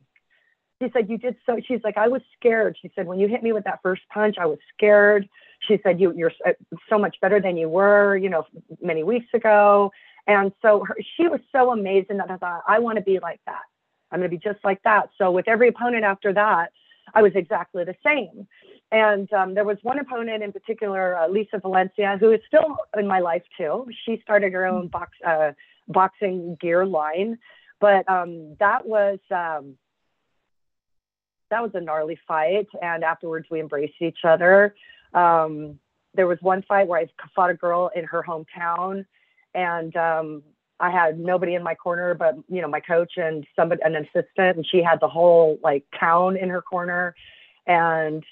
She 0.82 0.90
said, 0.92 1.10
You 1.10 1.18
did 1.18 1.38
so. 1.46 1.58
She's 1.66 1.80
like, 1.84 1.98
I 1.98 2.08
was 2.10 2.22
scared. 2.38 2.78
She 2.82 2.92
said, 2.96 3.08
When 3.08 3.20
you 3.20 3.28
hit 3.28 3.44
me 3.44 3.54
with 3.54 3.64
that 3.64 3.80
first 3.82 4.02
punch, 4.12 4.36
I 4.38 4.48
was 4.48 4.58
scared. 4.76 5.30
She 5.68 5.80
said, 5.84 6.02
you, 6.02 6.14
You're 6.14 6.34
so 6.90 6.98
much 6.98 7.16
better 7.22 7.40
than 7.40 7.56
you 7.56 7.70
were, 7.70 8.18
you 8.18 8.30
know, 8.30 8.46
many 8.82 9.04
weeks 9.04 9.28
ago. 9.34 9.92
And 10.28 10.52
so 10.62 10.84
her, 10.86 10.98
she 11.16 11.28
was 11.28 11.40
so 11.52 11.72
amazing 11.72 12.18
that 12.18 12.32
I 12.32 12.38
thought, 12.38 12.64
I 12.68 12.80
want 12.80 12.98
to 12.98 13.04
be 13.04 13.20
like 13.20 13.42
that. 13.46 13.62
I'm 14.12 14.20
going 14.20 14.30
to 14.30 14.38
be 14.38 14.42
just 14.42 14.64
like 14.64 14.82
that. 14.84 15.10
So 15.18 15.32
with 15.32 15.48
every 15.48 15.70
opponent 15.70 16.04
after 16.04 16.34
that, 16.34 16.72
I 17.14 17.22
was 17.22 17.34
exactly 17.36 17.84
the 17.84 17.96
same. 18.06 18.48
And 18.92 19.32
um, 19.34 19.54
there 19.54 19.66
was 19.66 19.78
one 19.82 20.00
opponent 20.00 20.44
in 20.44 20.52
particular, 20.52 21.18
uh, 21.18 21.28
Lisa 21.28 21.60
Valencia, 21.60 22.18
who 22.20 22.32
is 22.32 22.40
still 22.48 22.78
in 22.98 23.08
my 23.08 23.20
life 23.20 23.44
too. 23.58 23.88
She 24.06 24.20
started 24.22 24.54
her 24.54 24.66
own 24.66 24.88
box, 24.88 25.12
uh, 25.26 25.52
boxing 25.88 26.58
gear 26.62 26.86
line, 26.86 27.38
but 27.80 28.10
um, 28.10 28.56
that 28.60 28.86
was 28.86 29.20
um, 29.32 29.78
that 31.50 31.62
was 31.62 31.72
a 31.76 31.82
gnarly 31.82 32.18
fight. 32.28 32.68
And 32.82 33.04
afterwards, 33.04 33.48
we 33.52 33.60
embraced 33.60 34.02
each 34.02 34.20
other. 34.24 34.76
Um, 35.14 35.80
there 36.16 36.28
was 36.28 36.38
one 36.42 36.64
fight 36.64 36.88
where 36.88 37.00
I 37.00 37.08
fought 37.36 37.50
a 37.50 37.56
girl 37.56 37.92
in 37.96 38.06
her 38.06 38.24
hometown, 38.24 39.06
and 39.54 39.96
um, 39.96 40.44
I 40.80 40.90
had 40.90 41.20
nobody 41.20 41.56
in 41.56 41.64
my 41.64 41.76
corner, 41.76 42.14
but 42.14 42.36
you 42.50 42.62
know, 42.62 42.68
my 42.68 42.80
coach 42.80 43.14
and 43.18 43.46
somebody, 43.56 43.82
an 43.84 43.96
assistant, 43.96 44.58
and 44.58 44.68
she 44.68 44.82
had 44.82 45.00
the 45.00 45.08
whole 45.08 45.60
like 45.64 45.86
town 46.00 46.38
in 46.38 46.50
her 46.50 46.62
corner, 46.62 47.16
and 47.68 48.24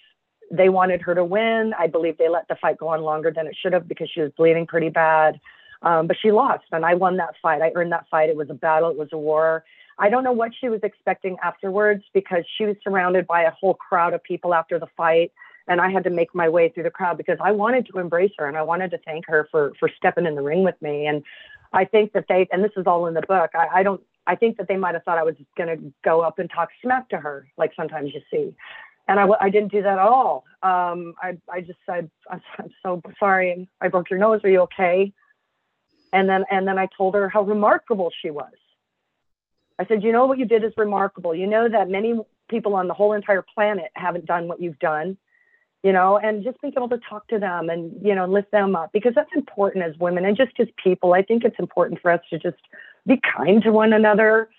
they 0.51 0.69
wanted 0.69 1.01
her 1.01 1.15
to 1.15 1.23
win. 1.23 1.73
I 1.77 1.87
believe 1.87 2.17
they 2.17 2.29
let 2.29 2.47
the 2.47 2.55
fight 2.55 2.77
go 2.77 2.89
on 2.89 3.01
longer 3.01 3.31
than 3.31 3.47
it 3.47 3.55
should 3.61 3.73
have 3.73 3.87
because 3.87 4.09
she 4.09 4.21
was 4.21 4.31
bleeding 4.37 4.67
pretty 4.67 4.89
bad. 4.89 5.39
Um, 5.83 6.07
but 6.07 6.17
she 6.21 6.31
lost, 6.31 6.65
and 6.71 6.85
I 6.85 6.93
won 6.93 7.17
that 7.17 7.35
fight. 7.41 7.61
I 7.61 7.71
earned 7.75 7.91
that 7.91 8.05
fight. 8.09 8.29
It 8.29 8.35
was 8.35 8.49
a 8.49 8.53
battle. 8.53 8.89
It 8.91 8.97
was 8.97 9.09
a 9.11 9.17
war, 9.17 9.63
I 10.01 10.09
don't 10.09 10.23
know 10.23 10.31
what 10.31 10.51
she 10.59 10.67
was 10.67 10.79
expecting 10.81 11.37
afterwards 11.43 12.03
because 12.11 12.43
she 12.57 12.65
was 12.65 12.75
surrounded 12.83 13.27
by 13.27 13.43
a 13.43 13.51
whole 13.51 13.75
crowd 13.75 14.15
of 14.15 14.23
people 14.23 14.55
after 14.55 14.79
the 14.79 14.87
fight. 14.97 15.31
And 15.67 15.79
I 15.79 15.91
had 15.91 16.03
to 16.05 16.09
make 16.09 16.33
my 16.33 16.49
way 16.49 16.69
through 16.69 16.83
the 16.83 16.89
crowd 16.89 17.17
because 17.17 17.37
I 17.41 17.51
wanted 17.51 17.87
to 17.91 17.99
embrace 17.99 18.31
her 18.39 18.47
and 18.47 18.57
I 18.57 18.63
wanted 18.63 18.89
to 18.91 18.97
thank 19.05 19.25
her 19.27 19.47
for 19.51 19.73
for 19.79 19.89
stepping 19.95 20.25
in 20.25 20.33
the 20.33 20.41
ring 20.41 20.63
with 20.63 20.81
me. 20.81 21.05
And 21.05 21.23
I 21.71 21.85
think 21.85 22.13
that 22.13 22.25
they 22.27 22.47
and 22.51 22.63
this 22.63 22.71
is 22.75 22.87
all 22.87 23.05
in 23.05 23.13
the 23.13 23.21
book. 23.21 23.51
I, 23.53 23.67
I 23.75 23.83
don't 23.83 24.01
I 24.25 24.35
think 24.35 24.57
that 24.57 24.67
they 24.67 24.75
might 24.75 24.95
have 24.95 25.03
thought 25.03 25.19
I 25.19 25.23
was 25.23 25.35
going 25.55 25.77
to 25.77 25.93
go 26.03 26.21
up 26.21 26.39
and 26.39 26.49
talk 26.49 26.69
smack 26.81 27.07
to 27.09 27.17
her, 27.17 27.47
like 27.57 27.71
sometimes 27.75 28.11
you 28.13 28.21
see. 28.31 28.55
And 29.07 29.19
I, 29.19 29.27
I 29.39 29.49
didn't 29.49 29.71
do 29.71 29.81
that 29.81 29.93
at 29.93 29.99
all. 29.99 30.45
Um, 30.63 31.15
I, 31.21 31.37
I 31.51 31.61
just 31.61 31.79
said, 31.85 32.09
I'm, 32.29 32.41
I'm 32.59 32.69
so 32.83 33.01
sorry. 33.19 33.67
I 33.81 33.87
broke 33.87 34.09
your 34.09 34.19
nose. 34.19 34.41
Are 34.43 34.49
you 34.49 34.61
okay? 34.61 35.11
And 36.13 36.27
then, 36.29 36.45
and 36.51 36.67
then 36.67 36.77
I 36.77 36.87
told 36.97 37.15
her 37.15 37.29
how 37.29 37.41
remarkable 37.43 38.11
she 38.21 38.29
was. 38.29 38.51
I 39.79 39.85
said, 39.85 40.03
you 40.03 40.11
know 40.11 40.25
what 40.25 40.37
you 40.37 40.45
did 40.45 40.63
is 40.63 40.73
remarkable. 40.77 41.33
You 41.33 41.47
know 41.47 41.67
that 41.69 41.89
many 41.89 42.19
people 42.49 42.75
on 42.75 42.87
the 42.87 42.93
whole 42.93 43.13
entire 43.13 43.41
planet 43.41 43.91
haven't 43.95 44.25
done 44.25 44.47
what 44.47 44.61
you've 44.61 44.77
done, 44.79 45.17
you 45.83 45.91
know, 45.91 46.17
and 46.17 46.43
just 46.43 46.61
being 46.61 46.73
able 46.77 46.89
to 46.89 46.99
talk 47.09 47.27
to 47.29 47.39
them 47.39 47.69
and, 47.69 47.93
you 48.05 48.13
know, 48.13 48.25
lift 48.25 48.51
them 48.51 48.75
up 48.75 48.91
because 48.91 49.13
that's 49.15 49.31
important 49.35 49.83
as 49.83 49.97
women 49.97 50.25
and 50.25 50.37
just 50.37 50.51
as 50.59 50.67
people. 50.83 51.13
I 51.13 51.23
think 51.23 51.43
it's 51.43 51.57
important 51.57 52.01
for 52.01 52.11
us 52.11 52.21
to 52.29 52.37
just 52.37 52.59
be 53.07 53.19
kind 53.35 53.63
to 53.63 53.71
one 53.71 53.93
another, 53.93 54.49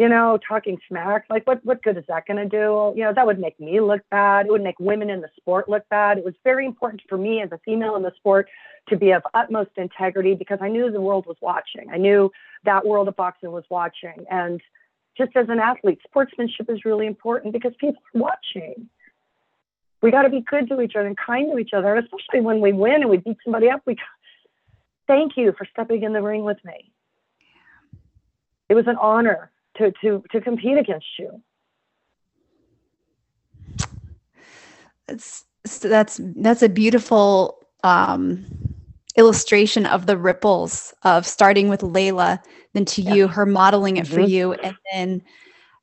you 0.00 0.08
know, 0.08 0.38
talking 0.48 0.78
smack. 0.88 1.26
Like, 1.28 1.46
what, 1.46 1.62
what 1.62 1.82
good 1.82 1.98
is 1.98 2.04
that 2.08 2.26
going 2.26 2.38
to 2.38 2.48
do? 2.48 2.94
You 2.96 3.04
know, 3.04 3.12
that 3.14 3.26
would 3.26 3.38
make 3.38 3.60
me 3.60 3.82
look 3.82 4.00
bad. 4.10 4.46
It 4.46 4.50
would 4.50 4.62
make 4.62 4.80
women 4.80 5.10
in 5.10 5.20
the 5.20 5.28
sport 5.36 5.68
look 5.68 5.86
bad. 5.90 6.16
It 6.16 6.24
was 6.24 6.32
very 6.42 6.64
important 6.64 7.02
for 7.06 7.18
me 7.18 7.42
as 7.42 7.52
a 7.52 7.58
female 7.66 7.96
in 7.96 8.02
the 8.02 8.12
sport 8.16 8.48
to 8.88 8.96
be 8.96 9.10
of 9.10 9.22
utmost 9.34 9.72
integrity 9.76 10.34
because 10.34 10.56
I 10.62 10.70
knew 10.70 10.90
the 10.90 11.02
world 11.02 11.26
was 11.26 11.36
watching. 11.42 11.90
I 11.92 11.98
knew 11.98 12.32
that 12.64 12.86
world 12.86 13.08
of 13.08 13.16
boxing 13.16 13.52
was 13.52 13.64
watching. 13.68 14.24
And 14.30 14.62
just 15.18 15.36
as 15.36 15.50
an 15.50 15.60
athlete, 15.60 15.98
sportsmanship 16.02 16.70
is 16.70 16.86
really 16.86 17.06
important 17.06 17.52
because 17.52 17.72
people 17.78 18.02
are 18.14 18.22
watching. 18.22 18.88
We 20.00 20.10
got 20.10 20.22
to 20.22 20.30
be 20.30 20.40
good 20.40 20.66
to 20.70 20.80
each 20.80 20.96
other 20.96 21.08
and 21.08 21.16
kind 21.18 21.52
to 21.52 21.58
each 21.58 21.74
other, 21.74 21.94
especially 21.96 22.40
when 22.40 22.62
we 22.62 22.72
win 22.72 23.02
and 23.02 23.10
we 23.10 23.18
beat 23.18 23.36
somebody 23.44 23.68
up. 23.68 23.82
We 23.84 23.96
thank 25.06 25.36
you 25.36 25.52
for 25.58 25.66
stepping 25.70 26.04
in 26.04 26.14
the 26.14 26.22
ring 26.22 26.42
with 26.42 26.64
me. 26.64 26.90
It 28.70 28.74
was 28.74 28.86
an 28.86 28.96
honor 28.96 29.50
to 29.80 29.92
to 30.02 30.22
to 30.30 30.40
compete 30.40 30.78
against 30.78 31.06
you. 31.18 31.42
It's, 35.08 35.44
that's 35.80 36.20
that's 36.36 36.62
a 36.62 36.68
beautiful 36.68 37.58
um, 37.82 38.46
illustration 39.16 39.86
of 39.86 40.06
the 40.06 40.16
ripples 40.16 40.94
of 41.02 41.26
starting 41.26 41.68
with 41.68 41.80
Layla, 41.80 42.38
then 42.72 42.84
to 42.86 43.02
yeah. 43.02 43.14
you, 43.14 43.28
her 43.28 43.46
modeling 43.46 43.96
it 43.96 44.04
mm-hmm. 44.04 44.14
for 44.14 44.20
you, 44.20 44.52
and 44.54 44.76
then 44.92 45.22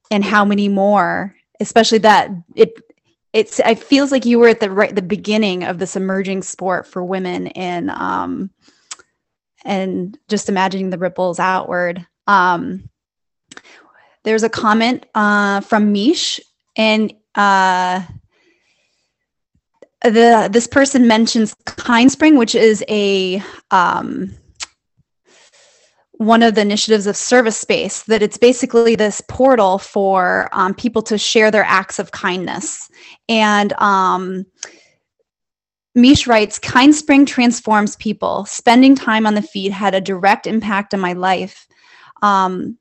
and 0.10 0.24
how 0.24 0.46
many 0.46 0.70
more, 0.70 1.36
especially 1.60 2.00
that 2.00 2.32
it 2.56 2.74
it's 3.34 3.60
it 3.60 3.80
feels 3.80 4.12
like 4.12 4.26
you 4.26 4.40
were 4.40 4.48
at 4.48 4.60
the 4.60 4.72
right 4.72 4.96
the 4.96 5.02
beginning 5.02 5.64
of 5.64 5.80
this 5.80 5.96
emerging 5.96 6.42
sport 6.42 6.88
for 6.88 7.04
women 7.04 7.48
and 7.48 7.90
um 7.92 8.50
and 9.66 10.18
just 10.30 10.48
imagining 10.48 10.90
the 10.90 10.98
ripples 10.98 11.40
outward. 11.40 12.06
Um 12.28 12.90
there's 14.28 14.44
a 14.44 14.50
comment 14.50 15.06
uh 15.16 15.62
from 15.62 15.92
Mish 15.92 16.40
and 16.76 17.14
uh 17.36 18.02
the 20.04 20.50
this 20.52 20.68
person 20.68 21.08
mentions 21.08 21.56
KindSpring, 21.66 22.38
which 22.38 22.56
is 22.56 22.84
a 22.88 23.42
um, 23.72 24.32
one 26.14 26.42
of 26.42 26.56
the 26.56 26.62
initiatives 26.62 27.08
of 27.08 27.16
ServiceSpace. 27.16 28.06
That 28.06 28.22
it's 28.22 28.38
basically 28.38 28.96
this 28.96 29.22
portal 29.28 29.78
for 29.78 30.50
um, 30.52 30.74
people 30.74 31.02
to 31.04 31.18
share 31.18 31.52
their 31.52 31.64
acts 31.64 32.00
of 32.00 32.12
kindness. 32.12 32.90
And 33.28 33.74
um, 33.74 34.46
Mish 35.96 36.28
writes, 36.28 36.60
KindSpring 36.60 37.26
transforms 37.28 37.96
people. 37.96 38.46
Spending 38.46 38.96
time 38.96 39.26
on 39.26 39.34
the 39.34 39.42
feed 39.42 39.72
had 39.72 39.96
a 39.96 40.02
direct 40.02 40.48
impact 40.48 40.94
on 40.94 41.00
my 41.00 41.14
life. 41.14 41.68
Um, 42.22 42.78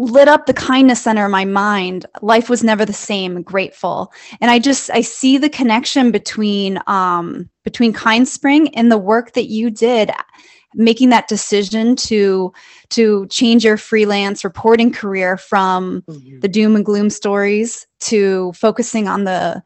lit 0.00 0.28
up 0.28 0.46
the 0.46 0.54
kindness 0.54 1.02
center 1.02 1.26
of 1.26 1.30
my 1.30 1.44
mind. 1.44 2.06
Life 2.22 2.48
was 2.48 2.64
never 2.64 2.84
the 2.84 2.92
same. 2.92 3.42
Grateful. 3.42 4.12
And 4.40 4.50
i 4.50 4.58
just 4.58 4.90
i 4.90 5.00
see 5.00 5.38
the 5.38 5.50
connection 5.50 6.10
between 6.10 6.80
um 6.86 7.48
between 7.64 7.92
KindSpring 7.92 8.70
and 8.74 8.90
the 8.90 8.98
work 8.98 9.32
that 9.32 9.46
you 9.46 9.70
did 9.70 10.10
making 10.74 11.10
that 11.10 11.28
decision 11.28 11.96
to 11.96 12.52
to 12.90 13.26
change 13.26 13.64
your 13.64 13.76
freelance 13.76 14.44
reporting 14.44 14.92
career 14.92 15.36
from 15.36 16.02
mm-hmm. 16.02 16.40
the 16.40 16.48
doom 16.48 16.76
and 16.76 16.84
gloom 16.84 17.10
stories 17.10 17.86
to 18.00 18.52
focusing 18.52 19.08
on 19.08 19.24
the 19.24 19.62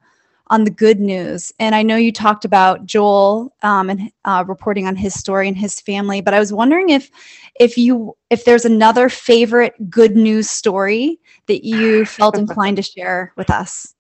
on 0.55 0.63
the 0.63 0.71
good 0.71 1.01
news. 1.01 1.53
And 1.59 1.75
I 1.75 1.83
know 1.83 1.97
you 1.97 2.13
talked 2.13 2.45
about 2.45 2.87
Joel 2.87 3.53
um, 3.65 3.91
and 3.91 4.13
uh, 4.25 4.45
reporting 4.47 4.87
on 4.87 4.95
his 4.95 5.13
story 5.13 5.49
and 5.49 5.57
his 5.57 5.81
family, 5.81 6.21
but 6.21 6.33
I 6.33 6.39
was 6.39 6.53
wondering 6.53 6.91
if 6.91 7.11
if 7.59 7.77
you 7.77 8.17
if 8.31 8.45
there's 8.45 8.65
another 8.65 9.09
favorite 9.09 9.75
good 9.91 10.15
news 10.17 10.49
story 10.49 11.19
that 11.49 11.65
you 11.65 12.07
felt 12.07 12.39
inclined 12.39 12.77
to 12.77 12.83
share 12.83 13.33
with 13.37 13.51
us. 13.51 13.95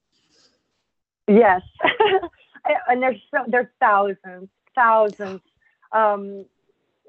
Yes, 1.26 1.62
and 2.88 3.02
there's 3.02 3.20
there's 3.48 3.66
thousands, 3.80 4.48
thousands. 4.76 5.40
Um, 5.90 6.44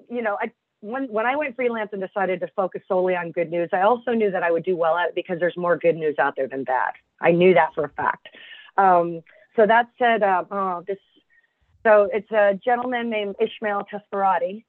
you 0.10 0.24
know, 0.24 0.40
I 0.42 0.52
when 0.80 1.06
when 1.12 1.28
I 1.28 1.36
went 1.36 1.56
freelance 1.56 1.92
and 1.94 2.02
decided 2.02 2.40
to 2.40 2.48
focus 2.56 2.82
solely 2.88 3.16
on 3.16 3.32
good 3.32 3.52
news, 3.52 3.70
I 3.74 3.82
also 3.82 4.14
knew 4.14 4.32
that 4.32 4.42
I 4.42 4.50
would 4.50 4.66
do 4.66 4.76
well 4.76 4.98
at 4.98 5.10
it 5.10 5.16
because 5.16 5.40
there's 5.40 5.58
more 5.58 5.78
good 5.78 5.96
news 5.96 6.16
out 6.18 6.36
there 6.36 6.48
than 6.48 6.64
bad. 6.64 6.94
I 7.22 7.32
knew 7.32 7.54
that 7.54 7.76
for 7.76 7.84
a 7.84 7.90
fact. 7.90 8.28
Um, 8.78 9.22
so 9.56 9.65
that 9.65 9.90
said, 9.98 10.23
uh, 10.23 10.44
oh, 10.52 10.84
this. 10.88 10.98
So 11.84 12.10
it's 12.11 12.32
a 12.32 12.60
gentleman 12.64 13.10
named 13.10 13.36
Ishmael 13.40 13.88
Tesperati. 13.91 14.65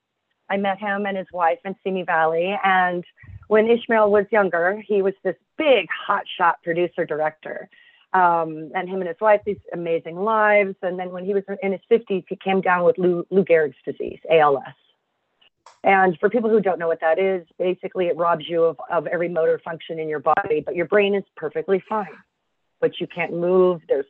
I 0.51 0.59
met 0.59 0.79
him 0.79 1.07
and 1.07 1.17
his 1.17 1.27
wife 1.33 1.59
in 1.65 1.75
Simi 1.83 2.03
Valley, 2.03 2.57
and 2.63 3.05
when 3.49 3.69
Ishmael 3.69 4.11
was 4.11 4.27
younger, 4.31 4.83
he 4.87 5.03
was 5.03 5.15
this 5.23 5.37
big 5.57 5.89
hotshot 6.09 6.55
producer 6.63 7.05
director. 7.05 7.69
Um, 8.13 8.71
and 8.75 8.89
him 8.89 9.01
and 9.01 9.09
his 9.09 9.21
wife, 9.21 9.43
these 9.45 9.59
amazing 9.73 10.17
lives. 10.17 10.75
And 10.81 10.99
then 10.99 11.11
when 11.11 11.27
he 11.27 11.35
was 11.35 11.43
in 11.63 11.73
his 11.73 11.81
50s, 11.91 12.25
he 12.29 12.37
came 12.37 12.63
down 12.63 12.85
with 12.85 12.97
Lou, 12.97 13.27
Lou 13.31 13.45
Gehrig's 13.45 13.77
disease, 13.85 14.21
ALS. 14.31 14.63
And 15.85 16.19
for 16.19 16.31
people 16.31 16.49
who 16.49 16.61
don't 16.61 16.79
know 16.79 16.89
what 16.89 17.01
that 17.01 17.19
is, 17.19 17.47
basically 17.59 18.07
it 18.07 18.17
robs 18.17 18.49
you 18.49 18.65
of, 18.65 18.81
of 18.91 19.07
every 19.07 19.29
motor 19.29 19.61
function 19.65 19.99
in 19.99 20.09
your 20.09 20.21
body, 20.21 20.63
but 20.65 20.75
your 20.75 20.87
brain 20.87 21.15
is 21.15 21.25
perfectly 21.37 21.83
fine, 21.89 22.07
but 22.81 22.99
you 23.01 23.07
can't 23.07 23.33
move. 23.33 23.83
There's 23.89 24.07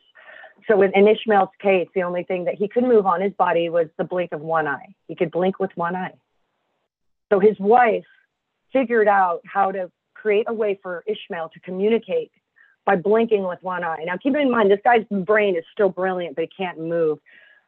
so 0.67 0.81
in, 0.81 0.91
in 0.93 1.07
Ishmael's 1.07 1.49
case, 1.61 1.87
the 1.95 2.03
only 2.03 2.23
thing 2.23 2.45
that 2.45 2.55
he 2.55 2.67
could 2.67 2.83
move 2.83 3.05
on 3.05 3.21
his 3.21 3.33
body 3.33 3.69
was 3.69 3.87
the 3.97 4.03
blink 4.03 4.31
of 4.31 4.41
one 4.41 4.67
eye. 4.67 4.93
He 5.07 5.15
could 5.15 5.31
blink 5.31 5.59
with 5.59 5.71
one 5.75 5.95
eye. 5.95 6.13
So 7.31 7.39
his 7.39 7.57
wife 7.59 8.05
figured 8.73 9.07
out 9.07 9.41
how 9.45 9.71
to 9.71 9.91
create 10.13 10.45
a 10.47 10.53
way 10.53 10.79
for 10.81 11.03
Ishmael 11.07 11.49
to 11.53 11.59
communicate 11.61 12.31
by 12.85 12.95
blinking 12.95 13.43
with 13.43 13.59
one 13.61 13.83
eye. 13.83 14.03
Now, 14.05 14.17
keep 14.17 14.35
in 14.35 14.51
mind, 14.51 14.71
this 14.71 14.79
guy's 14.83 15.05
brain 15.25 15.55
is 15.55 15.63
still 15.73 15.89
brilliant, 15.89 16.35
but 16.35 16.43
he 16.43 16.49
can't 16.63 16.79
move. 16.79 17.19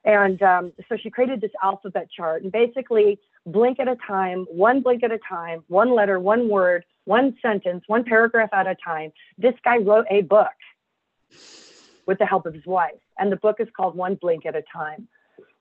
And 0.06 0.42
um, 0.42 0.72
so 0.88 0.96
she 0.96 1.10
created 1.10 1.42
this 1.42 1.52
alphabet 1.62 2.08
chart 2.10 2.44
and 2.44 2.52
basically 2.52 3.20
blink 3.46 3.80
at 3.80 3.88
a 3.90 3.98
time, 4.08 4.46
one 4.50 4.82
blink 4.82 5.04
at 5.04 5.12
a 5.12 5.20
time, 5.28 5.64
one 5.68 5.94
letter, 5.94 6.20
one 6.20 6.48
word, 6.48 6.86
one 7.04 7.36
sentence, 7.42 7.84
one 7.88 8.06
paragraph 8.06 8.50
at 8.54 8.66
a 8.66 8.76
time. 8.76 9.12
This 9.38 9.56
guy 9.64 9.78
wrote 9.78 10.06
a 10.10 10.22
book 10.22 10.48
with 12.10 12.18
the 12.18 12.26
help 12.26 12.48
of 12.48 12.56
his 12.56 12.66
wife. 12.66 13.00
And 13.20 13.32
the 13.32 13.36
book 13.36 13.58
is 13.60 13.68
called 13.78 13.96
One 13.96 14.16
Blink 14.16 14.48
at 14.48 14.56
a 14.56 14.64
Time. 14.74 15.08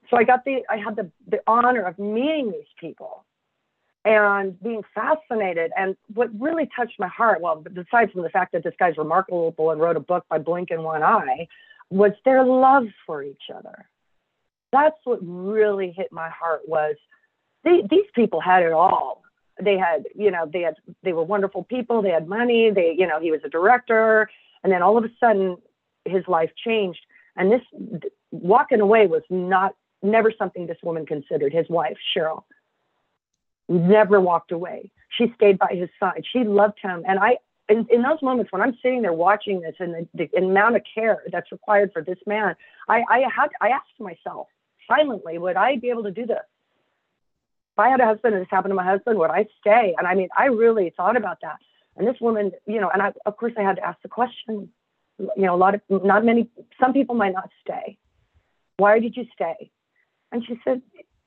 So 0.09 0.17
I 0.17 0.23
got 0.23 0.43
the, 0.45 0.63
I 0.67 0.77
had 0.77 0.95
the, 0.95 1.11
the 1.27 1.41
honor 1.45 1.83
of 1.83 1.99
meeting 1.99 2.49
these 2.51 2.73
people 2.79 3.23
and 4.03 4.59
being 4.59 4.81
fascinated. 4.95 5.69
And 5.77 5.95
what 6.15 6.29
really 6.39 6.67
touched 6.75 6.99
my 6.99 7.07
heart, 7.07 7.39
well, 7.39 7.63
besides 7.71 8.11
from 8.13 8.23
the 8.23 8.29
fact 8.29 8.53
that 8.53 8.63
this 8.63 8.73
guy's 8.79 8.97
remarkable 8.97 9.69
and 9.69 9.79
wrote 9.79 9.95
a 9.95 9.99
book 9.99 10.25
by 10.27 10.39
blinking 10.39 10.81
one 10.81 11.03
eye, 11.03 11.47
was 11.91 12.13
their 12.25 12.43
love 12.43 12.87
for 13.05 13.21
each 13.21 13.43
other. 13.55 13.87
That's 14.71 14.97
what 15.03 15.19
really 15.21 15.91
hit 15.95 16.11
my 16.11 16.29
heart 16.29 16.61
was 16.67 16.95
they, 17.63 17.83
these 17.87 18.09
people 18.15 18.41
had 18.41 18.63
it 18.63 18.71
all. 18.71 19.21
They 19.61 19.77
had, 19.77 20.05
you 20.15 20.31
know, 20.31 20.49
they 20.51 20.61
had, 20.61 20.77
they 21.03 21.13
were 21.13 21.21
wonderful 21.21 21.63
people. 21.63 22.01
They 22.01 22.09
had 22.09 22.27
money. 22.27 22.71
They, 22.71 22.95
you 22.97 23.05
know, 23.05 23.19
he 23.19 23.29
was 23.29 23.41
a 23.45 23.49
director. 23.49 24.31
And 24.63 24.73
then 24.73 24.81
all 24.81 24.97
of 24.97 25.03
a 25.03 25.09
sudden 25.19 25.57
his 26.05 26.23
life 26.27 26.51
changed. 26.65 26.99
And 27.35 27.51
this 27.51 27.61
walking 28.31 28.81
away 28.81 29.07
was 29.07 29.23
not, 29.29 29.75
never 30.01 30.31
something 30.37 30.67
this 30.67 30.77
woman 30.83 31.05
considered, 31.05 31.53
his 31.53 31.69
wife, 31.69 31.97
Cheryl 32.15 32.43
never 33.69 34.19
walked 34.19 34.51
away. 34.51 34.91
She 35.17 35.31
stayed 35.35 35.59
by 35.59 35.73
his 35.73 35.89
side. 35.99 36.23
She 36.31 36.43
loved 36.43 36.79
him. 36.81 37.03
And 37.07 37.19
I, 37.19 37.37
in, 37.69 37.87
in 37.91 38.01
those 38.01 38.21
moments 38.21 38.51
when 38.51 38.61
I'm 38.61 38.75
sitting 38.81 39.03
there 39.03 39.13
watching 39.13 39.61
this 39.61 39.75
and 39.79 40.07
the, 40.13 40.27
the 40.31 40.37
amount 40.37 40.75
of 40.75 40.81
care 40.93 41.23
that's 41.31 41.51
required 41.51 41.91
for 41.93 42.01
this 42.01 42.17
man, 42.25 42.55
I, 42.87 43.03
I 43.07 43.19
had, 43.19 43.49
I 43.61 43.69
asked 43.69 43.99
myself 43.99 44.47
silently, 44.87 45.37
would 45.37 45.55
I 45.55 45.77
be 45.77 45.89
able 45.91 46.03
to 46.03 46.11
do 46.11 46.25
this? 46.25 46.37
If 47.73 47.79
I 47.79 47.89
had 47.89 48.01
a 48.01 48.05
husband 48.05 48.33
and 48.33 48.43
this 48.43 48.49
happened 48.49 48.71
to 48.71 48.75
my 48.75 48.83
husband, 48.83 49.19
would 49.19 49.29
I 49.29 49.45
stay? 49.61 49.93
And 49.97 50.07
I 50.07 50.15
mean, 50.15 50.29
I 50.35 50.45
really 50.45 50.91
thought 50.97 51.15
about 51.15 51.37
that. 51.43 51.57
And 51.95 52.07
this 52.07 52.19
woman, 52.19 52.51
you 52.65 52.81
know, 52.81 52.89
and 52.89 53.01
I, 53.01 53.13
of 53.25 53.37
course 53.37 53.53
I 53.57 53.61
had 53.61 53.75
to 53.75 53.85
ask 53.85 54.01
the 54.01 54.09
question, 54.09 54.69
you 55.19 55.45
know, 55.45 55.55
a 55.55 55.57
lot 55.57 55.75
of, 55.75 55.81
not 55.89 56.23
many, 56.25 56.49
some 56.79 56.93
people 56.93 57.15
might 57.15 57.33
not 57.33 57.49
stay. 57.61 57.97
Why 58.77 58.99
did 58.99 59.15
you 59.17 59.25
stay? 59.33 59.71
And 60.31 60.43
she 60.45 60.59
said, 60.63 60.81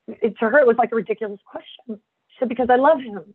it, 0.07 0.37
to 0.39 0.49
her, 0.49 0.59
it 0.59 0.67
was 0.67 0.77
like 0.77 0.91
a 0.91 0.95
ridiculous 0.95 1.39
question 1.45 2.01
She 2.29 2.35
said, 2.39 2.49
because 2.49 2.69
I 2.69 2.75
love 2.75 2.99
him. 2.99 3.33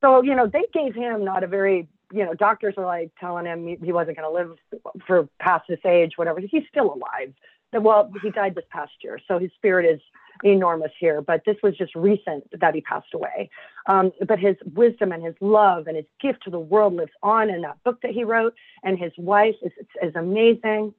So, 0.00 0.22
you 0.22 0.34
know, 0.34 0.46
they 0.46 0.64
gave 0.72 0.94
him 0.94 1.24
not 1.24 1.42
a 1.42 1.48
very, 1.48 1.88
you 2.12 2.24
know, 2.24 2.34
doctors 2.34 2.74
were 2.76 2.84
like 2.84 3.10
telling 3.18 3.46
him 3.46 3.66
he 3.66 3.92
wasn't 3.92 4.16
going 4.16 4.28
to 4.28 4.34
live 4.34 4.56
for 5.06 5.28
past 5.40 5.64
this 5.68 5.80
age, 5.84 6.12
whatever. 6.16 6.40
He's 6.40 6.62
still 6.70 6.94
alive. 6.94 7.34
Well, 7.72 8.10
he 8.22 8.30
died 8.30 8.54
this 8.54 8.64
past 8.70 8.92
year. 9.02 9.18
So 9.28 9.38
his 9.38 9.50
spirit 9.56 9.84
is 9.84 10.00
enormous 10.44 10.92
here, 10.98 11.20
but 11.20 11.42
this 11.44 11.56
was 11.62 11.76
just 11.76 11.94
recent 11.94 12.44
that 12.60 12.74
he 12.74 12.80
passed 12.80 13.12
away. 13.12 13.50
Um, 13.86 14.12
but 14.26 14.38
his 14.38 14.56
wisdom 14.74 15.12
and 15.12 15.22
his 15.22 15.34
love 15.40 15.86
and 15.86 15.96
his 15.96 16.06
gift 16.20 16.44
to 16.44 16.50
the 16.50 16.60
world 16.60 16.94
lives 16.94 17.12
on 17.22 17.50
in 17.50 17.62
that 17.62 17.82
book 17.84 18.00
that 18.02 18.12
he 18.12 18.24
wrote. 18.24 18.54
And 18.82 18.98
his 18.98 19.12
wife 19.18 19.56
is, 19.62 19.72
is 20.02 20.14
amazing. 20.14 20.94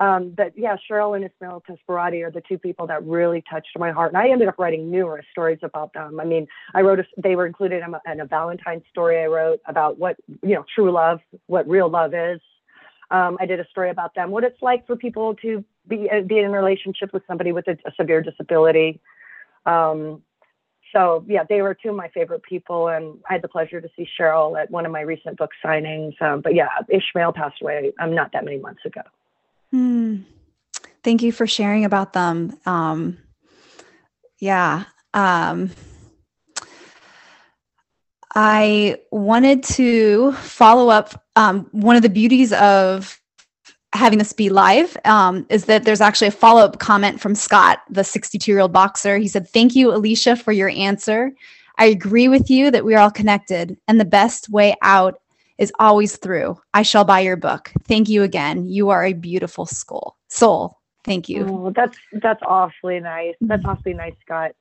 Um, 0.00 0.30
but 0.30 0.52
yeah, 0.56 0.76
Cheryl 0.88 1.16
and 1.16 1.24
Ishmael 1.24 1.64
Tesperati 1.68 2.24
are 2.24 2.30
the 2.30 2.42
two 2.48 2.56
people 2.56 2.86
that 2.86 3.04
really 3.04 3.42
touched 3.50 3.76
my 3.76 3.90
heart. 3.90 4.12
And 4.12 4.22
I 4.22 4.28
ended 4.28 4.48
up 4.48 4.58
writing 4.58 4.90
numerous 4.90 5.26
stories 5.30 5.58
about 5.62 5.92
them. 5.92 6.20
I 6.20 6.24
mean, 6.24 6.46
I 6.72 6.82
wrote, 6.82 7.00
a, 7.00 7.04
they 7.20 7.34
were 7.34 7.46
included 7.46 7.82
in 7.82 7.94
a, 7.94 8.12
in 8.12 8.20
a 8.20 8.24
Valentine's 8.24 8.84
story 8.90 9.20
I 9.20 9.26
wrote 9.26 9.60
about 9.66 9.98
what, 9.98 10.16
you 10.42 10.54
know, 10.54 10.64
true 10.72 10.92
love, 10.92 11.18
what 11.46 11.68
real 11.68 11.88
love 11.88 12.14
is. 12.14 12.40
Um, 13.10 13.38
I 13.40 13.46
did 13.46 13.58
a 13.58 13.66
story 13.68 13.90
about 13.90 14.14
them, 14.14 14.30
what 14.30 14.44
it's 14.44 14.60
like 14.60 14.86
for 14.86 14.96
people 14.96 15.34
to 15.36 15.64
be, 15.86 16.10
uh, 16.10 16.20
be 16.22 16.38
in 16.38 16.44
a 16.46 16.50
relationship 16.50 17.12
with 17.12 17.22
somebody 17.26 17.52
with 17.52 17.66
a, 17.66 17.78
a 17.86 17.92
severe 17.96 18.22
disability. 18.22 19.00
Um, 19.64 20.22
so 20.92 21.24
yeah, 21.26 21.44
they 21.48 21.62
were 21.62 21.74
two 21.74 21.90
of 21.90 21.96
my 21.96 22.08
favorite 22.08 22.42
people, 22.42 22.88
and 22.88 23.18
I 23.28 23.34
had 23.34 23.42
the 23.42 23.48
pleasure 23.48 23.80
to 23.80 23.88
see 23.96 24.08
Cheryl 24.18 24.60
at 24.60 24.70
one 24.70 24.86
of 24.86 24.92
my 24.92 25.00
recent 25.00 25.36
book 25.36 25.50
signings. 25.64 26.20
Um, 26.20 26.40
but 26.40 26.54
yeah, 26.54 26.68
Ishmael 26.88 27.32
passed 27.32 27.60
away 27.62 27.92
um, 28.00 28.14
not 28.14 28.32
that 28.32 28.44
many 28.44 28.58
months 28.58 28.84
ago. 28.84 29.02
Hmm. 29.70 30.18
Thank 31.02 31.22
you 31.22 31.32
for 31.32 31.46
sharing 31.46 31.84
about 31.84 32.12
them. 32.12 32.58
Um, 32.66 33.18
yeah. 34.38 34.84
Um, 35.14 35.70
I 38.34 38.98
wanted 39.10 39.62
to 39.64 40.32
follow 40.32 40.90
up. 40.90 41.24
Um, 41.36 41.68
one 41.72 41.96
of 41.96 42.02
the 42.02 42.08
beauties 42.08 42.52
of 42.52 43.20
having 43.94 44.18
this 44.18 44.32
be 44.32 44.50
live 44.50 44.96
um, 45.04 45.46
is 45.48 45.64
that 45.64 45.84
there's 45.84 46.00
actually 46.00 46.28
a 46.28 46.32
follow 46.32 46.62
up 46.62 46.78
comment 46.78 47.20
from 47.20 47.34
Scott, 47.34 47.80
the 47.88 48.04
62 48.04 48.50
year 48.50 48.60
old 48.60 48.72
boxer. 48.72 49.18
He 49.18 49.28
said, 49.28 49.48
Thank 49.48 49.74
you, 49.74 49.94
Alicia, 49.94 50.36
for 50.36 50.52
your 50.52 50.68
answer. 50.70 51.32
I 51.78 51.86
agree 51.86 52.28
with 52.28 52.50
you 52.50 52.70
that 52.70 52.84
we 52.84 52.94
are 52.94 52.98
all 52.98 53.10
connected, 53.10 53.78
and 53.86 54.00
the 54.00 54.04
best 54.04 54.48
way 54.48 54.74
out 54.82 55.20
is 55.58 55.72
always 55.78 56.16
through. 56.16 56.60
I 56.74 56.82
shall 56.82 57.04
buy 57.04 57.20
your 57.20 57.36
book. 57.36 57.72
Thank 57.84 58.08
you 58.08 58.22
again. 58.22 58.68
You 58.68 58.90
are 58.90 59.04
a 59.04 59.12
beautiful 59.12 59.64
soul. 59.64 60.16
Soul. 60.28 60.78
Thank 61.04 61.28
you. 61.28 61.46
Oh, 61.48 61.72
that's 61.74 61.96
that's 62.20 62.42
awfully 62.44 63.00
nice. 63.00 63.34
That's 63.40 63.62
mm-hmm. 63.62 63.70
awfully 63.70 63.94
nice, 63.94 64.14
Scott. 64.20 64.52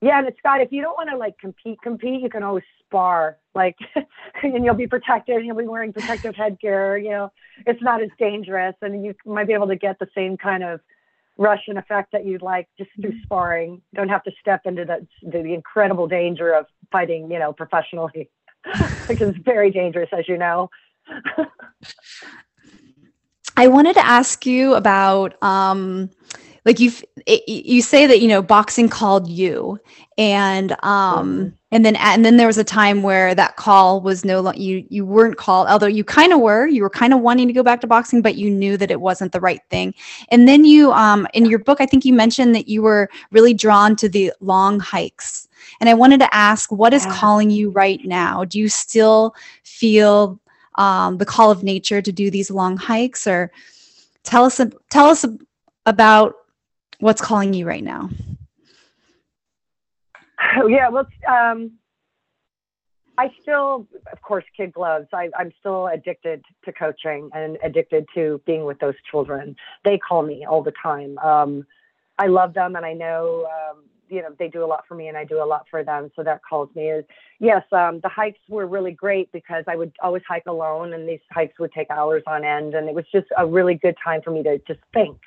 Yeah, 0.00 0.18
and 0.18 0.30
Scott, 0.38 0.60
if 0.60 0.72
you 0.72 0.82
don't 0.82 0.96
want 0.96 1.10
to 1.10 1.16
like 1.16 1.38
compete, 1.38 1.80
compete, 1.82 2.20
you 2.20 2.28
can 2.28 2.42
always 2.42 2.64
spar. 2.84 3.38
Like, 3.54 3.76
and 4.42 4.64
you'll 4.64 4.74
be 4.74 4.86
protected. 4.86 5.44
You'll 5.44 5.56
be 5.56 5.66
wearing 5.66 5.92
protective 5.92 6.34
headgear. 6.34 6.98
You 6.98 7.10
know, 7.10 7.32
it's 7.66 7.82
not 7.82 8.02
as 8.02 8.10
dangerous, 8.18 8.74
and 8.82 9.04
you 9.04 9.14
might 9.24 9.46
be 9.46 9.54
able 9.54 9.68
to 9.68 9.76
get 9.76 9.98
the 9.98 10.08
same 10.14 10.36
kind 10.36 10.62
of 10.62 10.80
Russian 11.38 11.76
effect 11.78 12.12
that 12.12 12.24
you'd 12.26 12.42
like 12.42 12.68
just 12.78 12.90
through 13.00 13.10
mm-hmm. 13.10 13.22
sparring. 13.24 13.82
You 13.92 13.96
don't 13.96 14.08
have 14.08 14.24
to 14.24 14.32
step 14.40 14.62
into 14.66 14.84
the 14.84 15.06
the 15.22 15.54
incredible 15.54 16.06
danger 16.06 16.52
of 16.52 16.66
fighting, 16.92 17.30
you 17.30 17.38
know, 17.38 17.52
professionally. 17.52 18.30
which 19.06 19.20
is 19.20 19.34
very 19.44 19.70
dangerous, 19.70 20.08
as 20.12 20.28
you 20.28 20.36
know. 20.36 20.70
I 23.56 23.68
wanted 23.68 23.94
to 23.94 24.04
ask 24.04 24.44
you 24.44 24.74
about 24.74 25.40
um, 25.42 26.10
like 26.66 26.80
you 26.80 26.90
you 27.26 27.80
say 27.80 28.06
that 28.06 28.20
you 28.20 28.28
know 28.28 28.42
boxing 28.42 28.88
called 28.88 29.28
you. 29.28 29.78
And 30.18 30.72
um 30.82 31.38
mm-hmm. 31.38 31.48
and 31.70 31.84
then 31.84 31.94
and 31.96 32.24
then 32.24 32.38
there 32.38 32.46
was 32.46 32.58
a 32.58 32.64
time 32.64 33.02
where 33.02 33.34
that 33.34 33.56
call 33.56 34.00
was 34.00 34.24
no 34.24 34.40
longer 34.40 34.58
you 34.58 34.84
you 34.88 35.06
weren't 35.06 35.36
called 35.36 35.68
although 35.68 35.86
you 35.86 36.04
kind 36.04 36.32
of 36.32 36.40
were 36.40 36.66
you 36.66 36.82
were 36.82 36.90
kind 36.90 37.12
of 37.12 37.20
wanting 37.20 37.46
to 37.46 37.52
go 37.52 37.62
back 37.62 37.80
to 37.82 37.86
boxing 37.86 38.22
but 38.22 38.34
you 38.34 38.50
knew 38.50 38.76
that 38.76 38.90
it 38.90 39.00
wasn't 39.00 39.32
the 39.32 39.40
right 39.40 39.60
thing. 39.70 39.94
And 40.30 40.48
then 40.48 40.64
you 40.64 40.90
um 40.92 41.26
in 41.34 41.46
your 41.46 41.58
book 41.60 41.80
i 41.80 41.86
think 41.86 42.04
you 42.04 42.12
mentioned 42.12 42.54
that 42.54 42.68
you 42.68 42.82
were 42.82 43.08
really 43.30 43.54
drawn 43.54 43.94
to 43.96 44.08
the 44.08 44.32
long 44.40 44.80
hikes. 44.80 45.46
And 45.80 45.88
i 45.88 45.94
wanted 45.94 46.20
to 46.20 46.34
ask 46.34 46.72
what 46.72 46.92
is 46.92 47.04
yeah. 47.04 47.14
calling 47.14 47.50
you 47.50 47.70
right 47.70 48.04
now? 48.04 48.44
Do 48.44 48.58
you 48.58 48.68
still 48.68 49.34
feel 49.62 50.40
um, 50.76 51.18
the 51.18 51.26
call 51.26 51.50
of 51.50 51.62
nature 51.62 52.02
to 52.02 52.12
do 52.12 52.30
these 52.30 52.50
long 52.50 52.76
hikes? 52.76 53.26
Or 53.26 53.50
tell 54.24 54.44
us 54.44 54.60
tell 54.90 55.06
us 55.06 55.24
about 55.86 56.34
what's 57.00 57.20
calling 57.20 57.54
you 57.54 57.66
right 57.66 57.84
now? 57.84 58.10
Yeah, 60.68 60.88
well, 60.88 61.06
um, 61.28 61.72
I 63.18 63.30
still, 63.42 63.86
of 64.12 64.20
course, 64.22 64.44
kid 64.56 64.72
gloves. 64.72 65.06
I, 65.12 65.30
I'm 65.38 65.52
still 65.60 65.86
addicted 65.86 66.44
to 66.64 66.72
coaching 66.72 67.30
and 67.34 67.58
addicted 67.62 68.06
to 68.14 68.40
being 68.46 68.64
with 68.64 68.78
those 68.78 68.94
children. 69.10 69.56
They 69.84 69.98
call 69.98 70.22
me 70.22 70.46
all 70.48 70.62
the 70.62 70.72
time. 70.82 71.18
Um, 71.18 71.66
I 72.18 72.26
love 72.26 72.54
them, 72.54 72.76
and 72.76 72.84
I 72.84 72.92
know 72.92 73.46
um, 73.46 73.84
you 74.08 74.22
know 74.22 74.28
they 74.38 74.48
do 74.48 74.64
a 74.64 74.66
lot 74.66 74.84
for 74.86 74.94
me 74.94 75.08
and 75.08 75.16
I 75.16 75.24
do 75.24 75.42
a 75.42 75.44
lot 75.44 75.66
for 75.70 75.82
them. 75.82 76.10
So 76.14 76.22
that 76.22 76.40
calls 76.48 76.68
me 76.74 77.02
yes. 77.38 77.62
Um, 77.72 78.00
the 78.02 78.08
hikes 78.08 78.38
were 78.48 78.66
really 78.66 78.92
great 78.92 79.30
because 79.32 79.64
I 79.66 79.76
would 79.76 79.92
always 80.02 80.22
hike 80.28 80.46
alone, 80.46 80.92
and 80.92 81.08
these 81.08 81.20
hikes 81.30 81.58
would 81.58 81.72
take 81.72 81.90
hours 81.90 82.22
on 82.26 82.44
end, 82.44 82.74
and 82.74 82.88
it 82.88 82.94
was 82.94 83.04
just 83.12 83.26
a 83.36 83.46
really 83.46 83.74
good 83.74 83.96
time 84.02 84.20
for 84.22 84.30
me 84.30 84.42
to 84.42 84.58
just 84.66 84.80
think 84.92 85.18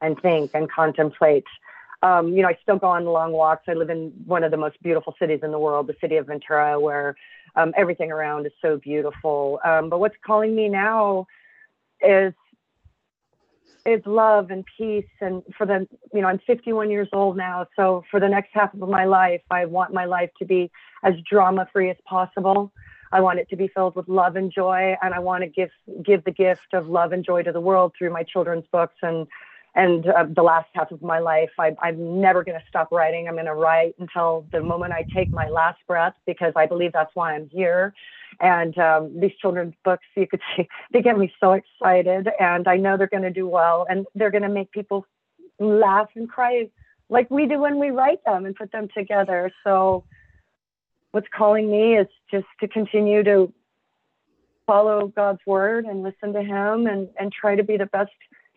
and 0.00 0.20
think 0.20 0.50
and 0.54 0.70
contemplate. 0.70 1.44
Um, 2.02 2.28
you 2.28 2.42
know, 2.42 2.48
I 2.48 2.58
still 2.62 2.76
go 2.76 2.88
on 2.88 3.04
long 3.04 3.32
walks. 3.32 3.64
I 3.68 3.74
live 3.74 3.90
in 3.90 4.12
one 4.24 4.42
of 4.42 4.50
the 4.50 4.56
most 4.56 4.82
beautiful 4.82 5.14
cities 5.18 5.40
in 5.42 5.50
the 5.50 5.58
world, 5.58 5.86
the 5.86 5.96
city 6.00 6.16
of 6.16 6.26
Ventura, 6.26 6.80
where 6.80 7.14
um, 7.56 7.74
everything 7.76 8.10
around 8.10 8.46
is 8.46 8.52
so 8.62 8.78
beautiful. 8.78 9.60
Um, 9.64 9.90
but 9.90 10.00
what's 10.00 10.16
calling 10.24 10.54
me 10.54 10.68
now 10.68 11.26
is 12.00 12.32
is 13.86 14.02
love 14.04 14.50
and 14.50 14.64
peace 14.76 15.06
and 15.20 15.42
for 15.56 15.66
the 15.66 15.86
you 16.12 16.20
know 16.20 16.28
i'm 16.28 16.38
51 16.46 16.90
years 16.90 17.08
old 17.12 17.36
now 17.36 17.66
so 17.76 18.04
for 18.10 18.20
the 18.20 18.28
next 18.28 18.50
half 18.52 18.72
of 18.74 18.88
my 18.88 19.04
life 19.06 19.40
i 19.50 19.64
want 19.64 19.92
my 19.92 20.04
life 20.04 20.30
to 20.38 20.44
be 20.44 20.70
as 21.02 21.14
drama 21.28 21.66
free 21.72 21.88
as 21.88 21.96
possible 22.04 22.70
i 23.10 23.20
want 23.20 23.38
it 23.38 23.48
to 23.48 23.56
be 23.56 23.68
filled 23.68 23.96
with 23.96 24.06
love 24.06 24.36
and 24.36 24.52
joy 24.52 24.94
and 25.02 25.14
i 25.14 25.18
want 25.18 25.42
to 25.42 25.48
give 25.48 25.70
give 26.02 26.22
the 26.24 26.30
gift 26.30 26.74
of 26.74 26.88
love 26.88 27.12
and 27.12 27.24
joy 27.24 27.42
to 27.42 27.52
the 27.52 27.60
world 27.60 27.92
through 27.96 28.12
my 28.12 28.22
children's 28.22 28.66
books 28.70 28.96
and 29.02 29.26
and 29.74 30.06
uh, 30.06 30.26
the 30.34 30.42
last 30.42 30.68
half 30.74 30.90
of 30.90 31.02
my 31.02 31.18
life 31.18 31.50
I, 31.58 31.76
i'm 31.82 32.20
never 32.20 32.44
going 32.44 32.58
to 32.58 32.64
stop 32.68 32.90
writing 32.92 33.28
i'm 33.28 33.34
going 33.34 33.46
to 33.46 33.54
write 33.54 33.94
until 33.98 34.46
the 34.52 34.60
moment 34.60 34.92
i 34.92 35.06
take 35.14 35.32
my 35.32 35.48
last 35.48 35.78
breath 35.86 36.14
because 36.26 36.52
i 36.56 36.66
believe 36.66 36.92
that's 36.92 37.14
why 37.14 37.34
i'm 37.34 37.48
here 37.50 37.94
and 38.40 38.76
um, 38.78 39.20
these 39.20 39.32
children's 39.40 39.74
books, 39.84 40.04
you 40.16 40.26
could 40.26 40.40
see, 40.56 40.68
they 40.92 41.02
get 41.02 41.18
me 41.18 41.32
so 41.40 41.52
excited. 41.52 42.28
And 42.38 42.68
I 42.68 42.76
know 42.76 42.96
they're 42.96 43.06
going 43.06 43.22
to 43.22 43.30
do 43.30 43.46
well 43.46 43.86
and 43.88 44.06
they're 44.14 44.30
going 44.30 44.42
to 44.42 44.48
make 44.48 44.70
people 44.72 45.06
laugh 45.58 46.08
and 46.14 46.28
cry 46.28 46.68
like 47.08 47.30
we 47.30 47.46
do 47.46 47.58
when 47.58 47.78
we 47.78 47.90
write 47.90 48.24
them 48.24 48.46
and 48.46 48.54
put 48.54 48.72
them 48.72 48.88
together. 48.96 49.50
So, 49.64 50.04
what's 51.10 51.26
calling 51.36 51.70
me 51.70 51.96
is 51.96 52.06
just 52.30 52.46
to 52.60 52.68
continue 52.68 53.24
to 53.24 53.52
follow 54.64 55.08
God's 55.08 55.40
word 55.44 55.84
and 55.84 56.04
listen 56.04 56.32
to 56.32 56.42
Him 56.42 56.86
and, 56.86 57.08
and 57.18 57.32
try 57.32 57.56
to 57.56 57.64
be 57.64 57.76
the 57.76 57.86
best 57.86 58.12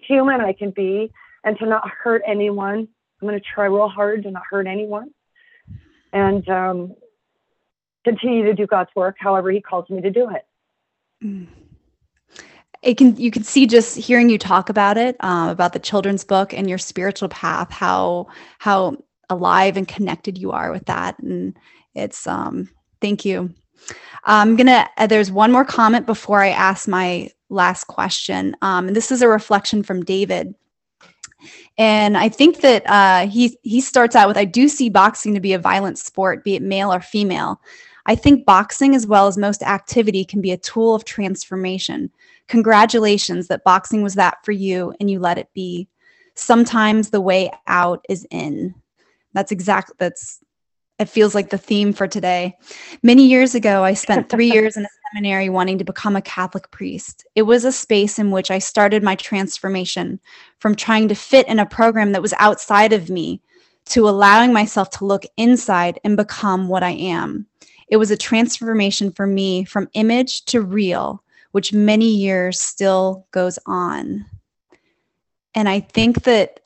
human 0.07 0.41
I 0.41 0.53
can 0.53 0.71
be 0.71 1.11
and 1.43 1.57
to 1.59 1.65
not 1.65 1.89
hurt 1.89 2.21
anyone. 2.25 2.88
I'm 3.21 3.27
going 3.27 3.39
to 3.39 3.45
try 3.45 3.65
real 3.65 3.89
hard 3.89 4.23
to 4.23 4.31
not 4.31 4.43
hurt 4.49 4.67
anyone. 4.67 5.11
And 6.11 6.47
um, 6.49 6.95
continue 8.03 8.43
to 8.45 8.53
do 8.53 8.67
God's 8.67 8.91
work 8.95 9.15
however 9.19 9.51
He 9.51 9.61
calls 9.61 9.89
me 9.89 10.01
to 10.01 10.11
do 10.11 10.30
it. 10.30 10.45
Mm. 11.23 11.47
It 12.81 12.97
can 12.97 13.15
you 13.15 13.31
can 13.31 13.43
see 13.43 13.65
just 13.65 13.95
hearing 13.95 14.30
you 14.30 14.38
talk 14.38 14.69
about 14.69 14.97
it 14.97 15.15
um, 15.21 15.49
about 15.49 15.71
the 15.71 15.80
children's 15.80 16.25
book 16.25 16.53
and 16.53 16.67
your 16.67 16.77
spiritual 16.77 17.30
path 17.30 17.71
how 17.71 18.27
how 18.59 18.97
alive 19.30 19.77
and 19.77 19.88
connected 19.88 20.38
you 20.38 20.51
are 20.51 20.69
with 20.69 20.85
that 20.85 21.17
and 21.19 21.57
it's 21.95 22.27
um 22.27 22.69
thank 22.99 23.23
you 23.23 23.53
i'm 24.25 24.57
gonna 24.57 24.89
uh, 24.97 25.07
there's 25.07 25.31
one 25.31 25.49
more 25.49 25.63
comment 25.63 26.05
before 26.05 26.43
i 26.43 26.49
ask 26.49 26.85
my 26.85 27.30
last 27.53 27.85
question 27.85 28.55
um, 28.61 28.88
and 28.88 28.95
this 28.95 29.11
is 29.11 29.21
a 29.21 29.27
reflection 29.27 29.84
from 29.84 30.03
david 30.03 30.53
and 31.77 32.17
I 32.17 32.30
think 32.30 32.61
that 32.61 32.84
uh, 32.88 33.27
he 33.27 33.57
he 33.63 33.81
starts 33.81 34.15
out 34.15 34.27
with 34.27 34.38
I 34.38 34.45
do 34.45 34.67
see 34.67 34.89
boxing 34.89 35.34
to 35.34 35.39
be 35.39 35.53
a 35.53 35.59
violent 35.59 35.97
sport, 35.97 36.43
be 36.43 36.55
it 36.55 36.61
male 36.61 36.93
or 36.93 37.01
female. 37.01 37.59
I 38.05 38.15
think 38.15 38.45
boxing, 38.45 38.95
as 38.95 39.07
well 39.07 39.27
as 39.27 39.38
most 39.38 39.63
activity, 39.63 40.25
can 40.25 40.41
be 40.41 40.51
a 40.51 40.57
tool 40.57 40.93
of 40.93 41.05
transformation. 41.05 42.11
Congratulations 42.47 43.47
that 43.47 43.63
boxing 43.63 44.03
was 44.03 44.15
that 44.15 44.43
for 44.43 44.51
you 44.51 44.93
and 44.99 45.09
you 45.09 45.19
let 45.19 45.38
it 45.38 45.49
be. 45.53 45.88
Sometimes 46.35 47.09
the 47.09 47.21
way 47.21 47.49
out 47.67 48.05
is 48.09 48.27
in. 48.30 48.75
That's 49.34 49.51
exact. 49.51 49.93
That's 49.99 50.43
it 50.99 51.10
feels 51.10 51.34
like 51.34 51.49
the 51.49 51.57
theme 51.57 51.91
for 51.94 52.07
today. 52.07 52.56
Many 53.02 53.28
years 53.28 53.56
ago, 53.56 53.84
I 53.84 53.94
spent 53.94 54.30
three 54.30 54.52
years 54.53 54.78
in 54.78 54.86
a 54.86 54.90
seminary 55.11 55.49
wanting 55.49 55.78
to 55.80 55.84
become 55.84 56.15
a 56.15 56.22
Catholic 56.22 56.70
priest. 56.72 57.26
It 57.36 57.44
was 57.44 57.65
a 57.65 57.72
space 57.72 58.20
in 58.20 58.32
which 58.32 58.52
I 58.52 58.60
started 58.60 59.03
my 59.03 59.15
transformation 59.15 60.20
from 60.60 60.76
trying 60.76 61.07
to 61.07 61.15
fit 61.15 61.48
in 61.48 61.60
a 61.60 61.65
program 61.65 62.11
that 62.11 62.22
was 62.22 62.34
outside 62.40 62.94
of 62.94 63.10
me 63.10 63.41
to 63.86 64.07
allowing 64.07 64.53
myself 64.53 64.90
to 64.91 65.06
look 65.06 65.24
inside 65.36 65.99
and 66.03 66.15
become 66.15 66.68
what 66.68 66.84
I 66.84 66.91
am. 66.91 67.48
It 67.88 67.98
was 67.98 68.11
a 68.11 68.18
transformation 68.18 69.11
for 69.11 69.28
me 69.28 69.65
from 69.65 69.90
image 69.94 70.45
to 70.45 70.61
real, 70.61 71.24
which 71.52 71.74
many 71.74 72.10
years 72.10 72.60
still 72.60 73.28
goes 73.32 73.60
on. 73.65 74.26
And 75.53 75.68
I 75.68 75.82
think 75.82 76.24
that 76.24 76.60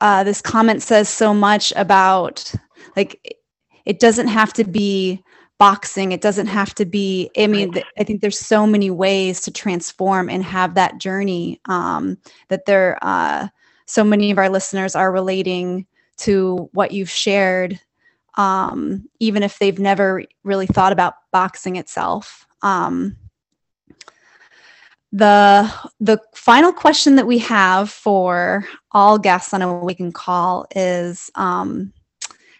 uh, 0.00 0.24
this 0.24 0.42
comment 0.42 0.82
says 0.82 1.08
so 1.08 1.32
much 1.32 1.72
about 1.76 2.54
like 2.96 3.38
it 3.84 3.98
doesn't 3.98 4.28
have 4.28 4.52
to 4.52 4.64
be 4.64 5.22
boxing 5.58 6.12
it 6.12 6.20
doesn't 6.20 6.48
have 6.48 6.74
to 6.74 6.84
be 6.84 7.30
i 7.38 7.46
mean 7.46 7.70
right. 7.70 7.84
i 7.98 8.04
think 8.04 8.20
there's 8.20 8.38
so 8.38 8.66
many 8.66 8.90
ways 8.90 9.40
to 9.40 9.50
transform 9.50 10.28
and 10.28 10.42
have 10.42 10.74
that 10.74 10.98
journey 10.98 11.60
um, 11.66 12.18
that 12.48 12.66
there 12.66 12.98
uh, 13.02 13.46
so 13.86 14.02
many 14.02 14.30
of 14.30 14.38
our 14.38 14.48
listeners 14.48 14.96
are 14.96 15.12
relating 15.12 15.86
to 16.16 16.68
what 16.72 16.92
you've 16.92 17.10
shared 17.10 17.78
um, 18.36 19.08
even 19.20 19.42
if 19.42 19.58
they've 19.58 19.78
never 19.78 20.24
really 20.42 20.66
thought 20.66 20.92
about 20.92 21.14
boxing 21.32 21.76
itself. 21.76 22.46
Um, 22.62 23.16
the 25.12 25.72
the 26.00 26.18
final 26.34 26.72
question 26.72 27.14
that 27.16 27.26
we 27.26 27.38
have 27.38 27.88
for 27.88 28.66
all 28.90 29.18
guests 29.18 29.54
on 29.54 29.60
Awakin 29.60 30.12
Call 30.12 30.66
is 30.74 31.30
um, 31.36 31.92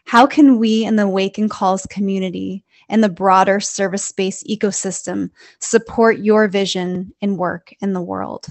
how 0.05 0.27
can 0.27 0.59
we 0.59 0.85
in 0.85 0.97
the 0.97 1.05
Awakin 1.05 1.49
Calls 1.49 1.87
community 1.87 2.65
and 2.89 3.03
the 3.03 3.09
broader 3.09 3.59
ServiceSpace 3.59 4.45
ecosystem 4.45 5.31
support 5.61 6.19
your 6.19 6.47
vision 6.47 7.13
and 7.23 7.39
work 7.39 7.75
in 7.81 7.95
the 7.95 8.03
world? 8.03 8.47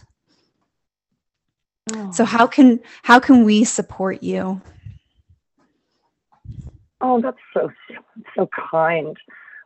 Oh. 1.93 2.11
So 2.11 2.25
how 2.25 2.47
can 2.47 2.79
how 3.03 3.19
can 3.19 3.43
we 3.43 3.63
support 3.63 4.23
you? 4.23 4.61
Oh, 7.01 7.21
that's 7.21 7.37
so 7.53 7.69
so 8.35 8.49
kind. 8.71 9.15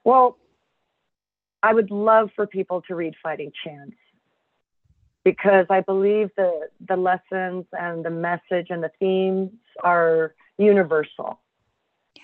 Well, 0.03 0.37
I 1.63 1.73
would 1.73 1.91
love 1.91 2.31
for 2.35 2.47
people 2.47 2.81
to 2.83 2.95
read 2.95 3.13
Fighting 3.21 3.51
Chance 3.63 3.95
because 5.23 5.67
I 5.69 5.81
believe 5.81 6.31
the 6.35 6.69
the 6.87 6.97
lessons 6.97 7.65
and 7.71 8.03
the 8.03 8.09
message 8.09 8.67
and 8.71 8.83
the 8.83 8.91
themes 8.99 9.51
are 9.83 10.33
universal 10.57 11.39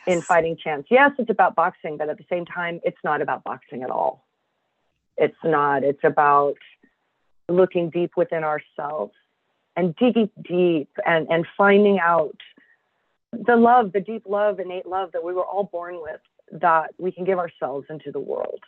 yes. 0.05 0.15
in 0.15 0.21
Fighting 0.21 0.57
Chance. 0.57 0.87
Yes, 0.89 1.11
it's 1.17 1.29
about 1.29 1.55
boxing, 1.55 1.97
but 1.97 2.09
at 2.09 2.17
the 2.17 2.25
same 2.29 2.45
time, 2.45 2.79
it's 2.83 2.97
not 3.03 3.21
about 3.21 3.43
boxing 3.43 3.83
at 3.83 3.89
all. 3.89 4.25
It's 5.17 5.37
not. 5.43 5.83
It's 5.83 6.03
about 6.03 6.55
looking 7.49 7.89
deep 7.89 8.11
within 8.15 8.43
ourselves 8.43 9.13
and 9.75 9.95
digging 9.95 10.29
deep 10.41 10.89
and 11.05 11.27
and 11.29 11.45
finding 11.57 11.99
out 11.99 12.37
the 13.31 13.55
love, 13.55 13.91
the 13.91 13.99
deep 13.99 14.23
love, 14.27 14.59
innate 14.59 14.85
love 14.85 15.11
that 15.13 15.23
we 15.23 15.33
were 15.33 15.45
all 15.45 15.63
born 15.63 15.99
with 16.01 16.21
that 16.51 16.93
we 16.97 17.11
can 17.11 17.25
give 17.25 17.39
ourselves 17.39 17.87
into 17.89 18.11
the 18.11 18.19
world. 18.19 18.61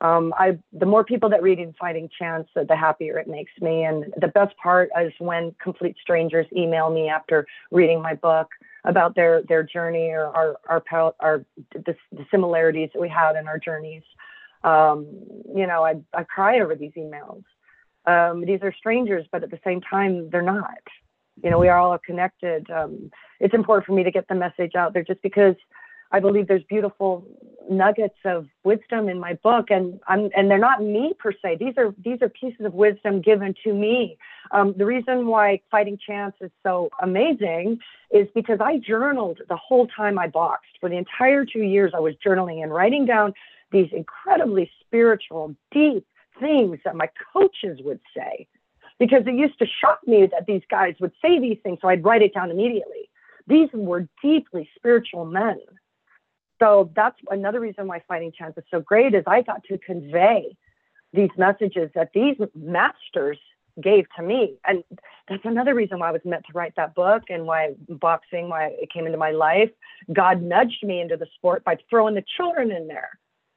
Um, 0.00 0.32
I, 0.38 0.58
the 0.72 0.86
more 0.86 1.04
people 1.04 1.28
that 1.30 1.42
read 1.42 1.58
in 1.58 1.74
Fighting 1.74 2.08
Chance, 2.16 2.48
the 2.54 2.76
happier 2.76 3.18
it 3.18 3.26
makes 3.26 3.52
me. 3.60 3.84
And 3.84 4.04
the 4.20 4.28
best 4.28 4.56
part 4.56 4.90
is 5.00 5.12
when 5.18 5.54
complete 5.60 5.96
strangers 6.00 6.46
email 6.56 6.90
me 6.90 7.08
after 7.08 7.46
reading 7.72 8.00
my 8.00 8.14
book 8.14 8.48
about 8.84 9.16
their 9.16 9.42
their 9.42 9.64
journey 9.64 10.10
or 10.10 10.26
our 10.26 10.56
our, 10.68 11.14
our 11.18 11.44
the, 11.72 11.96
the 12.12 12.26
similarities 12.30 12.90
that 12.94 13.00
we 13.00 13.08
had 13.08 13.34
in 13.36 13.48
our 13.48 13.58
journeys. 13.58 14.04
Um, 14.62 15.06
you 15.54 15.66
know, 15.66 15.84
I 15.84 15.96
I 16.14 16.22
cry 16.22 16.60
over 16.60 16.76
these 16.76 16.92
emails. 16.96 17.42
Um, 18.06 18.44
these 18.44 18.60
are 18.62 18.72
strangers, 18.72 19.26
but 19.32 19.42
at 19.42 19.50
the 19.50 19.60
same 19.64 19.80
time, 19.80 20.30
they're 20.30 20.42
not 20.42 20.78
you 21.42 21.50
know 21.50 21.58
we 21.58 21.68
are 21.68 21.78
all 21.78 21.96
connected 22.04 22.68
um, 22.70 23.10
it's 23.38 23.54
important 23.54 23.86
for 23.86 23.92
me 23.92 24.02
to 24.02 24.10
get 24.10 24.26
the 24.28 24.34
message 24.34 24.74
out 24.74 24.92
there 24.92 25.04
just 25.04 25.22
because 25.22 25.54
i 26.12 26.20
believe 26.20 26.46
there's 26.48 26.64
beautiful 26.64 27.24
nuggets 27.70 28.16
of 28.24 28.46
wisdom 28.64 29.10
in 29.10 29.20
my 29.20 29.34
book 29.34 29.66
and 29.70 30.00
I'm, 30.08 30.30
and 30.34 30.50
they're 30.50 30.58
not 30.58 30.82
me 30.82 31.14
per 31.18 31.32
se 31.32 31.56
these 31.60 31.74
are 31.76 31.94
these 32.02 32.22
are 32.22 32.28
pieces 32.28 32.64
of 32.64 32.74
wisdom 32.74 33.20
given 33.20 33.54
to 33.64 33.74
me 33.74 34.16
um, 34.52 34.74
the 34.76 34.86
reason 34.86 35.26
why 35.26 35.60
fighting 35.70 35.98
chance 35.98 36.34
is 36.40 36.50
so 36.62 36.88
amazing 37.02 37.78
is 38.10 38.26
because 38.34 38.58
i 38.60 38.78
journaled 38.78 39.40
the 39.48 39.56
whole 39.56 39.86
time 39.88 40.18
i 40.18 40.26
boxed 40.26 40.78
for 40.80 40.88
the 40.88 40.96
entire 40.96 41.44
two 41.44 41.62
years 41.62 41.92
i 41.94 42.00
was 42.00 42.14
journaling 42.24 42.62
and 42.62 42.72
writing 42.72 43.04
down 43.04 43.34
these 43.70 43.88
incredibly 43.92 44.70
spiritual 44.80 45.54
deep 45.70 46.06
things 46.40 46.78
that 46.84 46.96
my 46.96 47.08
coaches 47.34 47.80
would 47.82 48.00
say 48.16 48.46
because 48.98 49.22
it 49.26 49.34
used 49.34 49.58
to 49.58 49.66
shock 49.66 50.00
me 50.06 50.26
that 50.26 50.46
these 50.46 50.62
guys 50.70 50.94
would 51.00 51.12
say 51.22 51.38
these 51.38 51.58
things. 51.62 51.78
So 51.80 51.88
I'd 51.88 52.04
write 52.04 52.22
it 52.22 52.34
down 52.34 52.50
immediately. 52.50 53.08
These 53.46 53.68
were 53.72 54.08
deeply 54.22 54.68
spiritual 54.76 55.24
men. 55.24 55.58
So 56.60 56.90
that's 56.94 57.18
another 57.30 57.60
reason 57.60 57.86
why 57.86 58.02
Fighting 58.08 58.32
Chance 58.36 58.58
is 58.58 58.64
so 58.70 58.80
great 58.80 59.14
is 59.14 59.24
I 59.26 59.42
got 59.42 59.64
to 59.64 59.78
convey 59.78 60.56
these 61.12 61.30
messages 61.36 61.90
that 61.94 62.10
these 62.12 62.36
masters 62.54 63.38
gave 63.80 64.06
to 64.16 64.22
me. 64.22 64.56
And 64.64 64.82
that's 65.28 65.44
another 65.44 65.74
reason 65.74 65.98
why 65.98 66.08
I 66.08 66.12
was 66.12 66.20
meant 66.24 66.44
to 66.46 66.52
write 66.52 66.74
that 66.76 66.94
book 66.94 67.24
and 67.28 67.44
why 67.44 67.74
boxing, 67.88 68.48
why 68.48 68.74
it 68.80 68.92
came 68.92 69.06
into 69.06 69.18
my 69.18 69.30
life. 69.30 69.70
God 70.12 70.42
nudged 70.42 70.82
me 70.82 71.00
into 71.00 71.16
the 71.16 71.26
sport 71.36 71.64
by 71.64 71.78
throwing 71.88 72.14
the 72.14 72.24
children 72.36 72.72
in 72.72 72.88
there. 72.88 73.10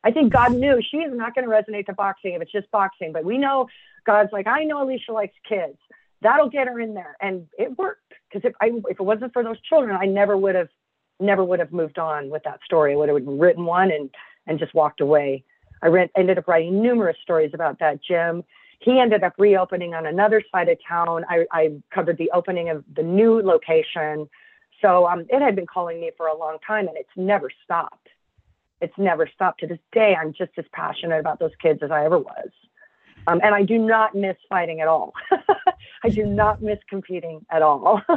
I 0.04 0.12
think 0.12 0.34
God 0.34 0.54
knew 0.54 0.82
she 0.82 0.98
is 0.98 1.14
not 1.14 1.36
going 1.36 1.48
to 1.48 1.52
resonate 1.52 1.86
to 1.88 1.94
boxing 1.94 2.34
if 2.34 2.42
it's 2.42 2.52
just 2.52 2.70
boxing, 2.72 3.14
but 3.14 3.24
we 3.24 3.38
know 3.38 3.68
God's 4.06 4.32
like, 4.32 4.48
I 4.48 4.64
know 4.64 4.84
Alicia 4.84 5.12
likes 5.12 5.36
kids. 5.48 5.78
That'll 6.22 6.50
get 6.50 6.68
her 6.68 6.80
in 6.80 6.94
there. 6.94 7.16
And 7.22 7.48
it 7.58 7.78
worked 7.78 8.14
because 8.32 8.48
if 8.48 8.56
I, 8.62 8.72
if 8.90 9.00
it 9.00 9.04
wasn't 9.04 9.34
for 9.34 9.44
those 9.44 9.60
children, 9.62 9.98
I 10.00 10.06
never 10.06 10.38
would 10.38 10.56
have, 10.56 10.70
never 11.22 11.44
would 11.44 11.60
have 11.60 11.72
moved 11.72 12.00
on 12.00 12.30
with 12.30 12.44
that 12.44 12.60
story. 12.66 12.94
I 12.94 12.96
would 12.96 13.10
have 13.10 13.26
written 13.26 13.66
one 13.66 13.92
and, 13.92 14.10
and 14.48 14.60
just 14.60 14.74
walked 14.74 15.02
away. 15.02 15.44
I 15.82 16.10
ended 16.16 16.38
up 16.38 16.48
writing 16.48 16.82
numerous 16.82 17.18
stories 17.22 17.52
about 17.54 17.80
that 17.80 18.04
gym. 18.04 18.44
He 18.80 19.00
ended 19.00 19.24
up 19.24 19.34
reopening 19.38 19.94
on 19.94 20.06
another 20.06 20.42
side 20.52 20.70
of 20.70 20.78
town. 20.88 21.24
I, 21.30 21.46
I 21.52 21.72
covered 21.94 22.18
the 22.18 22.32
opening 22.32 22.70
of 22.70 22.84
the 22.96 23.04
new 23.04 23.42
location. 23.42 24.28
So 24.82 25.08
um, 25.08 25.26
it 25.30 25.42
had 25.42 25.56
been 25.56 25.68
calling 25.68 26.02
me 26.02 26.12
for 26.18 26.28
a 26.28 26.38
long 26.38 26.58
time 26.66 26.88
and 26.88 26.98
it's 26.98 27.10
never 27.16 27.52
stopped. 27.64 28.08
It's 28.82 28.98
never 28.98 29.30
stopped. 29.34 29.60
To 29.62 29.68
this 29.68 29.80
day, 29.92 30.16
I'm 30.20 30.34
just 30.34 30.52
as 30.58 30.66
passionate 30.74 31.20
about 31.20 31.40
those 31.40 31.52
kids 31.62 31.82
as 31.84 31.92
I 31.92 32.06
ever 32.06 32.18
was. 32.18 32.50
Um, 33.28 33.40
and 33.44 33.54
I 33.54 33.62
do 33.62 33.78
not 33.78 34.16
miss 34.16 34.36
fighting 34.50 34.82
at 34.82 34.88
all. 34.88 35.14
I 36.04 36.10
do 36.10 36.26
not 36.26 36.64
miss 36.64 36.80
competing 36.90 37.46
at 37.52 37.62
all. 37.62 38.02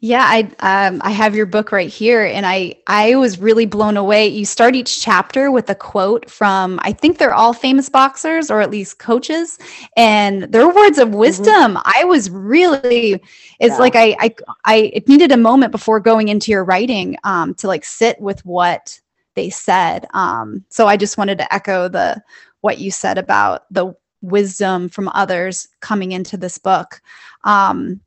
Yeah, 0.00 0.24
I 0.26 0.50
um, 0.58 1.00
I 1.02 1.10
have 1.10 1.34
your 1.34 1.46
book 1.46 1.72
right 1.72 1.88
here, 1.88 2.24
and 2.24 2.44
I 2.44 2.74
I 2.86 3.16
was 3.16 3.38
really 3.38 3.64
blown 3.64 3.96
away. 3.96 4.26
You 4.28 4.44
start 4.44 4.74
each 4.74 5.00
chapter 5.00 5.50
with 5.50 5.70
a 5.70 5.74
quote 5.74 6.30
from 6.30 6.78
I 6.82 6.92
think 6.92 7.16
they're 7.16 7.32
all 7.32 7.54
famous 7.54 7.88
boxers 7.88 8.50
or 8.50 8.60
at 8.60 8.70
least 8.70 8.98
coaches, 8.98 9.58
and 9.96 10.42
their 10.44 10.68
words 10.68 10.98
of 10.98 11.08
mm-hmm. 11.08 11.18
wisdom. 11.18 11.74
Mm-hmm. 11.74 11.82
I 12.00 12.04
was 12.04 12.30
really 12.30 13.14
it's 13.60 13.74
yeah. 13.74 13.78
like 13.78 13.96
I 13.96 14.16
I 14.20 14.34
I 14.64 14.76
it 14.92 15.08
needed 15.08 15.32
a 15.32 15.38
moment 15.38 15.72
before 15.72 16.00
going 16.00 16.28
into 16.28 16.50
your 16.50 16.64
writing 16.64 17.16
um, 17.24 17.54
to 17.54 17.66
like 17.66 17.84
sit 17.84 18.20
with 18.20 18.44
what 18.44 19.00
they 19.34 19.48
said. 19.48 20.06
Um, 20.12 20.64
so 20.68 20.86
I 20.86 20.96
just 20.96 21.18
wanted 21.18 21.38
to 21.38 21.54
echo 21.54 21.88
the 21.88 22.22
what 22.60 22.78
you 22.78 22.90
said 22.90 23.18
about 23.18 23.72
the 23.72 23.94
wisdom 24.24 24.88
from 24.88 25.08
others 25.10 25.68
coming 25.80 26.12
into 26.12 26.36
this 26.36 26.58
book. 26.58 27.00
Um, 27.44 28.00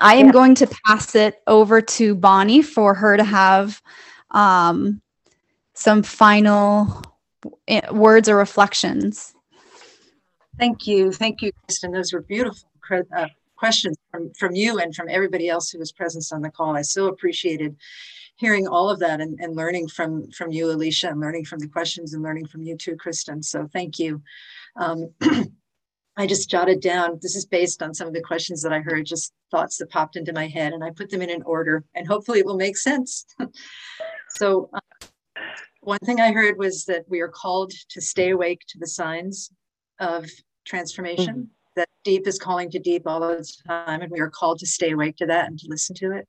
I 0.00 0.14
am 0.14 0.26
yeah. 0.26 0.32
going 0.32 0.54
to 0.56 0.68
pass 0.86 1.14
it 1.14 1.42
over 1.46 1.80
to 1.82 2.14
Bonnie 2.14 2.62
for 2.62 2.94
her 2.94 3.16
to 3.16 3.24
have 3.24 3.80
um, 4.30 5.02
some 5.74 6.02
final 6.02 7.02
eh, 7.68 7.88
words 7.90 8.28
or 8.28 8.36
reflections. 8.36 9.34
Thank 10.58 10.86
you. 10.86 11.12
Thank 11.12 11.42
you, 11.42 11.52
Kristen. 11.64 11.92
Those 11.92 12.12
were 12.12 12.22
beautiful 12.22 12.68
uh, 12.90 13.28
questions 13.56 13.96
from, 14.10 14.32
from 14.38 14.54
you 14.54 14.78
and 14.78 14.94
from 14.94 15.08
everybody 15.08 15.48
else 15.48 15.70
who 15.70 15.78
was 15.78 15.92
present 15.92 16.24
on 16.32 16.40
the 16.40 16.50
call. 16.50 16.76
I 16.76 16.82
so 16.82 17.06
appreciated 17.06 17.76
hearing 18.36 18.66
all 18.66 18.88
of 18.88 18.98
that 19.00 19.20
and, 19.20 19.38
and 19.38 19.54
learning 19.54 19.86
from, 19.88 20.30
from 20.30 20.50
you, 20.50 20.70
Alicia, 20.70 21.08
and 21.08 21.20
learning 21.20 21.44
from 21.44 21.58
the 21.58 21.68
questions 21.68 22.14
and 22.14 22.22
learning 22.22 22.46
from 22.46 22.62
you 22.62 22.74
too, 22.74 22.96
Kristen. 22.96 23.42
So 23.42 23.68
thank 23.70 23.98
you. 23.98 24.22
Um, 24.76 25.10
I 26.20 26.26
just 26.26 26.50
jotted 26.50 26.80
down, 26.80 27.18
this 27.22 27.34
is 27.34 27.46
based 27.46 27.82
on 27.82 27.94
some 27.94 28.06
of 28.06 28.12
the 28.12 28.20
questions 28.20 28.60
that 28.62 28.74
I 28.74 28.80
heard, 28.80 29.06
just 29.06 29.32
thoughts 29.50 29.78
that 29.78 29.88
popped 29.88 30.16
into 30.16 30.34
my 30.34 30.48
head, 30.48 30.74
and 30.74 30.84
I 30.84 30.90
put 30.90 31.08
them 31.08 31.22
in 31.22 31.30
an 31.30 31.42
order, 31.44 31.82
and 31.94 32.06
hopefully 32.06 32.40
it 32.40 32.44
will 32.44 32.58
make 32.58 32.76
sense. 32.76 33.24
so, 34.36 34.68
uh, 34.74 35.06
one 35.80 35.98
thing 36.00 36.20
I 36.20 36.32
heard 36.32 36.58
was 36.58 36.84
that 36.84 37.06
we 37.08 37.20
are 37.20 37.28
called 37.28 37.72
to 37.88 38.02
stay 38.02 38.30
awake 38.30 38.60
to 38.68 38.78
the 38.78 38.86
signs 38.86 39.50
of 39.98 40.26
transformation, 40.66 41.34
mm-hmm. 41.34 41.74
that 41.76 41.88
deep 42.04 42.26
is 42.26 42.38
calling 42.38 42.70
to 42.72 42.78
deep 42.78 43.04
all 43.06 43.20
the 43.20 43.50
time, 43.66 44.02
and 44.02 44.12
we 44.12 44.20
are 44.20 44.28
called 44.28 44.58
to 44.58 44.66
stay 44.66 44.90
awake 44.90 45.16
to 45.16 45.26
that 45.26 45.46
and 45.46 45.58
to 45.60 45.68
listen 45.70 45.96
to 45.96 46.12
it. 46.12 46.28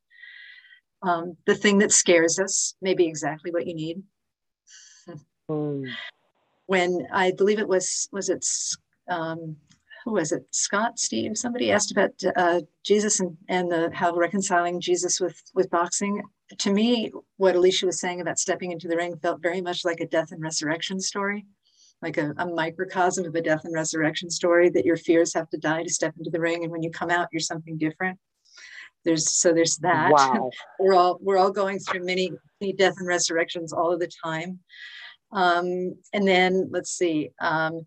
Um, 1.02 1.36
the 1.46 1.56
thing 1.56 1.80
that 1.80 1.92
scares 1.92 2.40
us 2.40 2.76
may 2.82 2.94
be 2.94 3.08
exactly 3.08 3.52
what 3.52 3.68
you 3.68 3.76
need. 3.76 4.04
Mm. 5.50 5.92
When 6.68 7.08
I 7.12 7.34
believe 7.38 7.60
it 7.60 7.68
was, 7.68 8.08
was 8.14 8.30
it 8.30 8.46
um, 9.10 9.58
who 10.06 10.14
was 10.14 10.32
it? 10.32 10.46
Scott, 10.52 10.98
Steve, 10.98 11.38
somebody 11.38 11.72
asked 11.72 11.92
about 11.92 12.12
uh, 12.36 12.62
Jesus 12.84 13.20
and, 13.20 13.38
and 13.48 13.72
the 13.72 13.92
how 13.94 14.14
reconciling 14.16 14.82
Jesus 14.82 15.20
with 15.20 15.42
with 15.54 15.70
boxing. 15.70 16.22
To 16.60 16.72
me, 16.72 17.12
what 17.38 17.56
Alicia 17.56 17.86
was 17.86 18.00
saying 18.00 18.20
about 18.20 18.40
stepping 18.40 18.72
into 18.72 18.88
the 18.88 18.98
ring 18.98 19.16
felt 19.22 19.42
very 19.42 19.62
much 19.62 19.86
like 19.86 20.00
a 20.00 20.08
death 20.08 20.32
and 20.32 20.42
resurrection 20.42 21.00
story, 21.00 21.46
like 22.02 22.18
a, 22.18 22.34
a 22.38 22.46
microcosm 22.46 23.26
of 23.26 23.36
a 23.36 23.42
death 23.42 23.62
and 23.64 23.74
resurrection 23.74 24.30
story 24.30 24.70
that 24.70 24.86
your 24.86 24.98
fears 24.98 25.34
have 25.34 25.50
to 25.52 25.58
die 25.58 25.84
to 25.84 25.90
step 25.90 26.14
into 26.18 26.32
the 26.32 26.42
ring, 26.42 26.64
and 26.64 26.72
when 26.72 26.84
you 26.84 26.92
come 26.92 27.12
out, 27.12 27.30
you're 27.32 27.40
something 27.40 27.78
different. 27.78 28.18
There's 29.06 29.36
so 29.36 29.54
there's 29.54 29.78
that. 29.78 30.12
Wow. 30.12 30.50
we're 30.80 30.96
all 30.96 31.18
we're 31.22 31.38
all 31.38 31.52
going 31.52 31.80
through 31.80 32.06
many, 32.06 32.32
many 32.60 32.74
death 32.74 32.96
and 32.98 33.08
resurrections 33.08 33.74
all 33.74 33.94
of 33.94 34.00
the 34.00 34.10
time. 34.24 34.60
Um, 35.32 35.96
and 36.14 36.28
then 36.28 36.70
let's 36.72 36.92
see. 36.92 37.30
Um, 37.40 37.86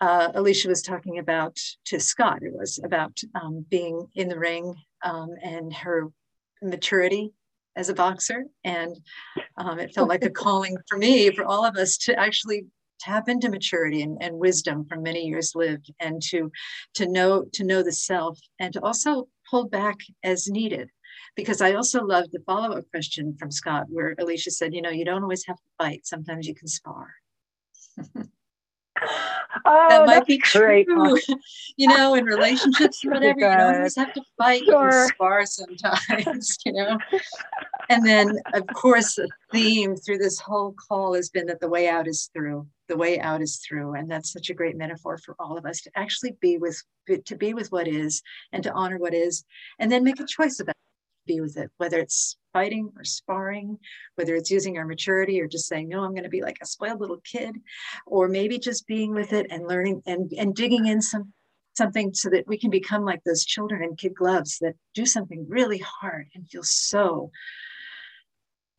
uh, 0.00 0.28
Alicia 0.34 0.68
was 0.68 0.82
talking 0.82 1.18
about 1.18 1.58
to 1.86 1.98
Scott. 1.98 2.42
It 2.42 2.52
was 2.52 2.78
about 2.82 3.18
um, 3.34 3.64
being 3.70 4.06
in 4.14 4.28
the 4.28 4.38
ring 4.38 4.74
um, 5.02 5.30
and 5.42 5.72
her 5.72 6.08
maturity 6.62 7.32
as 7.76 7.88
a 7.88 7.94
boxer, 7.94 8.44
and 8.64 8.96
um, 9.56 9.78
it 9.78 9.94
felt 9.94 10.08
like 10.08 10.24
a 10.24 10.30
calling 10.44 10.76
for 10.88 10.98
me, 10.98 11.30
for 11.30 11.44
all 11.44 11.64
of 11.64 11.76
us, 11.76 11.96
to 11.98 12.18
actually 12.18 12.66
tap 12.98 13.28
into 13.28 13.50
maturity 13.50 14.02
and, 14.02 14.22
and 14.22 14.38
wisdom 14.38 14.86
from 14.86 15.02
many 15.02 15.26
years 15.26 15.52
lived, 15.54 15.92
and 16.00 16.22
to 16.22 16.50
to 16.94 17.06
know 17.06 17.44
to 17.54 17.64
know 17.64 17.82
the 17.82 17.92
self, 17.92 18.38
and 18.58 18.72
to 18.74 18.82
also 18.82 19.28
hold 19.48 19.70
back 19.70 19.96
as 20.22 20.48
needed. 20.48 20.90
Because 21.34 21.60
I 21.60 21.74
also 21.74 22.02
loved 22.04 22.28
the 22.32 22.40
follow 22.46 22.76
up 22.76 22.84
question 22.90 23.36
from 23.38 23.50
Scott, 23.50 23.86
where 23.88 24.14
Alicia 24.18 24.50
said, 24.50 24.74
"You 24.74 24.82
know, 24.82 24.90
you 24.90 25.04
don't 25.04 25.22
always 25.22 25.46
have 25.46 25.56
to 25.56 25.70
fight. 25.78 26.06
Sometimes 26.06 26.46
you 26.46 26.54
can 26.54 26.68
spar." 26.68 27.14
Oh, 29.64 29.88
that 29.88 30.06
might 30.06 30.26
be 30.26 30.38
great. 30.38 30.86
true. 30.86 31.16
you 31.76 31.88
know, 31.88 32.14
in 32.14 32.24
relationships 32.24 33.04
or 33.04 33.12
whatever, 33.12 33.40
you 33.40 33.46
don't 33.46 33.76
always 33.76 33.96
have 33.96 34.12
to 34.14 34.22
fight 34.36 34.62
sure. 34.64 34.88
and 34.88 35.08
spar 35.10 35.46
sometimes, 35.46 36.58
you 36.66 36.72
know. 36.72 36.98
And 37.88 38.04
then, 38.04 38.38
of 38.54 38.66
course, 38.68 39.14
the 39.14 39.28
theme 39.52 39.96
through 39.96 40.18
this 40.18 40.38
whole 40.38 40.74
call 40.88 41.14
has 41.14 41.30
been 41.30 41.46
that 41.46 41.60
the 41.60 41.68
way 41.68 41.88
out 41.88 42.08
is 42.08 42.30
through. 42.32 42.66
The 42.88 42.96
way 42.96 43.18
out 43.18 43.42
is 43.42 43.56
through, 43.56 43.94
and 43.94 44.10
that's 44.10 44.32
such 44.32 44.50
a 44.50 44.54
great 44.54 44.76
metaphor 44.76 45.18
for 45.18 45.34
all 45.40 45.58
of 45.58 45.66
us 45.66 45.80
to 45.82 45.90
actually 45.96 46.36
be 46.40 46.56
with, 46.58 46.80
to 47.24 47.36
be 47.36 47.52
with 47.52 47.72
what 47.72 47.88
is, 47.88 48.22
and 48.52 48.62
to 48.62 48.72
honor 48.72 48.98
what 48.98 49.14
is, 49.14 49.44
and 49.78 49.90
then 49.90 50.04
make 50.04 50.20
a 50.20 50.26
choice 50.26 50.60
about 50.60 50.76
be 51.26 51.40
with 51.40 51.56
it, 51.56 51.70
whether 51.76 51.98
it's 51.98 52.36
fighting 52.52 52.90
or 52.96 53.04
sparring, 53.04 53.78
whether 54.14 54.34
it's 54.34 54.50
using 54.50 54.78
our 54.78 54.86
maturity 54.86 55.40
or 55.40 55.48
just 55.48 55.68
saying, 55.68 55.88
no, 55.88 56.02
I'm 56.02 56.12
going 56.12 56.24
to 56.24 56.30
be 56.30 56.42
like 56.42 56.58
a 56.62 56.66
spoiled 56.66 57.00
little 57.00 57.20
kid, 57.24 57.56
or 58.06 58.28
maybe 58.28 58.58
just 58.58 58.86
being 58.86 59.12
with 59.12 59.32
it 59.32 59.46
and 59.50 59.66
learning 59.66 60.02
and, 60.06 60.32
and 60.32 60.54
digging 60.54 60.86
in 60.86 61.02
some 61.02 61.32
something 61.76 62.14
so 62.14 62.30
that 62.30 62.46
we 62.46 62.56
can 62.56 62.70
become 62.70 63.04
like 63.04 63.22
those 63.24 63.44
children 63.44 63.82
in 63.82 63.94
kid 63.96 64.14
gloves 64.14 64.58
that 64.60 64.74
do 64.94 65.04
something 65.04 65.44
really 65.46 65.78
hard 65.78 66.26
and 66.34 66.48
feel 66.48 66.62
so 66.62 67.30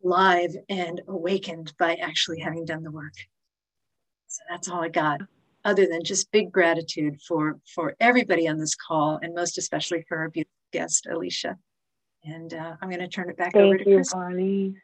live 0.02 0.50
and 0.68 1.00
awakened 1.06 1.72
by 1.78 1.94
actually 1.94 2.40
having 2.40 2.64
done 2.64 2.82
the 2.82 2.90
work. 2.90 3.14
So 4.26 4.42
that's 4.50 4.68
all 4.68 4.82
I 4.82 4.88
got 4.88 5.20
other 5.64 5.86
than 5.86 6.02
just 6.04 6.30
big 6.32 6.52
gratitude 6.52 7.20
for 7.26 7.58
for 7.74 7.94
everybody 8.00 8.48
on 8.48 8.58
this 8.58 8.74
call 8.74 9.18
and 9.22 9.34
most 9.34 9.58
especially 9.58 10.04
for 10.08 10.18
our 10.18 10.30
beautiful 10.30 10.52
guest 10.72 11.06
alicia 11.10 11.56
and 12.24 12.54
uh, 12.54 12.76
I'm 12.80 12.88
going 12.88 13.00
to 13.00 13.08
turn 13.08 13.30
it 13.30 13.36
back 13.36 13.52
thank 13.52 13.64
over 13.64 13.78
to 13.78 13.88
you, 13.88 13.96
Chris. 13.96 14.12
Bonnie. 14.12 14.74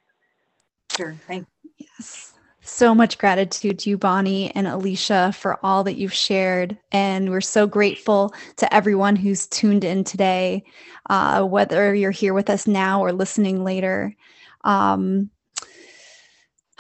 Sure. 0.97 1.15
Thank 1.27 1.47
you. 1.63 1.87
Yes. 1.99 2.35
So 2.67 2.95
much 2.95 3.19
gratitude 3.19 3.79
to 3.81 3.91
you, 3.91 3.99
Bonnie 3.99 4.51
and 4.55 4.67
Alicia, 4.67 5.35
for 5.37 5.59
all 5.63 5.85
that 5.85 5.97
you've 5.97 6.15
shared. 6.15 6.79
And 6.93 7.29
we're 7.29 7.43
so 7.43 7.67
grateful 7.67 8.33
to 8.57 8.73
everyone 8.75 9.17
who's 9.17 9.47
tuned 9.47 9.85
in 9.85 10.03
today, 10.03 10.65
uh, 11.11 11.45
whether 11.45 11.95
you're 11.95 12.11
here 12.11 12.33
with 12.33 12.49
us 12.49 12.67
now 12.67 13.03
or 13.03 13.13
listening 13.13 13.65
later. 13.65 14.17
Um, 14.63 15.29